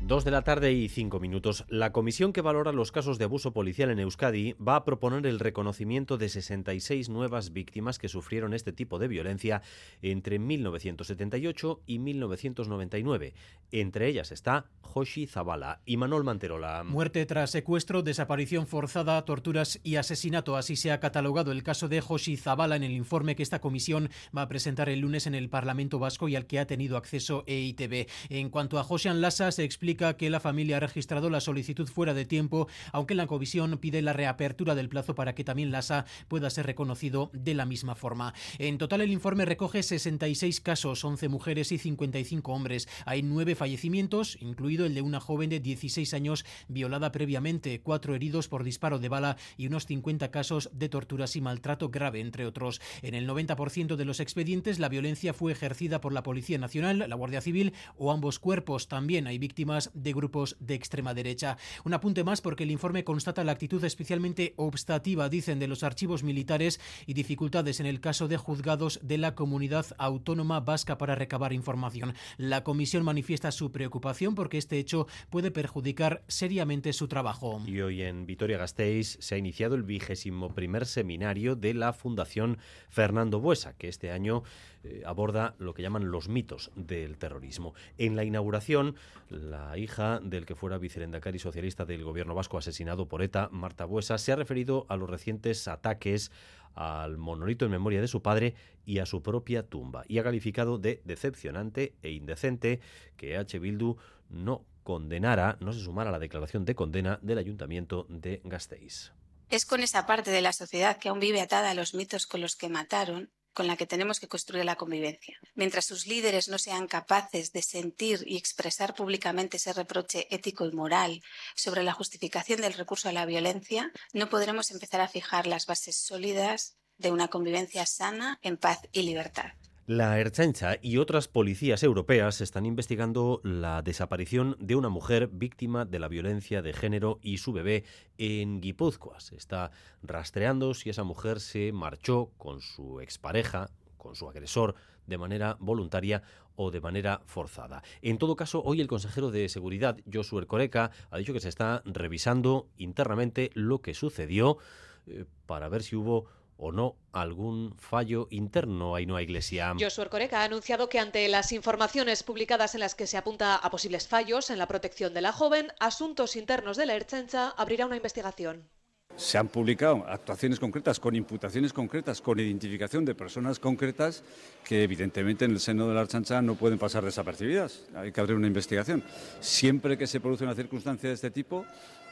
Dos 0.07 0.23
de 0.23 0.29
la 0.29 0.43
tarde 0.43 0.71
y 0.71 0.87
cinco 0.87 1.19
minutos. 1.19 1.65
La 1.67 1.91
comisión 1.91 2.31
que 2.31 2.41
valora 2.41 2.71
los 2.71 2.91
casos 2.91 3.17
de 3.17 3.23
abuso 3.23 3.53
policial 3.53 3.89
en 3.89 3.97
Euskadi 3.97 4.53
va 4.53 4.75
a 4.75 4.85
proponer 4.85 5.25
el 5.25 5.39
reconocimiento 5.39 6.19
de 6.19 6.29
66 6.29 7.09
nuevas 7.09 7.53
víctimas 7.53 7.97
que 7.97 8.07
sufrieron 8.07 8.53
este 8.53 8.71
tipo 8.71 8.99
de 8.99 9.07
violencia 9.07 9.63
entre 10.03 10.37
1978 10.37 11.81
y 11.87 11.97
1999. 11.97 13.33
Entre 13.71 14.07
ellas 14.07 14.31
está 14.31 14.67
Joshi 14.81 15.25
Zabala 15.25 15.81
y 15.87 15.97
Manol 15.97 16.23
Manterola. 16.23 16.83
Muerte 16.83 17.25
tras 17.25 17.49
secuestro, 17.49 18.03
desaparición 18.03 18.67
forzada, 18.67 19.25
torturas 19.25 19.79
y 19.81 19.95
asesinato. 19.95 20.55
Así 20.55 20.75
se 20.75 20.91
ha 20.91 20.99
catalogado 20.99 21.51
el 21.51 21.63
caso 21.63 21.87
de 21.87 22.01
Joshi 22.01 22.37
Zabala 22.37 22.75
en 22.75 22.83
el 22.83 22.91
informe 22.91 23.35
que 23.35 23.41
esta 23.41 23.59
comisión 23.59 24.11
va 24.37 24.43
a 24.43 24.47
presentar 24.49 24.87
el 24.87 24.99
lunes 24.99 25.25
en 25.25 25.33
el 25.33 25.49
Parlamento 25.49 25.97
Vasco 25.97 26.29
y 26.29 26.35
al 26.35 26.45
que 26.45 26.59
ha 26.59 26.67
tenido 26.67 26.95
acceso 26.95 27.43
EITB. 27.47 28.07
En 28.29 28.51
cuanto 28.51 28.77
a 28.77 28.83
Josian 28.83 29.19
Lassa, 29.19 29.51
se 29.51 29.63
explica 29.63 29.94
que 29.95 30.29
la 30.29 30.39
familia 30.39 30.77
ha 30.77 30.81
registrado 30.81 31.29
la 31.29 31.39
solicitud 31.39 31.87
fuera 31.87 32.13
de 32.13 32.25
tiempo, 32.25 32.67
aunque 32.91 33.15
la 33.15 33.27
comisión 33.27 33.77
pide 33.77 34.01
la 34.01 34.13
reapertura 34.13 34.75
del 34.75 34.89
plazo 34.89 35.15
para 35.15 35.35
que 35.35 35.43
también 35.43 35.71
Lasa 35.71 36.05
pueda 36.27 36.49
ser 36.49 36.65
reconocido 36.65 37.31
de 37.33 37.53
la 37.53 37.65
misma 37.65 37.95
forma. 37.95 38.33
En 38.57 38.77
total, 38.77 39.01
el 39.01 39.11
informe 39.11 39.45
recoge 39.45 39.83
66 39.83 40.61
casos, 40.61 41.03
11 41.03 41.29
mujeres 41.29 41.71
y 41.71 41.77
55 41.77 42.51
hombres. 42.51 42.87
Hay 43.05 43.23
nueve 43.23 43.55
fallecimientos, 43.55 44.37
incluido 44.41 44.85
el 44.85 44.93
de 44.93 45.01
una 45.01 45.19
joven 45.19 45.49
de 45.49 45.59
16 45.59 46.13
años 46.13 46.45
violada 46.67 47.11
previamente, 47.11 47.81
cuatro 47.81 48.15
heridos 48.15 48.47
por 48.47 48.63
disparo 48.63 48.99
de 48.99 49.09
bala 49.09 49.37
y 49.57 49.67
unos 49.67 49.85
50 49.85 50.31
casos 50.31 50.69
de 50.73 50.89
torturas 50.89 51.35
y 51.35 51.41
maltrato 51.41 51.89
grave, 51.89 52.19
entre 52.19 52.45
otros. 52.45 52.81
En 53.01 53.13
el 53.13 53.27
90% 53.27 53.95
de 53.95 54.05
los 54.05 54.19
expedientes, 54.19 54.79
la 54.79 54.89
violencia 54.89 55.33
fue 55.33 55.51
ejercida 55.51 56.01
por 56.01 56.13
la 56.13 56.23
Policía 56.23 56.57
Nacional, 56.57 57.05
la 57.07 57.15
Guardia 57.15 57.41
Civil 57.41 57.73
o 57.97 58.11
ambos 58.11 58.39
cuerpos. 58.39 58.87
También 58.87 59.27
hay 59.27 59.37
víctimas 59.37 59.84
de 59.93 60.13
grupos 60.13 60.57
de 60.59 60.75
extrema 60.75 61.13
derecha. 61.13 61.57
Un 61.83 61.93
apunte 61.93 62.23
más 62.23 62.41
porque 62.41 62.63
el 62.63 62.71
informe 62.71 63.03
constata 63.03 63.43
la 63.43 63.51
actitud 63.51 63.83
especialmente 63.83 64.53
obstativa, 64.57 65.29
dicen, 65.29 65.59
de 65.59 65.67
los 65.67 65.83
archivos 65.83 66.23
militares 66.23 66.79
y 67.05 67.13
dificultades 67.13 67.79
en 67.79 67.85
el 67.85 67.99
caso 67.99 68.27
de 68.27 68.37
juzgados 68.37 68.99
de 69.03 69.17
la 69.17 69.35
comunidad 69.35 69.85
autónoma 69.97 70.59
vasca 70.59 70.97
para 70.97 71.15
recabar 71.15 71.53
información. 71.53 72.13
La 72.37 72.63
comisión 72.63 73.03
manifiesta 73.03 73.51
su 73.51 73.71
preocupación 73.71 74.35
porque 74.35 74.57
este 74.57 74.79
hecho 74.79 75.07
puede 75.29 75.51
perjudicar 75.51 76.23
seriamente 76.27 76.93
su 76.93 77.07
trabajo. 77.07 77.61
Y 77.65 77.81
hoy 77.81 78.01
en 78.01 78.25
Vitoria-Gasteiz 78.25 79.17
se 79.19 79.35
ha 79.35 79.37
iniciado 79.37 79.75
el 79.75 79.83
vigésimo 79.83 80.53
primer 80.53 80.85
seminario 80.85 81.55
de 81.55 81.73
la 81.73 81.93
Fundación 81.93 82.57
Fernando 82.89 83.39
Buesa, 83.39 83.73
que 83.73 83.87
este 83.87 84.11
año 84.11 84.43
eh, 84.85 85.03
aborda 85.05 85.55
lo 85.57 85.73
que 85.73 85.81
llaman 85.81 86.11
los 86.11 86.29
mitos 86.29 86.71
del 86.75 87.17
terrorismo. 87.17 87.73
En 87.97 88.15
la 88.15 88.23
inauguración, 88.23 88.95
la 89.29 89.77
hija 89.77 90.19
del 90.21 90.45
que 90.45 90.55
fuera 90.55 90.77
vicerendacari 90.77 91.39
socialista 91.39 91.85
del 91.85 92.03
gobierno 92.03 92.35
vasco 92.35 92.57
asesinado 92.57 93.07
por 93.07 93.21
ETA, 93.21 93.49
Marta 93.51 93.85
Buesa, 93.85 94.17
se 94.17 94.31
ha 94.31 94.35
referido 94.35 94.85
a 94.89 94.97
los 94.97 95.09
recientes 95.09 95.67
ataques 95.67 96.31
al 96.75 97.17
monolito 97.17 97.65
en 97.65 97.71
memoria 97.71 98.01
de 98.01 98.07
su 98.07 98.21
padre 98.21 98.53
y 98.85 98.99
a 98.99 99.05
su 99.05 99.23
propia 99.23 99.63
tumba 99.63 100.03
y 100.07 100.19
ha 100.19 100.23
calificado 100.23 100.77
de 100.77 101.01
decepcionante 101.05 101.95
e 102.03 102.11
indecente 102.11 102.81
que 103.17 103.37
H. 103.37 103.57
Bildu 103.59 103.97
no 104.29 104.65
condenara, 104.83 105.57
no 105.61 105.73
se 105.73 105.79
sumara 105.79 106.09
a 106.09 106.13
la 106.13 106.19
declaración 106.19 106.65
de 106.65 106.75
condena 106.75 107.19
del 107.21 107.39
ayuntamiento 107.39 108.05
de 108.09 108.41
Gasteiz. 108.43 109.13
Es 109.49 109.65
con 109.65 109.81
esa 109.81 110.05
parte 110.05 110.31
de 110.31 110.41
la 110.41 110.53
sociedad 110.53 110.97
que 110.97 111.09
aún 111.09 111.19
vive 111.19 111.41
atada 111.41 111.71
a 111.71 111.73
los 111.73 111.93
mitos 111.93 112.27
con 112.27 112.41
los 112.41 112.55
que 112.55 112.69
mataron 112.69 113.31
con 113.55 113.65
la 113.67 113.77
que 113.77 113.87
tenemos 113.87 114.19
que 114.19 114.27
construir 114.27 114.65
la 114.65 114.75
convivencia. 114.75 115.39
Mientras 115.55 115.85
sus 115.85 116.05
líderes 116.05 116.49
no 116.49 116.59
sean 116.59 116.87
capaces 116.87 117.53
de 117.53 117.63
sentir 117.63 118.23
y 118.27 118.37
expresar 118.37 118.93
públicamente 118.93 119.57
ese 119.57 119.73
reproche 119.73 120.27
ético 120.29 120.65
y 120.67 120.73
moral 120.73 121.23
sobre 121.55 121.81
la 121.81 121.93
justificación 121.93 122.61
del 122.61 122.73
recurso 122.73 123.09
a 123.09 123.13
la 123.13 123.25
violencia, 123.25 123.91
no 124.13 124.29
podremos 124.29 124.69
empezar 124.71 124.99
a 125.01 125.07
fijar 125.07 125.47
las 125.47 125.65
bases 125.65 125.95
sólidas 125.95 126.75
de 126.97 127.11
una 127.11 127.29
convivencia 127.29 127.85
sana, 127.85 128.39
en 128.41 128.57
paz 128.57 128.79
y 128.91 129.03
libertad. 129.03 129.53
La 129.87 130.19
Erchancha 130.19 130.79
y 130.81 130.97
otras 130.97 131.27
policías 131.27 131.83
europeas 131.83 132.41
están 132.41 132.65
investigando 132.65 133.39
la 133.43 133.83
desaparición 133.83 134.57
de 134.59 134.75
una 134.75 134.89
mujer 134.89 135.27
víctima 135.27 135.85
de 135.85 135.99
la 135.99 136.07
violencia 136.07 136.63
de 136.63 136.73
género 136.73 137.19
y 137.21 137.37
su 137.37 137.53
bebé 137.53 137.83
en 138.17 138.61
Guipúzcoa. 138.61 139.19
Se 139.19 139.35
está 139.35 139.69
rastreando 140.01 140.73
si 140.73 140.89
esa 140.89 141.03
mujer 141.03 141.39
se 141.39 141.71
marchó 141.71 142.31
con 142.39 142.61
su 142.61 142.99
expareja 142.99 143.69
con 143.97 144.15
su 144.15 144.27
agresor 144.27 144.73
de 145.05 145.19
manera 145.19 145.55
voluntaria 145.59 146.23
o 146.55 146.71
de 146.71 146.81
manera 146.81 147.21
forzada. 147.25 147.83
En 148.01 148.17
todo 148.17 148.35
caso, 148.35 148.63
hoy 148.65 148.81
el 148.81 148.87
consejero 148.87 149.29
de 149.29 149.49
Seguridad, 149.49 149.97
Josué 150.11 150.41
Ercoreca, 150.41 150.89
ha 151.11 151.17
dicho 151.19 151.33
que 151.33 151.39
se 151.39 151.49
está 151.49 151.83
revisando 151.85 152.69
internamente 152.77 153.51
lo 153.53 153.81
que 153.81 153.93
sucedió 153.93 154.57
eh, 155.05 155.25
para 155.45 155.69
ver 155.69 155.83
si 155.83 155.95
hubo 155.95 156.25
o 156.57 156.71
no 156.71 156.95
algún 157.11 157.75
fallo 157.77 158.27
interno 158.29 158.95
ahí 158.95 159.05
no 159.05 159.15
hay 159.15 159.25
Iglesia. 159.25 159.73
Josué 159.79 160.07
Coreca 160.09 160.41
ha 160.41 160.45
anunciado 160.45 160.89
que 160.89 160.99
ante 160.99 161.27
las 161.27 161.51
informaciones 161.51 162.23
publicadas 162.23 162.75
en 162.75 162.81
las 162.81 162.95
que 162.95 163.07
se 163.07 163.17
apunta 163.17 163.55
a 163.55 163.69
posibles 163.69 164.07
fallos 164.07 164.49
en 164.49 164.57
la 164.57 164.67
protección 164.67 165.13
de 165.13 165.21
la 165.21 165.31
joven, 165.31 165.67
Asuntos 165.79 166.35
Internos 166.35 166.77
de 166.77 166.85
la 166.85 166.95
Erchancha 166.95 167.49
abrirá 167.57 167.85
una 167.85 167.97
investigación. 167.97 168.69
Se 169.17 169.37
han 169.37 169.47
publicado 169.47 170.03
actuaciones 170.07 170.59
concretas, 170.59 170.99
con 170.99 171.15
imputaciones 171.15 171.71
concretas, 171.71 172.19
con 172.19 172.37
identificación 172.37 173.05
de 173.05 173.15
personas 173.15 173.59
concretas 173.59 174.23
que 174.65 174.83
evidentemente 174.83 175.45
en 175.45 175.51
el 175.51 175.61
seno 175.61 175.87
de 175.87 175.93
la 175.93 176.01
Archancha 176.01 176.41
no 176.41 176.55
pueden 176.55 176.77
pasar 176.77 177.05
desapercibidas. 177.05 177.85
Hay 177.95 178.11
que 178.11 178.19
abrir 178.19 178.35
una 178.35 178.47
investigación. 178.47 179.03
Siempre 179.39 179.97
que 179.97 180.05
se 180.05 180.19
produce 180.19 180.43
una 180.43 180.53
circunstancia 180.53 181.07
de 181.07 181.15
este 181.15 181.31
tipo, 181.31 181.65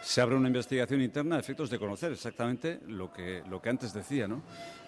se 0.04 0.22
abre 0.22 0.36
una 0.36 0.48
investigación 0.48 1.02
interna 1.02 1.38
a 1.38 1.40
efectos 1.40 1.70
de 1.70 1.80
conocer 1.80 2.12
exactamente 2.12 2.80
lo 2.88 3.12
que, 3.12 3.42
lo 3.50 3.62
que 3.62 3.70
antes 3.70 3.94
decía, 3.94 4.28
¿no? 4.28 4.44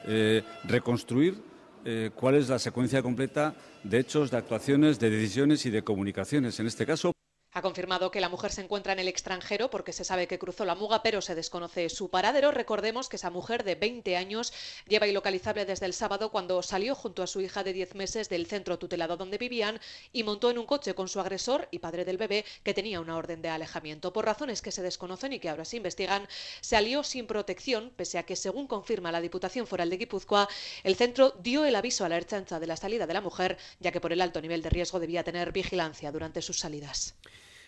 Eh, 0.06 0.44
reconstruir 0.66 1.42
eh, 1.86 2.12
cuál 2.14 2.36
es 2.36 2.50
la 2.50 2.60
secuencia 2.60 3.02
completa 3.02 3.56
de 3.84 4.00
hechos, 4.00 4.32
de 4.32 4.38
actuaciones, 4.38 5.00
de 5.00 5.10
decisiones 5.10 5.66
y 5.66 5.70
de 5.70 5.84
comunicaciones. 5.84 6.60
En 6.60 6.68
este 6.68 6.86
caso, 6.86 7.15
ha 7.56 7.62
confirmado 7.62 8.12
que 8.12 8.20
la 8.20 8.28
mujer 8.28 8.52
se 8.52 8.62
encuentra 8.62 8.92
en 8.92 9.00
el 9.00 9.08
extranjero 9.08 9.70
porque 9.70 9.94
se 9.94 10.04
sabe 10.04 10.28
que 10.28 10.38
cruzó 10.38 10.66
la 10.66 10.76
muga, 10.76 11.02
pero 11.02 11.22
se 11.22 11.36
desconoce 11.36 11.88
su 11.88 12.10
paradero. 12.10 12.52
Recordemos 12.52 13.08
que 13.08 13.16
esa 13.16 13.30
mujer 13.30 13.64
de 13.64 13.76
20 13.76 14.18
años 14.18 14.52
lleva 14.90 15.08
ilocalizable 15.08 15.64
desde 15.64 15.86
el 15.86 15.94
sábado 15.94 16.32
cuando 16.32 16.62
salió 16.62 16.96
junto 16.96 17.24
a 17.24 17.28
su 17.28 17.40
hija 17.40 17.64
de 17.64 17.72
10 17.72 17.96
meses 17.96 18.28
del 18.28 18.46
centro 18.46 18.78
tutelado 18.78 19.16
donde 19.16 19.38
vivían 19.38 19.80
y 20.12 20.24
montó 20.24 20.52
en 20.52 20.58
un 20.58 20.66
coche 20.66 20.96
con 20.96 21.08
su 21.08 21.22
agresor 21.22 21.70
y 21.72 21.80
padre 21.80 22.04
del 22.04 22.18
bebé 22.18 22.44
que 22.62 22.74
tenía 22.74 23.00
una 23.00 23.16
orden 23.16 23.42
de 23.42 23.48
alejamiento. 23.48 24.12
Por 24.12 24.26
razones 24.26 24.62
que 24.62 24.74
se 24.74 24.82
desconocen 24.82 25.32
y 25.32 25.40
que 25.40 25.48
ahora 25.48 25.64
se 25.64 25.78
investigan, 25.78 26.28
salió 26.60 27.04
sin 27.04 27.26
protección, 27.26 27.94
pese 27.96 28.18
a 28.18 28.24
que, 28.24 28.36
según 28.36 28.68
confirma 28.68 29.14
la 29.14 29.22
Diputación 29.22 29.66
Foral 29.66 29.90
de 29.90 29.96
Guipúzcoa, 29.96 30.50
el 30.84 30.98
centro 30.98 31.34
dio 31.40 31.64
el 31.64 31.78
aviso 31.78 32.04
a 32.04 32.10
la 32.10 32.18
herchancha 32.18 32.60
de 32.60 32.68
la 32.68 32.76
salida 32.76 33.08
de 33.08 33.14
la 33.14 33.22
mujer, 33.22 33.58
ya 33.80 33.94
que 33.94 34.02
por 34.02 34.12
el 34.12 34.20
alto 34.20 34.42
nivel 34.42 34.62
de 34.62 34.70
riesgo 34.70 35.00
debía 35.00 35.24
tener 35.24 35.54
vigilancia 35.54 36.12
durante 36.12 36.42
sus 36.42 36.60
salidas. 36.60 37.16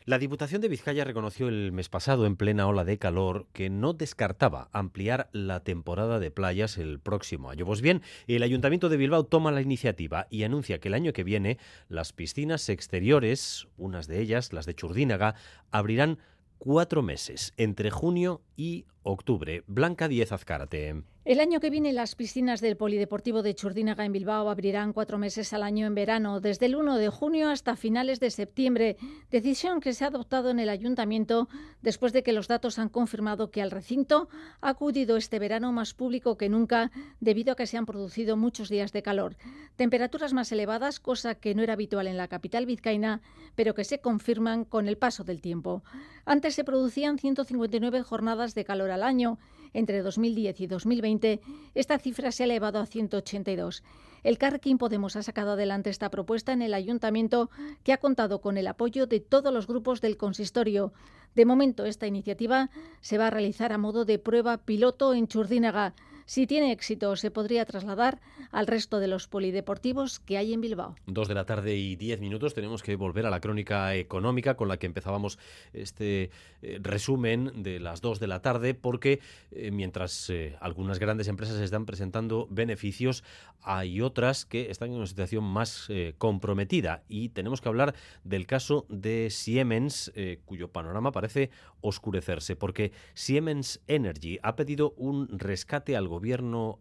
La 0.08 0.20
Diputación 0.20 0.62
de 0.62 0.70
Vizcaya 0.70 1.04
reconoció 1.04 1.50
el 1.50 1.74
mes 1.74 1.90
pasado, 1.90 2.26
en 2.26 2.38
plena 2.38 2.66
ola 2.66 2.86
de 2.86 2.98
calor, 2.98 3.46
que 3.52 3.70
no 3.70 3.92
descartaba 3.92 4.70
ampliar 4.72 5.28
la 5.34 5.66
temporada 5.66 6.18
de 6.22 6.32
playas 6.32 6.78
el 6.78 7.02
próximo 7.02 7.50
año. 7.50 7.66
Pues 7.66 7.82
bien, 7.82 8.02
el 8.26 8.42
Ayuntamiento 8.42 8.88
de 8.88 8.96
Bilbao 8.96 9.26
toma 9.26 9.52
la 9.52 9.60
iniciativa 9.60 10.26
y 10.30 10.44
anuncia 10.44 10.80
que 10.80 10.88
el 10.88 10.94
año 10.94 11.12
que 11.12 11.26
viene 11.26 11.58
las 11.90 12.14
piscinas 12.14 12.70
exteriores, 12.70 13.68
unas 13.76 14.08
de 14.08 14.22
ellas, 14.22 14.54
las 14.54 14.66
de 14.66 14.76
Churdínaga, 14.76 15.36
abrirán 15.72 16.20
cuatro 16.58 17.02
meses, 17.02 17.54
entre 17.58 17.92
junio 17.92 18.42
y 18.56 18.86
octubre. 19.08 19.64
Blanca 19.68 20.08
Diez 20.08 20.32
Azcárate. 20.32 21.04
El 21.28 21.42
año 21.42 21.60
que 21.60 21.70
viene 21.70 21.92
las 21.92 22.16
piscinas 22.16 22.62
del 22.62 22.78
Polideportivo 22.78 23.44
de 23.44 23.54
Churdínaga 23.54 24.06
en 24.06 24.14
Bilbao 24.14 24.50
abrirán 24.50 24.94
cuatro 24.94 25.18
meses 25.18 25.52
al 25.52 25.62
año 25.62 25.86
en 25.86 25.94
verano, 25.94 26.40
desde 26.40 26.68
el 26.68 26.78
1 26.78 26.96
de 26.96 27.10
junio 27.10 27.50
hasta 27.50 27.76
finales 27.76 28.22
de 28.22 28.32
septiembre, 28.32 28.96
decisión 29.30 29.82
que 29.82 29.92
se 29.92 30.06
ha 30.06 30.08
adoptado 30.08 30.52
en 30.52 30.60
el 30.60 30.70
ayuntamiento 30.70 31.50
después 31.82 32.14
de 32.14 32.24
que 32.24 32.32
los 32.32 32.48
datos 32.48 32.80
han 32.80 32.88
confirmado 32.88 33.52
que 33.52 33.62
al 33.62 33.72
recinto 33.72 34.30
ha 34.62 34.70
acudido 34.70 35.18
este 35.18 35.38
verano 35.38 35.74
más 35.74 35.94
público 35.94 36.38
que 36.38 36.48
nunca 36.48 36.92
debido 37.20 37.52
a 37.52 37.56
que 37.58 37.68
se 37.68 37.76
han 37.76 37.86
producido 37.86 38.38
muchos 38.38 38.70
días 38.70 38.94
de 38.94 39.04
calor. 39.04 39.36
Temperaturas 39.76 40.32
más 40.32 40.50
elevadas, 40.54 41.02
cosa 41.02 41.36
que 41.36 41.56
no 41.56 41.62
era 41.62 41.74
habitual 41.74 42.08
en 42.08 42.16
la 42.16 42.30
capital 42.30 42.66
vizcaína, 42.66 43.22
pero 43.56 43.76
que 43.76 43.84
se 43.84 44.00
confirman 44.00 44.64
con 44.64 44.88
el 44.88 44.98
paso 44.98 45.26
del 45.26 45.42
tiempo. 45.42 45.84
Antes 46.24 46.56
se 46.56 46.64
producían 46.64 47.20
159 47.20 48.04
jornadas 48.04 48.56
de 48.56 48.64
calor 48.64 48.92
al 48.98 49.03
año 49.03 49.40
entre 49.74 50.02
2010 50.02 50.61
y 50.61 50.68
2020, 50.68 51.40
esta 51.76 51.99
cifra 51.99 52.32
se 52.32 52.44
ha 52.44 52.45
elevado 52.45 52.80
a 52.80 52.86
182. 52.86 53.84
El 54.24 54.38
Carquín 54.38 54.78
Podemos 54.78 55.15
ha 55.15 55.24
sacado 55.24 55.52
adelante 55.52 55.90
esta 55.90 56.10
propuesta 56.10 56.52
en 56.52 56.61
el 56.61 56.74
ayuntamiento, 56.74 57.49
que 57.84 57.94
ha 57.94 57.98
contado 57.98 58.41
con 58.41 58.57
el 58.57 58.68
apoyo 58.68 59.06
de 59.06 59.19
todos 59.19 59.53
los 59.53 59.68
grupos 59.68 60.02
del 60.02 60.18
consistorio. 60.18 60.94
De 61.36 61.45
momento, 61.45 61.86
esta 61.86 62.07
iniciativa 62.07 62.69
se 63.02 63.18
va 63.18 63.28
a 63.28 63.30
realizar 63.30 63.72
a 63.72 63.78
modo 63.78 64.03
de 64.03 64.19
prueba 64.19 64.57
piloto 64.57 65.14
en 65.14 65.28
Churdínaga. 65.28 65.94
Si 66.28 66.45
tiene 66.45 66.74
éxito, 66.74 67.16
se 67.16 67.32
podría 67.32 67.64
trasladar 67.64 68.20
al 68.52 68.68
resto 68.68 68.99
de 68.99 69.08
los 69.08 69.30
polideportivos 69.30 70.20
que 70.20 70.38
hay 70.38 70.52
en 70.52 70.60
Bilbao. 70.60 70.94
Dos 71.06 71.30
de 71.30 71.34
la 71.34 71.45
tarde 71.45 71.78
y 71.78 71.95
diez 71.95 72.20
minutos. 72.20 72.54
Tenemos 72.54 72.84
que 72.84 72.98
volver 72.98 73.26
a 73.26 73.30
la 73.30 73.40
crónica 73.40 73.95
económica 73.95 74.58
con 74.58 74.68
la 74.68 74.76
que 74.76 74.88
empezábamos 74.88 75.40
este 75.72 76.30
eh, 76.62 76.80
resumen 76.82 77.64
de 77.64 77.80
las 77.80 78.02
dos 78.02 78.20
de 78.20 78.28
la 78.28 78.41
tarde, 78.41 78.74
porque 78.74 79.22
eh, 79.52 79.72
mientras 79.72 80.30
eh, 80.30 80.58
algunas 80.60 80.99
grandes 80.99 81.30
empresas 81.30 81.62
están 81.62 81.86
presentando 81.86 82.45
beneficios, 82.52 83.24
hay 83.62 84.02
otras 84.02 84.44
que 84.44 84.70
están 84.70 84.90
en 84.90 84.98
una 84.98 85.08
situación 85.08 85.45
más 85.45 85.90
comprometida. 86.18 87.04
Y 87.08 87.30
tenemos 87.30 87.62
que 87.62 87.70
hablar 87.70 87.95
del 88.26 88.48
caso 88.48 88.86
de 88.90 89.30
Siemens, 89.30 90.12
cuyo 90.45 90.70
panorama 90.72 91.12
parece 91.12 91.49
oscurecerse, 91.82 92.56
porque 92.56 92.91
Siemens 93.14 93.82
Energy 93.88 94.40
ha 94.44 94.56
pedido 94.56 94.94
un 94.98 95.28
rescate 95.40 95.95
al 95.95 96.08
gobierno 96.08 96.16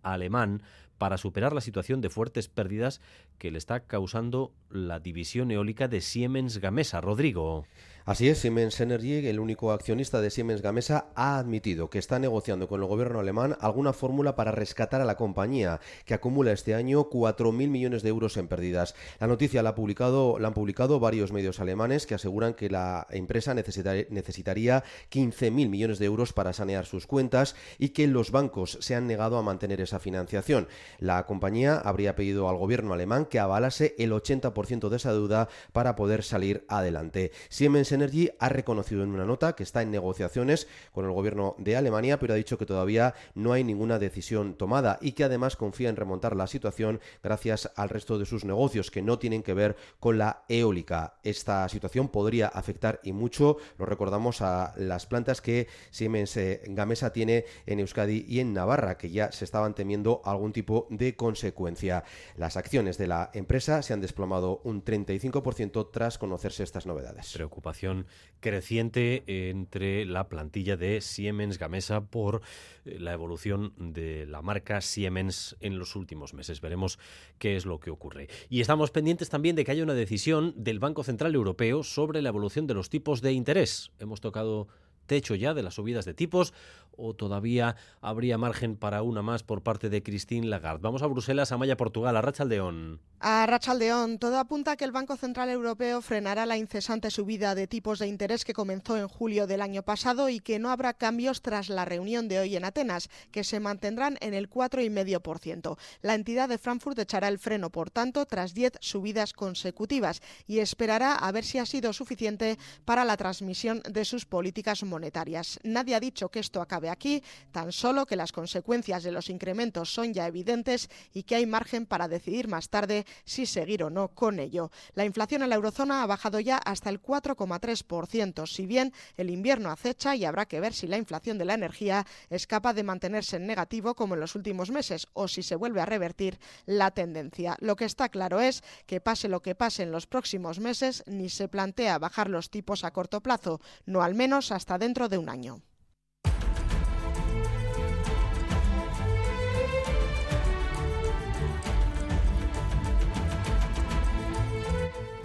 alemán 0.03 0.63
para 0.99 1.19
superar 1.19 1.53
la 1.53 1.61
situación 1.61 2.01
de 2.01 2.11
fuertes 2.11 2.49
pérdidas 2.49 3.01
que 3.39 3.51
le 3.51 3.59
está 3.59 3.81
causando 3.81 4.53
la 4.71 5.01
división 5.01 5.51
eólica 5.51 5.89
de 5.89 6.01
Siemens 6.01 6.59
Gamesa. 6.59 7.01
Rodrigo. 7.01 7.65
Así 8.07 8.29
es, 8.29 8.39
Siemens 8.39 8.81
Energy, 8.81 9.27
el 9.27 9.41
único 9.41 9.73
accionista 9.73 10.21
de 10.21 10.31
Siemens 10.31 10.63
Gamesa, 10.63 11.09
ha 11.17 11.39
admitido 11.39 11.91
que 11.91 11.99
está 11.99 12.21
negociando 12.21 12.69
con 12.69 12.81
el 12.81 12.87
gobierno 12.87 13.19
alemán 13.19 13.57
alguna 13.61 13.93
fórmula 13.93 14.37
para 14.37 14.53
rescatar 14.53 15.01
a 15.01 15.05
la 15.05 15.17
compañía, 15.17 15.81
que 16.05 16.15
acumula 16.15 16.53
este 16.53 16.77
año 16.77 17.11
4.000 17.11 17.69
millones 17.69 18.05
de 18.05 18.11
euros 18.11 18.37
en 18.37 18.47
pérdidas. 18.47 18.95
La 19.19 19.27
noticia 19.27 19.61
la, 19.65 19.71
han 19.71 20.55
publicado 20.55 21.01
varios 21.01 21.33
medios 21.33 21.59
alemanes 21.59 22.07
que 22.07 22.15
aseguran 22.15 22.55
que 22.55 22.71
la 22.71 23.09
empresa 23.11 23.55
necesitaría 23.55 24.85
15.000 25.11 25.51
millones 25.69 25.99
de 25.99 26.07
euros 26.07 26.33
para 26.33 26.53
sanear 26.53 26.87
sus 26.87 27.09
cuentas 27.09 27.57
y 27.77 27.89
que 27.89 28.07
los 28.07 28.31
bancos 28.31 28.79
se 28.83 28.95
han 28.95 29.09
negado 29.09 29.37
a 29.37 29.43
mantener 29.43 29.81
esa 29.81 29.99
financiación. 29.99 30.69
La 31.01 31.27
compañía 31.27 31.75
habría 31.79 32.15
pedido 32.15 32.49
al 32.49 32.57
gobierno 32.57 32.95
alemán 32.95 33.26
que 33.29 33.39
avalase 33.39 33.95
el 33.99 34.13
80% 34.13 34.89
de 34.89 34.97
esa 34.97 35.13
deuda 35.13 35.49
para 35.73 35.97
poder 35.97 36.23
salir 36.23 36.65
adelante. 36.69 37.33
Siemens 37.49 37.93
Energy 37.93 38.31
ha 38.39 38.49
reconocido 38.49 39.03
en 39.03 39.11
una 39.11 39.25
nota 39.25 39.55
que 39.55 39.63
está 39.63 39.83
en 39.83 39.91
negociaciones 39.91 40.69
con 40.93 41.05
el 41.05 41.13
gobierno 41.13 41.55
de 41.59 41.77
Alemania, 41.77 42.19
pero 42.19 42.35
ha 42.35 42.37
dicho 42.37 42.59
que 42.59 42.67
todavía 42.67 43.15
no 43.35 43.53
hay 43.53 43.65
ninguna 43.65 43.99
decisión 43.99 44.55
tomada 44.55 44.99
y 45.01 45.13
que 45.13 45.25
además 45.25 45.57
confía 45.57 45.89
en 45.89 45.97
remontar 45.97 46.37
la 46.37 46.47
situación 46.47 47.01
gracias 47.23 47.71
al 47.77 47.89
resto 47.89 48.19
de 48.19 48.27
sus 48.27 48.45
negocios 48.45 48.91
que 48.91 49.03
no 49.03 49.19
tienen 49.19 49.43
que 49.43 49.55
ver 49.55 49.77
con 50.01 50.19
la 50.19 50.45
eólica. 50.49 51.19
Esta 51.23 51.69
situación 51.69 52.09
podría 52.09 52.49
afectar 52.49 53.01
y 53.03 53.13
mucho, 53.13 53.57
lo 53.79 53.87
recordamos, 53.87 54.43
a 54.43 54.75
las 54.77 55.07
plantas 55.07 55.41
que 55.41 55.69
Siemens 55.91 56.37
eh, 56.37 56.63
Gamesa 56.67 57.13
tiene 57.13 57.45
en 57.67 57.81
Euskadi 57.81 58.25
y 58.29 58.41
en 58.41 58.53
Navarra, 58.53 58.99
que 58.99 59.11
ya 59.11 59.33
se 59.33 59.45
estaban 59.45 59.75
temiendo 59.75 60.23
algún 60.25 60.53
tipo 60.53 60.87
de 60.91 61.17
consecuencia. 61.17 62.05
Las 62.37 62.57
acciones 62.57 62.99
de 62.99 63.07
la 63.07 63.16
empresa 63.35 63.83
se 63.83 63.93
han 63.93 64.01
desplomado 64.01 64.61
un 64.65 64.85
35% 64.85 65.91
tras 65.93 66.19
conocerse 66.19 66.63
estas 66.63 66.87
novedades. 66.87 67.33
Preocupación 67.33 68.07
creciente 68.41 69.25
entre 69.51 70.05
la 70.05 70.29
plantilla 70.29 70.77
de 70.77 71.01
Siemens 71.01 71.59
Gamesa 71.59 72.07
por 72.07 72.43
eh, 72.85 72.99
la 72.99 73.13
evolución 73.13 73.73
de 73.79 74.27
la 74.27 74.43
marca 74.43 74.81
Siemens 74.81 75.57
en 75.61 75.79
los 75.79 75.97
últimos 75.97 76.35
meses. 76.35 76.61
Veremos 76.61 76.99
qué 77.39 77.57
es 77.57 77.67
lo 77.67 77.81
que 77.81 77.91
ocurre. 77.91 78.29
Y 78.49 78.61
estamos 78.61 78.91
pendientes 78.91 79.29
también 79.29 79.57
de 79.57 79.65
que 79.65 79.73
haya 79.73 79.83
una 79.83 79.95
decisión 79.95 80.55
del 80.57 80.79
Banco 80.79 81.05
Central 81.05 81.35
Europeo 81.35 81.83
sobre 81.83 82.23
la 82.23 82.29
evolución 82.31 82.67
de 82.67 82.75
los 82.75 82.91
tipos 82.91 83.23
de 83.23 83.33
interés. 83.33 83.93
Hemos 83.99 84.21
tocado 84.21 84.69
techo 85.07 85.35
ya 85.35 85.55
de 85.55 85.63
las 85.63 85.75
subidas 85.75 86.05
de 86.05 86.15
tipos 86.15 86.53
o 86.99 87.15
todavía 87.15 87.77
habría 88.01 88.39
margen 88.39 88.77
para 88.77 89.03
una 89.03 89.23
más 89.23 89.43
por 89.43 89.63
parte 89.63 89.91
de 89.91 90.03
Christine 90.03 90.47
Lagarde. 90.47 90.81
Vamos 90.83 91.03
a 91.03 91.07
Bruselas, 91.07 91.53
a 91.53 91.59
Maya, 91.59 91.77
Portugal, 91.77 92.17
a 92.17 92.23
Rachaldeón. 92.23 93.01
A 93.21 93.47
Rachaldeón, 93.47 94.19
todo 94.19 94.39
apunta 94.39 94.73
a 94.73 94.77
que 94.77 94.85
el 94.85 94.93
Banco 94.93 95.17
Central 95.17 95.49
Europeo 95.51 96.01
frenará 96.01 96.47
la 96.47 96.57
incesante 96.57 97.11
subida 97.11 97.55
de 97.55 97.67
tipos 97.67 97.99
de 97.99 98.07
interés 98.07 98.45
que 98.45 98.55
comenzó 98.55 98.97
en 98.97 99.09
julio 99.09 99.47
del 99.47 99.63
año 99.63 99.83
pasado 99.83 100.29
y 100.29 100.41
que 100.41 100.59
no 100.59 100.71
habrá 100.71 100.95
cambios 100.95 101.43
tras 101.43 101.69
la 101.69 101.85
reunión 101.85 102.29
de 102.29 102.39
hoy 102.39 102.57
en 102.57 102.65
Atenas, 102.65 103.09
que 103.31 103.45
se 103.45 103.61
mantendrán 103.61 104.17
en 104.21 104.35
el 104.35 104.51
4,5%. 104.51 105.79
La 106.03 106.15
entidad 106.15 106.49
de 106.49 106.59
Frankfurt 106.59 106.99
echará 106.99 107.29
el 107.29 107.39
freno, 107.39 107.71
por 107.71 107.91
tanto, 107.91 108.25
tras 108.27 108.55
10 108.55 108.75
subidas 108.81 109.33
consecutivas 109.33 110.23
y 110.47 110.61
esperará 110.61 111.15
a 111.15 111.33
ver 111.33 111.45
si 111.45 111.59
ha 111.59 111.67
sido 111.67 111.93
suficiente 111.93 112.59
para 112.85 113.05
la 113.05 113.17
transmisión 113.17 113.83
de 113.89 114.05
sus 114.05 114.25
políticas 114.25 114.83
monetarias 114.83 114.96
monetarias. 114.97 115.61
Nadie 115.63 115.95
ha 115.95 116.01
dicho 116.01 116.31
que 116.31 116.41
esto 116.41 116.63
acabe 116.63 116.89
aquí, 116.89 117.23
tan 117.53 117.71
solo 117.71 118.07
que 118.07 118.17
las 118.17 118.33
consecuencias 118.33 119.03
de 119.03 119.13
los 119.13 119.29
incrementos 119.29 119.93
son 119.93 120.15
ya 120.15 120.27
evidentes 120.27 120.89
y 121.13 121.25
que 121.25 121.37
hay 121.37 121.45
margen 121.45 121.85
para 121.85 122.09
decidir 122.09 122.49
más 122.49 122.71
tarde 122.71 123.05
si 123.27 123.45
seguir 123.45 123.85
o 123.85 123.91
no 123.91 124.09
con 124.09 124.39
ello. 124.39 124.71
La 124.95 125.05
inflación 125.05 125.43
en 125.43 125.51
la 125.51 125.57
eurozona 125.57 126.03
ha 126.03 126.07
bajado 126.07 126.41
ya 126.41 126.57
hasta 126.57 126.89
el 126.89 127.03
4,3%, 127.03 128.47
si 128.47 128.67
bien 128.67 128.95
el 129.19 129.29
invierno 129.29 129.71
acecha 129.71 130.17
y 130.17 130.25
habrá 130.25 130.47
que 130.47 130.61
ver 130.61 130.73
si 130.73 130.87
la 130.87 130.97
inflación 130.97 131.37
de 131.37 131.45
la 131.45 131.55
energía 131.55 132.07
es 132.31 132.47
capaz 132.47 132.73
de 132.73 132.83
mantenerse 132.83 133.37
en 133.37 133.47
negativo 133.47 133.95
como 133.95 134.15
en 134.15 134.21
los 134.21 134.35
últimos 134.35 134.71
meses 134.71 135.09
o 135.13 135.29
si 135.29 135.43
se 135.43 135.57
vuelve 135.57 135.83
a 135.83 135.87
revertir 135.87 136.39
la 136.65 136.91
tendencia. 136.91 137.57
Lo 137.61 137.77
que 137.77 137.85
está 137.85 138.09
claro 138.09 138.41
es 138.41 138.65
que 138.87 139.03
pase 139.03 139.29
lo 139.29 139.43
que 139.43 139.55
pase 139.55 139.83
en 139.83 139.93
los 139.93 140.07
próximos 140.07 140.59
meses, 140.59 141.05
ni 141.07 141.29
se 141.29 141.49
plantea 141.49 141.99
bajar 141.99 142.31
los 142.31 142.49
tipos 142.49 142.83
a 142.83 142.93
corto 142.93 143.21
plazo, 143.21 143.61
no 143.85 144.03
al 144.03 144.15
menos 144.15 144.53
hasta 144.53 144.79
dentro 144.79 144.86
de 144.95 145.19
un 145.19 145.29
año. 145.29 145.63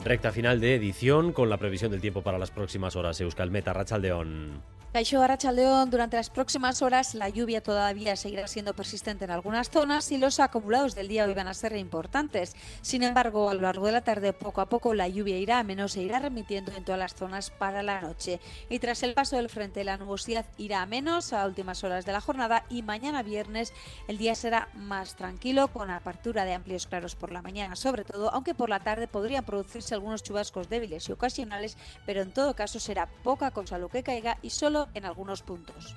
Recta 0.03 0.31
final 0.31 0.59
de 0.59 0.73
edición 0.73 1.31
con 1.31 1.49
la 1.49 1.57
previsión 1.57 1.91
del 1.91 2.01
tiempo 2.01 2.23
para 2.23 2.39
las 2.39 2.49
próximas 2.49 2.95
horas. 2.95 3.21
Euskalmeta, 3.21 3.71
Rachaldeón. 3.71 4.63
Caixo 4.93 5.21
Arrachaldeón, 5.21 5.89
durante 5.89 6.17
las 6.17 6.29
próximas 6.29 6.81
horas 6.81 7.15
la 7.15 7.29
lluvia 7.29 7.63
todavía 7.63 8.17
seguirá 8.17 8.45
siendo 8.49 8.73
persistente 8.73 9.23
en 9.23 9.31
algunas 9.31 9.69
zonas 9.69 10.11
y 10.11 10.17
los 10.17 10.41
acumulados 10.41 10.95
del 10.95 11.07
día 11.07 11.23
hoy 11.23 11.33
van 11.33 11.47
a 11.47 11.53
ser 11.53 11.77
importantes. 11.77 12.57
Sin 12.81 13.01
embargo, 13.01 13.49
a 13.49 13.53
lo 13.53 13.61
largo 13.61 13.85
de 13.85 13.93
la 13.93 14.01
tarde, 14.01 14.33
poco 14.33 14.59
a 14.59 14.65
poco, 14.67 14.93
la 14.93 15.07
lluvia 15.07 15.37
irá 15.37 15.59
a 15.59 15.63
menos 15.63 15.95
e 15.95 16.01
irá 16.01 16.19
remitiendo 16.19 16.73
en 16.75 16.83
todas 16.83 16.99
las 16.99 17.15
zonas 17.15 17.51
para 17.51 17.83
la 17.83 18.01
noche. 18.01 18.41
Y 18.69 18.79
tras 18.79 19.01
el 19.03 19.13
paso 19.13 19.37
del 19.37 19.47
frente, 19.47 19.85
la 19.85 19.95
nubosidad 19.95 20.45
irá 20.57 20.81
a 20.81 20.85
menos 20.85 21.31
a 21.31 21.45
últimas 21.45 21.85
horas 21.85 22.05
de 22.05 22.11
la 22.11 22.19
jornada 22.19 22.65
y 22.69 22.81
mañana 22.81 23.23
viernes 23.23 23.73
el 24.09 24.17
día 24.17 24.35
será 24.35 24.67
más 24.75 25.15
tranquilo 25.15 25.69
con 25.69 25.89
apertura 25.89 26.43
de 26.43 26.53
amplios 26.53 26.85
claros 26.85 27.15
por 27.15 27.31
la 27.31 27.41
mañana, 27.41 27.77
sobre 27.77 28.03
todo, 28.03 28.29
aunque 28.33 28.55
por 28.55 28.67
la 28.67 28.81
tarde 28.81 29.07
podrían 29.07 29.45
producirse 29.45 29.90
algunos 29.91 30.23
chubascos 30.23 30.69
débiles 30.69 31.07
y 31.09 31.11
ocasionales, 31.11 31.77
pero 32.05 32.21
en 32.21 32.31
todo 32.31 32.55
caso 32.55 32.79
será 32.79 33.09
poca 33.23 33.51
cosa 33.51 33.77
lo 33.77 33.89
que 33.89 34.03
caiga 34.03 34.37
y 34.41 34.49
solo 34.49 34.89
en 34.93 35.05
algunos 35.05 35.41
puntos. 35.41 35.95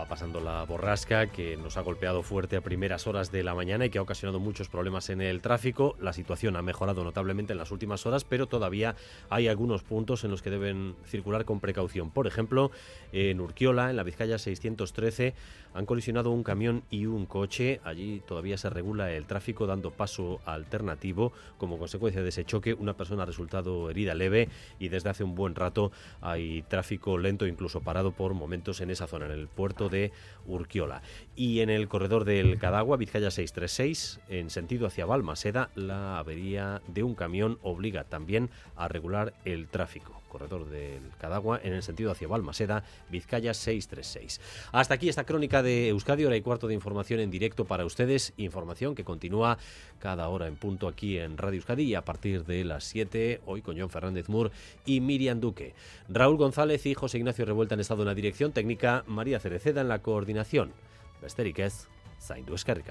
Va 0.00 0.06
pasando 0.06 0.40
la 0.40 0.64
borrasca 0.64 1.26
que 1.26 1.58
nos 1.58 1.76
ha 1.76 1.82
golpeado 1.82 2.22
fuerte 2.22 2.56
a 2.56 2.62
primeras 2.62 3.06
horas 3.06 3.30
de 3.30 3.42
la 3.42 3.54
mañana 3.54 3.84
y 3.84 3.90
que 3.90 3.98
ha 3.98 4.02
ocasionado 4.02 4.40
muchos 4.40 4.70
problemas 4.70 5.10
en 5.10 5.20
el 5.20 5.42
tráfico. 5.42 5.94
La 6.00 6.14
situación 6.14 6.56
ha 6.56 6.62
mejorado 6.62 7.04
notablemente 7.04 7.52
en 7.52 7.58
las 7.58 7.70
últimas 7.70 8.06
horas, 8.06 8.24
pero 8.24 8.46
todavía 8.46 8.96
hay 9.28 9.46
algunos 9.46 9.82
puntos 9.82 10.24
en 10.24 10.30
los 10.30 10.40
que 10.40 10.48
deben 10.48 10.96
circular 11.04 11.44
con 11.44 11.60
precaución. 11.60 12.10
Por 12.10 12.26
ejemplo, 12.26 12.70
en 13.12 13.42
Urquiola, 13.42 13.90
en 13.90 13.96
la 13.96 14.02
Vizcaya 14.02 14.38
613, 14.38 15.34
han 15.74 15.84
colisionado 15.84 16.30
un 16.30 16.44
camión 16.44 16.82
y 16.88 17.04
un 17.04 17.26
coche. 17.26 17.80
Allí 17.84 18.22
todavía 18.26 18.56
se 18.56 18.70
regula 18.70 19.12
el 19.12 19.26
tráfico 19.26 19.66
dando 19.66 19.90
paso 19.90 20.40
alternativo. 20.46 21.32
Como 21.58 21.78
consecuencia 21.78 22.22
de 22.22 22.30
ese 22.30 22.46
choque, 22.46 22.72
una 22.72 22.94
persona 22.94 23.24
ha 23.24 23.26
resultado 23.26 23.90
herida 23.90 24.14
leve 24.14 24.48
y 24.78 24.88
desde 24.88 25.10
hace 25.10 25.24
un 25.24 25.34
buen 25.34 25.54
rato 25.54 25.92
hay 26.22 26.62
tráfico 26.62 27.18
lento, 27.18 27.46
incluso 27.46 27.82
parado 27.82 28.12
por 28.12 28.32
momentos 28.32 28.80
en 28.80 28.90
esa 28.90 29.06
zona, 29.06 29.26
en 29.26 29.32
el 29.32 29.46
puerto 29.46 29.89
de 29.90 30.12
Urquiola. 30.46 31.02
Y 31.36 31.60
en 31.60 31.70
el 31.70 31.88
corredor 31.88 32.24
del 32.24 32.58
Cadagua, 32.58 32.96
Vizcaya 32.96 33.30
636, 33.30 34.20
en 34.28 34.50
sentido 34.50 34.86
hacia 34.86 35.06
Balmaseda, 35.06 35.70
la 35.74 36.18
avería 36.18 36.80
de 36.86 37.02
un 37.02 37.14
camión 37.14 37.58
obliga 37.62 38.04
también 38.04 38.50
a 38.76 38.88
regular 38.88 39.34
el 39.44 39.68
tráfico 39.68 40.19
corredor 40.30 40.66
del 40.70 41.02
Cadagua, 41.18 41.60
en 41.62 41.74
el 41.74 41.82
sentido 41.82 42.10
hacia 42.10 42.28
Balmaseda, 42.28 42.84
Vizcaya 43.10 43.52
636. 43.52 44.40
Hasta 44.72 44.94
aquí 44.94 45.10
esta 45.10 45.24
crónica 45.24 45.62
de 45.62 45.88
Euskadi, 45.88 46.24
hora 46.24 46.36
y 46.36 46.40
cuarto 46.40 46.68
de 46.68 46.74
información 46.74 47.20
en 47.20 47.30
directo 47.30 47.66
para 47.66 47.84
ustedes, 47.84 48.32
información 48.38 48.94
que 48.94 49.04
continúa 49.04 49.58
cada 49.98 50.28
hora 50.28 50.46
en 50.46 50.56
punto 50.56 50.88
aquí 50.88 51.18
en 51.18 51.36
Radio 51.36 51.58
Euskadi 51.58 51.82
y 51.82 51.94
a 51.94 52.04
partir 52.04 52.46
de 52.46 52.64
las 52.64 52.84
7, 52.84 53.42
hoy 53.44 53.60
con 53.60 53.78
John 53.78 53.90
Fernández 53.90 54.30
Mur 54.30 54.50
y 54.86 55.00
Miriam 55.00 55.40
Duque. 55.40 55.74
Raúl 56.08 56.38
González 56.38 56.86
y 56.86 56.94
José 56.94 57.18
Ignacio 57.18 57.44
Revuelta 57.44 57.74
han 57.74 57.80
estado 57.80 58.02
en 58.02 58.08
la 58.08 58.14
dirección 58.14 58.52
técnica, 58.52 59.04
María 59.06 59.40
Cereceda 59.40 59.82
en 59.82 59.88
la 59.88 60.00
coordinación. 60.00 60.72
Besterik 61.20 61.58
ez, 61.58 61.86
zaindu 62.20 62.54
eskerrik. 62.54 62.86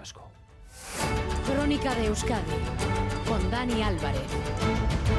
Crónica 1.45 1.95
de 1.95 2.07
Euskadi 2.07 2.57
con 3.27 3.51
Dani 3.51 3.81
Álvarez. 3.81 5.18